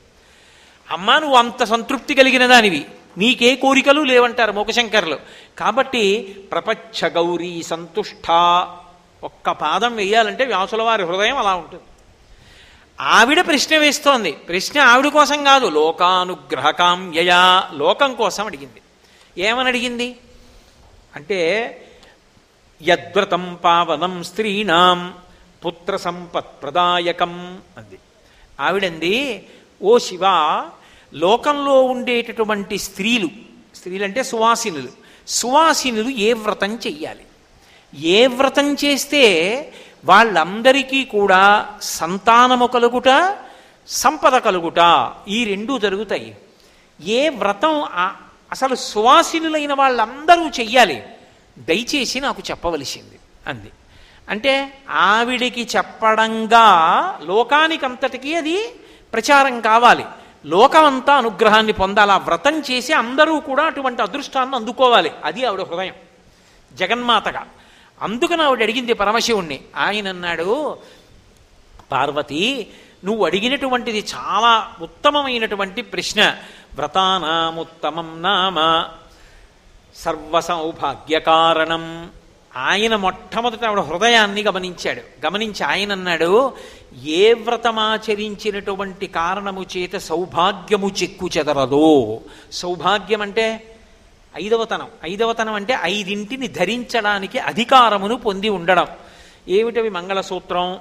అమ్మా 0.90 1.18
నువ్వు 1.18 1.36
అంత 1.36 1.64
సంతృప్తి 1.64 2.14
కలిగిన 2.14 2.46
దానివి. 2.46 2.86
నీకే 3.18 3.56
కోరికలు 3.56 4.00
లేవంటారు 4.00 4.52
మోకశంకర్లు. 4.52 5.18
కాబట్టి 5.58 6.22
ప్రపంచ 6.52 7.08
గౌరీ 7.08 7.62
సంతుష్ట 7.62 8.30
ఒక్క 9.26 9.50
పాదం 9.50 9.96
వేయాలంటే 9.96 10.44
వ్యాసుల 10.44 10.82
వారి 10.82 11.02
హృదయం 11.02 11.36
అలా 11.36 11.54
ఉంటుంది. 11.54 11.82
ఆవిడ 13.00 13.46
ప్రశ్న 13.46 13.78
వేస్తోంది. 13.78 14.32
ప్రశ్న 14.32 14.80
ఆవిడ 14.80 15.06
కోసం 15.06 15.44
కాదు 15.44 15.66
లోకానుగ్రహకామ్యయా 15.66 17.70
లోకం 17.74 18.14
కోసం 18.14 18.46
అడిగింది. 18.46 18.82
ఏమని 19.42 19.68
అడిగింది? 19.68 20.16
అంటే 21.14 21.70
యద్వ్రతం 22.88 23.58
పావనం 23.64 24.22
స్త్రీణాం 24.22 25.14
పుత్ర 25.66 25.96
సంపత్ 25.96 26.62
ప్రదాయకం 26.62 27.62
అంది. 27.78 27.98
ఆవిడంది 28.60 29.46
ఓ 29.82 29.98
శివ 29.98 30.20
లోకంలో 31.14 31.82
ఉండేటటువంటి 31.82 32.78
స్త్రీలు 32.78 33.28
స్త్రీలంటే 33.76 34.22
సువాసినులు 34.22 34.88
సువాసినులు 35.28 36.08
ఏ 36.08 36.32
వ్రతం 36.32 36.74
చెయ్యాలి? 36.74 37.24
ఏ 37.96 38.26
వ్రతం 38.26 38.74
చేస్తే 38.74 39.72
వాళ్ళందరికీ 40.04 41.04
కూడా 41.04 41.68
సంతానము 41.82 42.66
కలుగుట 42.66 43.36
సంపద 43.88 44.36
కలుగుట 44.36 45.10
ఈ 45.28 45.44
రెండూ 45.44 45.78
జరుగుతాయి. 45.78 46.36
ఏ 47.04 47.28
వ్రతం 47.28 47.84
అసలు 48.52 48.74
సువాసినులైన 48.74 49.74
వాళ్ళందరూ 49.74 50.48
చెయ్యాలి? 50.48 51.02
దయచేసి 51.58 52.20
నాకు 52.20 52.42
చెప్పవలసింది 52.50 53.18
అంది. 53.46 53.70
అంటే 54.28 54.78
ఆవిడికి 54.90 55.68
చెప్పడంగా 55.76 56.74
లోకానికంతటికీ 57.24 58.34
అది 58.34 58.68
ప్రచారం 59.12 59.60
కావాలి. 59.60 60.04
లోకమంతా 60.46 61.14
అనుగ్రహాన్ని 61.14 61.72
పొందాలి. 61.72 62.12
ఆ 62.12 62.18
వ్రతం 62.18 62.60
చేసి 62.60 62.92
అందరూ 62.92 63.40
కూడా 63.40 63.64
అటువంటి 63.64 64.02
అదృష్టాన్ని 64.02 64.56
అందుకోవాలి. 64.56 65.10
అది 65.24 65.44
ఆవిడ 65.44 65.60
హృదయం. 65.60 65.94
జగన్మాతగా. 66.72 67.46
అందుకని 68.02 68.42
ఆవిడ 68.42 68.62
అడిగింది 68.62 68.92
పరమశివుణ్ణి. 68.92 69.60
ఆయన 69.76 70.08
అన్నాడు 70.08 70.78
పార్వతి 71.92 72.66
నువ్వు 73.04 73.26
అడిగినటువంటిది 73.26 74.04
చాలా 74.14 74.72
ఉత్తమమైనటువంటి 74.80 75.82
ప్రశ్న. 75.82 76.36
వ్రతానాముత్తమం 76.74 78.22
నామ 78.22 78.88
సర్వ 79.94 80.40
సౌభాగ్యకారణం 80.40 82.10
ఆయన 82.56 82.96
మొట్టమొదట 82.96 83.64
ఆవిడ 83.64 83.78
హృదయాన్ని 83.78 84.42
గమనించాడు. 84.42 85.26
గమనించి 85.26 85.64
ఆయన 85.64 85.92
అన్నాడు 85.92 86.52
ఏ 87.04 87.32
వ్రతమాచరించినటువంటి 87.32 89.06
కారణము 89.06 89.66
చేత 89.76 89.96
సౌభాగ్యము 89.96 90.88
చెక్కు 91.02 91.28
చెదరదో 91.38 92.20
సౌభాగ్యం 92.52 93.22
అంటే 93.22 93.75
ఐదవతనం. 94.36 94.88
ఐదవతనం 95.04 95.54
అంటే 95.54 95.78
ఐదింటిని 95.82 96.48
ధరించడానికి 96.48 97.38
అధికారమును 97.38 98.16
పొంది 98.16 98.48
ఉండడం. 98.48 98.86
ఏమిటవి 99.48 99.88
మంగళసూత్రం? 99.88 100.78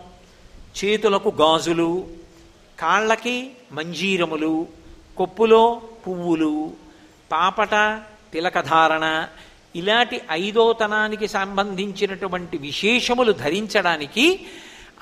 చేతులకు 0.77 1.29
గాజులు 1.29 2.07
కాళ్ళకి 2.79 3.51
మంజీరములు 3.71 4.67
కొప్పులో 5.17 5.81
పువ్వులు 6.07 6.71
పాపట 7.31 8.01
తిలకధారణ 8.33 9.27
ఇలాంటి 9.75 10.21
ఐదోతనానికి 10.31 11.27
సంబంధించినటువంటి 11.27 12.57
విశేషములు 12.57 13.31
ధరించడానికి 13.31 14.45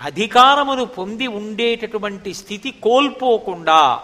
అధికారమును 0.01 0.85
పొంది 0.85 1.27
ఉండేటటువంటి 1.27 2.33
స్థితి 2.33 2.71
కోల్పోకుండా 2.71 4.01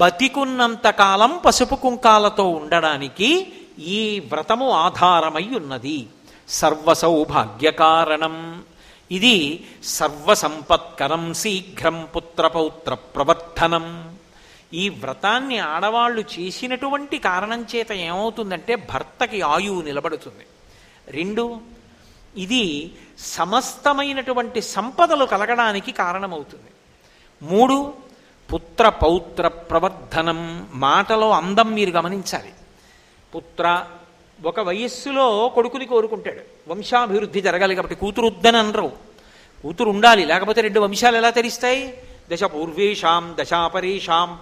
బతికున్నంత 0.00 0.88
కాలం 0.90 1.40
పసుపు 1.46 1.74
కుంకాలతో 1.74 2.48
ఉండడానికి 2.48 3.52
ఈ 3.78 4.20
వ్రతము 4.20 4.70
ఆధారమై 4.70 5.48
ఉన్నది. 5.56 6.06
సర్వ 6.48 6.94
సౌభాగ్యకారణం 6.94 8.64
ఇది 9.10 9.66
సర్వసంపత్కరం 9.84 11.34
శీఘ్రం 11.34 12.08
పుత్రపౌత్ర 12.16 12.94
ప్రవర్ధనం. 12.94 14.16
ఈ 14.72 14.88
వ్రతాన్ని 14.88 15.58
ఆడవాళ్ళు 15.58 16.20
చేసినటువంటి 16.20 17.18
కారణం 17.18 17.66
చేత 17.76 17.92
ఏమవుతుందంటే 17.92 18.76
భర్తకి 18.76 19.40
ఆయువు 19.40 19.82
నిలబడుతుంది. 19.82 20.46
రెండు 21.08 21.60
ఇది 22.36 22.92
సమస్తమైనటువంటి 23.18 24.62
సంపదలు 24.62 25.24
కలగడానికి 25.24 25.92
కారణమవుతుంది. 25.92 26.70
మూడు 27.42 27.94
పుత్ర 28.54 28.88
పౌత్ర 28.88 29.48
ప్రవర్ధనం 29.48 30.68
మాటలో 30.74 31.30
అందం 31.30 31.72
మీరు 31.72 31.90
గమనించాలి. 31.90 32.52
పుత్ర 33.36 33.84
ఒక 34.44 34.60
వయస్సులో 34.60 35.52
కొడుకుని 35.54 35.86
కోరుకుంటాడు. 35.86 36.70
వంశాభివృద్ధి 36.70 37.40
జరగాలి 37.40 37.74
కాబట్టి 37.74 37.94
కూతురు 37.94 38.26
వద్దని 38.26 38.56
అనరు. 38.56 38.92
కూతురు 39.62 39.90
ఉండాలి 39.90 40.24
లేకపోతే 40.24 40.60
రెండు 40.60 40.80
వంశాలు 40.80 41.16
ఎలా 41.16 41.30
తెరిస్తాయి? 41.30 41.98
దశ 42.32 42.44
పూర్వేషాం 42.44 43.36
దశాపరేషాం 43.40 44.38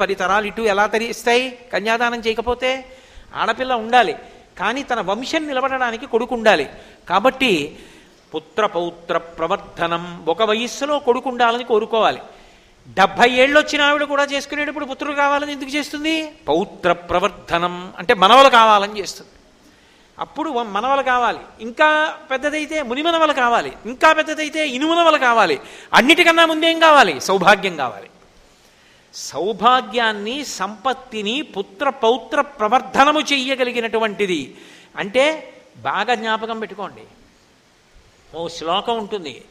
పరితరాలు 0.00 0.46
ఇటు 0.46 0.62
ఎలా 0.62 0.86
తెరిస్తాయి? 0.86 1.58
కన్యాదానం 1.72 2.20
చేయకపోతే 2.20 2.84
ఆడపిల్ల 3.34 3.74
ఉండాలి. 3.74 4.16
కానీ 4.58 4.82
తన 4.82 5.00
వంశం 5.00 5.46
నిలబడడానికి 5.46 6.06
కొడుకు 6.06 6.34
ఉండాలి 6.34 6.68
కాబట్టి 7.08 7.78
పుత్ర 8.34 8.66
పౌత్ర 8.66 9.18
ప్రవర్ధనం 9.18 10.24
ఒక 10.28 10.42
వయస్సులో 10.42 10.98
కొడుకు 10.98 11.28
ఉండాలని 11.28 11.64
కోరుకోవాలి. 11.64 12.18
డెబ్భై 12.88 13.30
ఏళ్ళు 13.30 13.60
వచ్చిన 13.60 13.82
ఆవిడ 13.82 14.02
కూడా 14.02 14.24
చేసుకునేటప్పుడు 14.24 14.84
పుత్రుడు 14.84 15.16
కావాలని 15.16 15.52
ఎందుకు 15.52 15.70
చేస్తుంది? 15.70 16.32
పౌత్ర 16.48 16.92
ప్రవర్ధనం 16.92 17.92
అంటే 17.98 18.14
మనవలు 18.14 18.48
కావాలని 18.48 19.00
చేస్తుంది. 19.00 19.30
అప్పుడు 20.18 20.50
మనవలు 20.50 21.02
కావాలి. 21.02 21.38
ఇంకా 21.60 22.18
పెద్దదైతే 22.30 22.82
మునిమనవలు 22.82 23.32
కావాలి. 23.32 23.72
ఇంకా 23.86 24.12
పెద్దదైతే 24.12 24.68
ఇనుమనవలు 24.68 25.18
కావాలి. 25.18 25.60
అన్నిటికన్నా 25.94 26.46
ముందేం 26.46 26.78
కావాలి? 26.78 27.20
సౌభాగ్యం 27.20 27.76
కావాలి. 27.76 28.10
సౌభాగ్యాన్ని 29.14 30.44
సంపత్తిని 30.44 31.42
పుత్ర 31.42 31.88
పౌత్ర 31.88 32.40
ప్రవర్ధనము 32.40 33.20
చెయ్యగలిగినటువంటిది 33.20 34.56
అంటే 34.96 35.54
బాగా 35.76 36.14
జ్ఞాపకం 36.14 36.60
పెట్టుకోండి. 36.60 37.02
ఓ 38.36 38.48
శ్లోకం 38.48 38.98
ఉంటుంది. 38.98 39.44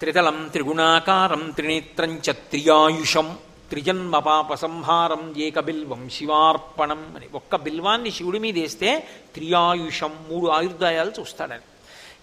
త్రితలం 0.00 0.48
త్రిగుణాకారం 0.52 1.50
త్రినేత్రం 1.50 2.22
చ 2.30 2.30
త్రియాయుషం 2.30 3.36
త్రిజన్మ 3.70 4.18
పాప 4.18 4.54
సంహారం 4.54 5.34
ఏక 5.36 5.60
బిల్వం 5.60 6.08
శివార్పణం 6.08 7.12
అని 7.16 7.26
ఒక్క 7.34 7.56
బిల్వాన్ని 7.56 8.10
శివుడి 8.10 8.38
మీద 8.38 8.58
వేస్తే 8.58 9.08
త్రియాయుషం 9.34 10.12
మూడు 10.30 10.46
ఆయుర్దాయాలు 10.46 11.12
చూస్తాడని. 11.20 11.60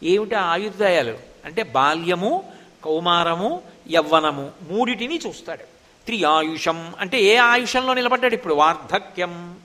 ఏమిటి 0.08 0.36
ఆయుర్దాయాలు? 0.36 1.18
అంటే 1.46 1.64
బాల్యము 1.64 2.52
కౌమారము 2.86 3.62
యవ్వనము 3.92 4.52
మూడిటిని 4.70 5.20
చూస్తాడు. 5.28 5.64
త్రియాయుషం 6.06 6.94
అంటే 7.00 7.22
ఏ 7.22 7.36
ఆయుషంలో 7.36 7.94
నిలబడ్డాడు 7.94 8.34
ఇప్పుడు? 8.34 8.54
వార్ధక్యం. 8.54 9.56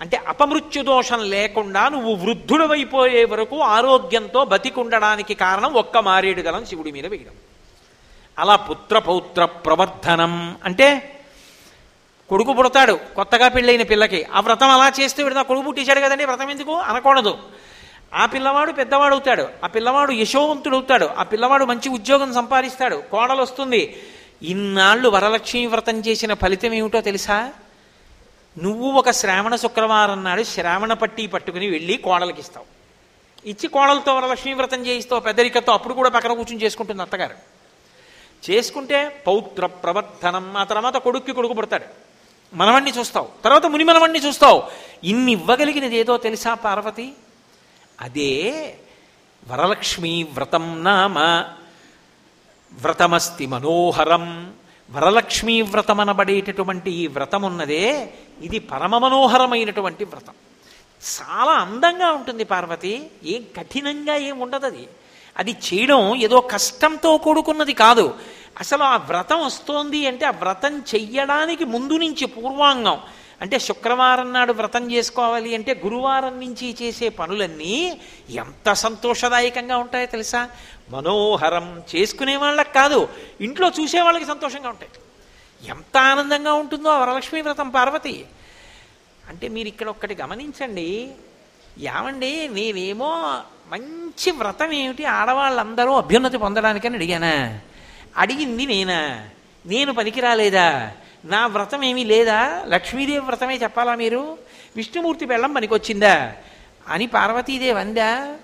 అంటే 0.00 0.16
అపమృత్యు 0.16 0.82
దోషం 0.82 1.20
లేకుండా 1.20 1.88
నువ్వు 1.88 2.14
వృద్ధుడవైపోయే 2.14 3.24
వరకు 3.24 3.60
ఆరోగ్యంతో 3.60 4.44
బతికుండడానికి 4.44 5.34
కారణం 5.34 5.72
ఒక్క 5.72 5.98
మారేడు 5.98 6.40
గలం 6.40 6.64
శివుడి 6.64 6.92
మీద 6.92 7.06
వేయడం. 7.06 7.32
అలా 8.38 8.56
పుత్ర 8.56 8.98
పౌత్ర 8.98 9.44
ప్రవర్ధనం. 9.44 10.56
అంటే 10.64 11.10
కొడుకు 12.28 12.52
పుడతాడు 12.52 12.98
కొత్తగా 13.16 13.48
పెళ్ళైన 13.48 13.82
పిల్లకి. 13.82 14.24
ఆ 14.24 14.40
వ్రతం 14.40 14.68
అలా 14.68 14.92
చేస్తే 15.00 15.22
వీడు 15.22 15.34
నా 15.34 15.42
కొడుకు 15.42 15.66
పుట్టించాడు 15.66 16.00
కదండి 16.00 16.24
వ్రతం 16.24 16.50
ఎందుకు? 16.50 16.74
అనకూడదు. 16.74 17.38
ఆ 18.14 18.26
పిల్లవాడు 18.26 18.72
పెద్దవాడు 18.72 19.14
అవుతాడు 19.14 19.48
ఆ 19.64 19.66
పిల్లవాడు 19.66 20.12
యశోవంతుడు 20.12 20.76
అవుతాడు 20.76 21.06
ఆ 21.06 21.22
పిల్లవాడు 21.22 21.64
మంచి 21.64 21.88
ఉద్యోగం 21.88 22.34
సంపాదిస్తాడు 22.34 22.96
కోడలు 22.96 23.42
వస్తుంది 23.42 23.96
ఇన్నాళ్ళు 24.42 25.08
వరలక్ష్మి 25.08 25.66
వ్రతం 25.66 26.00
చేసిన 26.00 26.34
ఫలితం 26.34 26.74
ఏమిటో 26.74 27.00
తెలుసా? 27.00 27.52
నువ్వు 28.58 28.92
ఒక 28.92 29.10
శ్రావణ 29.10 29.54
శుక్రవారం 29.56 30.24
నాడు 30.24 30.42
శ్రావణ 30.42 30.92
పట్టి 30.92 31.26
పట్టుకుని 31.26 31.70
వెళ్ళి 31.70 31.96
కోడలకి 31.96 32.40
ఇస్తావు 32.40 32.66
ఇచ్చి 33.48 33.68
కోడలతో 33.68 34.14
వరలక్ష్మి 34.14 34.52
వ్రతం 34.54 34.86
చేయిస్తావు 34.86 35.20
పెద్దరికతో 35.20 35.72
అప్పుడు 35.72 35.94
కూడా 35.94 36.08
పక్కన 36.08 36.32
కూర్చుని 36.32 36.62
చేసుకుంటుంది 36.62 37.02
అత్తగారు. 37.02 37.34
చేసుకుంటే 38.50 39.24
పౌత్ర 39.26 39.66
ప్రవర్ధనం 39.66 40.56
ఆ 40.56 40.64
తర్వాత 40.64 40.96
కొడుక్కి 40.96 41.32
కొడుకు 41.32 41.52
పుడతాడు. 41.52 41.84
మనవణ్ణి 42.54 42.90
చూస్తావు 42.90 43.28
తర్వాత 43.44 43.66
ముని 43.66 43.84
మనవణ్ణి 43.84 44.18
చూస్తావు. 44.18 44.62
ఇన్ని 45.04 45.32
ఇవ్వగలిగినది 45.32 45.96
ఏదో 45.96 46.16
తెలుసా 46.16 46.54
పార్వతి? 46.54 47.12
అదే 48.00 48.74
వరలక్ష్మీ 49.48 50.22
వ్రతం 50.22 50.84
నామ 50.84 51.18
వ్రతమస్తి 52.72 53.46
మనోహరం. 53.46 54.54
వరలక్ష్మీ 54.90 55.60
వ్రతమనబడేటటువంటి 55.60 56.90
ఈ 56.90 57.06
వ్రతం 57.06 57.42
ఉన్నదే 57.42 58.14
ఇది 58.40 58.58
పరమ 58.58 58.98
మనోహరమైనటువంటి 58.98 60.04
వ్రతం. 60.04 60.32
చాలా 61.04 61.52
అందంగా 61.52 62.12
ఉంటుంది 62.12 62.44
పార్వతి. 62.44 63.10
ఏం 63.24 63.44
కఠినంగా 63.58 64.16
ఏం 64.16 64.40
ఉండదు 64.40 64.66
అది. 64.66 64.88
అది 65.38 65.50
చేయడం 65.50 66.16
ఏదో 66.16 66.40
కష్టంతో 66.40 67.18
కూడుకున్నది 67.18 67.72
కాదు. 67.72 68.14
అసలు 68.60 68.82
ఆ 68.82 68.96
వ్రతం 68.96 69.44
వస్తోంది 69.44 70.06
అంటే 70.06 70.26
ఆ 70.26 70.30
వ్రతం 70.30 70.78
చెయ్యడానికి 70.78 71.64
ముందు 71.64 71.92
నుంచి 71.92 72.26
పూర్వాంగం. 72.26 73.00
అంటే 73.40 73.58
శుక్రవారం 73.58 74.32
నాడు 74.32 74.52
వ్రతం 74.52 74.92
చేసుకోవాలి 74.92 75.54
అంటే 75.54 75.80
గురువారం 75.84 76.40
నుంచి 76.40 76.76
చేసే 76.82 77.08
పనులన్నీ 77.08 78.00
ఎంత 78.30 78.72
సంతోషదాయకంగా 78.72 79.76
ఉంటాయో 79.76 80.06
తెలుసా? 80.06 80.48
మనోహరం 80.90 81.82
చేసుకునే 81.96 82.36
వాళ్ళకి 82.36 82.72
కాదు 82.72 83.08
ఇంట్లో 83.40 83.72
చూసే 83.80 84.00
వాళ్ళకి 84.00 84.24
సంతోషంగా 84.24 84.68
ఉంటాయి. 84.68 84.90
ఎంత 85.66 85.96
ఆనందంగా 85.96 86.52
ఉంటుందో 86.52 86.88
ఆ 86.88 86.98
వరలక్ష్మీ 86.98 87.40
వ్రతం 87.40 87.70
పార్వతి. 87.70 88.26
అంటే 89.28 89.48
మీరు 89.48 89.68
ఇక్కడ 89.68 89.88
ఒక్కటి 89.88 90.14
గమనించండి 90.14 91.10
ఏమండి 91.78 92.48
నేనేమో 92.48 93.42
మంచి 93.68 94.30
వ్రతం 94.30 94.72
ఏమిటి 94.72 95.04
ఆడవాళ్ళందరూ 95.04 95.92
అభ్యున్నతి 95.92 96.38
పొందడానికని 96.38 96.94
అడిగానా? 96.94 97.60
అడిగింది 98.16 98.66
నేనా? 98.66 99.28
నేను 99.66 99.94
పనికి 99.94 100.20
రాలేదా 100.20 100.92
నా 101.24 101.46
వ్రతం 101.46 101.84
ఏమీ 101.84 102.04
లేదా? 102.04 102.64
లక్ష్మీదేవి 102.66 103.18
వ్రతమే 103.18 103.56
చెప్పాలా 103.56 103.94
మీరు? 103.94 104.38
విష్ణుమూర్తి 104.76 105.24
బెల్లం 105.24 105.52
పనికొచ్చిందా? 105.52 106.32
అని 106.88 107.06
పార్వతీదేవి 107.06 107.80
అందా? 107.80 108.36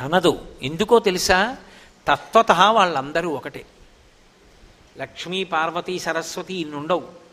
అనదు. 0.00 0.46
ఎందుకో 0.62 0.98
తెలుసా? 0.98 1.56
తత్వత 2.08 2.52
వాళ్ళందరూ 2.52 3.30
ఒకటే. 3.30 3.64
లక్ష్మీ 4.98 5.44
పార్వతీ 5.44 5.98
సరస్వతి 5.98 6.54
ఇన్నుండవు. 6.54 7.24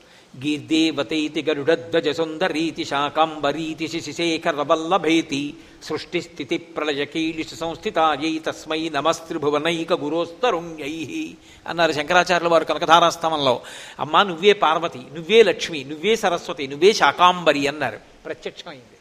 గీర్దేవతైతి 0.45 1.41
గరుడధ్వజ 1.49 2.09
సుందరీతి 2.09 2.85
శాకాంబరీతి 2.85 3.87
శిశిశేఖరవల్లభేతి 3.87 5.57
సృష్టి 5.83 6.21
స్థితి 6.21 6.57
ప్రళయకీలిషి 6.57 7.55
సంస్థితాయై 7.55 8.41
తస్మై 8.47 8.89
నమస్త్రిభువనైక 8.89 9.93
గురోస్తరుణ్యై. 9.93 11.35
అన్నారు 11.67 11.91
శంకరాచార్యుల 11.91 12.51
వారు 12.51 12.65
కనకధారాస్తవంలో 12.65 13.61
అమ్మా 13.99 14.23
నువ్వే 14.23 14.53
పార్వతి 14.53 15.01
నువ్వే 15.13 15.43
లక్ష్మి 15.43 15.83
నువ్వే 15.83 16.15
సరస్వతి 16.15 16.67
నువ్వే 16.67 16.93
శాకాంబరి 16.93 17.67
అన్నారు. 17.67 17.99
ప్రత్యక్షమైంది. 18.25 18.97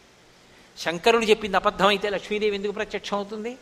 శంకరుడు 0.79 1.25
చెప్పింది 1.25 1.57
అబద్ధమైతే 1.57 2.11
లక్ష్మీదేవి 2.11 2.57
ఎందుకు 2.57 2.73
ప్రత్యక్షం 2.73 3.17
అవుతుంది 3.17 3.57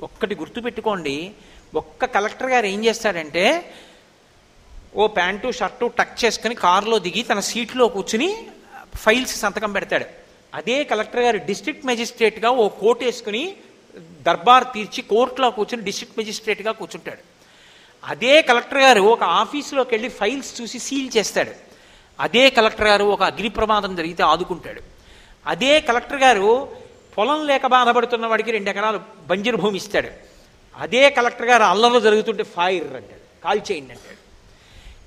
ఒక్కటి 0.00 0.34
గుర్తుపెట్టుకోండి 0.34 1.30
ఒక్క 1.74 2.04
కలెక్టర్ 2.04 2.50
గారు 2.50 2.66
ఏం 2.66 2.84
చేస్తాడంటే 2.84 3.44
ఓ 4.94 5.06
ప్యాంటు 5.06 5.48
షర్టు 5.52 5.86
టక్ 5.98 6.24
చేసుకుని 6.24 6.54
కారులో 6.54 6.98
దిగి 6.98 7.22
తన 7.22 7.40
సీట్లో 7.40 7.88
కూర్చుని 7.88 8.28
ఫైల్స్ 8.96 9.40
సంతకం 9.40 9.72
పెడతాడు. 9.72 10.06
అదే 10.54 10.76
కలెక్టర్ 10.90 11.22
గారు 11.22 11.38
డిస్ట్రిక్ట్ 11.48 11.86
మెజిస్ట్రేట్గా 11.86 12.50
ఓ 12.50 12.68
కోట్ 12.68 13.04
వేసుకుని 13.04 13.56
దర్బార్ 14.26 14.66
తీర్చి 14.74 15.02
కోర్టులో 15.02 15.50
కూర్చుని 15.50 15.82
డిస్ట్రిక్ట్ 15.88 16.18
మెజిస్ట్రేట్గా 16.18 16.72
కూర్చుంటాడు. 16.72 17.22
అదే 18.04 18.42
కలెక్టర్ 18.48 18.82
గారు 18.86 19.02
ఒక 19.14 19.24
ఆఫీసులోకి 19.42 19.92
వెళ్ళి 19.94 20.08
ఫైల్స్ 20.18 20.60
చూసి 20.60 20.78
సీల్ 20.78 21.10
చేస్తాడు. 21.16 21.52
అదే 22.20 22.50
కలెక్టర్ 22.50 22.88
గారు 22.88 23.04
ఒక 23.14 23.22
అగ్ని 23.22 23.48
ప్రమాదం 23.48 23.96
జరిగితే 23.96 24.22
ఆదుకుంటాడు. 24.22 24.82
అదే 25.46 25.80
కలెక్టర్ 25.88 26.22
గారు 26.26 26.48
పొలం 27.16 27.46
లేక 27.46 27.66
బాధపడుతున్న 27.66 28.26
వాడికి 28.26 28.50
రెండు 28.56 28.70
ఎకరాలు 28.70 29.00
బంజరు 29.30 29.56
భూమి 29.56 29.76
ఇస్తాడు. 29.76 30.10
అదే 30.74 31.10
కలెక్టర్ 31.10 31.48
గారు 31.50 31.62
అల్లర్లు 31.62 32.00
జరుగుతుంటే 32.00 32.44
ఫైర్ 32.56 32.92
అంటాడు. 32.98 33.24
కాల్ 33.44 33.60
చేయండి 33.70 33.92
అంటాడు. 33.96 34.17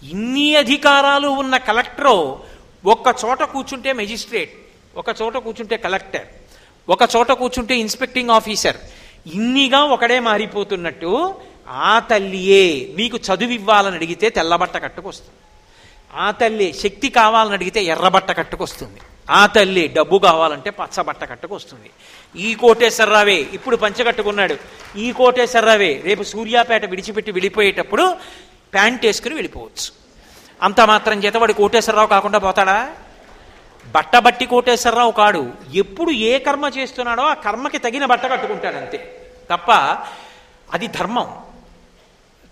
ఇన్ని 0.04 0.56
అధికారాలు 0.56 1.28
ఉన్న 1.28 1.58
కలెక్టరు 1.58 2.40
ఒక్క 2.86 3.16
చోట 3.26 3.44
కూర్చుంటే 3.44 3.94
మెజిస్ట్రేట్ 3.94 4.50
ఒక 4.98 5.22
చోట 5.22 5.38
కూర్చుంటే 5.38 5.78
కలెక్టర్ 5.78 6.28
ఒక 6.90 7.10
చోట 7.16 7.32
కూర్చుంటే 7.32 7.76
ఇన్స్పెక్టింగ్ 7.76 8.30
ఆఫీసర్. 8.30 8.76
ఇన్నిగా 9.34 9.84
ఒకడే 9.84 10.20
మారిపోతున్నట్టు 10.20 11.36
ఆ 11.68 12.00
తల్లియే 12.00 12.94
నీకు 12.98 13.18
చదువు 13.18 13.50
ఇవ్వాలని 13.50 13.96
అడిగితే 13.96 14.30
తెల్లబట్ట 14.30 14.84
కట్టుకొస్తుంది. 14.84 15.38
ఆ 16.14 16.32
తల్లి 16.32 16.74
శక్తి 16.74 17.10
కావాలని 17.10 17.54
అడిగితే 17.54 17.84
ఎర్రబట్ట 17.84 18.38
కట్టుకొస్తుంది. 18.38 19.00
ఆ 19.30 19.46
తల్లి 19.46 19.88
డబ్బు 19.88 20.18
కావాలంటే 20.18 20.70
పచ్చబట్ట 20.70 21.30
కట్టుకొస్తుంది. 21.30 21.90
ఈ 22.42 22.54
కోటేశ్వరరావే 22.54 23.46
ఇప్పుడు 23.54 23.76
పంచగట్టుకున్నాడు 23.76 24.58
ఈ 24.98 25.12
కోటేశ్వరరావే 25.12 26.02
రేపు 26.04 26.24
సూర్యాపేట 26.24 26.86
విడిచిపెట్టి 26.86 27.32
వెళ్ళిపోయేటప్పుడు 27.32 28.16
ప్యాంట్ 28.74 29.06
వేసుకుని 29.06 29.36
వెళ్ళిపోవచ్చు. 29.36 29.92
అంత 30.62 30.82
మాత్రం 30.82 31.24
చేత 31.24 31.38
వాడు 31.38 31.54
కోటేశ్వరరావు 31.54 32.08
కాకుండా 32.08 32.40
పోతాడా? 32.40 32.96
బట్టబట్టి 33.92 34.46
కోటేశ్వరరావు 34.46 35.12
కాడు. 35.12 35.54
ఎప్పుడు 35.74 36.12
ఏ 36.12 36.40
కర్మ 36.40 36.66
చేస్తున్నాడో 36.66 37.24
ఆ 37.24 37.34
కర్మకి 37.34 37.78
తగిన 37.78 38.06
బట్ట 38.06 38.32
కట్టుకుంటాడు 38.32 38.76
అంతే. 38.76 39.28
తప్ప 39.52 39.72
అది 40.74 40.88
ధర్మం. 40.88 41.44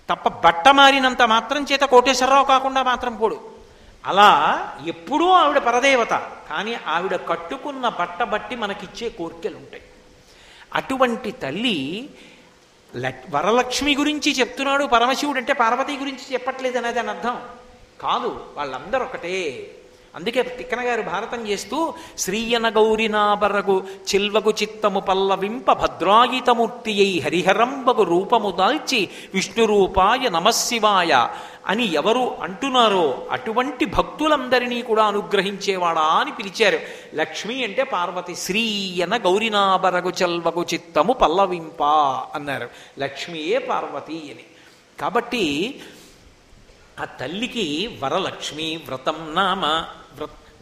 తప్ప 0.10 0.30
బట్ట 0.30 0.70
మారినంత 0.70 1.22
మాత్రం 1.22 1.66
చేత 1.72 1.80
కోటేశ్వరరావు 1.80 2.46
కాకుండా 2.46 2.84
మాత్రం 2.84 3.16
పోడు. 3.16 3.42
అలా 4.06 4.30
ఎప్పుడూ 4.88 5.32
ఆవిడ 5.32 5.58
పరదేవత. 5.58 6.10
కానీ 6.50 6.78
ఆవిడ 6.88 7.16
కట్టుకున్న 7.16 7.90
బట్ట 7.90 8.24
బట్టి 8.24 8.56
మనకిచ్చే 8.56 9.10
కోరికలు 9.10 9.56
ఉంటాయి 9.56 9.84
అటువంటి 10.76 11.32
తల్లి 11.32 12.10
వరలక్ష్మి 13.30 13.96
గురించి 13.96 14.40
చెప్తున్నాడు 14.40 14.84
పరమశివుడు 14.86 15.38
అంటే 15.38 15.54
పార్వతి 15.54 15.98
గురించి 15.98 16.34
చెప్పట్లేదు 16.34 16.78
అనేది 16.78 17.00
అని 17.00 17.10
అర్థం. 17.10 17.42
కాదు 18.02 18.46
వాళ్ళందరూ 18.56 19.06
ఒకటే 19.06 19.34
అందుకే 20.16 20.44
తిక్కన 20.44 20.82
గారు 20.88 21.02
భారతం 21.02 21.48
చేస్తూ 21.48 21.94
శ్రీయన 22.18 22.70
గౌరినాబరగు 22.70 23.84
చిల్వకు 24.16 24.52
చిత్తము 24.52 25.00
పల్లవింప 25.00 25.72
భద్రాయితమూర్తి 25.72 26.92
అయి 26.92 27.20
హరిహరంబగు 27.20 28.04
రూపము 28.04 28.52
దాల్చి 28.52 29.10
విష్ణురూపాయ 29.34 30.30
నమశివాయ 30.30 31.28
అని 31.68 31.94
ఎవరు 31.94 32.38
అంటున్నారో 32.42 33.28
అటువంటి 33.32 33.86
భక్తులందరినీ 33.86 34.82
కూడా 34.82 35.04
అనుగ్రహించేవాడా 35.04 36.02
అని 36.02 36.32
పిలిచారు. 36.32 36.80
లక్ష్మి 37.16 37.64
అంటే 37.64 37.84
పార్వతి 37.84 38.36
శ్రీయన 38.36 39.18
గౌరినాబరగు 39.18 40.14
చెల్వకు 40.22 40.66
చిత్తము 40.74 41.14
పల్లవింప 41.14 41.84
అన్నారు. 42.36 42.70
లక్ష్మియే 43.00 43.58
పార్వతి 43.58 44.18
అని. 44.18 44.46
కాబట్టి 45.00 45.76
ఆ 47.00 47.06
తల్లికి 47.06 48.00
వరలక్ష్మి 48.04 48.78
వ్రతం 48.78 49.36
నామ 49.36 49.66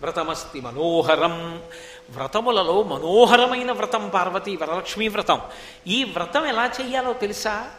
వ్రతమస్తి 0.01 0.61
మనోహరం. 0.61 1.61
వ్రతములలో 2.09 2.83
మనోహరమైన 2.83 3.71
వ్రతం 3.71 4.09
పార్వతి 4.09 4.55
వరలక్ష్మి 4.55 5.07
వ్రతం. 5.07 5.41
ఈ 5.87 6.03
వ్రతం 6.03 6.45
ఎలా 6.45 6.71
చెయ్యాలో 6.81 7.13
తెలుసా? 7.13 7.71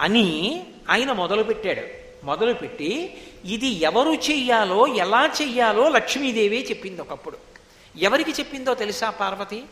అని 0.00 0.64
ఆయన 0.90 1.12
మొదలుపెట్టాడు. 1.12 1.80
మొదలుపెట్టి 2.26 3.18
ఇది 3.44 3.66
ఎవరు 3.66 4.12
చెయ్యాలో 4.12 4.86
ఎలా 4.86 5.32
చెయ్యాలో 5.42 5.88
లక్ష్మీదేవి 5.88 6.66
చెప్పింది 6.70 7.00
ఒకప్పుడు. 7.00 7.38
ఎవరికి 7.98 8.30
చెప్పిందో 8.30 8.74
తెలుసా 8.74 9.10
పార్వతి? 9.10 9.64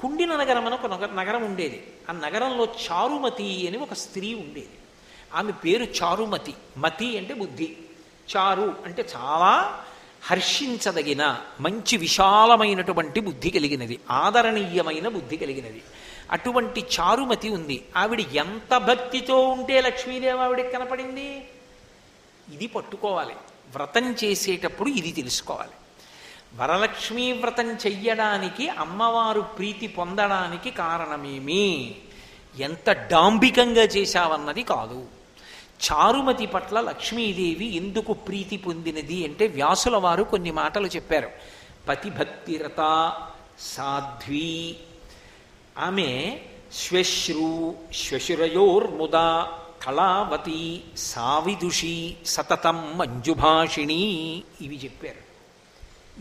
కుండిన 0.00 0.36
నగరం 0.36 0.66
అని 0.66 0.74
ఒక 0.74 0.86
నగ- 0.86 1.16
నగరం 1.16 1.42
ఉండేది. 1.42 1.86
ఆ 2.10 2.12
నగరంలో 2.12 2.64
చారుమతి 2.64 3.68
అని 3.68 3.78
ఒక 3.78 3.94
స్త్రీ 3.94 4.34
ఉండేది. 4.34 4.70
ఆమె 5.34 5.52
పేరు 5.52 5.84
చారుమతి. 5.84 6.54
మతి 6.76 7.18
అంటే 7.18 7.34
బుద్ధి. 7.34 7.76
చారు 8.36 8.76
అంటే 8.84 9.08
చాలా 9.16 9.84
హర్షించదగిన 10.22 11.38
మంచి 11.60 11.96
విశాలమైనటువంటి 11.96 13.20
బుద్ధి 13.20 13.50
కలిగినది. 13.50 14.00
ఆదరణీయమైన 14.10 15.08
బుద్ధి 15.08 15.36
కలిగినది. 15.36 15.82
అటువంటి 16.30 16.86
చారుమతి 17.00 17.48
ఉంది. 17.48 17.84
ఆవిడ 17.96 18.20
ఎంత 18.20 18.76
భక్తితో 18.76 19.48
ఉంటే 19.48 19.80
లక్ష్మీదేవి 19.80 20.38
ఆవిడకి 20.38 20.72
కనపడింది? 20.72 21.48
ఇది 22.52 22.66
పట్టుకోవాలి. 22.66 23.34
వ్రతం 23.76 24.12
చేసేటప్పుడు 24.24 24.88
ఇది 24.88 25.12
తెలుసుకోవాలి. 25.12 25.72
వరలక్ష్మీ 26.54 27.32
వ్రతం 27.32 27.70
చెయ్యడానికి 27.70 28.68
అమ్మవారు 28.68 29.40
ప్రీతి 29.40 29.86
పొందడానికి 29.86 30.70
కారణమేమి? 30.70 31.94
ఎంత 32.58 32.90
డాంబికంగా 32.90 33.82
చేశావన్నది 33.82 34.62
కాదు. 34.62 35.19
చారుమతి 35.80 36.46
పట్ల 36.46 36.80
లక్ష్మీదేవి 36.80 37.76
ఎందుకు 37.76 38.12
ప్రీతి 38.12 38.56
పొందినది 38.56 39.24
అంటే 39.26 39.46
వ్యాసుల 39.46 39.96
వారు 39.96 40.22
కొన్ని 40.22 40.50
మాటలు 40.50 40.86
చెప్పారు. 40.86 41.30
పతిభక్తిరత 41.88 43.12
సాధ్వీ. 43.60 44.76
ఆమె 45.78 46.38
శ్వశ్రు 46.72 47.74
శ్వశురయోర్ముద 47.94 49.44
కళావతి 49.86 50.84
సావిదుషి 50.96 52.16
సతతం 52.26 52.98
మంజుభాషిణి 52.98 54.42
ఇవి 54.60 54.80
చెప్పారు. 54.84 55.30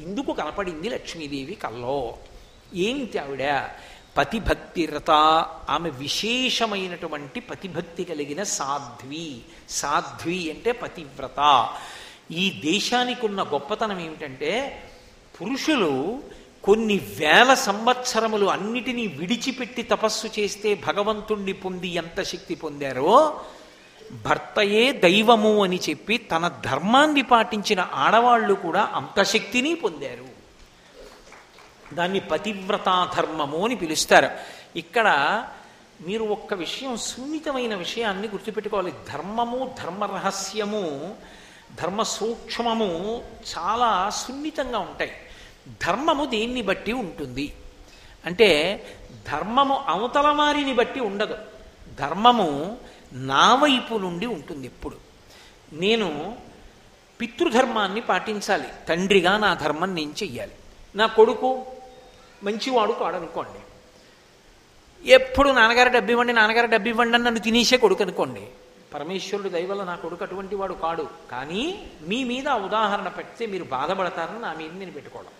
ఇందుకు 0.02 0.34
కనపడింది 0.34 0.90
లక్ష్మీదేవి 0.90 1.56
కల్లో. 1.56 2.18
ఏంటి 2.76 3.18
ఆవిడ? 3.18 3.42
పతిభక్తిరత. 4.20 5.12
ఆమె 5.70 5.90
విశేషమైనటువంటి 5.90 7.40
పతిభక్తి 7.40 8.04
కలిగిన 8.04 8.44
సాధ్వి. 8.44 9.42
సాధ్వి 9.70 10.52
అంటే 10.52 10.72
పతివ్రత. 10.72 11.70
ఈ 12.32 12.62
దేశానికి 12.66 13.26
ఉన్న 13.26 13.44
గొప్పతనం 13.44 14.00
ఏమిటంటే 14.00 14.84
పురుషులు 15.42 16.20
కొన్ని 16.64 16.98
వేల 16.98 17.54
సంవత్సరములు 17.54 18.46
అన్నిటినీ 18.46 19.08
విడిచిపెట్టి 19.08 19.84
తపస్సు 19.84 20.28
చేస్తే 20.40 20.74
భగవంతుణ్ణి 20.74 21.54
పొంది 21.54 21.88
ఎంత 21.88 22.24
శక్తి 22.24 22.56
పొందారో 22.56 23.42
భర్తయే 24.26 24.92
దైవము 24.92 25.64
అని 25.64 25.80
చెప్పి 25.90 26.18
తన 26.18 26.48
ధర్మాన్ని 26.66 27.22
పాటించిన 27.22 27.88
ఆడవాళ్ళు 27.94 28.54
కూడా 28.54 28.82
అంత 28.82 29.24
శక్తిని 29.24 29.76
పొందారు. 29.76 30.39
దాన్ని 31.94 32.20
పతివ్రతా 32.20 33.12
ధర్మము 33.18 33.66
అని 33.66 33.76
పిలుస్తారు. 33.76 34.30
ఇక్కడ 34.76 35.44
మీరు 36.08 36.24
ఒక్క 36.24 36.54
విషయం 36.54 36.98
సున్నితమైన 36.98 37.76
విషయాన్ని 37.76 38.28
గుర్తుపెట్టుకోవాలి. 38.28 38.94
ధర్మము 39.14 39.76
ధర్మ 39.84 40.04
రహస్యము 40.04 41.16
ధర్మ 41.76 42.02
సూక్ష్మము 42.02 43.24
చాలా 43.58 44.10
సున్నితంగా 44.10 44.80
ఉంటాయి. 44.80 45.12
ధర్మము 45.88 46.26
దేన్ని 46.26 46.62
బట్టి 46.62 46.94
ఉంటుంది. 46.94 47.54
అంటే 48.26 48.84
ధర్మము 49.32 49.84
అవతల 49.88 50.28
వారిని 50.28 50.74
బట్టి 50.74 51.00
ఉండదు. 51.00 51.38
ధర్మము 52.00 52.78
నా 53.14 53.56
వైపు 53.56 53.96
నుండి 53.96 54.26
ఉంటుంది 54.26 54.68
ఎప్పుడు. 54.68 54.96
నేను 55.74 56.36
పితృధర్మాన్ని 57.22 58.02
పాటించాలి. 58.02 58.68
తండ్రిగా 58.90 59.38
నా 59.38 59.54
ధర్మం 59.54 59.96
నేను 59.96 60.12
చెయ్యాలి. 60.12 60.52
నా 60.96 61.06
కొడుకు 61.06 61.66
మంచివాడు 62.44 62.94
కాడనుకోండి 63.02 63.62
ఎప్పుడు 65.06 65.50
నాన్నగారు 65.50 65.90
డబ్బు 65.90 66.12
ఇవ్వండి 66.12 66.34
నాన్నగారు 66.34 66.68
డబ్బు 66.68 66.88
ఇవ్వండి 66.94 67.16
అని 67.16 67.26
నన్ను 67.26 67.40
తినేసే 67.40 67.78
కొడుకు 67.78 68.04
అనుకోండి. 68.04 68.44
పరమేశ్వరుడు 68.94 69.50
దయవల్ల 69.50 69.84
నా 69.84 69.96
కొడుకు 69.96 70.24
అటువంటి 70.24 70.56
వాడు 70.60 70.74
కాడు. 70.74 71.06
కానీ 71.32 71.64
మీ 72.10 72.20
మీద 72.24 72.48
ఉదాహరణ 72.68 73.08
పెడితే 73.18 73.46
మీరు 73.46 73.66
బాధపడతారని 73.76 74.42
నా 74.42 74.52
మీద 74.60 74.72
నేను 74.80 74.92
పెట్టుకోవడం. 74.92 75.34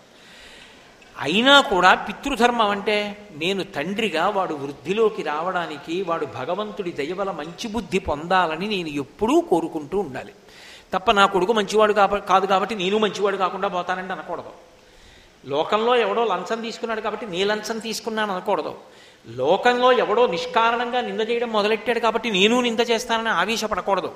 అయినా 1.18 1.56
కూడా 1.72 1.92
పితృధర్మం 2.08 2.70
అంటే 2.70 2.98
నేను 3.42 3.64
తండ్రిగా 3.76 4.26
వాడు 4.36 4.54
వృద్ధిలోకి 4.54 5.22
రావడానికి 5.24 5.96
వాడు 6.10 6.26
భగవంతుడి 6.40 6.92
దయవల 6.92 7.32
మంచి 7.32 7.68
బుద్ధి 7.68 8.00
పొందాలని 8.00 8.68
నేను 8.76 8.88
ఎప్పుడూ 9.04 9.36
కోరుకుంటూ 9.52 10.00
ఉండాలి. 10.00 10.34
తప్ప 10.94 11.12
నా 11.12 11.26
కొడుకు 11.26 11.54
మంచివాడు 11.54 11.94
కాదు 12.32 12.46
కాబట్టి 12.46 12.76
నేను 12.76 12.98
మంచివాడు 12.98 13.38
కాకుండా 13.38 13.68
పోతానంటే 13.68 14.14
అనకూడదు. 14.14 14.54
లోకంలో 15.46 15.96
ఎవడో 15.96 16.26
లంచం 16.26 16.62
తీసుకున్నాడు 16.62 17.02
కాబట్టి 17.02 17.26
నీ 17.26 17.44
లంచం 17.44 17.80
తీసుకున్నాను 17.80 18.34
అనకూడదు. 18.34 18.76
లోకంలో 19.28 19.92
ఎవడో 19.92 20.28
నిష్కారణంగా 20.28 21.02
నింద 21.02 21.20
చేయడం 21.20 21.50
మొదలెట్టాడు 21.50 22.00
కాబట్టి 22.00 22.32
నేను 22.32 22.62
నింద 22.62 22.80
చేస్తానని 22.80 23.30
ఆవేశపడకూడదు. 23.30 24.16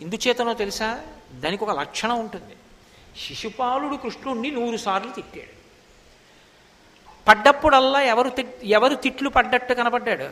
ఎందుచేతనో 0.00 0.54
తెలుసా? 0.54 1.00
దానికి 1.32 1.64
ఒక 1.64 1.78
లక్షణం 1.78 2.20
ఉంటుంది. 2.20 2.56
శిశుపాలుడు 3.26 3.96
కృష్ణుణ్ణి 3.96 4.50
నూరు 4.50 4.76
సార్లు 4.76 5.12
తిట్టాడు. 5.12 5.60
పడ్డప్పుడల్లా 7.28 8.00
ఎవరు 8.00 8.28
తిట్ 8.28 8.54
ఎవరు 8.64 8.94
తిట్లు 8.94 9.28
పడ్డట్టు 9.28 9.74
కనపడ్డాడు? 9.74 10.30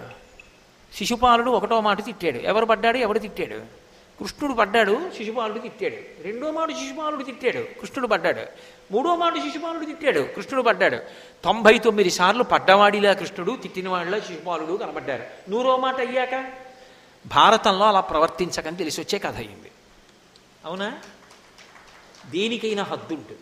శిశుపాలుడు 0.97 1.51
ఒకటో 1.51 1.81
మాట 1.81 2.05
తిట్టాడు. 2.05 2.37
ఎవరు 2.37 2.67
పడ్డాడు? 2.67 2.99
ఎవరు 2.99 3.19
తిట్టాడు? 3.19 3.88
కృష్ణుడు 4.21 4.55
పడ్డాడు 4.55 5.11
శిశుపాలుడు 5.19 5.59
తిట్టాడు. 5.59 6.23
రెండో 6.23 6.51
మాడు 6.51 6.73
శిశుపాలుడు 6.73 7.23
తిట్టాడు 7.23 7.81
కృష్ణుడు 7.81 8.07
పడ్డాడు. 8.07 8.41
మూడో 8.93 9.17
మాడు 9.17 9.39
శిశుపాలుడు 9.39 9.85
తిట్టాడు 9.85 10.21
కృష్ణుడు 10.21 10.63
పడ్డాడు. 10.63 10.97
తొంభై 11.45 11.79
తొమ్మిది 11.79 12.11
సార్లు 12.11 12.43
పడ్డవాడిలా 12.43 13.13
కృష్ణుడు 13.13 13.57
తిట్టినవాడిలా 13.63 14.19
శిశుపాలుడు 14.19 14.77
కనబడ్డారు 14.77 15.51
నూరో 15.51 15.77
మాట 15.77 16.01
అయ్యాక? 16.01 16.53
భారతంలో 17.27 17.85
అలా 17.85 18.01
ప్రవర్తించకని 18.01 18.77
తెలిసి 18.77 19.01
వచ్చే 19.01 19.19
కథ 19.19 19.37
అయింది. 19.37 19.71
అవునా? 20.65 20.99
దేనికైనా 22.31 22.83
హద్దు 22.83 23.15
ఉంటుంది. 23.15 23.41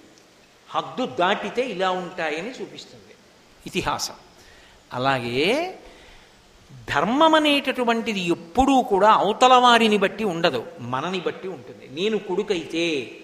హద్దు 0.71 1.07
దాటితే 1.07 1.63
ఇలా 1.63 1.91
ఉంటాయని 1.91 2.51
చూపిస్తుంది. 2.51 3.15
ఇతిహాసం. 3.67 4.15
అలాగే 4.93 5.79
ధర్మం 6.89 7.35
అనేటటువంటిది 7.35 8.21
ఎప్పుడూ 8.21 8.83
కూడా 8.83 9.11
అవతల 9.11 9.55
వారిని 9.55 9.99
బట్టి 9.99 10.25
ఉండదు 10.25 10.67
మనని 10.81 11.21
బట్టి 11.21 11.49
ఉంటుంది. 11.49 11.89
నేను 12.01 12.19
కొడుకైతే 12.19 13.17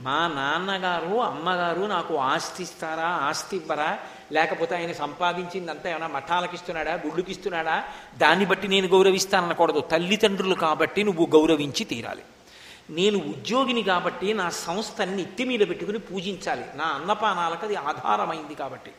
మా 0.00 0.28
నాన్నగారు 0.28 1.16
అమ్మగారు 1.20 1.80
నాకు 1.80 2.16
ఆస్తి 2.16 2.62
ఇస్తారా 2.62 3.08
ఆస్తి 3.28 3.56
ఇవ్వరా 3.56 3.98
లేకపోతే 4.32 4.76
ఆయన 4.76 4.92
సంపాదించిందంతా 4.92 5.90
ఏమైనా 5.90 6.08
మఠాలకు 6.08 6.54
ఇస్తున్నాడా 6.54 6.92
గుళ్ళుకి 7.06 7.30
ఇస్తున్నాడా 7.30 7.82
దాన్ని 8.18 8.46
బట్టి 8.46 8.68
నేను 8.68 8.88
గౌరవిస్తాననకూడదు. 8.88 9.80
తల్లిదండ్రులు 9.80 10.54
కాబట్టి 10.54 11.02
నువ్వు 11.04 11.26
గౌరవించి 11.26 11.84
తీరాలి. 11.84 12.22
నేను 12.90 13.18
ఉద్యోగిని 13.18 13.82
కాబట్టి 13.82 14.34
నా 14.34 14.50
సంస్థని 14.50 15.22
ఎత్తి 15.22 15.44
మీద 15.44 15.60
పెట్టుకుని 15.68 15.98
పూజించాలి. 15.98 16.64
నా 16.74 16.84
అన్నపానాలకు 16.84 17.64
అది 17.66 17.76
ఆధారమైంది 17.76 18.54
కాబట్టి. 18.54 18.90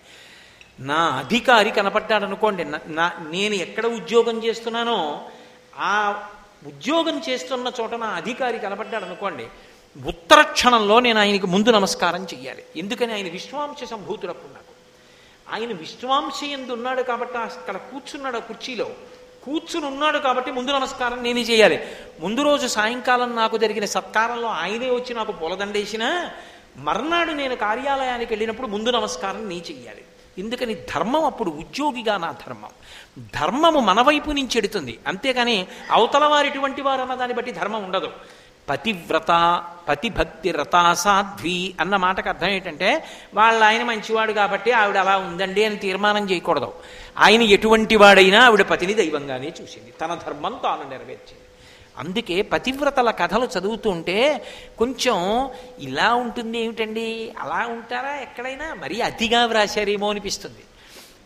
నా 0.79 0.95
అధికారి 0.95 1.71
కనపడ్డాడు 1.71 2.25
అనుకోండి 2.25 2.65
నా 2.87 3.11
నేను 3.31 3.53
ఎక్కడ 3.53 3.85
ఉద్యోగం 3.85 4.43
చేస్తున్నానో 4.43 5.21
ఆ 5.77 6.23
ఉద్యోగం 6.67 7.21
చేస్తున్న 7.29 7.71
చోట 7.81 7.93
నా 7.93 8.07
అధికారి 8.07 8.59
కనపడ్డాడు 8.59 9.05
అనుకోండి 9.05 9.47
ఉత్తర 10.07 10.41
క్షణంలో 10.41 10.99
నేను 10.99 11.19
ఆయనకి 11.19 11.47
ముందు 11.47 11.69
నమస్కారం 11.69 12.23
చెయ్యాలి. 12.23 12.63
ఎందుకని? 12.75 13.13
ఆయన 13.13 13.29
విశ్వాంశ 13.29 13.83
సంభూతుడప్పుడు 13.83 14.53
నాకు. 14.53 14.71
ఆయన 15.55 15.77
విశ్వాంశ 15.77 16.43
ఎందు 16.43 16.73
ఉన్నాడు 16.73 17.01
కాబట్టి 17.01 17.37
అక్కడ 17.37 17.77
కూర్చున్నాడు 17.77 18.37
ఆ 18.37 18.39
కుర్చీలో. 18.39 18.89
కూర్చుని 19.45 19.85
ఉన్నాడు 19.85 20.17
కాబట్టి 20.17 20.51
ముందు 20.51 20.71
నమస్కారం 20.71 21.23
నేనే 21.23 21.41
చేయాలి 21.41 21.87
ముందు 22.19 22.41
రోజు 22.41 22.67
సాయంకాలం 22.67 23.35
నాకు 23.35 23.57
జరిగిన 23.57 23.85
సత్కారంలో 23.85 24.47
ఆయనే 24.47 24.89
వచ్చి 24.91 25.13
నాకు 25.13 25.31
పూలదండేసినా 25.31 26.31
మర్నాడు 26.77 27.31
నేను 27.31 27.55
కార్యాలయానికి 27.55 28.33
వెళ్ళినప్పుడు 28.33 28.67
ముందు 28.67 28.89
నమస్కారం 28.89 29.49
నీ 29.49 29.63
చెయ్యాలి. 29.71 30.01
ఎందుకని 30.37 30.73
ధర్మం 30.73 31.25
అప్పుడు 31.25 31.49
ఉద్యోగిగా 31.49 32.17
నా 32.17 32.31
ధర్మం. 32.31 32.69
ధర్మము 33.35 33.79
మన 33.79 34.01
వైపు 34.01 34.31
నుంచి 34.31 34.57
ఎడుతుంది. 34.57 34.99
అంతేగాని 35.07 35.67
అవతల 35.91 36.25
వారిటువంటి 36.25 36.81
వారు 36.81 37.01
అన్న 37.01 37.15
దాన్ని 37.15 37.35
బట్టి 37.35 37.51
ధర్మం 37.51 37.83
ఉండదు. 37.83 38.11
పతివ్రత 38.69 39.63
పతిభక్తి 39.89 40.51
రతా 40.51 40.93
సాధ్వి 40.93 41.75
అన్న 41.79 41.95
మాటకు 41.95 42.29
అర్థం 42.29 42.47
ఏంటంటే 42.47 43.03
వాళ్ళ 43.33 43.63
ఆయన 43.63 43.83
మంచివాడు 43.83 44.31
కాబట్టి 44.31 44.71
ఆవిడ 44.71 44.97
అలా 44.97 45.17
ఉందండి 45.17 45.65
అని 45.65 45.75
తీర్మానం 45.75 46.31
చేయకూడదు. 46.31 46.73
ఆయన 47.17 47.41
ఎటువంటి 47.41 47.95
వాడైనా 47.95 48.45
ఆవిడ 48.45 48.61
పతిని 48.61 48.93
దైవంగానే 48.93 49.47
చూసింది. 49.47 49.93
తన 50.01 50.19
ధర్మం 50.25 50.59
తాను 50.63 50.89
నెరవేర్చింది. 50.89 51.40
అందుకే 51.97 52.41
పతివ్రతల 52.41 53.11
కథలు 53.11 53.47
చదువుతుంటే 53.59 54.47
కొంచెం 54.77 55.49
ఇలా 55.79 56.13
ఉంటుంది 56.13 56.59
ఏమిటండి? 56.59 57.33
అలా 57.39 57.65
ఉంటారా 57.65 58.15
ఎక్కడైనా? 58.15 58.73
మరీ 58.73 59.01
అతిగా 59.01 59.45
వ్రాశారేమో 59.45 60.09
అనిపిస్తుంది. 60.09 60.63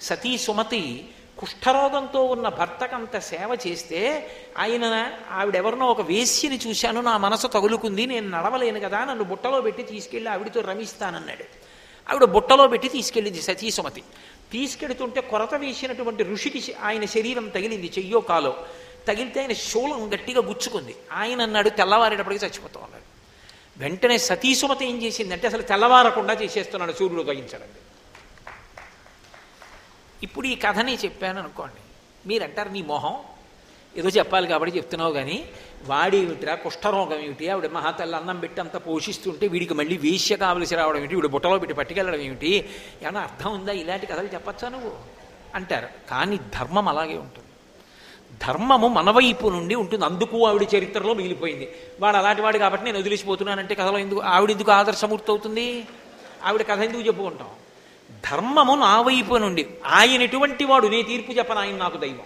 సతీ 0.02 0.38
సుమతి 0.38 1.08
కుష్ఠరోగంతో 1.40 2.24
ఉన్న 2.24 2.50
భర్తకంత 2.50 3.18
సేవ 3.20 3.58
చేస్తే 3.68 4.32
ఆయన 4.58 5.12
ఆవిడెవరినో 5.32 5.86
ఒక 5.86 6.02
వేశ్యని 6.02 6.60
చూశాను 6.68 7.02
నా 7.02 7.18
మనసు 7.18 7.48
తగులుకుంది 7.48 8.06
నేను 8.06 8.30
నడవలేను 8.30 8.80
కదా 8.80 9.06
నన్ను 9.06 9.24
బుట్టలో 9.24 9.62
పెట్టి 9.62 9.84
తీసుకెళ్ళి 9.84 10.32
ఆవిడతో 10.32 10.62
రమిస్తానన్నాడు. 10.62 11.44
ఆవిడ 12.10 12.24
బుట్టలో 12.24 12.68
పెట్టి 12.68 12.90
తీసుకెళ్ళింది 12.90 13.42
సతీ 13.42 13.72
సుమతి. 13.72 14.04
తీసుకెడుతుంటే 14.52 15.22
కొరత 15.22 15.56
వేసినటువంటి 15.56 16.24
ఋషికి 16.24 16.76
ఆయన 16.84 17.06
శరీరం 17.06 17.48
తగిలింది 17.48 17.92
చెయ్యో 18.00 18.20
కాలో. 18.20 18.66
తగిలితే 19.07 19.41
ఆయన 19.41 19.53
శూలం 19.53 20.14
గట్టిగా 20.14 20.41
గుచ్చుకుంది. 20.41 20.95
ఆయన 21.11 21.41
అన్నాడు 21.41 21.69
తెల్లవారేటప్పటికి 21.69 22.45
చచ్చిపోతాం 22.45 22.84
అన్నాడు. 22.84 23.03
వెంటనే 23.77 24.18
సతీసుమత 24.18 24.84
ఏం 24.84 25.03
చేసిందంటే 25.03 25.48
అసలు 25.48 25.61
తెల్లవారకుండా 25.61 26.34
చేసేస్తున్నాడు 26.34 26.91
సూర్యుడు 26.91 27.23
తగ్గించడండి 27.23 27.80
ఇప్పుడు 30.23 30.48
ఈ 30.48 30.56
కథని 30.56 30.95
చెప్పాను 30.95 31.40
అనుకోండి. 31.40 31.82
మీరంటారు 32.27 32.69
నీ 32.69 32.82
మొహం? 32.82 33.19
ఏదో 33.98 34.10
చెప్పాలి 34.10 34.48
కాబట్టి 34.48 34.77
చెప్తున్నావు 34.77 35.14
కానీ 35.14 35.49
వాడి 35.84 36.18
ఏమిటిరా? 36.18 36.56
కుష్ఠరోగం 36.56 37.19
ఏమిటి? 37.19 37.49
ఆవిడ 37.49 37.72
మహాతల్లి 37.72 38.18
అన్నం 38.18 38.40
పెట్టి 38.40 38.61
అంత 38.61 38.77
పోషిస్తుంటే 38.77 39.48
వీడికి 39.48 39.73
మళ్ళీ 39.73 39.98
వేశ్య 39.98 40.36
కావలసి 40.36 40.76
రావడం 40.76 40.98
ఏమిటి? 40.98 41.15
వీడు 41.15 41.27
బుట్టలో 41.27 41.60
పెట్టి 41.60 41.73
పట్టుకెళ్ళడం 41.73 42.19
ఏమిటి? 42.19 42.69
ఏమైనా 43.03 43.22
అర్థం 43.22 43.53
ఉందా? 43.53 43.72
ఇలాంటి 43.72 44.06
కథలు 44.06 44.27
చెప్పచ్చా 44.27 44.69
నువ్వు? 44.69 44.98
అంటారు. 45.56 45.90
కానీ 46.10 46.38
ధర్మం 46.38 46.88
అలాగే 46.88 47.18
ఉంటుంది. 47.18 47.45
ధర్మము 48.41 48.88
మనవైపు 48.88 49.48
నుండి 49.48 49.76
ఉంటుంది. 49.76 50.06
అందుకు 50.06 50.48
ఆవిడ 50.48 50.68
చరిత్రలో 50.76 51.14
మిగిలిపోయింది. 51.14 51.76
వాడు 51.99 52.18
అలాంటి 52.18 52.41
వాడు 52.41 52.57
కాబట్టి 52.57 52.86
నేను 52.86 52.99
వదిలిసిపోతున్నానంటే 52.99 53.76
కథలో 53.76 53.98
ఎందుకు 53.98 54.22
ఆవిడ 54.22 54.52
ఎందుకు 54.52 54.72
ఆదర్శమూర్తి 54.72 55.32
అవుతుంది? 55.32 55.86
ఆవిడ 56.44 56.62
కథ 56.62 56.80
ఎందుకు 56.80 57.02
చెప్పుకుంటాం? 57.02 57.49
ధర్మము 58.32 58.76
నా 58.76 59.02
వైపు 59.02 59.36
నుండి 59.36 59.66
ఆయన 59.86 60.22
ఎటువంటి 60.22 60.64
వాడు 60.64 60.88
నే 60.88 61.02
తీర్పు 61.02 61.32
చెప్పను 61.32 61.60
ఆయన 61.60 61.76
నాకు 61.76 61.98
దైవం. 61.98 62.26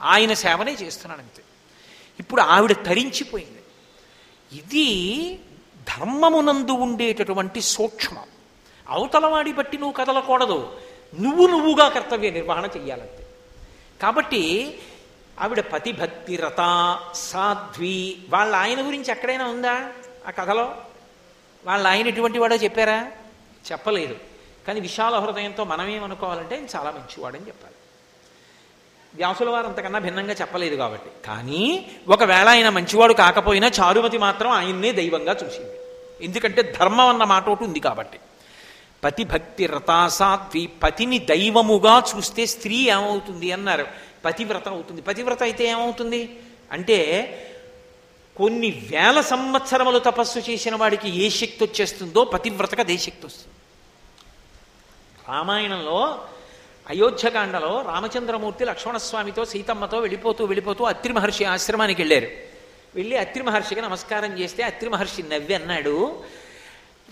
ఆయన 0.00 0.32
సేవనే 0.32 0.72
చేస్తున్నాను 0.72 1.22
అంతే. 1.22 1.42
ఇప్పుడు 2.20 2.40
ఆవిడ 2.40 2.72
తరించిపోయింది. 2.72 3.62
ఇది 4.52 5.38
ధర్మమునందు 5.98 6.72
ఉండేటటువంటి 6.72 7.60
సూక్ష్మం. 7.60 8.22
అవతలవాడి 8.88 9.52
బట్టి 9.52 9.78
నువ్వు 9.78 9.92
కదలకూడదు. 9.92 10.72
నువ్వు 11.20 11.46
నువ్వుగా 11.46 11.88
కర్తవ్య 11.88 12.30
నిర్వహణ 12.30 12.68
చెయ్యాలంతే. 12.76 13.26
కాబట్టి 14.02 14.74
ఆవిడ 15.40 15.60
పతిభక్తిరత 15.60 16.98
సాధ్వి. 17.14 18.18
వాళ్ళ 18.28 18.56
ఆయన 18.56 18.86
గురించి 18.86 19.10
ఎక్కడైనా 19.10 19.48
ఉందా 19.48 19.88
ఆ 20.26 20.30
కథలో? 20.30 20.74
వాళ్ళ 21.64 21.86
ఆయన 21.86 22.08
ఎటువంటి 22.08 22.38
వాడో 22.38 22.56
చెప్పారా? 22.56 23.10
చెప్పలేదు. 23.72 24.16
కానీ 24.68 24.80
విశాల 24.80 25.16
హృదయంతో 25.16 25.64
మనమేమనుకోవాలంటే 25.64 26.56
ఆయన 26.56 26.78
చాలా 26.78 26.90
మంచివాడని 26.90 27.46
చెప్పాలి. 27.46 27.74
వ్యాసుల 29.14 29.50
వారు 29.50 29.66
అంతకన్నా 29.66 29.98
భిన్నంగా 29.98 30.32
చెప్పలేదు 30.32 30.76
కాబట్టి. 30.76 31.10
కానీ 31.26 31.90
ఒకవేళ 32.08 32.48
ఆయన 32.48 32.68
మంచివాడు 32.68 33.14
కాకపోయినా 33.14 33.70
చారుమతి 33.80 34.18
మాత్రం 34.18 34.50
ఆయన్నే 34.50 34.92
దైవంగా 34.92 35.36
చూసింది. 35.44 35.76
ఎందుకంటే 36.24 36.62
ధర్మం 36.80 37.08
అన్న 37.08 37.24
మాట 37.24 37.48
ఒకటి 37.48 37.64
ఉంది 37.64 37.80
కాబట్టి. 37.80 38.18
పతి 39.04 39.24
భక్తి 39.24 39.66
రతాసాత్వి 39.66 40.66
పతిని 40.66 41.18
దైవముగా 41.18 42.02
చూస్తే 42.16 42.46
స్త్రీ 42.46 42.76
ఏమవుతుంది 42.76 43.52
అన్నారు. 43.52 43.86
పతివ్రత 44.24 44.68
అవుతుంది. 44.68 45.02
పతివ్రత 45.02 45.42
అయితే 45.42 45.64
ఏమవుతుంది? 45.64 46.38
అంటే 46.72 46.98
కొన్ని 48.36 48.88
వేల 48.90 49.20
సంవత్సరములు 49.20 49.98
తపస్సు 49.98 50.38
చేసిన 50.38 50.76
వాడికి 50.76 51.08
ఏ 51.08 51.28
శక్తి 51.28 51.64
వచ్చేస్తుందో 51.64 52.24
పతివ్రతకు 52.24 52.80
అదే 52.80 52.98
శక్తి 52.98 53.26
వస్తుంది. 53.26 53.54
రామాయణంలో 55.28 56.24
అయోధ్యకాండలో 56.90 57.82
రామచంద్రమూర్తి 57.82 58.64
లక్ష్మణస్వామితో 58.64 59.44
సీతమ్మతో 59.44 59.98
వెళ్ళిపోతూ 59.98 60.44
వెళ్ళిపోతూ 60.44 60.84
అత్రి 60.84 61.12
మహర్షి 61.12 61.44
ఆశ్రమానికి 61.44 62.02
వెళ్ళారు. 62.02 62.28
వెళ్ళి 62.94 63.16
అత్రి 63.16 63.42
మహర్షికి 63.42 63.80
నమస్కారం 63.80 64.38
చేస్తే 64.38 64.62
అత్రి 64.62 64.90
మహర్షి 64.90 65.22
నవ్వి 65.22 65.54
అన్నాడు 65.54 66.22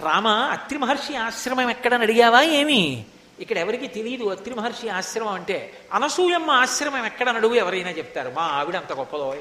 రామ 0.02 0.28
అత్రి 0.28 0.78
మహర్షి 0.78 1.16
ఆశ్రమం 1.16 1.70
ఎక్కడని 1.70 2.02
అడిగావా 2.02 2.42
ఏమి? 2.42 3.04
ఇక్కడ 3.42 3.58
ఎవరికి 3.58 3.86
తెలియదు 3.86 4.24
అత్రి 4.24 4.54
మహర్షి 4.54 4.88
ఆశ్రమం 4.88 5.32
అంటే 5.32 5.86
అనసూయమ్మ 5.92 6.50
ఆశ్రమం 6.50 7.06
ఎక్కడ 7.06 7.30
నడువు 7.30 7.54
ఎవరైనా 7.54 7.90
చెప్తారు. 7.90 8.30
మా 8.36 8.42
ఆవిడ 8.42 8.76
అంత 8.76 8.92
గొప్పదో 8.92 9.36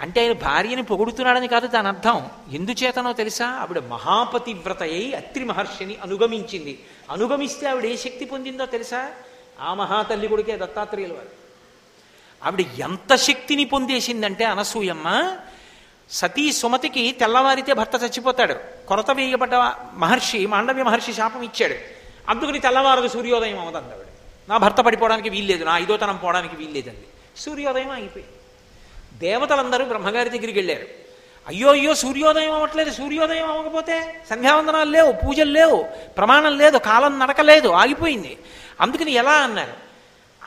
అంటే 0.00 0.20
ఆయన 0.20 0.32
భార్యని 0.32 0.82
పొగుడుతున్నాడని 0.82 1.48
కాదు 1.48 1.66
దాని 1.66 1.88
అర్థం. 1.88 2.30
ఎందుచేతనో 2.52 3.12
తెలుసా? 3.12 3.46
ఆవిడ 3.46 3.78
మహాపతివ్రత 3.78 4.82
అయి 4.82 5.14
అత్రి 5.14 5.44
మహర్షిని 5.44 5.96
అనుగమించింది. 5.96 6.84
అనుగమిస్తే 7.10 7.68
ఆవిడ 7.68 7.84
ఏ 7.84 7.96
శక్తి 7.96 8.24
పొందిందో 8.24 8.66
తెలుసా? 8.66 9.10
ఆ 9.60 9.74
మహాతల్లి 9.74 10.28
కొడుకే 10.28 10.56
దత్తాత్రేయుల 10.56 11.12
వారు. 11.12 11.28
ఆవిడ 12.44 12.60
ఎంత 12.60 13.16
శక్తిని 13.16 13.64
పొందేసిందంటే 13.64 14.44
అనసూయమ్మ 14.44 15.36
సతీ 16.10 16.52
సుమతికి 16.52 17.12
తెల్లవారితే 17.12 17.72
భర్త 17.72 18.04
చచ్చిపోతాడు. 18.04 18.54
కొరత 18.88 19.10
వేయబడ్డ 19.10 19.54
మహర్షి 19.92 20.46
మాండవ్య 20.46 20.82
మహర్షి 20.82 21.12
శాపం 21.12 21.42
ఇచ్చాడు. 21.42 21.74
అందుకని 22.28 22.58
తెల్లవారదు 22.58 23.08
సూర్యోదయం 23.08 23.58
అవదండి 23.60 23.94
ఆవిడ. 23.94 24.06
నా 24.48 24.56
భర్త 24.56 24.80
పడిపోవడానికి 24.80 25.28
వీల్లేదు 25.28 25.64
నా 25.64 25.78
ఐదోతనం 25.78 26.16
పోవడానికి 26.16 26.56
వీల్లేదండి. 26.56 27.06
సూర్యోదయం 27.40 27.90
అయిపోయింది. 27.90 28.34
దేవతలందరూ 29.18 29.84
బ్రహ్మగారి 29.84 30.30
దగ్గరికి 30.30 30.58
వెళ్ళారు. 30.58 30.86
అయ్యో 31.46 31.70
అయ్యో 31.70 31.94
సూర్యోదయం 31.94 32.52
అవ్వట్లేదు 32.52 32.90
సూర్యోదయం 32.90 33.50
అవ్వకపోతే 33.50 34.24
సంధ్యావందనాలు 34.30 34.90
లేవు 34.90 35.12
పూజలు 35.12 35.50
లేవు 35.50 35.86
ప్రమాణం 36.16 36.58
లేదు 36.58 36.78
కాలం 36.78 37.18
నడకలేదు 37.18 37.68
ఆగిపోయింది. 37.68 38.38
అందుకని 38.80 39.12
ఎలా 39.12 39.32
అన్నారు? 39.32 39.72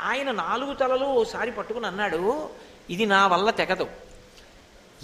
ఆయన 0.05 0.31
నాలుగు 0.31 0.73
తలలు 0.73 1.05
ఓసారి 1.05 1.51
పట్టుకుని 1.51 1.87
అన్నాడు 1.87 2.49
ఇది 2.89 3.05
నా 3.05 3.27
వల్ల 3.27 3.49
తెగదు 3.49 3.87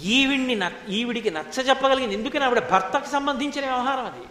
ఈవిడిని 0.04 0.54
న 0.54 0.72
ఈవిడికి 0.88 1.30
నచ్చ 1.30 1.68
చెప్పగలిగింది 1.68 2.14
ఎందుకని 2.14 2.44
ఆవిడ 2.44 2.58
భర్తకు 2.58 3.10
సంబంధించిన 3.10 3.64
వ్యవహారం 3.64 4.04
అది? 4.04 4.24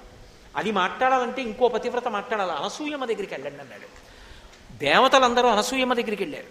అది 0.55 0.71
మాట్లాడాలంటే 0.71 1.41
ఇంకో 1.41 1.67
పతివ్రత 1.67 2.07
మాట్లాడాలి. 2.07 2.51
అనసూయమ్మ 2.51 3.05
దగ్గరికి 3.05 3.33
వెళ్ళండి 3.33 3.61
అన్నాడు. 3.61 4.09
దేవతలందరూ 4.77 5.49
అనసూయమ్మ 5.49 5.93
దగ్గరికి 5.93 6.23
వెళ్ళారు. 6.23 6.45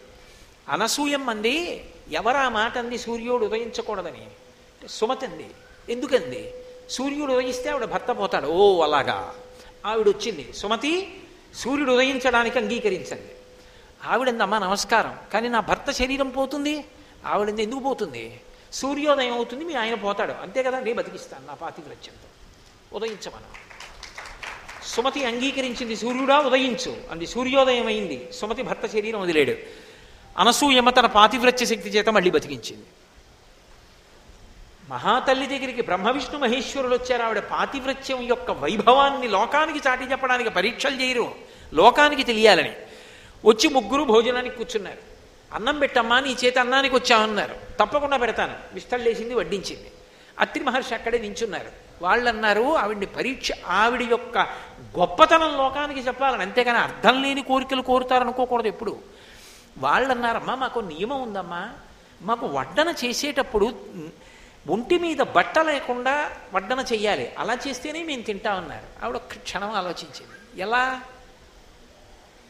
అనసూయమ్మ 0.72 1.30
అంది 1.30 1.84
ఎవరా 2.10 2.48
మాట 2.48 2.78
అంది? 2.78 2.98
సూర్యుడు 2.98 3.44
ఉదయించకూడదని. 3.46 4.26
సుమతి 4.88 5.26
అంది 5.26 5.50
ఎందుకంది? 5.88 6.52
సూర్యుడు 6.90 7.32
ఉదయిస్తే 7.32 7.70
ఆవిడ 7.70 7.84
భర్త 7.84 8.10
పోతాడు. 8.10 8.46
ఓ 8.46 8.82
అలాగా. 8.82 9.34
ఆవిడ 9.86 10.08
వచ్చింది 10.08 10.52
సుమతి 10.52 11.20
సూర్యుడు 11.54 11.92
ఉదయించడానికి 11.92 12.58
అంగీకరించండి. 12.58 13.32
ఆవిడందమ్మా 14.04 14.58
నమస్కారం. 14.58 15.18
కానీ 15.32 15.48
నా 15.48 15.60
భర్త 15.60 15.90
శరీరం 15.90 16.30
పోతుంది? 16.30 16.84
ఆవిడంది 17.26 17.62
ఎందుకు 17.62 17.80
పోతుంది? 17.80 18.40
సూర్యోదయం 18.72 19.32
అవుతుంది 19.32 19.64
మీ 19.64 19.74
ఆయన 19.74 19.94
పోతాడు. 19.94 20.32
అంతే 20.32 20.62
కదా 20.62 20.80
నేను 20.80 20.96
బతికిస్తాను 20.96 21.46
నా 21.46 21.54
పాతివ్రత్యంతో 21.54 22.28
ఉదయించమను 22.96 23.68
సుమతి 24.86 25.24
అంగీకరించింది 25.24 25.96
సూర్యుడా 25.96 26.38
ఉదయించు. 26.38 26.96
అంది 27.10 27.26
సూర్యోదయం 27.26 27.86
అయింది 27.86 28.32
సుమతి 28.32 28.62
భర్త 28.62 28.86
శరీరం 28.86 29.20
వదిలేడు. 29.20 29.54
అనసూయమ్మ 30.38 30.90
తన 30.90 31.06
పాతివ్రత్య 31.06 31.66
శక్తి 31.66 31.88
చేత 31.88 32.08
మళ్ళీ 32.08 32.30
బతికించింది. 32.30 32.84
మహాతల్లి 34.88 35.46
దగ్గరికి 35.46 35.82
బ్రహ్మ 35.82 36.10
విష్ణు 36.10 36.38
మహేశ్వరులు 36.38 36.94
వచ్చారు. 36.94 37.22
ఆవిడ 37.22 37.38
పాతివ్రత్యం 37.38 38.22
యొక్క 38.22 38.50
వైభవాన్ని 38.50 39.28
లోకానికి 39.28 39.88
చాటి 39.88 40.04
చెప్పడానికి 40.04 40.50
పరీక్షలు 40.50 41.02
చేయరు. 41.02 41.34
లోకానికి 41.72 42.22
తెలియాలని. 42.22 42.72
వచ్చి 43.44 43.68
ముగ్గురు 43.68 44.04
భోజనానికి 44.04 44.56
కూర్చున్నారు. 44.56 45.17
అన్నం 45.54 45.78
పెట్టమ్మా 45.78 46.20
నీ 46.20 46.36
చేత 46.44 46.58
అన్నానికి 46.58 46.94
వచ్చామన్నారు 46.94 47.56
తప్పకుండా 47.80 48.16
పెడతాను. 48.16 48.54
విస్తళ్ళేసింది 48.72 49.34
వడ్డించింది. 49.34 49.92
అత్రి 50.38 50.64
మహర్షి 50.64 50.94
అక్కడే 50.94 51.18
నించున్నారు. 51.18 51.88
వాళ్ళు 52.02 52.28
అన్నారు 52.28 52.76
ఆవిడ్ని 52.76 53.06
పరీక్ష 53.06 53.52
ఆవిడ 53.66 54.02
యొక్క 54.02 54.38
గొప్పతనం 54.98 55.56
లోకానికి 55.56 56.00
చెప్పాలని. 56.00 56.42
అంతేగాని 56.42 56.78
అర్థం 56.78 57.22
లేని 57.22 57.42
కోరికలు 57.42 57.82
కోరుతారనుకోకూడదు 57.82 58.68
ఎప్పుడు. 58.68 58.98
వాళ్ళు 59.78 60.10
అన్నారమ్మా 60.10 60.54
మాకు 60.54 60.80
నియమం 60.80 61.22
ఉందమ్మా. 61.22 61.70
మాకు 62.22 62.46
వడ్డన 62.46 62.94
చేసేటప్పుడు 63.04 63.86
ఒంటి 64.68 64.98
మీద 64.98 65.16
బట్ట 65.16 65.58
లేకుండా 65.58 66.30
వడ్డన 66.54 66.84
చెయ్యాలి. 66.92 67.32
అలా 67.38 67.58
చేస్తేనే 67.68 68.02
మేము 68.02 68.22
తింటామన్నారు 68.22 69.04
ఆవిడ 69.04 69.16
ఒక్క 69.16 69.38
క్షణం 69.38 69.70
ఆలోచించింది. 69.70 70.60
ఎలా? 70.60 71.00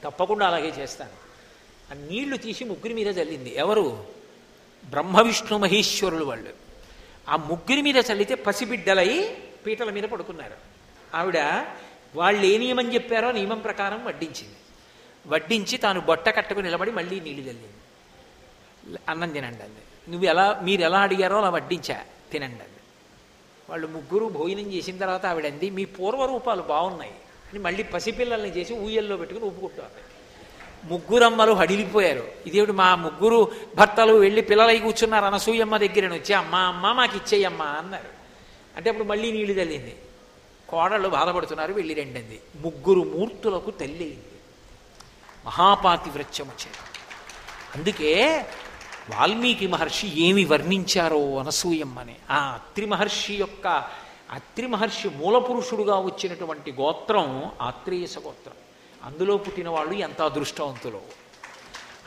తప్పకుండా 0.05 0.47
అలాగే 0.47 0.69
చేస్తాను. 0.69 1.28
ఆ 1.91 1.95
నీళ్ళు 1.95 2.37
తీసి 2.37 2.65
ముగ్గురి 2.65 2.95
మీద 2.95 3.19
చల్లింది. 3.19 3.57
ఎవరు? 3.57 4.07
బ్రహ్మ 4.91 5.21
విష్ణు 5.21 5.59
మహేశ్వరులు 5.59 6.25
వాళ్ళు. 6.25 6.51
ఆ 7.29 7.37
ముగ్గురి 7.37 7.83
మీద 7.83 7.97
చల్లితే 7.97 8.35
పసిబిడ్డలై 8.35 9.37
పీటల 9.67 9.91
మీద 9.91 10.03
పడుకున్నారు. 10.03 10.55
ఆవిడ 11.17 11.39
వాళ్ళు 12.15 12.45
ఏ 12.45 12.59
నియమం 12.59 12.95
చెప్పారో 12.95 13.33
నియమం 13.33 13.59
ప్రకారం 13.59 14.05
వడ్డించింది. 14.05 14.57
వడ్డించి 15.27 15.79
తాను 15.79 16.01
బొట్ట 16.01 16.29
కట్టుకుని 16.29 16.67
నిలబడి 16.67 16.91
మళ్ళీ 16.91 17.21
నీళ్ళు 17.21 17.41
చల్లింది. 17.41 18.99
అన్నం 19.09 19.31
తినండి 19.31 19.63
అంది. 19.63 20.11
నువ్వు 20.11 20.29
ఎలా 20.29 20.61
మీరు 20.65 20.81
ఎలా 20.81 21.01
అడిగారో 21.01 21.39
అలా 21.39 21.51
వడ్డించా. 21.51 22.05
తినండి 22.33 22.63
అంది. 22.63 22.81
వాళ్ళు 23.71 23.87
ముగ్గురు 23.87 24.27
భోజనం 24.27 24.73
చేసిన 24.73 24.99
తర్వాత 24.99 25.27
ఆవిడంది 25.27 25.71
మీ 25.71 25.85
పూర్వరూపాలు 25.85 26.63
బాగున్నాయి 26.63 27.11
అని 27.51 27.59
మళ్ళీ 27.59 27.83
పసిపిల్లల్ని 27.83 28.49
చేసి 28.49 28.75
ఊయల్లో 28.75 29.17
పెట్టుకుని 29.17 29.45
ఊపుకుంటారు 29.45 30.08
ముగ్గురమ్మలు 30.89 31.53
హడిలిపోయారు. 31.53 32.29
ఇదేమిటి 32.47 32.73
మా 32.73 32.95
ముగ్గురు 32.95 33.53
భర్తలు 33.77 34.15
వెళ్ళి 34.15 34.43
పిల్లలై 34.43 34.79
కూర్చున్నారు 34.79 35.25
అనసూయమ్మ 35.25 35.77
దగ్గర 35.77 36.13
వచ్చి 36.13 36.35
అమ్మ 36.35 36.55
అమ్మ 36.55 36.93
మాకు 36.93 37.17
ఇచ్చేయమ్మా 37.17 37.65
అన్నారు. 37.65 38.11
అంటే 38.77 38.91
అప్పుడు 38.91 39.09
మళ్ళీ 39.09 39.33
నీళ్ళు 39.33 39.55
తల్లింది. 39.61 39.97
కోడళ్ళు 40.69 41.09
బాధపడుతున్నారు 41.09 41.73
వెళ్ళి 41.73 41.95
రెండింది. 41.95 42.41
ముగ్గురు 42.61 43.01
మూర్తులకు 43.01 43.71
తల్లి 43.71 44.19
మహాపాతి 45.47 46.11
వృత్యం 46.11 46.47
వచ్చేది 46.47 46.77
అందుకే 47.77 48.45
వాల్మీకి 49.11 49.67
మహర్షి 49.67 50.23
ఏమి 50.23 50.45
వర్ణించారో 50.45 51.39
అనసూయమ్మని. 51.39 52.17
ఆ 52.31 52.39
అత్రి 52.53 52.87
మహర్షి 52.87 53.35
యొక్క 53.35 53.67
అత్రి 54.31 54.67
మహర్షి 54.67 55.09
మూలపురుషుడుగా 55.09 55.99
వచ్చినటువంటి 55.99 56.73
గోత్రం 56.73 57.53
ఆత్రేయస 57.63 58.19
గోత్రం. 58.19 58.55
అందులో 59.05 59.37
పుట్టిన 59.37 59.69
వాళ్ళు 59.69 59.93
ఎంత 59.93 60.23
అదృష్టవంతులు. 60.23 61.01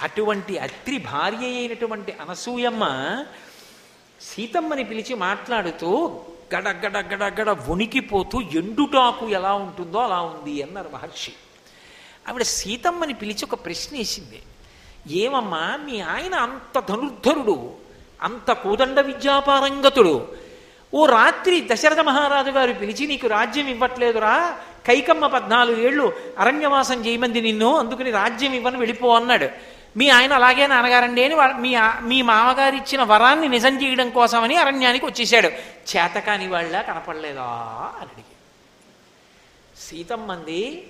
అటువంటి 0.02 0.58
అత్రి 0.58 0.98
భార్య 0.98 1.46
అయినటువంటి 1.46 2.12
అనసూయమ్మ 2.12 2.84
సీతమ్మని 4.22 4.84
పిలిచి 4.84 5.16
మాట్లాడుతూ 5.16 6.22
గడ 6.56 6.70
గడగడ 6.70 7.50
వణికిపోతూ 7.50 8.42
ఎండుటాకు 8.42 9.30
ఎలా 9.30 9.54
ఉంటుందో 9.54 10.00
అలా 10.00 10.22
ఉంది 10.22 10.62
అన్నారు 10.62 10.90
మహర్షి. 10.94 11.34
ఆవిడ 12.30 12.42
సీతమ్మని 12.42 13.14
పిలిచి 13.14 13.46
ఒక 13.46 13.66
ప్రశ్న 13.66 13.98
వేసింది. 13.98 14.42
ఏమమ్మా 15.08 15.80
మీ 15.86 16.00
ఆయన 16.00 16.36
అంత 16.36 16.80
ధనుర్ధరుడు 16.80 17.74
అంత 18.22 18.52
కోదండ 18.52 19.00
విద్యాపారంగతుడు. 19.00 20.36
ఓ 20.94 21.06
రాత్రి 21.06 21.68
దశరథ 21.72 22.00
మహారాజు 22.00 22.50
గారు 22.50 22.74
పిలిచి 22.74 23.08
నీకు 23.08 23.28
రాజ్యం 23.28 23.68
ఇవ్వట్లేదురా 23.68 24.60
కైకమ్మ 24.86 25.28
పద్నాలుగు 25.28 25.82
ఏళ్ళు 25.82 26.14
అరణ్యవాసం 26.38 27.06
చేయమంది 27.06 27.42
నిన్ను 27.42 27.78
అందుకని 27.78 28.12
రాజ్యం 28.12 28.54
ఇవ్వని 28.54 28.78
వెళ్ళిపో 28.78 29.16
అన్నాడు. 29.16 29.50
మీ 29.98 30.10
ఆయన 30.10 30.34
అలాగే 30.34 30.68
నాన్నగారండి 30.68 31.24
అని 31.24 31.36
మీ 31.36 31.76
మీ 32.02 32.22
మామగారు 32.22 32.76
ఇచ్చిన 32.76 33.04
వరాన్ని 33.04 33.48
నిజం 33.48 33.84
చేయడం 33.84 34.10
కోసమని 34.10 34.56
అరణ్యానికి 34.56 35.06
వచ్చేసాడు 35.06 35.48
చేతకాని 35.96 36.48
వాళ్ళ 36.48 36.82
కనపడలేదా? 36.82 37.44
అని 37.96 38.10
అడిగి 38.12 38.36
సీతమ్మంది 39.78 40.88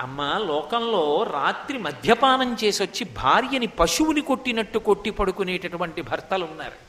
అమ్మ 0.00 0.40
లోకంలో 0.46 1.26
రాత్రి 1.32 1.78
మద్యపానం 1.78 2.56
చేసి 2.64 2.82
వచ్చి 2.82 3.04
భార్యని 3.04 3.66
పశువుని 3.66 4.20
కొట్టినట్టు 4.20 4.78
కొట్టి 4.78 5.10
పడుకునేటటువంటి 5.10 6.02
భర్తలు 6.02 6.44
ఉన్నారు 6.44 6.84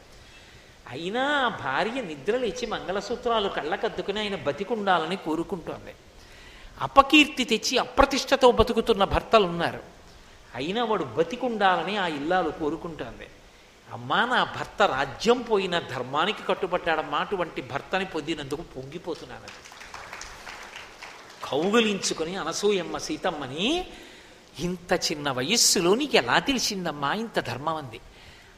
అయినా 0.91 1.47
భార్య 1.63 1.89
భార్య 1.89 2.01
నిద్రలేచి 2.01 2.65
మంగళసూత్రాలు 2.65 3.49
కళ్ళకద్దుకుని 3.49 4.19
ఆయన 4.19 4.35
బతికుండాలని 4.35 5.15
కోరుకుంటోంది. 5.15 5.93
అపకీర్తి 6.81 7.43
తెచ్చి 7.43 7.77
అప్రతిష్టతో 7.77 8.51
బతుకుతున్న 8.51 9.03
భర్తలు 9.03 9.45
ఉన్నారు 9.45 9.79
అయినా 10.55 10.83
వాడు 10.83 11.03
బతికుండాలని 11.03 11.97
ఆ 11.97 12.07
ఇల్లాలు 12.07 12.49
కోరుకుంటుంది. 12.49 13.27
అమ్మా 13.93 14.25
నా 14.25 14.43
భర్త 14.43 14.81
రాజ్యం 14.81 15.41
పోయిన 15.41 15.79
ధర్మానికి 15.79 16.43
కట్టుబడ్డాడమ్మా 16.43 17.17
అటువంటి 17.17 17.61
భర్తని 17.61 18.05
పొందినందుకు 18.05 18.61
పొంగిపోతున్నాను. 18.61 19.41
అది 19.41 19.61
కౌగులించుకొని 21.43 22.35
అనసూయమ్మ 22.35 22.97
సీతమ్మని 22.97 23.87
ఇంత 24.59 24.93
చిన్న 24.93 25.31
వయస్సులో 25.31 25.95
నీకు 25.95 26.15
ఎలా 26.17 26.39
తెలిసిందమ్మా 26.39 27.13
ఇంత 27.13 27.39
ధర్మం 27.39 27.75
అంది. 27.75 27.99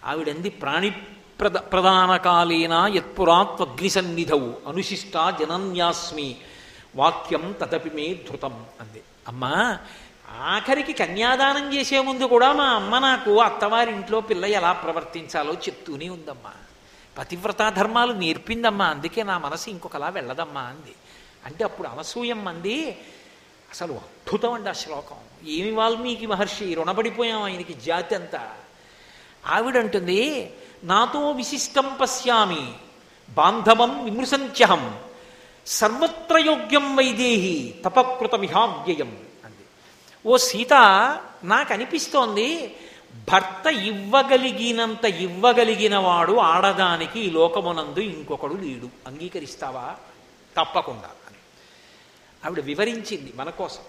ఆవిడంది 0.05 0.49
ప్రాణి 0.49 0.91
ప్రద 1.39 1.51
ప్రధానకాలీన 1.51 2.91
యత్పురాత్వగ్నిసన్నిధవు 2.95 4.39
యత్పురాత్వగ్ని 4.39 4.69
అనుశిష్ట 4.69 5.13
జనన్యాస్మి 5.39 6.37
వాక్యం 6.95 7.55
తదపి 7.61 7.89
మే 7.89 8.13
ధృతం 8.13 8.65
అంది. 8.81 9.03
అమ్మా 9.27 9.79
ఆఖరికి 10.39 10.93
కన్యాదానం 10.93 11.73
చేసే 11.73 12.01
ముందు 12.01 12.23
కూడా 12.23 12.53
మా 12.53 12.63
అమ్మ 12.63 12.99
నాకు 12.99 13.41
అత్తవారింట్లో 13.41 14.21
పిల్ల 14.21 14.45
ఎలా 14.45 14.71
ప్రవర్తించాలో 14.71 15.53
చెప్తూనే 15.53 16.09
ఉందమ్మా. 16.09 16.51
పతివ్రతా 17.17 17.69
ధర్మాలు 17.69 18.13
నేర్పిందమ్మా 18.13 18.85
అందుకే 18.85 19.23
నా 19.23 19.37
మనసు 19.37 19.69
ఇంకొకలా 19.69 20.09
వెళ్ళదమ్మా 20.09 20.61
అంది. 20.61 20.95
అంటే 21.45 21.63
అప్పుడు 21.63 21.87
అనసూయం 21.87 22.47
అంది 22.47 22.97
అసలు 23.71 23.93
అద్భుతం 23.93 24.53
అండి 24.53 24.69
ఆ 24.69 24.71
శ్లోకం. 24.71 25.47
ఏమి 25.47 25.71
వాల్మీకి 25.71 26.25
మహర్షి 26.25 26.73
రుణపడిపోయాం 26.73 27.43
ఆయనకి 27.43 27.73
జాతి 27.73 28.15
అంతా. 28.15 28.55
ఆవిడంటుంది 29.47 30.53
నాతో 30.83 31.31
విశిష్టం 31.31 31.97
పశ్యామి 32.01 32.73
బాంధవం 33.29 34.03
విమృశంత్యహం 34.03 34.99
సర్వత్ర 35.67 36.37
యోగ్యం 36.37 36.95
వైదేహి 36.95 37.73
తపకృతమిహావ్యయం 37.85 39.17
అంది. 39.45 39.65
ఓ 40.25 40.37
సీత 40.37 40.73
నాకు 41.43 41.73
అనిపిస్తోంది 41.73 42.75
భర్త 43.31 43.67
ఇవ్వగలిగినంత 43.67 45.05
ఇవ్వగలిగిన 45.05 45.97
వాడు 45.97 46.37
ఆడదానికి 46.37 47.19
ఈ 47.19 47.29
లోకమునందు 47.29 47.99
ఇంకొకడు 47.99 48.53
లేడు. 48.53 48.89
అంగీకరిస్తావా? 49.07 49.95
తప్పకుండా 50.57 51.09
అని. 51.27 51.37
ఆవిడ 52.45 52.59
వివరించింది 52.59 53.33
మన 53.35 53.49
కోసం. 53.49 53.81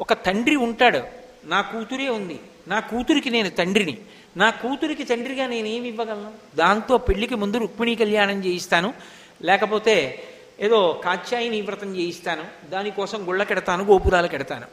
ఒక 0.00 0.12
తండ్రి 0.12 0.56
ఉంటాడు. 0.56 1.02
నా 1.44 1.60
కూతురే 1.60 2.08
ఉంది. 2.08 2.40
నా 2.68 2.80
కూతురికి 2.80 3.30
నేను 3.30 3.50
తండ్రిని. 3.50 3.98
నా 4.36 4.50
కూతురికి 4.50 5.04
తండ్రిగా 5.04 5.46
నేనేమి 5.46 5.88
ఇవ్వగలను? 5.88 6.56
దాంతో 6.56 6.98
పెళ్ళికి 6.98 7.34
ముందు 7.34 7.58
రుక్మిణీ 7.58 7.94
కళ్యాణం 7.94 8.44
చేయిస్తాను. 8.44 8.94
లేకపోతే 9.42 10.26
ఏదో 10.60 11.02
కాత్యాయిని 11.04 11.60
వ్రతం 11.60 11.96
చేయిస్తాను 11.96 12.70
దానికోసం 12.70 13.28
గుళ్ళ 13.28 13.42
కెడతాను 13.42 13.84
గోపురాలు 13.84 14.26
కెడతాను. 14.26 14.66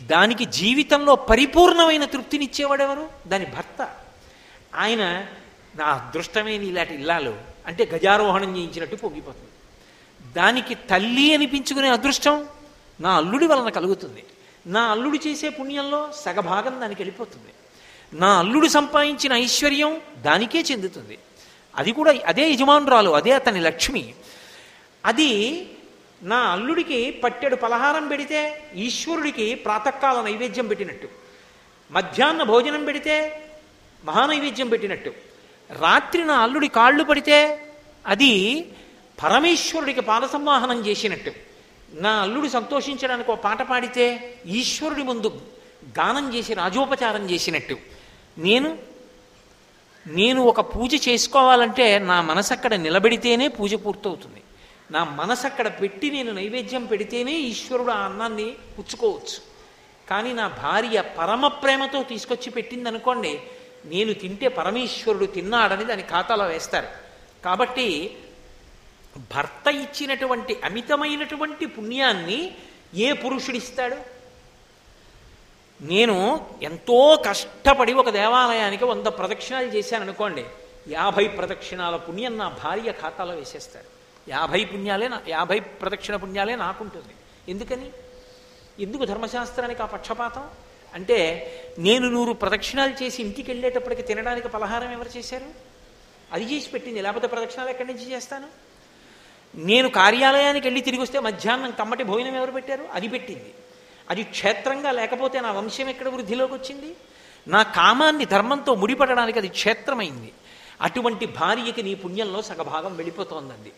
దానికి 0.00 0.44
జీవితంలో 0.44 1.14
పరిపూర్ణమైన 1.14 2.04
తృప్తినిచ్చేవాడెవరు 2.04 3.08
దాని 3.26 3.44
భర్త. 3.44 3.96
ఆయన 4.74 5.26
నా 5.76 5.84
అదృష్టమే 5.84 6.58
నీలాంటి 6.58 6.94
ఇల్లాలు 6.94 7.34
అంటే 7.66 7.90
గజారోహణం 7.94 8.56
చేయించినట్టు 8.56 8.96
పొంగిపోతుంది. 8.96 9.50
దానికి 10.32 10.74
తల్లి 10.74 11.34
అనిపించుకునే 11.34 11.88
అదృష్టం 11.88 12.46
నా 13.00 13.16
అల్లుడి 13.16 13.46
వలన 13.46 13.68
కలుగుతుంది. 13.68 14.24
నా 14.66 14.82
అల్లుడు 14.82 15.28
చేసే 15.28 15.48
పుణ్యంలో 15.48 16.10
సగభాగం 16.14 16.80
దానికి 16.80 17.02
వెళ్ళిపోతుంది. 17.02 17.52
నా 18.20 18.38
అల్లుడు 18.38 18.68
సంపాదించిన 18.68 19.32
ఐశ్వర్యం 19.32 20.00
దానికే 20.18 20.60
చెందుతుంది. 20.60 21.18
అది 21.76 21.92
కూడా 21.92 22.14
అదే 22.26 22.50
యజమానురాలు 22.50 23.10
అదే 23.10 23.30
అతని 23.30 23.60
లక్ష్మి. 23.60 24.14
అది 25.06 25.30
నా 26.22 26.36
అల్లుడికి 26.36 27.10
పట్టెడు 27.10 27.56
పలహారం 27.56 28.08
పెడితే 28.08 28.62
ఈశ్వరుడికి 28.74 29.54
ప్రాతకాల 29.54 30.20
నైవేద్యం 30.20 30.66
పెట్టినట్టు. 30.66 31.08
మధ్యాహ్న 31.90 32.42
భోజనం 32.42 32.84
పెడితే 32.84 33.46
మహానైవేద్యం 34.04 34.68
పెట్టినట్టు. 34.68 35.10
రాత్రి 35.78 36.24
నా 36.24 36.34
అల్లుడి 36.34 36.68
కాళ్ళు 36.68 37.04
పడితే 37.04 37.38
అది 38.06 38.32
పరమేశ్వరుడికి 39.22 40.00
పాదసంవాహనం 40.00 40.86
చేసినట్టు. 40.86 41.32
నా 41.92 42.10
అల్లుడు 42.10 42.48
సంతోషించడానికి 42.48 43.30
ఒక 43.30 43.38
పాట 43.38 43.62
పాడితే 43.62 44.34
ఈశ్వరుడి 44.46 45.02
ముందు 45.02 45.40
గానం 45.98 46.34
చేసి 46.34 46.54
రాజోపచారం 46.54 47.30
చేసినట్టు. 47.30 47.76
నేను 48.38 48.78
నేను 50.06 50.42
ఒక 50.42 50.60
పూజ 50.60 51.08
చేసుకోవాలంటే 51.08 51.98
నా 51.98 52.22
మనసు 52.22 52.52
అక్కడ 52.52 52.74
నిలబెడితేనే 52.74 53.48
పూజ 53.48 53.74
పూర్తవుతుంది. 53.74 54.42
నా 54.90 55.04
మనసు 55.04 55.46
అక్కడ 55.46 55.68
పెట్టి 55.82 56.10
నేను 56.10 56.32
నైవేద్యం 56.32 56.84
పెడితేనే 56.84 57.32
ఈశ్వరుడు 57.32 57.90
ఆ 57.90 57.98
అన్నాన్ని 57.98 58.56
పుచ్చుకోవచ్చు. 58.78 59.38
కానీ 60.08 60.32
నా 60.32 60.48
భార్య 60.48 61.00
పరమ 61.00 61.48
ప్రేమతో 61.48 62.02
తీసుకొచ్చి 62.02 62.50
పెట్టిందనుకోండి 62.50 63.40
నేను 63.84 64.12
తింటే 64.12 64.48
పరమేశ్వరుడు 64.48 65.26
తిన్నాడని 65.26 65.84
దాని 65.84 66.02
ఖాతాలో 66.02 66.44
వేస్తారు. 66.44 66.88
కాబట్టి 67.44 68.16
భర్త 69.34 69.68
ఇచ్చినటువంటి 69.68 70.56
అమితమైనటువంటి 70.64 71.66
పుణ్యాన్ని 71.66 72.52
ఏ 72.94 73.12
పురుషుడిస్తాడు 73.12 73.96
నేను 75.80 76.46
ఎంతో 76.62 77.22
కష్టపడి 77.26 77.92
ఒక 77.92 78.10
దేవాలయానికి 78.10 78.84
వంద 78.84 79.06
ప్రదక్షిణాలు 79.06 79.66
చేశాను 79.66 80.02
అనుకోండి 80.02 80.44
యాభై 80.88 81.28
ప్రదక్షిణాల 81.28 81.96
పుణ్యం 81.96 82.38
నా 82.38 82.48
భార్య 82.64 82.92
ఖాతాలో 82.92 83.34
వేసేస్తాడు 83.34 83.99
యాభై 84.28 84.64
పుణ్యాలే 84.64 85.08
నా 85.08 85.20
యాభై 85.28 85.60
ప్రదక్షిణ 85.60 86.16
పుణ్యాలే 86.16 86.56
నాకుంటుంది. 86.56 87.14
ఎందుకని? 87.48 87.90
ఎందుకు 88.78 89.04
ధర్మశాస్త్రానికి 89.04 89.82
ఆ 89.82 89.86
పక్షపాతం? 89.86 90.48
అంటే 90.94 91.46
నేను 91.78 92.08
నూరు 92.08 92.32
ప్రదక్షిణాలు 92.32 93.04
చేసి 93.04 93.22
ఇంటికి 93.22 93.50
వెళ్ళేటప్పటికి 93.50 94.02
తినడానికి 94.02 94.48
పలహారం 94.48 94.92
ఎవరు 94.92 95.18
చేశారు? 95.18 95.44
అది 96.32 96.44
చేసి 96.44 96.70
పెట్టింది. 96.70 97.02
లేకపోతే 97.02 97.26
ప్రదక్షిణాలు 97.26 97.70
ఎక్కడి 97.70 97.92
నుంచి 97.92 98.12
చేస్తాను? 98.12 98.46
నేను 99.54 99.88
కార్యాలయానికి 99.88 100.66
వెళ్ళి 100.66 100.80
తిరిగి 100.80 101.02
వస్తే 101.02 101.20
మధ్యాహ్నం 101.20 101.70
కమ్మటి 101.70 102.04
భోజనం 102.04 102.36
ఎవరు 102.36 102.52
పెట్టారు? 102.52 102.88
అది 102.92 103.08
పెట్టింది. 103.08 103.54
అది 104.10 104.22
క్షేత్రంగా 104.22 104.90
లేకపోతే 104.90 105.40
నా 105.40 105.52
వంశం 105.52 105.88
ఎక్కడ 105.88 106.08
వృద్ధిలోకి 106.08 106.54
వచ్చింది? 106.54 106.96
నా 107.48 107.62
కామాన్ని 107.62 108.24
ధర్మంతో 108.24 108.74
ముడిపడడానికి 108.74 109.38
అది 109.38 109.48
క్షేత్రమైంది. 109.48 110.32
అటువంటి 110.80 111.26
భార్యకి 111.26 111.82
నీ 111.82 111.94
పుణ్యంలో 111.94 112.42
సగభాగం 112.42 112.96
వెళ్ళిపోతోందండి. 112.96 113.72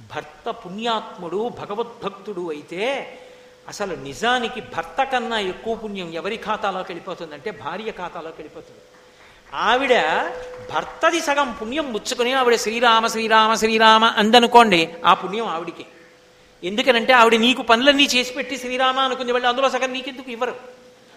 భర్త 0.00 0.50
పుణ్యాత్ముడు 0.50 1.48
భగవద్భక్తుడు 1.48 2.50
అయితే 2.50 2.82
అసలు 3.68 3.96
నిజానికి 3.96 4.60
భర్త 4.60 5.04
కన్నా 5.04 5.38
ఎక్కువ 5.38 5.74
పుణ్యం 5.74 6.12
ఎవరి 6.12 6.36
ఖాతాలోకి 6.36 6.92
వెళ్ళిపోతుందంటే 6.92 7.50
భార్య 7.50 7.90
ఖాతాలోకి 7.90 8.34
వెళ్ళిపోతుంది. 8.36 8.80
ఆవిడ 9.54 9.94
భర్తది 10.74 11.20
సగం 11.20 11.52
పుణ్యం 11.52 11.92
ముచ్చుకుని 11.92 12.32
ఆవిడ 12.32 12.54
శ్రీరామ 12.54 13.06
శ్రీరామ 13.06 13.54
శ్రీరామ 13.54 14.04
అందనుకోండి 14.04 14.94
ఆ 15.04 15.14
పుణ్యం 15.14 15.46
ఆవిడికి. 15.46 15.86
ఎందుకనంటే 16.64 17.12
ఆవిడ 17.12 17.34
నీకు 17.34 17.62
పనులన్నీ 17.62 18.04
చేసి 18.04 18.32
పెట్టి 18.32 18.56
శ్రీరామ 18.56 18.98
అనుకుంది 18.98 19.32
వాళ్ళు 19.32 19.48
అందులో 19.48 19.70
సగం 19.70 19.92
నీకెందుకు 19.92 20.30
ఇవ్వరు? 20.30 20.54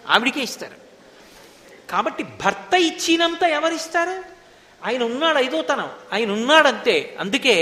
ఆవిడికే 0.08 0.40
ఇస్తారు. 0.40 0.74
కాబట్టి 1.90 2.22
భర్త 2.22 2.74
ఇచ్చినంత 2.74 3.42
ఎవరిస్తారు? 3.42 4.24
ఆయన 4.86 5.02
ఉన్నాడు 5.02 5.38
ఐదోతనం 5.38 5.90
ఆయన 6.12 6.30
ఉన్నాడంతే. 6.30 7.16
అందుకే 7.20 7.56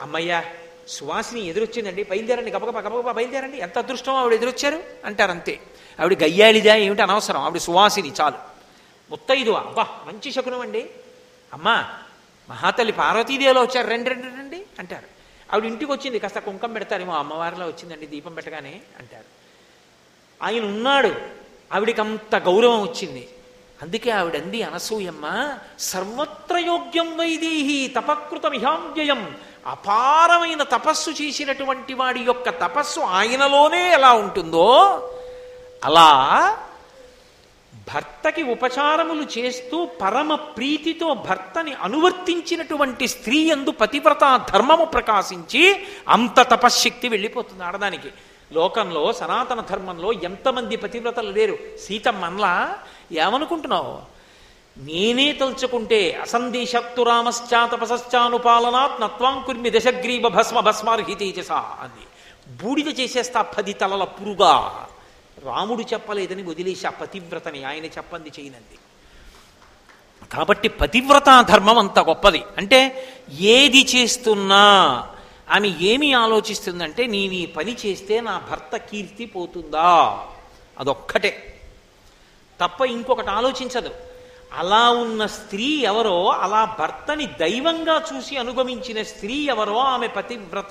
అమ్మయ్యా 0.00 0.44
సువాసిని 0.88 1.46
ఎదురొచ్చిందండి 1.46 2.02
బయలుదేరండి 2.02 2.50
గబగబ 2.50 2.78
గబగబ 2.78 3.10
బయలుదేరండి. 3.10 3.58
ఎంత 3.58 3.78
అదృష్టం 3.78 4.14
ఆవిడ 4.14 4.32
ఎదురొచ్చారు? 4.32 4.82
అంటారు 5.04 5.30
అంతే 5.30 5.60
ఆవిడ 6.00 6.22
గయ్యాళిదా 6.22 6.74
ఏమిటి 6.74 7.02
అనవసరం? 7.02 7.40
ఆవిడ 7.40 7.60
సువాసిని 7.60 8.12
చాలు. 8.20 8.34
ముత్తైదు 9.10 9.50
అబ్బా 9.50 9.86
మంచి 10.06 10.32
శకునం 10.32 10.60
అండి 10.60 10.90
అమ్మా 11.52 11.88
మహాతల్లి 12.48 12.92
పార్వతీదేవిలో 12.92 13.62
వచ్చారు. 13.62 13.86
రండి 13.86 14.10
రండి 14.10 14.26
రండి 14.26 14.62
అంటారు. 14.78 15.06
ఆవిడ 15.52 15.64
ఇంటికి 15.64 15.92
వచ్చింది. 15.92 16.18
కాస్త 16.18 16.38
కుంకం 16.38 16.72
పెడతారేమో 16.72 17.12
అమ్మవారిలో 17.12 17.66
వచ్చిందండి 17.66 18.06
దీపం 18.06 18.34
పెట్టగానే 18.34 18.80
అంటారు. 18.98 19.24
ఆయన 20.44 20.64
ఉన్నాడు. 20.64 21.14
ఆవిడికి 21.72 22.00
అంత 22.00 22.36
గౌరవం 22.36 22.82
వచ్చింది. 22.82 23.28
అందుకే 23.82 24.10
ఆవిడంది 24.10 24.62
అనసూయమ్మ 24.62 25.58
సర్వత్ర 25.78 26.58
యోగ్యం 26.58 27.18
వైదేహి 27.18 27.92
తపకృతమిహావ్యయం 27.96 29.36
అపారమైన 29.66 30.62
తపస్సు 30.62 31.10
చేసినటువంటి 31.10 31.94
వాడి 31.94 32.20
యొక్క 32.20 32.48
తపస్సు 32.50 33.00
ఆయనలోనే 33.00 33.92
ఎలా 33.92 34.12
ఉంటుందో 34.12 34.68
అలా 35.84 36.10
భర్తకి 37.94 38.42
ఉపచారములు 38.42 39.38
చేస్తూ 39.38 39.84
పరమ 39.84 40.34
ప్రీతితో 40.34 41.14
భర్తని 41.14 41.72
అనువర్తించినటువంటి 41.72 43.08
స్త్రీ 43.08 43.38
ఎందు 43.38 43.70
పతివ్రత 43.70 44.40
ధర్మము 44.52 44.84
ప్రకాశించి 44.84 45.86
అంత 46.08 46.40
తపశ్శక్తి 46.40 47.08
వెళ్ళిపోతుంది 47.08 47.64
ఆడదానికి. 47.64 48.08
లోకంలో 48.52 49.12
సనాతన 49.12 49.60
ధర్మంలో 49.60 50.12
ఎంతమంది 50.12 50.76
పతివ్రతలు 50.76 51.30
లేరు. 51.30 51.58
సీతమ్మన్లా 51.82 52.78
ఏమనుకుంటున్నావు? 53.12 54.13
నేనే 54.78 55.32
తలుచుకుంటే 55.32 56.12
అసందేశక్తు 56.12 57.02
నత్వాం 59.02 59.44
కుర్మి 59.46 59.70
దశగ్రీవ 59.70 60.28
భస్మ 60.28 60.60
భస్మార్హితేజస 60.60 61.52
అని. 61.52 62.06
బూడిద 62.62 63.00
చేసేస్తా 63.00 63.42
పది 63.42 63.72
తలల 63.72 64.04
పురుగా. 64.04 64.86
రాముడు 65.44 65.82
చెప్పలేదని 65.82 66.42
వదిలేసి 66.42 66.86
ఆ 66.86 66.90
పతివ్రతని 66.90 67.64
ఆయన 67.64 67.84
చెప్పంది 67.84 68.32
చేయనంది. 68.40 68.78
కాబట్టి 70.32 70.68
పతివ్రతా 70.68 71.42
ధర్మం 71.42 71.78
అంత 71.78 71.98
గొప్పది. 71.98 72.42
అంటే 72.56 73.08
ఏది 73.40 73.80
చేస్తున్నా 73.80 74.62
ఆమె 75.50 75.74
ఏమి 75.80 76.12
ఆలోచిస్తుందంటే 76.12 77.06
నేను 77.06 77.32
ఈ 77.32 77.46
పని 77.46 77.76
చేస్తే 77.86 78.20
నా 78.20 78.38
భర్త 78.50 78.76
కీర్తి 78.76 79.26
పోతుందా? 79.26 80.18
అదొక్కటే. 80.78 81.60
తప్ప 82.60 82.80
ఇంకొకటి 82.82 83.28
ఆలోచించదు. 83.28 83.90
అలా 84.54 84.90
ఉన్న 84.90 85.26
స్త్రీ 85.26 85.64
ఎవరో 85.64 86.28
అలా 86.28 86.64
భర్తని 86.64 87.26
దైవంగా 87.26 88.04
చూసి 88.14 88.36
అనుగమించిన 88.36 89.02
స్త్రీ 89.02 89.34
ఎవరో 89.34 89.78
ఆమె 89.78 90.06
పతివ్రత. 90.06 90.68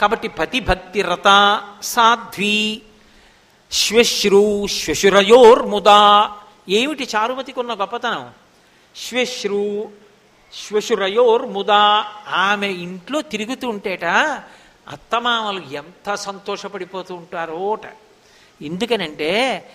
కాబట్టి 0.00 0.28
పతిభక్తిరత 0.28 1.60
సాధ్వి. 1.82 2.82
శ్వశ్రు 3.72 4.66
శ్వశురయోర్ముదా. 4.66 6.30
ఏమిటి 6.68 7.08
చారుమతికున్న 7.16 7.74
గొప్పతనం? 7.74 8.30
శ్వశ్రు 8.96 9.92
శ్వశురయోర్ముదా. 10.68 12.04
ఆమె 12.28 12.68
ఇంట్లో 12.68 13.20
తిరుగుతూ 13.22 13.68
ఉంటేట 13.68 14.04
అత్తమామలు 14.88 15.62
ఎంత 15.72 16.14
సంతోషపడిపోతూ 16.14 17.14
ఉంటారోట. 17.14 17.80
ఎందుకనంటే 18.62 19.70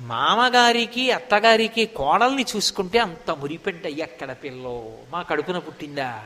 మామగారికి 0.00 1.10
అత్తగారికి 1.10 1.86
కోడల్ని 1.86 2.46
చూసుకుంటే 2.56 2.98
అంత 2.98 3.30
మురిపెంట 3.30 3.86
ఎక్కడ 3.86 4.32
పిల్లో. 4.32 4.92
మా 5.10 5.22
కడుపున 5.22 5.58
పుట్టిందా? 5.58 6.22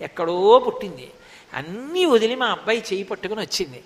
ఎక్కడో 0.00 0.64
పుట్టింది. 0.66 1.10
అన్నీ 1.54 2.04
వదిలి 2.04 2.34
మా 2.34 2.46
అబ్బాయి 2.46 2.84
చేయి 2.92 3.02
పట్టుకుని 3.02 3.40
వచ్చింది. 3.40 3.84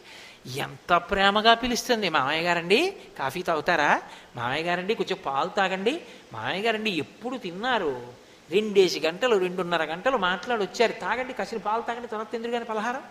ఎంత 0.56 0.94
ప్రేమగా 0.94 1.54
పిలుస్తుంది. 1.54 2.09
మామయ్య 2.09 2.42
గారండి 2.42 2.96
కాఫీ 3.18 3.42
తాగుతారా? 3.42 4.02
మామయ్య 4.36 4.64
గారండి 4.64 4.94
కొంచెం 4.94 5.18
పాలు 5.26 5.48
తాగండి. 5.48 6.00
మామయ్య 6.32 6.62
గారండి 6.62 6.90
ఎప్పుడు 6.90 7.36
తిన్నారు? 7.36 8.06
రెండేసి 8.50 9.00
గంటలు 9.00 9.36
రెండున్నర 9.36 9.84
గంటలు 9.84 10.16
మాట్లాడి 10.16 10.62
వచ్చారు 10.62 10.92
తాగండి 10.92 11.32
కసిరి 11.32 11.60
పాలు 11.60 11.82
తాగండి 11.82 12.09
తర్వాత 12.09 12.34
ఎందుకు 12.34 12.52
కానీ 12.52 12.64
పలహారం. 12.64 13.02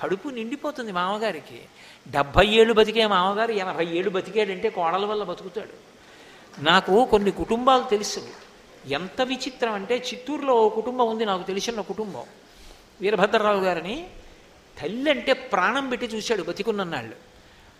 కడుపు 0.00 0.28
నిండిపోతుంది 0.28 0.92
మామగారికి. 0.92 1.62
డెబ్భై 2.08 2.46
ఏళ్ళు 2.46 2.72
బతికే 2.72 3.06
మామగారు 3.06 3.52
ఎనభై 3.52 3.86
ఏళ్ళు 3.86 4.10
బతికాడంటే 4.10 4.70
కోడల 4.70 5.04
వల్ల 5.06 5.24
బతుకుతాడు. 5.24 5.92
నాకు 6.62 7.04
కొన్ని 7.04 7.30
కుటుంబాలు 7.30 7.84
తెలుసు. 7.90 8.28
ఎంత 8.86 9.22
విచిత్రం 9.22 9.72
అంటే 9.72 9.96
చిత్తూరులో 9.96 10.54
ఓ 10.54 10.68
కుటుంబం 10.68 11.08
ఉంది 11.08 11.24
నాకు 11.24 11.42
తెలిసిన 11.42 11.80
కుటుంబం. 11.80 12.22
వీరభద్రరావు 13.00 13.60
గారిని 13.60 14.10
తల్లి 14.82 15.10
అంటే 15.10 15.32
ప్రాణం 15.32 15.88
పెట్టి 15.88 16.06
చూశాడు 16.06 16.42
బతికున్నన్నాళ్ళు. 16.42 17.14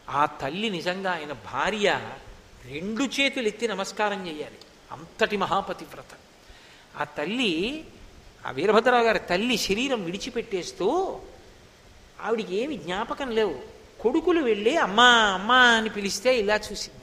ఆ 0.09 0.27
తల్లి 0.27 0.71
నిజంగా 0.71 1.13
ఆయన 1.13 1.33
భార్య 1.33 2.01
రెండు 2.65 3.05
చేతులు 3.05 3.47
ఎత్తి 3.47 3.69
నమస్కారం 3.69 4.27
చేయాలి. 4.27 4.59
అంతటి 4.93 5.37
మహాపతివ్రత. 5.37 6.17
ఆ 7.01 7.05
తల్లి 7.05 7.85
ఆ 8.47 8.51
వీరభద్రరావు 8.51 9.05
గారి 9.05 9.19
తల్లి 9.19 9.57
శరీరం 9.57 10.05
విడిచిపెట్టేస్తూ 10.05 11.19
ఆవిడికి 12.23 12.57
ఏమి 12.57 12.77
జ్ఞాపకం 12.77 13.31
లేవు. 13.31 13.82
కొడుకులు 14.03 14.41
వెళ్ళి 14.41 14.77
అమ్మా 14.77 15.09
అమ్మా 15.09 15.57
అని 15.57 15.89
పిలిస్తే 15.89 16.39
ఇలా 16.39 16.55
చూసింది. 16.55 16.99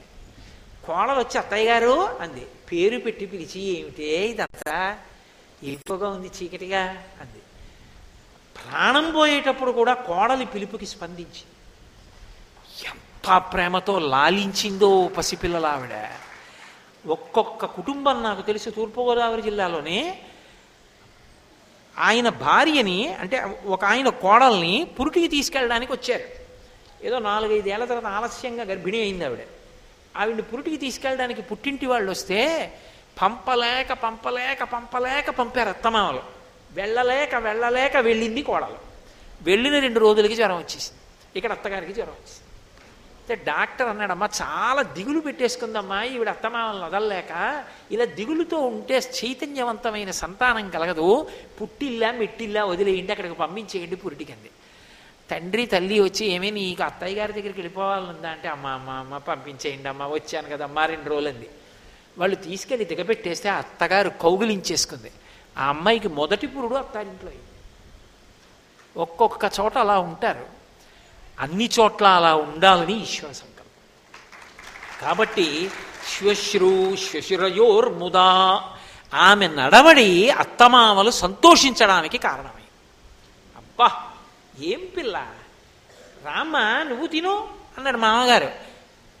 కోడలు 0.86 1.18
వచ్చి 1.18 1.38
అత్తయ్య 1.38 1.70
గారు 1.70 2.18
అంది. 2.20 2.46
పేరు 2.72 2.98
పెట్టి 2.98 3.26
పిలిచి 3.26 3.60
ఏమిటే 3.60 4.26
ఇదంతా? 4.26 4.98
ఎక్కువగా 5.62 6.08
ఉంది 6.08 6.30
చీకటిగా 6.42 6.82
అంది. 7.20 7.42
ప్రాణం 8.56 9.12
పోయేటప్పుడు 9.12 9.70
కూడా 9.70 9.94
కోడలి 9.94 10.46
పిలుపుకి 10.46 10.86
స్పందించి 10.86 11.44
ఎంత 12.86 13.44
ప్రేమతో 13.52 13.98
లాలించిందో 13.98 15.08
పసిపిల్లల 15.08 15.66
ఆవిడ 15.66 16.10
ఒక్కొక్క 17.06 17.64
కుటుంబం 17.64 18.22
నాకు 18.22 18.42
తెలిసి 18.42 18.70
తూర్పుగోదావరి 18.70 19.42
జిల్లాలోనే. 19.42 20.22
ఆయన 21.98 22.28
భార్యని 22.28 23.14
అంటే 23.14 23.60
ఒక 23.66 23.84
ఆయన 23.84 24.08
కోడల్ని 24.08 24.90
పురుటికి 25.00 25.28
తీసుకెళ్ళడానికి 25.28 25.92
వచ్చారు. 25.92 26.39
ఏదో 27.04 27.18
నాలుగైదేళ్ళ 27.18 27.84
తర్వాత 27.84 28.06
ఆలస్యంగా 28.06 28.64
గర్భిణీ 28.64 29.00
అయింది 29.00 29.24
ఆవిడ. 29.24 29.40
ఆవిడ్ని 30.16 30.42
పురుటికి 30.42 30.76
తీసుకెళ్ళడానికి 30.76 31.42
పుట్టింటి 31.42 31.86
వాళ్ళు 31.86 32.10
వస్తే 32.10 32.40
పంపలేక 33.22 33.92
పంపలేక 33.92 34.62
పంపలేక 34.62 35.30
పంపారు 35.30 35.68
అత్తమామలు. 35.68 36.22
వెళ్ళలేక 36.72 37.34
వెళ్ళలేక 37.34 37.96
వెళ్ళింది 37.96 38.42
కోడలు. 38.42 38.78
వెళ్ళిన 39.42 39.78
రెండు 39.78 40.00
రోజులకి 40.00 40.34
జ్వరం 40.34 40.56
వచ్చేసింది. 40.56 41.00
ఇక్కడ 41.36 41.52
అత్తగారికి 41.52 41.92
జ్వరం 41.92 42.12
వచ్చేసింది. 42.12 42.46
అయితే 43.20 43.44
డాక్టర్ 43.44 43.88
అన్నాడమ్మా 43.88 44.28
చాలా 44.42 44.82
దిగులు 44.82 45.20
పెట్టేసుకుందమ్మా 45.20 46.02
ఈవిడ 46.02 46.28
అత్తమామలను 46.28 46.86
వదలలేక 46.86 47.32
ఇలా 47.90 48.04
దిగులుతో 48.04 48.58
ఉంటే 48.60 48.96
చైతన్యవంతమైన 49.18 50.10
సంతానం 50.10 50.70
కలగదు 50.70 51.26
పుట్టిల్లా 51.60 52.12
మెట్టిల్లా 52.12 52.64
వదిలేయండి 52.64 53.12
అక్కడికి 53.12 53.34
పంపించేయండి 53.34 53.96
పురిటికంది 53.96 54.50
తండ్రి 55.30 55.66
తల్లి 55.66 56.00
వచ్చి 56.00 56.26
ఏమీ 56.26 56.50
నీకు 56.50 56.82
అత్తయ్య 56.82 57.16
గారి 57.16 57.32
దగ్గరికి 57.32 57.60
వెళ్ళిపోవాలనుందా? 57.60 58.30
అంటే 58.30 58.48
అమ్మ 58.48 58.66
అమ్మ 58.66 58.90
అమ్మ 58.90 59.18
పంపించేయండి 59.18 59.88
అమ్మ 59.88 60.06
వచ్చాను 60.06 60.48
కదా 60.48 60.64
అమ్మ 60.64 60.80
రెండు 60.80 61.10
రోజులంది. 61.10 61.50
వాళ్ళు 62.18 62.36
తీసుకెళ్ళి 62.36 62.84
దిగబెట్టేస్తే 62.84 63.48
ఆ 63.48 63.56
అత్తగారు 63.56 64.08
కౌగులించేసుకుంది. 64.08 65.10
ఆ 65.58 65.68
అమ్మాయికి 65.68 66.08
మొదటి 66.08 66.46
పురుడు 66.46 66.74
అత్తారింట్లో 66.74 67.30
అయింది. 67.30 67.46
ఒక్కొక్క 68.96 69.50
చోట 69.60 69.78
అలా 69.78 69.98
ఉంటారు. 69.98 70.46
అన్ని 71.40 71.70
చోట్ల 71.80 72.06
అలా 72.06 72.34
ఉండాలని 72.34 73.02
ఈశ్వర 73.02 73.32
సంకల్పం 73.32 73.66
కాబట్టి 75.00 75.70
శ్వశ్రు 76.08 76.96
శ్వశురయోర్ముదా 76.96 78.28
ఆమె 79.14 79.48
నడవడి 79.48 80.30
అత్తమామలు 80.30 81.10
సంతోషించడానికి 81.10 82.18
కారణమైంది. 82.18 82.70
అబ్బా! 83.56 84.09
ఏం 84.60 84.88
పిల్ల? 84.96 85.26
రామ్మ 86.24 86.58
నువ్వు 86.58 87.06
తిను 87.06 87.48
అన్నాడు 87.76 87.96
మామగారు. 87.96 88.48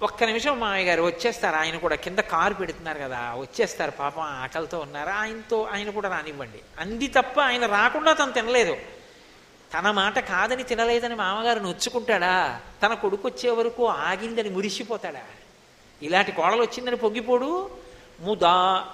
ఒక్క 0.02 0.24
నిమిషం 0.24 0.60
మామయ్య 0.60 0.88
గారు 0.88 1.02
వచ్చేస్తారు. 1.02 1.56
ఆయన 1.56 1.76
కూడా 1.76 1.96
కింద 1.96 2.18
కారు 2.18 2.54
పెడుతున్నారు 2.54 2.98
కదా 2.98 3.34
వచ్చేస్తారు 3.34 3.90
పాపం 3.90 4.22
ఆకలితో 4.22 4.78
ఉన్నారు? 4.78 5.08
ఆయనతో 5.08 5.68
ఆయన 5.72 5.90
కూడా 5.90 6.08
రానివ్వండి. 6.08 6.58
అంది 6.80 7.06
తప్ప 7.06 7.40
ఆయన 7.40 7.66
రాకుండా 7.66 8.12
తను 8.12 8.32
తినలేదు. 8.32 8.76
తన 9.78 9.90
మాట 9.90 10.18
కాదని 10.18 10.62
తినలేదని 10.62 11.14
మామగారు 11.14 11.60
నొచ్చుకుంటాడా? 11.60 12.60
తన 12.82 12.94
కొడుకు 12.94 13.28
వచ్చే 13.28 13.50
వరకు 13.50 13.86
ఆగిందని 13.86 14.50
మురిసిపోతాడా? 14.50 15.20
ఇలాంటి 16.02 16.32
కోడలు 16.32 16.62
వచ్చిందని 16.62 16.96
పొంగిపోడు. 16.96 17.70
ముదా 18.20 18.86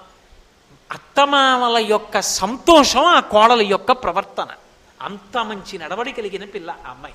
అత్తమామల 0.93 1.77
యొక్క 1.77 2.20
సంతోషం 2.20 3.05
ఆ 3.05 3.20
కోడల 3.20 3.62
యొక్క 3.62 3.93
ప్రవర్తన. 3.93 4.48
అంత 5.02 5.44
మంచి 5.44 5.78
నడవడి 5.78 6.12
కలిగిన 6.12 6.44
పిల్ల 6.44 6.77
ఆ 6.86 6.90
అమ్మాయి. 6.90 7.14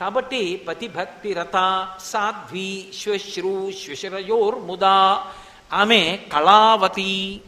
కాబట్టి 0.00 0.64
పతిభక్తి 0.68 1.32
రత 1.32 1.88
సాధ్వి 2.04 2.88
శ్వశ్రు 2.94 3.72
శ్వశరయోర్ముదా. 3.72 5.26
ఆమె 5.72 6.18
కళావతి. 6.32 7.40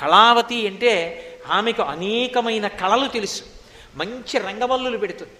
కళావతి 0.00 0.66
అంటే 0.66 1.20
ఆమెకు 1.48 1.82
అనేకమైన 1.82 2.68
కళలు 2.68 3.08
తెలుసు. 3.08 3.42
మంచి 3.96 4.38
రంగవల్లులు 4.38 4.98
పెడుతుంది. 4.98 5.32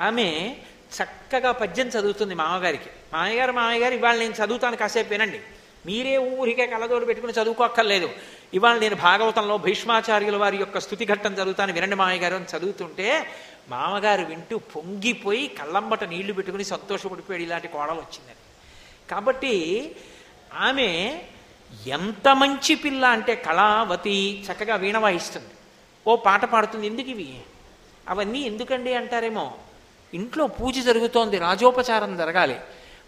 ఆమె 0.00 0.56
చక్కగా 1.02 1.52
పద్యం 1.52 1.88
చదువుతుంది 1.88 2.34
మామగారికి. 2.34 2.90
మామయ్యగారు 3.14 3.52
మామయ్యగారు 3.52 3.94
ఇవాళ 3.94 4.18
నేను 4.18 4.34
చదువుతాను 4.44 4.76
కాసేపు 4.76 5.08
వినండి. 5.08 5.40
మీరే 5.86 6.16
ఊరికే 6.16 6.66
కళ్ళతోడు 6.66 7.04
పెట్టుకుని 7.04 7.32
చదువుకోక్కర్లేదు. 7.32 8.10
ఇవాళ 8.54 8.78
నేను 8.78 8.96
భాగవతంలో 8.96 9.58
భీష్మాచార్యుల 9.58 10.36
వారి 10.36 10.56
యొక్క 10.56 10.78
స్థుతి 10.78 11.06
ఘట్టం 11.06 11.34
చదువుతాను 11.34 11.72
వినండి 11.72 11.96
మామయ్య 11.96 12.20
గారు 12.20 12.34
అని 12.34 12.44
చదువుతుంటే 12.56 13.26
మామగారు 13.68 14.24
వింటూ 14.24 14.58
పొంగిపోయి 14.58 15.48
కళ్ళంబట 15.48 16.04
నీళ్ళు 16.04 16.32
పెట్టుకుని 16.32 16.64
సంతోషపడిపోయాడు. 16.64 17.42
ఇలాంటి 17.42 17.68
కోడలు 17.68 17.92
వచ్చిందని 17.92 18.34
కాబట్టి 19.10 19.96
ఆమె 20.54 21.20
ఎంత 21.86 22.36
మంచి 22.36 22.74
పిల్ల 22.74 23.04
అంటే 23.04 23.34
కళావతి 23.34 24.44
చక్కగా 24.52 24.74
వీణ 24.74 24.98
వాయిస్తుంది. 24.98 25.48
ఓ 26.06 26.16
పాట 26.16 26.44
పాడుతుంది. 26.44 26.86
ఎందుకు 26.86 27.10
ఇవి? 27.10 27.40
అవన్నీ 28.08 28.40
ఎందుకండి 28.40 28.94
అంటారేమో? 28.94 29.54
ఇంట్లో 30.14 30.46
పూజ 30.46 30.78
జరుగుతోంది. 30.78 31.38
రాజోపచారం 31.38 32.16
జరగాలి. 32.16 32.56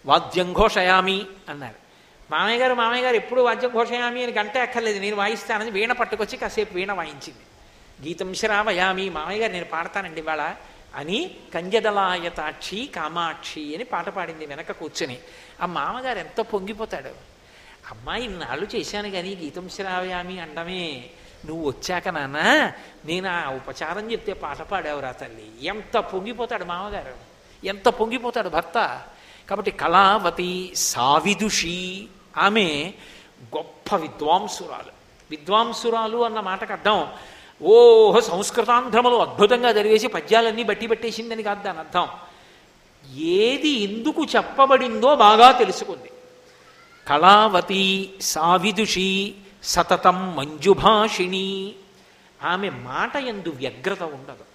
వాద్యం 0.05 0.53
ఘోషయామి 0.53 1.25
అన్నారు. 1.49 1.82
మామయ్య 2.31 2.57
గారు 2.57 2.73
మామయ్య 2.73 3.03
గారు 3.03 3.15
ఎప్పుడు 3.15 3.41
వాద్యం 3.41 3.71
ఘోషయామి 3.71 4.23
అని 4.23 4.31
గంట 4.31 4.57
ఎక్కర్లేదు. 4.57 4.99
నేను 4.99 5.15
వాయిస్తానని 5.15 5.71
వీణ 5.71 5.91
పట్టుకొచ్చి 5.91 6.37
కాసేపు 6.37 6.73
వీణ 6.73 6.91
వాయించింది. 6.93 7.39
గీతం 8.07 8.33
శ్రావయామి 8.33 9.09
మామయ్య 9.09 9.41
గారు 9.41 9.51
నేను 9.51 9.65
పాడతానండి 9.65 10.21
ఇవాళ 10.21 10.55
అని 10.95 11.35
కంజదలాయతాక్షి 11.53 12.89
కామాక్షి 12.95 13.75
అని 13.75 13.83
పాట 13.83 14.09
పాడింది 14.09 14.45
వెనక 14.45 14.71
కూర్చొని. 14.71 15.17
ఆ 15.61 15.65
మామగారు 15.65 16.19
ఎంత 16.19 16.41
పొంగిపోతాడు. 16.41 17.33
అమ్మాయి 17.91 18.27
నాళ్ళు 18.27 18.67
చేశాను 18.75 19.09
కానీ 19.09 19.35
గీతం 19.35 19.69
శ్రావయామి 19.69 20.39
అండమే. 20.39 21.09
నువ్వు 21.45 21.69
వచ్చాక 21.69 22.07
నాన్న 22.07 22.71
నేను 23.05 23.29
ఆ 23.29 23.51
ఉపచారం 23.51 24.11
చెప్తే 24.11 24.33
పాట 24.33 24.61
పాడావురా 24.61 25.11
తల్లి? 25.11 25.65
ఎంత 25.65 25.97
పొంగిపోతాడు 25.97 26.63
మామగారు? 26.63 27.13
ఎంత 27.65 27.87
పొంగిపోతాడు 27.87 28.49
భర్త? 28.49 29.03
కాబట్టి 29.49 29.71
కళావతి 29.71 30.73
సావిదుషి 30.75 32.07
ఆమె 32.37 32.93
గొప్ప 33.55 33.95
విద్వాంసురాలు. 33.95 34.91
విద్వాంసురాలు 35.31 36.25
అన్న 36.25 36.39
మాటకు 36.39 36.73
అర్థం 36.73 37.07
ఓహో 37.61 38.21
సంస్కృతాంధ్రములు 38.21 39.15
అద్భుతంగా 39.15 39.71
జరిగేసి 39.71 40.07
పద్యాలన్నీ 40.07 40.63
బట్టి 40.63 40.87
పెట్టేసిందని 40.87 41.43
కాదు 41.43 41.63
దాని 41.63 41.79
అర్థం. 41.79 42.07
ఏది 43.15 43.69
ఎందుకు 43.69 44.23
చెప్పబడిందో 44.23 45.15
బాగా 45.15 45.51
తెలుసుకుంది. 45.51 46.11
కళావతి 47.07 48.13
సావిదుషి 48.21 49.33
సతతం 49.63 50.35
మంజుభాషిణి. 50.35 51.73
ఆమె 52.43 52.69
మాట 52.69 53.15
ఎందు 53.15 53.49
వ్యగ్రత 53.49 54.03
ఉండదు. 54.03 54.52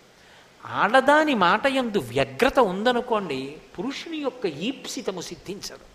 ఆడదాని 0.69 1.35
మాట 1.35 1.67
ఎందు 1.67 1.99
వ్యగ్రత 1.99 2.59
ఉందనుకోండి 2.59 3.59
పురుషుని 3.79 4.17
యొక్క 4.17 4.47
ఈప్సితము 4.47 5.21
సిద్ధించదు. 5.21 5.87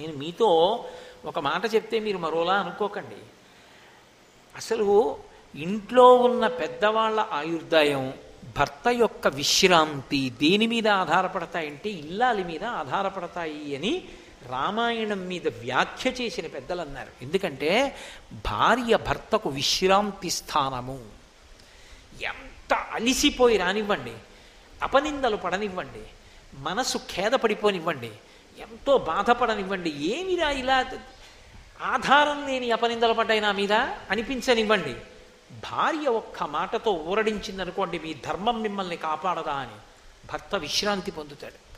నేను 0.00 0.12
మీతో 0.12 0.48
ఒక 1.24 1.38
మాట 1.38 1.74
చెప్తే 1.74 1.98
మీరు 1.98 2.18
మరోలా 2.18 2.54
అనుకోకండి. 2.54 3.16
అసలు 4.56 5.16
ఇంట్లో 5.54 6.14
ఉన్న 6.14 6.46
పెద్దవాళ్ళ 6.46 7.20
ఆయుర్దాయం 7.20 8.14
భర్త 8.58 8.88
యొక్క 8.88 9.28
విశ్రాంతి 9.28 10.30
దేని 10.30 10.66
మీద 10.66 10.88
ఆధారపడతాయంటే 10.88 11.90
ఇల్లాలి 11.90 12.44
మీద 12.44 12.64
ఆధారపడతాయి 12.64 13.76
అని 13.76 14.08
రామాయణం 14.46 15.28
మీద 15.28 15.48
వ్యాఖ్య 15.48 16.10
చేసిన 16.10 16.46
పెద్దలు 16.46 16.80
అన్నారు 16.80 17.12
ఎందుకంటే 17.22 17.96
భార్య 18.32 18.96
భర్తకు 18.96 19.50
విశ్రాంతి 19.50 20.30
స్థానము. 20.30 20.98
ఎంత 22.22 22.47
అలిసిపోయి 22.74 23.56
రానివ్వండి 23.56 24.14
అపనిందలు 24.82 25.36
పడనివ్వండి 25.36 26.02
మనసు 26.54 26.98
ఖేదపడిపోనివ్వండి 26.98 28.10
ఎంతో 28.58 28.98
బాధపడనివ్వండి 28.98 29.90
ఏమిరా 29.90 30.50
ఇలా 30.50 30.90
ఆధారం 31.82 32.46
లేని 32.46 32.70
అపనిందలు 32.70 33.12
పడ్డాయి 33.12 33.40
నా 33.40 33.52
మీద 33.52 33.72
అనిపించనివ్వండి. 33.72 34.94
భార్య 35.70 36.08
ఒక్క 36.08 36.42
మాటతో 36.42 36.92
ఊరడించిందనుకోండి 36.92 37.98
మీ 37.98 38.14
ధర్మం 38.14 38.62
మిమ్మల్ని 38.62 38.96
కాపాడదా 38.96 39.52
అని 39.52 39.76
భర్త 40.32 40.54
విశ్రాంతి 40.54 41.10
పొందుతాడు. 41.10 41.68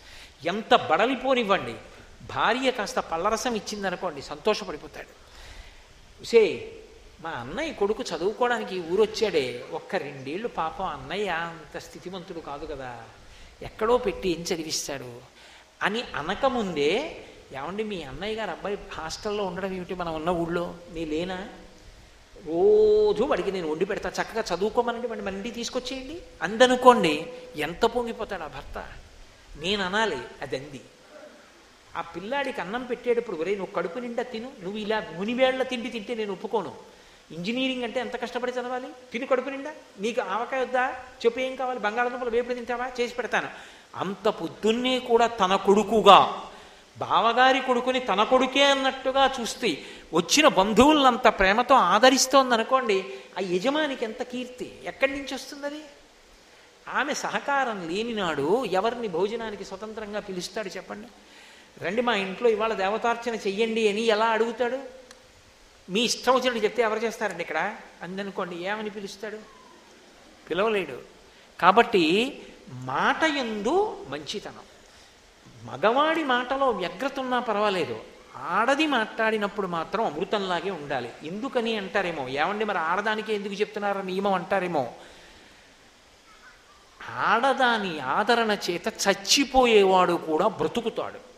ఎంత 0.46 0.74
బడలిపోనివ్వండి 0.74 1.74
భార్య 2.22 2.70
కాస్త 2.70 2.98
పల్లరసం 2.98 3.54
ఇచ్చిందనుకోండి 3.54 4.22
సంతోషపడిపోతాడు. 4.22 5.20
సే 6.24 6.72
మా 7.20 7.30
అన్నయ్య 7.30 7.72
కొడుకు 7.72 8.02
చదువుకోవడానికి 8.02 8.80
ఊరొచ్చాడే. 8.80 9.64
ఒక్క 9.72 9.96
రెండేళ్ళు 9.96 10.48
పాపం 10.48 10.86
అన్నయ్య 10.86 11.28
అంత 11.28 11.78
స్థితిమంతుడు 11.78 12.38
కాదు 12.38 12.66
కదా. 12.66 13.04
ఎక్కడో 13.62 13.98
పెట్టి 13.98 14.28
ఏం 14.28 14.40
చదివిస్తాడు? 14.40 15.20
అని 15.82 16.02
అనకముందే 16.02 17.24
ఏమండి 17.56 17.84
మీ 17.84 18.02
అన్నయ్య 18.02 18.36
గారు 18.36 18.50
అబ్బాయి 18.50 18.78
హాస్టల్లో 18.92 19.44
ఉండడం 19.44 19.72
ఏమిటి 19.72 19.94
మనం 19.94 20.14
ఉన్న 20.14 20.30
ఊళ్ళో? 20.30 20.74
నీ 20.92 21.04
లేనా? 21.04 21.48
రోజు 22.46 23.22
వాడికి 23.22 23.52
నేను 23.52 23.70
వండి 23.70 23.84
పెడతా. 23.84 24.08
చక్కగా 24.08 24.56
చదువుకోమనండి 24.56 25.06
వాడిని 25.06 25.26
మన 25.26 25.34
ఇంటికి 25.36 25.54
తీసుకొచ్చేయండి. 25.54 26.22
అందనుకోండి 26.42 27.32
ఎంత 27.56 27.84
పొంగిపోతాడు 27.84 28.42
ఆ 28.42 28.46
భర్త? 28.46 28.88
నేను 29.56 29.84
అనాలి 29.84 30.18
అది 30.42 30.56
అంది 30.56 30.80
ఆ 31.96 32.00
పిల్లాడికి 32.00 32.60
అన్నం 32.60 32.84
పెట్టేటప్పుడు 32.84 33.36
ఒరే 33.36 33.54
నువ్వు 33.54 33.74
కడుపు 33.74 33.98
నిండా 33.98 34.22
తిను. 34.22 34.52
నువ్వు 34.60 34.78
ఇలా 34.78 35.06
మునివేళ్ళ 35.14 35.62
తిండి 35.62 35.90
తింటే 35.90 36.14
నేను 36.14 36.32
ఒప్పుకోను. 36.32 36.99
ఇంజనీరింగ్ 37.32 37.84
అంటే 37.84 38.00
ఎంత 38.00 38.22
కష్టపడి 38.22 38.52
చదవాలి? 38.52 38.86
తిని 39.12 39.26
కడుపు 39.26 39.50
నిండా? 39.50 39.72
నీకు 40.00 40.20
ఆవకాయ 40.20 40.60
వద్దా? 40.60 40.88
చెప్పు 41.24 41.38
ఏం 41.38 41.56
కావాలి? 41.56 41.80
బంగాళదుంపలు 41.80 42.30
వేపుడు 42.30 42.54
తింటావా? 42.54 42.90
చేసి 43.00 43.14
పెడతాను. 43.14 43.48
అంత 43.94 44.28
పొద్దున్నే 44.28 44.98
కూడా 44.98 45.26
తన 45.26 45.56
కొడుకుగా 45.56 46.42
బావగారి 46.98 47.60
కొడుకుని 47.60 48.00
తన 48.00 48.22
కొడుకే 48.22 48.64
అన్నట్టుగా 48.64 49.34
చూస్తే 49.40 49.78
వచ్చిన 50.14 50.48
బంధువులంత 50.48 51.28
ప్రేమతో 51.28 51.74
ఆదరిస్తోంది 51.74 52.54
అనుకోండి 52.54 53.04
ఆ 53.38 53.40
యజమానికి 53.40 54.04
ఎంత 54.04 54.22
కీర్తి? 54.22 54.78
ఎక్కడి 54.84 55.12
నుంచి 55.12 55.34
వస్తుంది 55.34 55.66
అది 55.66 55.80
ఆమె 56.88 57.14
సహకారం 57.14 57.90
లేనినాడు 57.90 58.64
ఎవరిని 58.64 59.08
భోజనానికి 59.08 59.64
స్వతంత్రంగా 59.64 60.20
పిలుస్తాడు 60.20 60.68
చెప్పండి? 60.68 61.08
రండి 61.84 62.02
మా 62.02 62.14
ఇంట్లో 62.14 62.48
ఇవాళ 62.48 62.72
దేవతార్చన 62.72 63.34
చెయ్యండి 63.34 63.88
అని 63.88 64.00
ఎలా 64.00 64.26
అడుగుతాడు? 64.26 64.99
మీ 65.90 66.00
ఇష్టం 66.00 66.34
వచ్చినట్టు 66.34 66.64
చెప్తే 66.64 66.82
ఎవరు 66.82 66.98
చేస్తారండి 66.98 67.42
ఇక్కడ? 67.42 67.76
అందనుకోండి 68.02 68.56
ఏమని 68.56 68.90
పిలుస్తాడు? 68.90 69.38
పిలవలేడు. 70.50 71.00
కాబట్టి 71.60 72.42
మాట 72.68 73.22
ఎందు 73.22 74.06
మంచితనం. 74.08 74.60
మగవాడి 75.62 76.24
మాటలో 76.24 76.70
వ్యగ్రత 76.70 77.20
ఉన్నా 77.20 77.40
పర్వాలేదు. 77.40 78.00
ఆడది 78.36 78.86
మాట్లాడినప్పుడు 78.86 79.66
మాత్రం 79.66 80.04
అమృతంలాగే 80.04 80.70
ఉండాలి. 80.70 81.12
ఎందుకని 81.22 81.76
అంటారేమో? 81.76 82.28
ఏమండి 82.28 82.64
మరి 82.64 82.78
ఆడదానికి 82.78 83.34
ఎందుకు 83.34 83.54
చెప్తున్నారో 83.54 84.02
నియమం 84.02 84.32
అంటారేమో? 84.32 84.92
ఆడదాని 87.16 88.00
ఆదరణ 88.00 88.56
చేత 88.70 88.88
చచ్చిపోయేవాడు 88.88 90.12
కూడా 90.12 90.46
బ్రతుకుతాడు. 90.46 91.29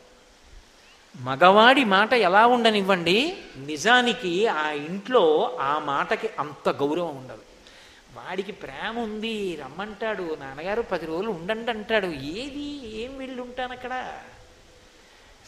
మగవాడి 1.20 1.84
మాట 1.84 2.12
ఎలా 2.12 2.47
ఉండనివ్వండి 2.47 3.36
నిజానికి 3.56 4.47
ఆ 4.47 4.70
ఇంట్లో 4.70 5.56
ఆ 5.60 5.78
మాటకి 5.78 6.30
అంత 6.39 6.68
గౌరవం 6.68 7.16
ఉండదు. 7.16 7.43
వాడికి 8.14 8.52
ప్రేమ 8.52 8.98
ఉంది 8.98 9.59
రమ్మంటాడు 9.62 10.36
నాన్నగారు 10.40 10.82
పది 10.82 11.06
రోజులు 11.06 11.30
ఉండండి 11.30 11.70
అంటాడు 11.70 12.06
ఏది 12.06 12.97
ఏం 12.97 13.18
వెళ్ళి 13.18 13.40
ఉంటాను 13.40 13.72
అక్కడ? 13.72 14.18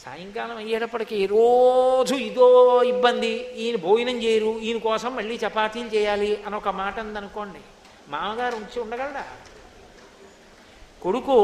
సాయంకాలం 0.04 0.56
అయ్యేటప్పటికి 0.56 1.26
రోజు 1.26 2.14
ఇదో 2.14 2.82
ఇబ్బంది 2.82 3.54
ఈయన 3.54 3.76
భోజనం 3.76 4.22
చేయరు 4.22 4.58
ఈయన 4.58 4.78
కోసం 4.78 5.16
మళ్ళీ 5.16 5.40
చపాతీలు 5.46 5.88
చేయాలి 5.88 6.42
అని 6.46 6.56
ఒక 6.56 6.68
మాట 6.68 7.00
ఉందనుకోండి. 7.00 7.58
మామగారు 8.08 8.56
ఉంచి 8.56 8.80
ఉండగలడా? 8.80 9.24
కొడుకు 11.02 11.36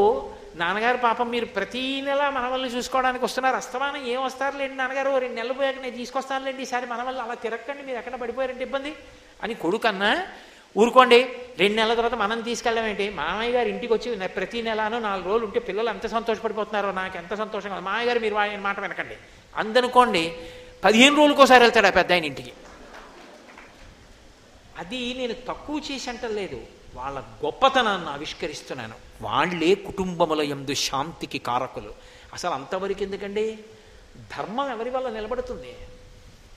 నాన్నగారు 0.57 0.97
పాపం 0.97 1.31
మీరు 1.31 1.45
ప్రతీ 1.45 2.01
నెల 2.01 2.29
మనవల్ని 2.29 2.69
చూసుకోవడానికి 2.69 3.25
వస్తున్నారు. 3.25 3.57
అస్తమానం 3.57 4.07
ఏం 4.07 4.25
వస్తారులేండి 4.25 4.77
నాన్నగారు? 4.77 5.19
రెండు 5.19 5.37
నెలలు 5.37 5.53
పోయాక 5.53 5.75
నేను 5.83 5.97
తీసుకొస్తానులేండి. 5.97 6.63
ఈసారి 6.63 6.87
మనవల్ని 6.87 7.23
అలా 7.23 7.35
తిరక్కండి 7.35 7.83
మీరు 7.83 7.99
ఎక్కడ 7.99 8.15
పడిపోయారంటే 8.15 8.63
ఇబ్బంది. 8.63 8.95
అని 9.43 9.55
కొడుకన్నా 9.55 10.27
ఊరుకోండి 10.79 11.29
రెండు 11.59 11.77
నెలల 11.77 11.95
తర్వాత 11.95 12.15
మనం 12.15 12.41
తీసుకెళ్ళడం 12.41 12.87
ఏంటి? 12.87 13.11
మామయ్య 13.11 13.53
గారు 13.53 13.69
ఇంటికి 13.69 13.93
వచ్చి 13.93 14.29
ప్రతి 14.29 14.63
నెలను 14.63 14.99
నాలుగు 14.99 15.27
రోజులు 15.27 15.45
ఉంటే 15.45 15.61
పిల్లలు 15.61 15.89
ఎంత 15.89 16.07
సంతోషపడిపోతున్నారో 16.07 16.93
నాకు 16.93 17.19
ఎంత 17.19 17.35
సంతోషంగా 17.35 17.75
కాదు 17.75 17.85
మామయ్య 17.85 18.07
గారు 18.07 18.19
మీరు 18.19 18.35
ఆయన 18.35 18.61
మాట 18.61 18.81
వినకండి. 18.81 19.17
అందనుకోండి 19.57 20.37
పదిహేను 20.85 21.17
రోజులకోసారి 21.17 21.65
వెళ్తాడు 21.65 21.87
ఆ 21.87 21.91
పెద్ద 21.91 22.13
ఆయన 22.13 22.25
ఇంటికి. 22.25 22.53
అది 24.79 25.15
నేను 25.15 25.33
తక్కువ 25.33 25.81
చేసి 25.93 26.11
అంటలేదు. 26.11 26.80
వాళ్ళ 26.95 27.19
గొప్పతనాన్ని 27.19 28.11
ఆవిష్కరిస్తున్నాను. 28.11 28.95
వాళ్ళే 29.23 29.75
కుటుంబముల 29.75 30.41
ఎందు 30.41 30.75
శాంతికి 30.75 31.39
కారకులు. 31.39 31.95
అసలు 32.33 32.51
అంతవరకు 32.51 33.03
ఎందుకండి? 33.03 33.59
ధర్మం 34.39 34.71
ఎవరి 34.71 34.91
వల్ల 34.91 35.11
నిలబడుతుంది? 35.11 35.77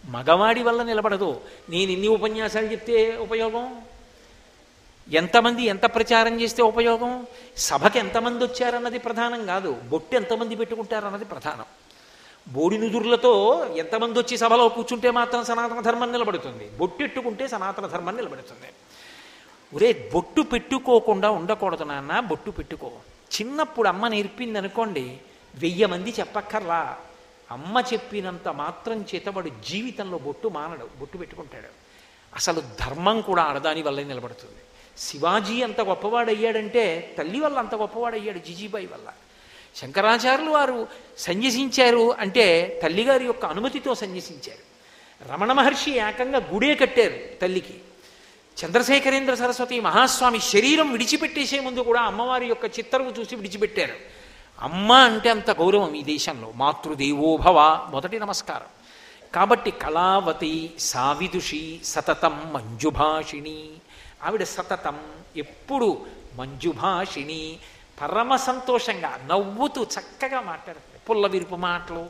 మగవాడి 0.05 0.63
వల్ల 0.63 0.83
నిలబడదు. 0.83 1.41
నేను 1.69 1.91
ఇన్ని 1.91 2.07
ఉపన్యాసాలు 2.07 2.65
చెప్తే 2.65 3.17
ఉపయోగం? 3.17 3.81
ఎంతమంది 5.11 5.63
ఎంత 5.63 5.85
ప్రచారం 5.85 6.41
చేస్తే 6.41 6.63
ఉపయోగం? 6.63 7.27
సభకి 7.57 7.99
ఎంతమంది 7.99 8.43
వచ్చారన్నది 8.43 8.99
ప్రధానం 8.99 9.45
కాదు. 9.45 9.71
బొట్టు 9.71 10.15
ఎంతమంది 10.15 10.55
పెట్టుకుంటారన్నది 10.55 11.25
ప్రధానం. 11.25 11.65
బోడినుదురులతో 12.47 13.65
ఎంతమంది 13.77 14.19
వచ్చి 14.19 14.37
సభలో 14.37 14.69
కూర్చుంటే 14.69 15.11
మాత్రం 15.11 15.43
సనాతన 15.43 15.81
ధర్మం 15.81 16.11
నిలబడుతుంది. 16.11 16.69
బొట్టెట్టుకుంటే 16.69 17.47
సనాతన 17.47 17.87
ధర్మం 17.87 18.15
నిలబడుతుంది. 18.15 18.71
ఒరే 19.73 20.09
బొట్టు 20.13 20.41
పెట్టుకోకుండా 20.41 21.31
ఉండకూడదు 21.31 21.83
నాన్న 21.83 22.19
బొట్టు 22.19 22.51
పెట్టుకో. 22.51 22.91
చిన్నప్పుడు 23.35 23.87
అమ్మ 23.87 24.07
నేర్పింది 24.07 24.57
అనుకోండి 24.57 25.17
వెయ్యి 25.55 25.85
మంది 25.85 26.13
చెప్పక్కర్లా. 26.19 26.97
అమ్మ 27.51 27.83
చెప్పినంత 27.93 28.47
మాత్రం 28.47 29.05
చేతబడు 29.15 29.49
జీవితంలో 29.69 30.17
బొట్టు 30.17 30.47
మానడు 30.47 30.89
బొట్టు 30.99 31.17
పెట్టుకుంటాడు. 31.17 31.83
అసలు 32.35 32.61
ధర్మం 32.61 33.21
కూడా 33.21 33.43
ఆడదాని 33.43 33.81
వల్లే 33.81 34.03
నిలబడుతుంది. 34.03 34.61
శివాజీ 34.97 35.61
అంత 35.61 35.81
గొప్పవాడయ్యాడంటే 35.81 37.15
తల్లి 37.17 37.39
వల్ల 37.39 37.57
అంత 37.57 37.75
గొప్పవాడయ్యాడు 37.75 38.39
జిజీబాయి 38.39 38.85
వల్ల. 38.85 39.13
శంకరాచార్యులు 39.75 40.51
వారు 40.51 40.87
సన్యసించారు 41.17 42.13
అంటే 42.13 42.79
తల్లిగారి 42.83 43.25
యొక్క 43.25 43.45
అనుమతితో 43.45 43.95
సన్యసించారు. 43.95 44.73
రమణ 45.33 45.51
మహర్షి 45.51 45.91
ఏకంగా 45.91 46.49
గుడే 46.53 46.75
కట్టారు 46.75 47.39
తల్లికి. 47.41 47.73
చంద్రశేఖరేంద్ర 48.57 49.33
సరస్వతి 49.33 49.79
మహాస్వామి 49.79 50.39
శరీరం 50.39 50.91
విడిచిపెట్టేసే 50.91 51.59
ముందు 51.59 51.79
కూడా 51.79 52.01
అమ్మవారి 52.01 52.45
యొక్క 52.45 52.65
చిత్తరువు 52.65 53.09
చూసి 53.19 53.35
విడిచిపెట్టారు. 53.35 53.95
అమ్మ 54.61 54.91
అంటే 54.91 55.29
అంత 55.29 55.51
గౌరవం 55.51 55.93
ఈ 55.93 56.03
దేశంలో. 56.03 56.53
మాతృదేవోభవ 56.55 57.87
మొదటి 57.91 58.19
నమస్కారం. 58.19 58.67
కాబట్టి 59.35 59.71
కళావతి 59.71 60.71
సావిదుషి 60.79 61.79
సతతం 61.83 62.53
మంజుభాషిణి. 62.53 63.69
ఆవిడ 64.23 64.43
సతతం 64.43 64.99
ఎప్పుడు 65.37 66.05
మంజుభాషిణి. 66.35 67.57
పరమ 68.01 68.35
సంతోషంగా 68.35 69.19
నవ్వుతూ 69.27 69.83
చక్కగా 69.83 70.41
మాట్లాడుతుంది 70.41 70.99
పుల్ల 71.09 71.27
విరుపు 71.27 71.55
మాటలు 71.55 72.05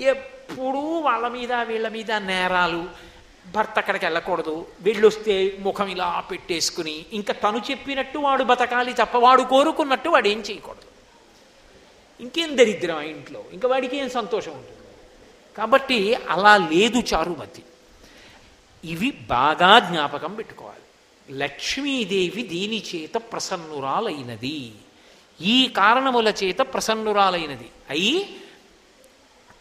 ఎప్పుడూ 0.00 0.98
వాళ్ళ 0.98 1.28
మీద 1.28 1.52
వీళ్ళ 1.52 1.88
మీద 1.88 2.12
నేరాలు 2.12 3.13
భర్త 3.46 3.74
అక్కడికి 3.76 4.04
వెళ్ళకూడదు. 4.04 4.66
వెళ్ళొస్తే 4.80 5.56
ముఖం 5.60 5.88
ఇలా 5.88 6.20
పెట్టేసుకుని 6.20 7.06
ఇంకా 7.12 7.34
తను 7.34 7.62
చెప్పినట్టు 7.70 8.18
వాడు 8.18 8.44
బతకాలి 8.44 8.92
తప్ప 8.92 9.16
వాడు 9.16 9.42
కోరుకున్నట్టు 9.42 10.08
వాడు 10.08 10.28
ఏం 10.28 10.40
చేయకూడదు. 10.40 10.94
ఇంకేం 12.20 12.58
దరిద్రం 12.58 12.96
ఆ 12.96 13.00
ఇంట్లో? 13.00 13.44
ఇంకా 13.52 13.68
వాడికి 13.68 13.96
ఏం 13.96 14.10
సంతోషం 14.10 14.50
ఉంటుంది? 14.50 14.76
కాబట్టి 15.58 16.14
అలా 16.14 16.56
లేదు 16.56 17.02
చారుమతి. 17.14 17.62
ఇవి 18.84 19.10
బాగా 19.10 19.78
జ్ఞాపకం 19.78 20.34
పెట్టుకోవాలి. 20.34 20.80
లక్ష్మీదేవి 21.38 22.42
దీని 22.42 22.82
చేత 22.94 23.14
ప్రసన్నురాలైనది. 23.16 24.72
ఈ 25.40 25.68
కారణముల 25.68 26.28
చేత 26.28 26.58
ప్రసన్నురాలైనది. 26.58 27.70
అయి 27.90 28.36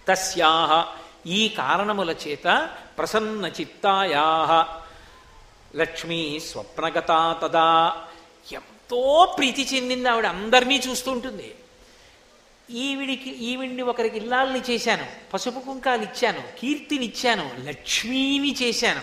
తస్యాహ 0.07 1.02
ఈ 1.26 1.48
కారణముల 1.48 2.12
చేత 2.12 2.70
ప్రసన్న 2.98 3.45
చిత్తాయా 3.45 4.68
లక్ష్మీ 5.76 6.40
స్వప్నగత 6.40 7.36
తదా. 7.41 7.94
ఎంతో 8.54 9.36
ప్రీతి 9.38 9.76
చెందింది 9.76 10.10
ఆవిడ. 10.10 10.26
అందరినీ 10.26 10.82
చూస్తుంటుంది 10.90 11.56
ఈవిడికి 12.70 13.30
ఈవిడిని 13.30 13.82
ఒకరికి 13.82 14.18
ఇల్లాలని 14.18 14.62
చేశాను. 14.70 15.06
పసుపు 15.34 15.60
కుంకాలు 15.60 16.02
ఇచ్చాను. 16.02 16.44
కీర్తినిచ్చాను. 16.60 17.52
లక్ష్మీని 17.64 18.56
చేశాను. 18.62 19.02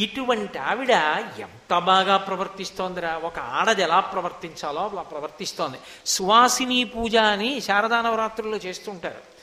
ఇటువంటి 0.00 0.58
ఆవిడ 0.58 0.90
ఎంత 1.38 1.78
బాగా 1.78 2.16
ప్రవర్తిస్తోందిరా. 2.16 3.16
ఒక 3.16 3.38
ఆడది 3.38 3.82
ఎలా 3.82 4.00
ప్రవర్తించాలో 4.00 4.88
అలా 4.88 5.02
ప్రవర్తిస్తోంది. 5.02 5.78
సువాసిని 6.06 6.84
పూజ 6.84 7.16
అని 7.16 7.60
శారదా 7.60 8.02
నవరాత్రుల్లో 8.02 8.56
చేస్తుంటారు 8.56 9.35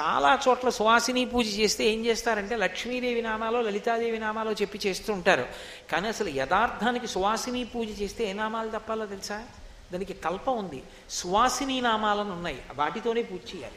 చాలా 0.00 0.38
చోట్ల 0.48 0.68
సువాసిని 0.68 1.24
పూజ 1.24 1.58
చేస్తే 1.60 1.84
ఏం 1.84 2.06
చేస్తారంటే 2.06 2.56
లక్ష్మీదేవి 2.56 3.22
నామాలో 3.22 3.60
లలితాదేవి 3.60 4.18
నామాలో 4.18 4.52
చెప్పి 4.52 4.80
చేస్తూ 4.86 5.12
ఉంటారు. 5.12 5.46
కానీ 5.92 6.08
అసలు 6.08 6.28
యథార్థానికి 6.28 7.06
సువాసిని 7.06 7.64
పూజ 7.64 8.02
చేస్తే 8.02 8.30
ఏ 8.30 8.32
నామాలు 8.32 8.70
తప్పాలో 8.70 9.06
తెలుసా? 9.06 9.44
దానికి 9.92 10.14
కల్ప 10.14 10.50
ఉంది. 10.50 10.82
సువాసిని 11.10 11.80
నామాలను 11.80 12.32
ఉన్నాయి. 12.32 12.62
వాటితోనే 12.74 13.22
పూజ 13.22 13.56
చేయాలి. 13.56 13.76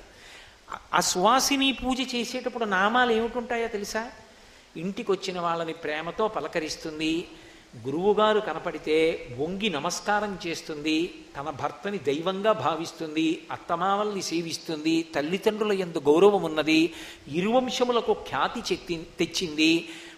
ఆ- 0.94 1.00
సువాసిని 1.00 1.72
పూజ 1.72 2.16
చేసేటప్పుడు 2.16 2.66
నామాలు 2.66 3.12
ఏమిటి 3.12 3.38
ఉంటాయో 3.38 3.68
తెలుసా? 3.68 4.12
ఇంటికి 4.78 5.12
వచ్చిన 5.12 5.40
వాళ్ళని 5.40 5.74
ప్రేమతో 5.74 6.28
పలకరిస్తుంది. 6.28 7.28
గురువుగారు 7.74 8.40
కనపడితే 8.40 8.96
వంగి 9.40 9.70
నమస్కారం 9.70 10.32
చేస్తుంది 10.46 10.96
తన 11.36 11.50
భర్తని 11.60 12.00
దైవంగా 12.08 12.52
భావిస్తుంది 12.62 13.26
అత్తమామల్ని 13.52 14.24
సేవిస్తుంది 14.24 14.96
తల్లిదండ్రుల 15.16 15.74
ఎందు 15.82 16.00
గౌరవం 16.08 16.44
ఉన్నది 16.44 16.80
ఇరువంశములకు 17.32 18.14
ఖ్యాతి 18.28 18.64
చెత్తి 18.70 18.98
తెచ్చింది 19.20 19.72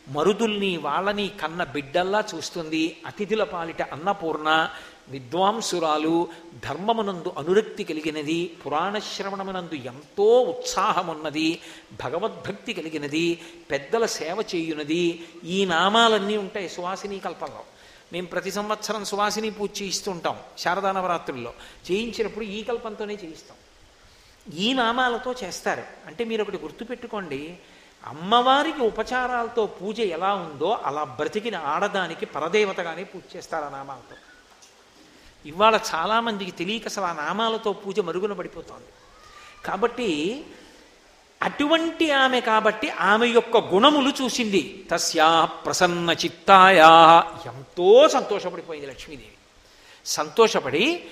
మరుదుల్ని 0.09 0.71
వాళ్ళని 0.77 1.27
కన్న 1.41 1.63
బిడ్డల్లా 1.73 2.21
చూస్తుంది 2.31 2.83
అతిథుల 3.05 3.43
పాలిట 3.45 3.81
అన్నపూర్ణ 3.91 4.49
విద్వాంసురాలు 5.09 6.27
ధర్మమునందు 6.69 7.33
అనురక్తి 7.37 7.83
కలిగినది 7.83 8.57
పురాణశ్రవణమునందు 8.65 9.75
ఎంతో 9.75 10.41
ఉత్సాహమున్నది 10.41 11.61
భగవద్భక్తి 12.03 12.73
కలిగినది 12.73 13.41
పెద్దల 13.71 14.05
సేవ 14.05 14.43
చేయునది. 14.55 15.27
ఈ 15.43 15.65
నామాలన్నీ 15.65 16.37
ఉంటాయి 16.37 16.69
సువాసిని 16.69 17.19
కల్పంలో. 17.19 17.63
మేము 18.13 18.27
ప్రతి 18.27 18.51
సంవత్సరం 18.51 19.05
సువాసిని 19.05 19.49
పూజ 19.49 19.81
చేయిస్తుంటాం 19.81 20.39
శారదా 20.57 20.91
నవరాత్రుల్లో. 20.91 21.53
చేయించినప్పుడు 21.91 22.45
ఈ 22.45 22.63
కల్పంతోనే 22.63 23.13
చేయిస్తాం. 23.13 23.57
ఈ 24.53 24.73
నామాలతో 24.73 25.35
చేస్తారు. 25.43 25.83
అంటే 26.07 26.23
మీరు 26.23 26.41
ఒకటి 26.41 26.57
గుర్తుపెట్టుకోండి 26.57 27.57
అమ్మవారికి 28.05 28.81
ఉపచారాలతో 28.81 29.65
పూజ 29.65 29.99
ఎలా 29.99 30.33
ఉందో 30.33 30.71
అలా 30.71 31.03
బ్రతికిన 31.03 31.55
ఆడదానికి 31.55 32.25
పరదేవతగానే 32.25 33.03
పూజ 33.03 33.35
చేస్తారు 33.35 33.65
ఆ 33.65 33.69
నామాలతో. 33.69 34.15
ఇవాళ 35.45 35.79
చాలామందికి 35.95 36.51
తెలియక 36.51 36.85
అసలు 36.85 37.03
ఆ 37.03 37.13
నామాలతో 37.13 37.73
పూజ 37.73 37.99
మరుగున 37.99 38.33
పడిపోతోంది. 38.33 38.85
కాబట్టి 39.65 40.43
అటువంటి 41.41 42.11
ఆమె 42.11 42.41
కాబట్టి 42.41 42.89
ఆమె 42.89 43.27
యొక్క 43.27 43.57
గుణములు 43.57 44.23
చూసింది. 44.23 44.85
తస్యా 44.91 45.45
ప్రసన్న 45.45 46.11
చిత్తాయా. 46.11 47.23
ఎంతో 47.45 48.07
సంతోషపడిపోయింది 48.07 48.87
లక్ష్మీదేవి. 48.87 49.31
సంతోషపడి 50.05 51.05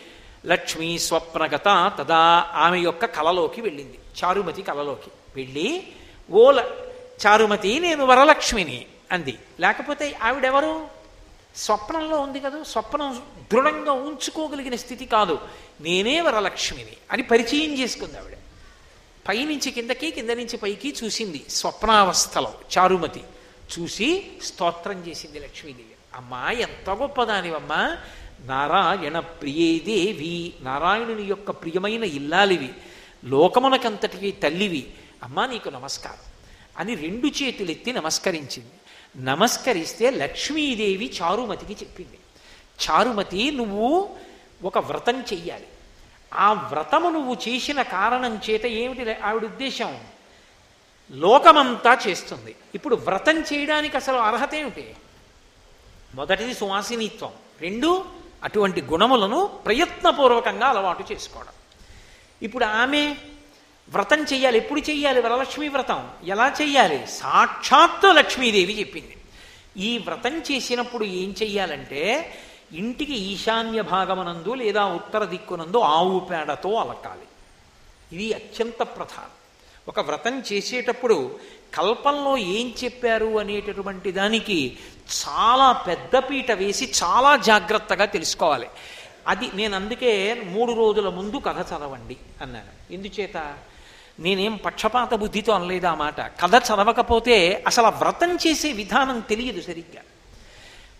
లక్ష్మీ 0.45 0.99
స్వప్నగత 0.99 1.91
తదా 1.99 2.51
ఆమె 2.53 2.79
యొక్క 2.79 3.05
కలలోకి 3.05 3.61
వెళ్ళింది. 3.61 3.99
చారుమతి 4.23 4.61
కలలోకి 4.61 5.11
వెళ్ళి 5.35 5.87
ఓల 6.31 6.69
చారుమతి 7.27 7.79
నేను 7.79 8.05
వరలక్ష్మిని 8.05 8.85
అంది. 9.11 9.37
లేకపోతే 9.59 10.19
ఆవిడెవరు? 10.23 10.98
స్వప్నంలో 11.55 12.19
ఉంది 12.19 12.39
కదా 12.39 12.63
స్వప్నం 12.63 13.23
దృఢంగా 13.53 13.91
ఉంచుకోగలిగిన 13.91 14.75
స్థితి 14.75 15.05
కాదు. 15.05 15.39
నేనే 15.81 16.21
వరలక్ష్మిని 16.21 16.97
అని 17.11 17.23
పరిచయం 17.23 17.79
చేసుకుంది 17.79 18.17
ఆవిడ. 18.17 18.37
పైనుంచి 19.27 19.71
కిందకి 19.71 20.11
కింద 20.11 20.29
నుంచి 20.29 20.57
పైకి 20.57 20.95
చూసింది 21.03 21.45
స్వప్నావస్థలో 21.49 22.53
చారుమతి. 22.77 23.23
చూసి 23.79 24.27
స్తోత్రం 24.43 25.03
చేసింది 25.07 25.39
లక్ష్మీదేవి. 25.39 25.89
అమ్మా 26.15 26.51
ఎంత 26.51 26.89
గొప్పదానివమ్మా. 26.89 27.97
నారాయణ 28.45 29.19
ప్రియే 29.19 29.79
దేవి 29.79 30.53
నారాయణుని 30.61 31.23
యొక్క 31.23 31.51
ప్రియమైన 31.51 32.03
ఇల్లాలివి 32.03 32.69
లోకమునకంతటివి 33.25 34.31
తల్లివి. 34.31 34.93
అమ్మా 35.23 35.45
నీకు 35.45 35.69
నమస్కారం. 35.69 36.31
అని 36.77 36.95
రెండు 36.95 37.27
చేతులెత్తి 37.27 37.93
నమస్కరించింది. 37.93 38.71
నమస్కరిస్తే 39.17 40.09
లక్ష్మీదేవి 40.09 41.13
చారుమతికి 41.21 41.85
చెప్పింది. 41.85 42.19
చారుమతి 42.89 43.51
నువ్వు 43.51 44.17
ఒక 44.63 44.77
వ్రతం 44.77 45.21
చెయ్యాలి. 45.21 45.67
ఆ 46.33 46.53
వ్రతము 46.53 47.09
నువ్వు 47.09 47.37
చేసిన 47.47 47.81
కారణం 47.81 48.41
చేత 48.49 48.65
ఏమిటి 48.65 49.13
ఆవిడ 49.13 49.43
ఉద్దేశం? 49.43 49.99
లోకమంతా 51.11 51.97
చేస్తుంది. 52.07 52.55
ఇప్పుడు 52.75 52.95
వ్రతం 52.95 53.41
చేయడానికి 53.41 53.97
అసలు 53.97 54.15
అర్హత 54.15 54.55
ఏమిటి? 54.55 54.95
మొదటిది 56.15 56.53
సువాసినిత్వం. 56.53 57.31
రెండు 57.61 58.05
అటువంటి 58.43 58.81
గుణములను 58.81 59.45
ప్రయత్నపూర్వకంగా 59.45 60.67
అలవాటు 60.67 61.13
చేసుకోవడం. 61.13 61.53
ఇప్పుడు 62.41 62.65
ఆమె 62.65 63.15
వ్రతం 63.89 64.23
చెయ్యాలి. 64.23 64.57
ఎప్పుడు 64.57 64.79
చెయ్యాలి? 64.79 65.21
వరలక్ష్మి 65.21 65.67
వ్రతం. 65.67 66.09
ఎలా 66.23 66.55
చెయ్యాలి? 66.61 67.07
సాక్షాత్తు 67.07 68.07
లక్ష్మీదేవి 68.07 68.79
చెప్పింది. 68.79 69.15
ఈ 69.77 69.97
వ్రతం 69.97 70.39
చేసినప్పుడు 70.39 71.03
ఏం 71.03 71.35
చెయ్యాలంటే 71.43 72.33
ఇంటికి 72.73 73.13
ఈశాన్య 73.13 73.81
భాగమనందు 73.81 74.53
లేదా 74.53 74.85
ఉత్తర 74.85 75.23
దిక్కునందు 75.23 75.77
ఆవు 75.77 76.19
పేడతో 76.19 76.73
అలకాలి. 76.73 77.21
ఇది 78.15 78.33
అత్యంత 78.33 78.83
ప్రధానం. 78.83 79.29
ఒక 79.87 79.99
వ్రతం 79.99 80.43
చేసేటప్పుడు 80.53 81.39
కల్పంలో 81.73 82.37
ఏం 82.37 82.73
చెప్పారు 82.83 83.39
అనేటటువంటి 83.39 84.11
దానికి 84.11 84.77
చాలా 85.07 85.71
పెద్ద 85.71 86.15
పీట 86.17 86.51
వేసి 86.51 86.91
చాలా 87.03 87.35
జాగ్రత్తగా 87.35 88.05
తెలుసుకోవాలి. 88.05 88.67
అది 89.27 89.49
నేను 89.53 89.75
అందుకే 89.75 90.33
మూడు 90.33 90.71
రోజుల 90.71 91.09
ముందు 91.09 91.37
కథ 91.37 91.65
చదవండి 91.67 92.17
అన్నాను. 92.41 92.93
ఎందుచేత? 92.93 93.57
నేనేం 94.19 94.55
పక్షపాత 94.55 95.13
బుద్ధితో 95.13 95.53
అనలేదు 95.53 95.87
ఆ 95.87 95.93
మాట. 95.93 96.21
కథ 96.21 96.55
చదవకపోతే 96.55 97.63
అసలు 97.67 97.87
వ్రతం 97.87 98.35
చేసే 98.35 98.71
విధానం 98.71 99.19
తెలియదు 99.19 99.61
సరిగ్గా. 99.61 100.01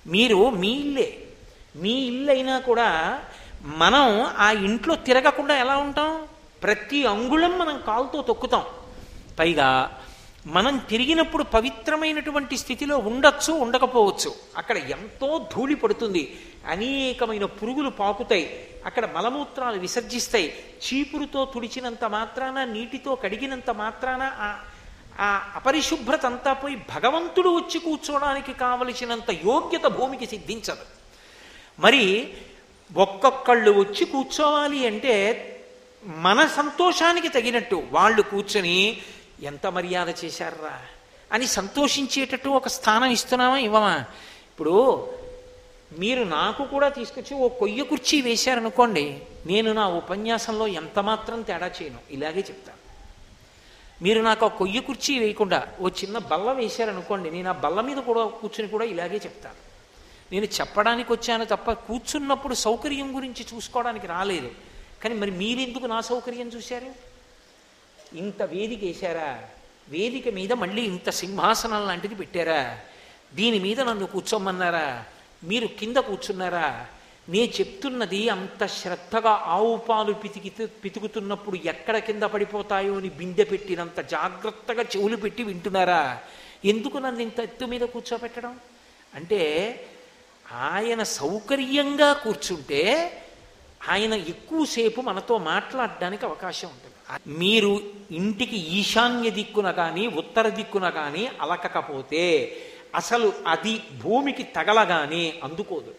మీరు 0.07 0.49
మీ 0.49 0.67
ఇల్లే. 0.67 1.17
మీ 1.75 1.89
ఇల్లు 1.89 2.31
అయినా 2.31 2.59
కూడా 2.59 3.19
మనం 3.63 4.25
ఆ 4.37 4.51
ఇంట్లో 4.51 4.95
తిరగకుండా 4.95 5.55
ఎలా 5.55 5.77
ఉంటాం? 5.77 6.27
ప్రతి 6.63 7.05
అంగుళం 7.05 7.59
మనం 7.59 7.81
కాలుతో 7.87 8.21
తొక్కుతాం. 8.21 8.63
పైగా 9.39 9.99
మనం 10.47 10.77
తిరిగినప్పుడు 10.77 11.43
పవిత్రమైనటువంటి 11.43 12.57
స్థితిలో 12.57 12.97
ఉండొచ్చు 12.97 13.53
ఉండకపోవచ్చు. 13.53 14.33
అక్కడ 14.57 14.77
ఎంతో 14.77 15.47
ధూళి 15.55 15.75
పడుతుంది. 15.75 16.39
అనేకమైన 16.67 17.45
పురుగులు 17.45 17.89
పాకుతాయి. 17.89 18.67
అక్కడ 18.85 19.11
మలమూత్రాలు 19.11 19.79
విసర్జిస్తాయి. 19.79 20.53
చీపురుతో 20.85 21.45
తుడిచినంత 21.45 22.05
మాత్రాన 22.05 22.63
నీటితో 22.63 23.15
కడిగినంత 23.15 23.69
మాత్రాన 23.69 24.31
ఆ 24.33 24.59
ఆ 25.19 25.51
అపరిశుభ్రత 25.55 26.25
అంతా 26.25 26.53
పోయి 26.53 26.75
భగవంతుడు 26.75 27.49
వచ్చి 27.49 27.79
కూర్చోవడానికి 27.79 28.53
కావలసినంత 28.53 29.31
యోగ్యత 29.31 29.83
భూమికి 29.83 30.25
సిద్ధించదు. 30.25 30.85
మరి 31.79 32.33
ఒక్కొక్కళ్ళు 32.95 33.71
వచ్చి 33.71 34.05
కూర్చోవాలి 34.05 34.87
అంటే 34.87 35.45
మన 36.05 36.45
సంతోషానికి 36.45 37.29
తగినట్టు 37.29 37.83
వాళ్ళు 37.91 38.21
కూర్చొని 38.21 39.01
ఎంత 39.41 39.67
మర్యాద 39.67 40.09
చేశారా? 40.25 40.81
అని 41.31 41.47
సంతోషించేటట్టు 41.47 42.49
ఒక 42.49 42.67
స్థానం 42.67 43.09
ఇస్తున్నామా 43.09 43.57
ఇవ్వమా 43.57 43.95
ఇప్పుడు 44.47 45.07
మీరు 45.99 46.23
నాకు 46.23 46.65
కూడా 46.65 46.89
తీసుకొచ్చి 46.89 47.37
ఓ 47.37 47.47
కొయ్య 47.47 47.83
కుర్చీ 47.83 48.21
వేశారనుకోండి 48.21 49.21
నేను 49.45 49.73
నా 49.73 49.87
ఉపన్యాసంలో 49.87 50.67
ఎంత 50.67 50.99
మాత్రం 50.99 51.41
తేడా 51.41 51.67
చేయను. 51.67 51.99
ఇలాగే 52.09 52.39
చెప్తాను 52.39 52.79
మీరు 54.03 54.21
నాకు 54.21 54.45
ఆ 54.45 54.49
కొయ్య 54.49 54.79
కుర్చీ 54.79 55.19
వేయకుండా 55.19 55.67
ఓ 55.81 55.89
చిన్న 55.89 56.17
బల్ల 56.17 56.51
వేశారనుకోండి 56.51 57.31
నేను 57.31 57.49
ఆ 57.49 57.51
బల్ల 57.51 57.81
మీద 57.81 57.97
కూడా 57.97 58.25
కూర్చుని 58.25 58.69
కూడా 58.69 58.85
ఇలాగే 58.85 59.15
చెప్తాను 59.15 59.69
నేను 60.31 60.45
చెప్పడానికి 60.45 61.13
వచ్చాను 61.13 61.45
తప్ప 61.45 61.71
కూర్చున్నప్పుడు 61.71 62.53
సౌకర్యం 62.53 63.15
గురించి 63.15 63.45
చూసుకోవడానికి 63.55 64.07
రాలేదు. 64.07 64.51
కానీ 65.03 65.15
మరి 65.15 65.31
మీరెందుకు 65.31 65.85
నా 65.85 66.01
సౌకర్యం 66.01 66.47
చూశారు? 66.47 67.08
ఇంత 68.13 68.43
వేదిక 68.43 68.83
వేశారా? 68.83 69.43
వేదిక 69.89 70.29
మీద 70.29 70.53
మళ్ళీ 70.53 70.81
ఇంత 70.81 71.09
సింహాసనం 71.09 71.87
లాంటిది 71.87 72.15
పెట్టారా? 72.15 72.79
దీని 73.33 73.59
మీద 73.59 73.81
నన్ను 73.81 74.05
కూర్చోమన్నారా? 74.05 75.05
మీరు 75.43 75.67
కింద 75.67 75.97
కూర్చున్నారా? 75.97 76.87
నే 77.29 77.53
చెప్తున్నది 77.59 78.29
అంత 78.29 78.65
శ్రద్ధగా 78.65 79.29
ఆవు 79.29 79.77
పాలు 79.77 80.13
పితికి 80.13 80.49
పితుకుతున్నప్పుడు 80.67 81.55
ఎక్కడ 81.55 81.97
కింద 81.97 82.23
పడిపోతాయో 82.23 82.97
అని 82.97 83.09
బిందె 83.09 83.43
పెట్టినంత 83.43 83.99
జాగ్రత్తగా 83.99 84.83
చెవులు 84.83 85.15
పెట్టి 85.15 85.43
వింటున్నారా? 85.43 86.21
ఎందుకు 86.65 86.97
నన్ను 86.97 87.21
ఇంత 87.21 87.39
ఎత్తు 87.39 87.65
మీద 87.65 87.81
కూర్చోబెట్టడం 87.81 88.59
అంటే 89.15 89.41
ఆయన 90.51 91.03
సౌకర్యంగా 91.03 92.13
కూర్చుంటే 92.13 93.11
ఆయన 93.89 94.13
ఎక్కువసేపు 94.13 95.01
మనతో 95.01 95.37
మాట్లాడడానికి 95.37 96.25
అవకాశం 96.25 96.67
ఉంటుంది. 96.67 96.88
మీరు 97.27 97.81
ఇంటికి 98.11 98.57
ఈశాన్య 98.57 99.29
దిక్కున 99.29 99.71
కానీ 99.71 100.07
ఉత్తర 100.07 100.49
దిక్కున 100.49 100.89
కానీ 100.89 101.27
అలకకపోతే 101.41 102.55
అసలు 102.95 103.33
అది 103.47 103.81
భూమికి 104.01 104.43
తగలగానే 104.43 105.39
అందుకోదు. 105.43 105.95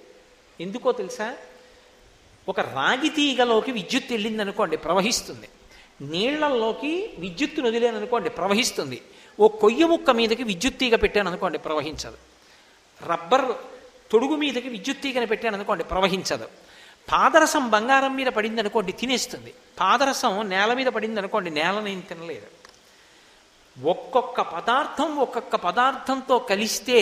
ఎందుకో 0.60 0.92
తెలుసా? 0.92 1.36
ఒక 2.48 2.60
రాగి 2.60 3.08
తీగలోకి 3.08 3.72
విద్యుత్ 3.72 4.10
వెళ్ళింది 4.10 4.42
అనుకోండి 4.42 4.76
ప్రవహిస్తుంది. 4.76 5.48
నీళ్ళలోకి 6.02 7.10
విద్యుత్తును 7.18 7.68
వదిలేను 7.68 7.96
అనుకోండి 7.96 8.30
ప్రవహిస్తుంది. 8.30 9.02
ఓ 9.40 9.48
కొయ్య 9.48 9.86
ముక్క 9.86 10.10
మీదకి 10.10 10.42
విద్యుత్ 10.42 10.78
తీగ 10.78 10.96
పెట్టాను 10.96 11.28
అనుకోండి 11.28 11.58
ప్రవహించదు. 11.58 12.16
రబ్బర్ 13.06 13.56
తొడుగు 14.10 14.36
మీదకి 14.36 14.68
విద్యుత్ 14.68 15.02
తీగని 15.02 15.26
పెట్టాను 15.26 15.54
అనుకోండి 15.54 15.84
ప్రవహించదు. 15.84 16.48
పాదరసం 17.12 17.70
బంగారం 17.70 18.16
మీద 18.16 18.26
పడింది 18.26 18.60
అనుకోండి 18.60 18.92
తినేస్తుంది. 18.92 19.54
పాదరసం 19.80 20.48
నేల 20.48 20.74
మీద 20.74 20.86
పడింది 20.86 21.20
అనుకోండి 21.20 21.50
నేల 21.50 21.80
నేను 21.80 22.00
తినలేదు. 22.00 22.46
ఒక్కొక్క 23.90 24.40
పదార్థం 24.40 25.16
ఒక్కొక్క 25.16 25.56
పదార్థంతో 25.56 26.38
కలిస్తే 26.38 27.00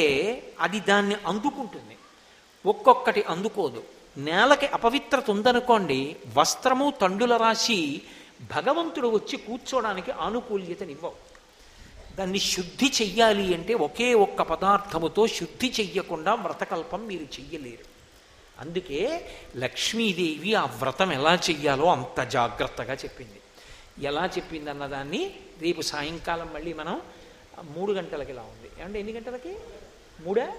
అది 0.60 0.80
దాన్ని 0.80 1.16
అందుకుంటుంది. 1.26 1.96
ఒక్కొక్కటి 2.66 3.22
అందుకోదు. 3.22 3.84
నేలకి 4.16 4.66
అపవిత్రత 4.66 5.30
ఉందనుకోండి 5.30 6.16
వస్త్రము 6.36 6.92
తండుల 7.00 7.36
రాశి 7.36 8.02
భగవంతుడు 8.56 9.08
వచ్చి 9.08 9.36
కూర్చోడానికి 9.36 10.10
ఆనుకూల్యతనివ్వవు. 10.10 11.14
దాన్ని 12.16 12.38
శుద్ధి 12.38 12.92
చెయ్యాలి 13.02 13.54
అంటే 13.54 13.74
ఒకే 13.74 14.14
ఒక్క 14.14 14.42
పదార్థముతో 14.42 15.26
శుద్ధి 15.26 15.72
చెయ్యకుండా 15.80 16.34
వ్రతకల్పం 16.34 17.06
మీరు 17.06 17.22
చెయ్యలేరు. 17.22 17.97
అందుకే 18.60 19.28
లక్ష్మీదేవి 19.56 20.54
ఆ 20.54 20.64
వ్రతం 20.64 21.12
ఎలా 21.12 21.34
చెయ్యాలో 21.34 21.92
అంత 21.92 22.20
జాగ్రత్తగా 22.20 22.94
చెప్పింది. 22.94 23.40
ఎలా 24.06 24.26
చెప్పింది 24.26 24.70
అన్నదాన్ని 24.70 25.34
రేపు 25.60 25.80
సాయంకాలం 25.80 26.50
మళ్ళీ 26.54 26.72
మనం 26.72 27.00
మూడు 27.76 27.92
గంటలకి 27.92 28.32
ఇలా 28.32 28.42
ఉంది. 28.42 28.82
ఏమంటే 28.82 28.98
ఎన్ని 28.98 29.12
గంటలకి? 29.12 29.56
మూడా? 30.20 30.52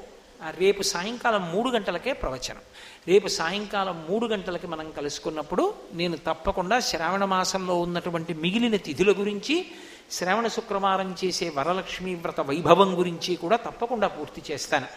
రేపు 0.58 0.82
సాయంకాలం 0.82 1.52
మూడు 1.52 1.70
గంటలకే 1.70 2.14
ప్రవచనం. 2.14 2.62
రేపు 3.08 3.28
సాయంకాలం 3.28 4.06
మూడు 4.10 4.26
గంటలకి 4.26 4.68
మనం 4.68 4.92
కలుసుకున్నప్పుడు 4.92 5.74
నేను 5.94 6.18
తప్పకుండా 6.18 6.80
శ్రావణ 6.80 7.26
మాసంలో 7.26 7.82
ఉన్నటువంటి 7.82 8.34
మిగిలిన 8.34 8.76
తిథుల 8.76 9.12
గురించి 9.12 9.72
శ్రావణ 10.12 10.48
శుక్రవారం 10.48 11.16
చేసే 11.26 11.50
వరలక్ష్మీ 11.50 12.16
వ్రత 12.16 12.42
వైభవం 12.42 13.00
గురించి 13.00 13.36
కూడా 13.36 13.56
తప్పకుండా 13.56 14.08
పూర్తి 14.08 14.54
చేస్తాను. 14.54 14.88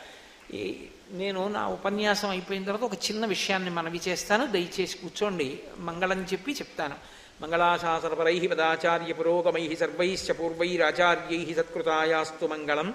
నేను 1.12 1.48
నా 1.48 1.66
ఉపన్యాసం 1.66 2.28
అయిపోయిన 2.28 2.64
తర్వాత 2.64 2.82
ఒక 2.82 2.94
చిన్న 2.94 3.26
విషయాన్ని 3.26 3.70
మనవి 3.70 4.00
చేస్తాను. 4.08 4.46
దయచేసి 4.46 4.98
కూర్చోండి. 4.98 5.60
మంగళం 5.78 6.22
చెప్పి 6.24 6.52
చెప్తాను. 6.52 6.94
మంగళాశాసనపరై 7.40 8.46
పదాచార్య 8.46 9.12
పురోగమై 9.12 9.76
సర్వైశ్చ 9.80 10.32
పూర్వైరాచార్యై 10.32 11.54
సత్కృతాయాస్తు 11.54 12.46
మంగళం. 12.46 12.94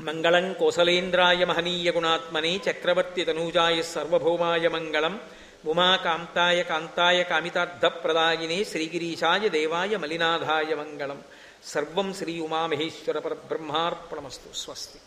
మంగళం 0.00 0.52
కోసలేంద్రాయ 0.52 1.44
మహనీయ 1.44 1.90
గుణాత్మనే 1.90 2.60
చక్రవర్తి 2.70 3.24
తనూజాయ 3.24 3.82
సర్వభౌమాయ 3.82 4.68
మంగళం. 4.68 5.20
ఉమాకాంతాయ 5.66 6.62
కాంతాయ 6.62 7.22
కామితార్థప్రదాయినే 7.22 8.64
శ్రీగిరీశాయ 8.64 9.48
దేవాయ 9.48 9.96
మలినాథాయ 9.96 10.74
మంగళం. 10.74 11.20
సర్వం 11.64 12.14
శ్రీ 12.14 12.40
ఉమామహేశ్వర 12.40 13.18
పరబ్రహ్మార్పణమస్తు. 13.18 14.56
స్వస్తి. 14.56 14.98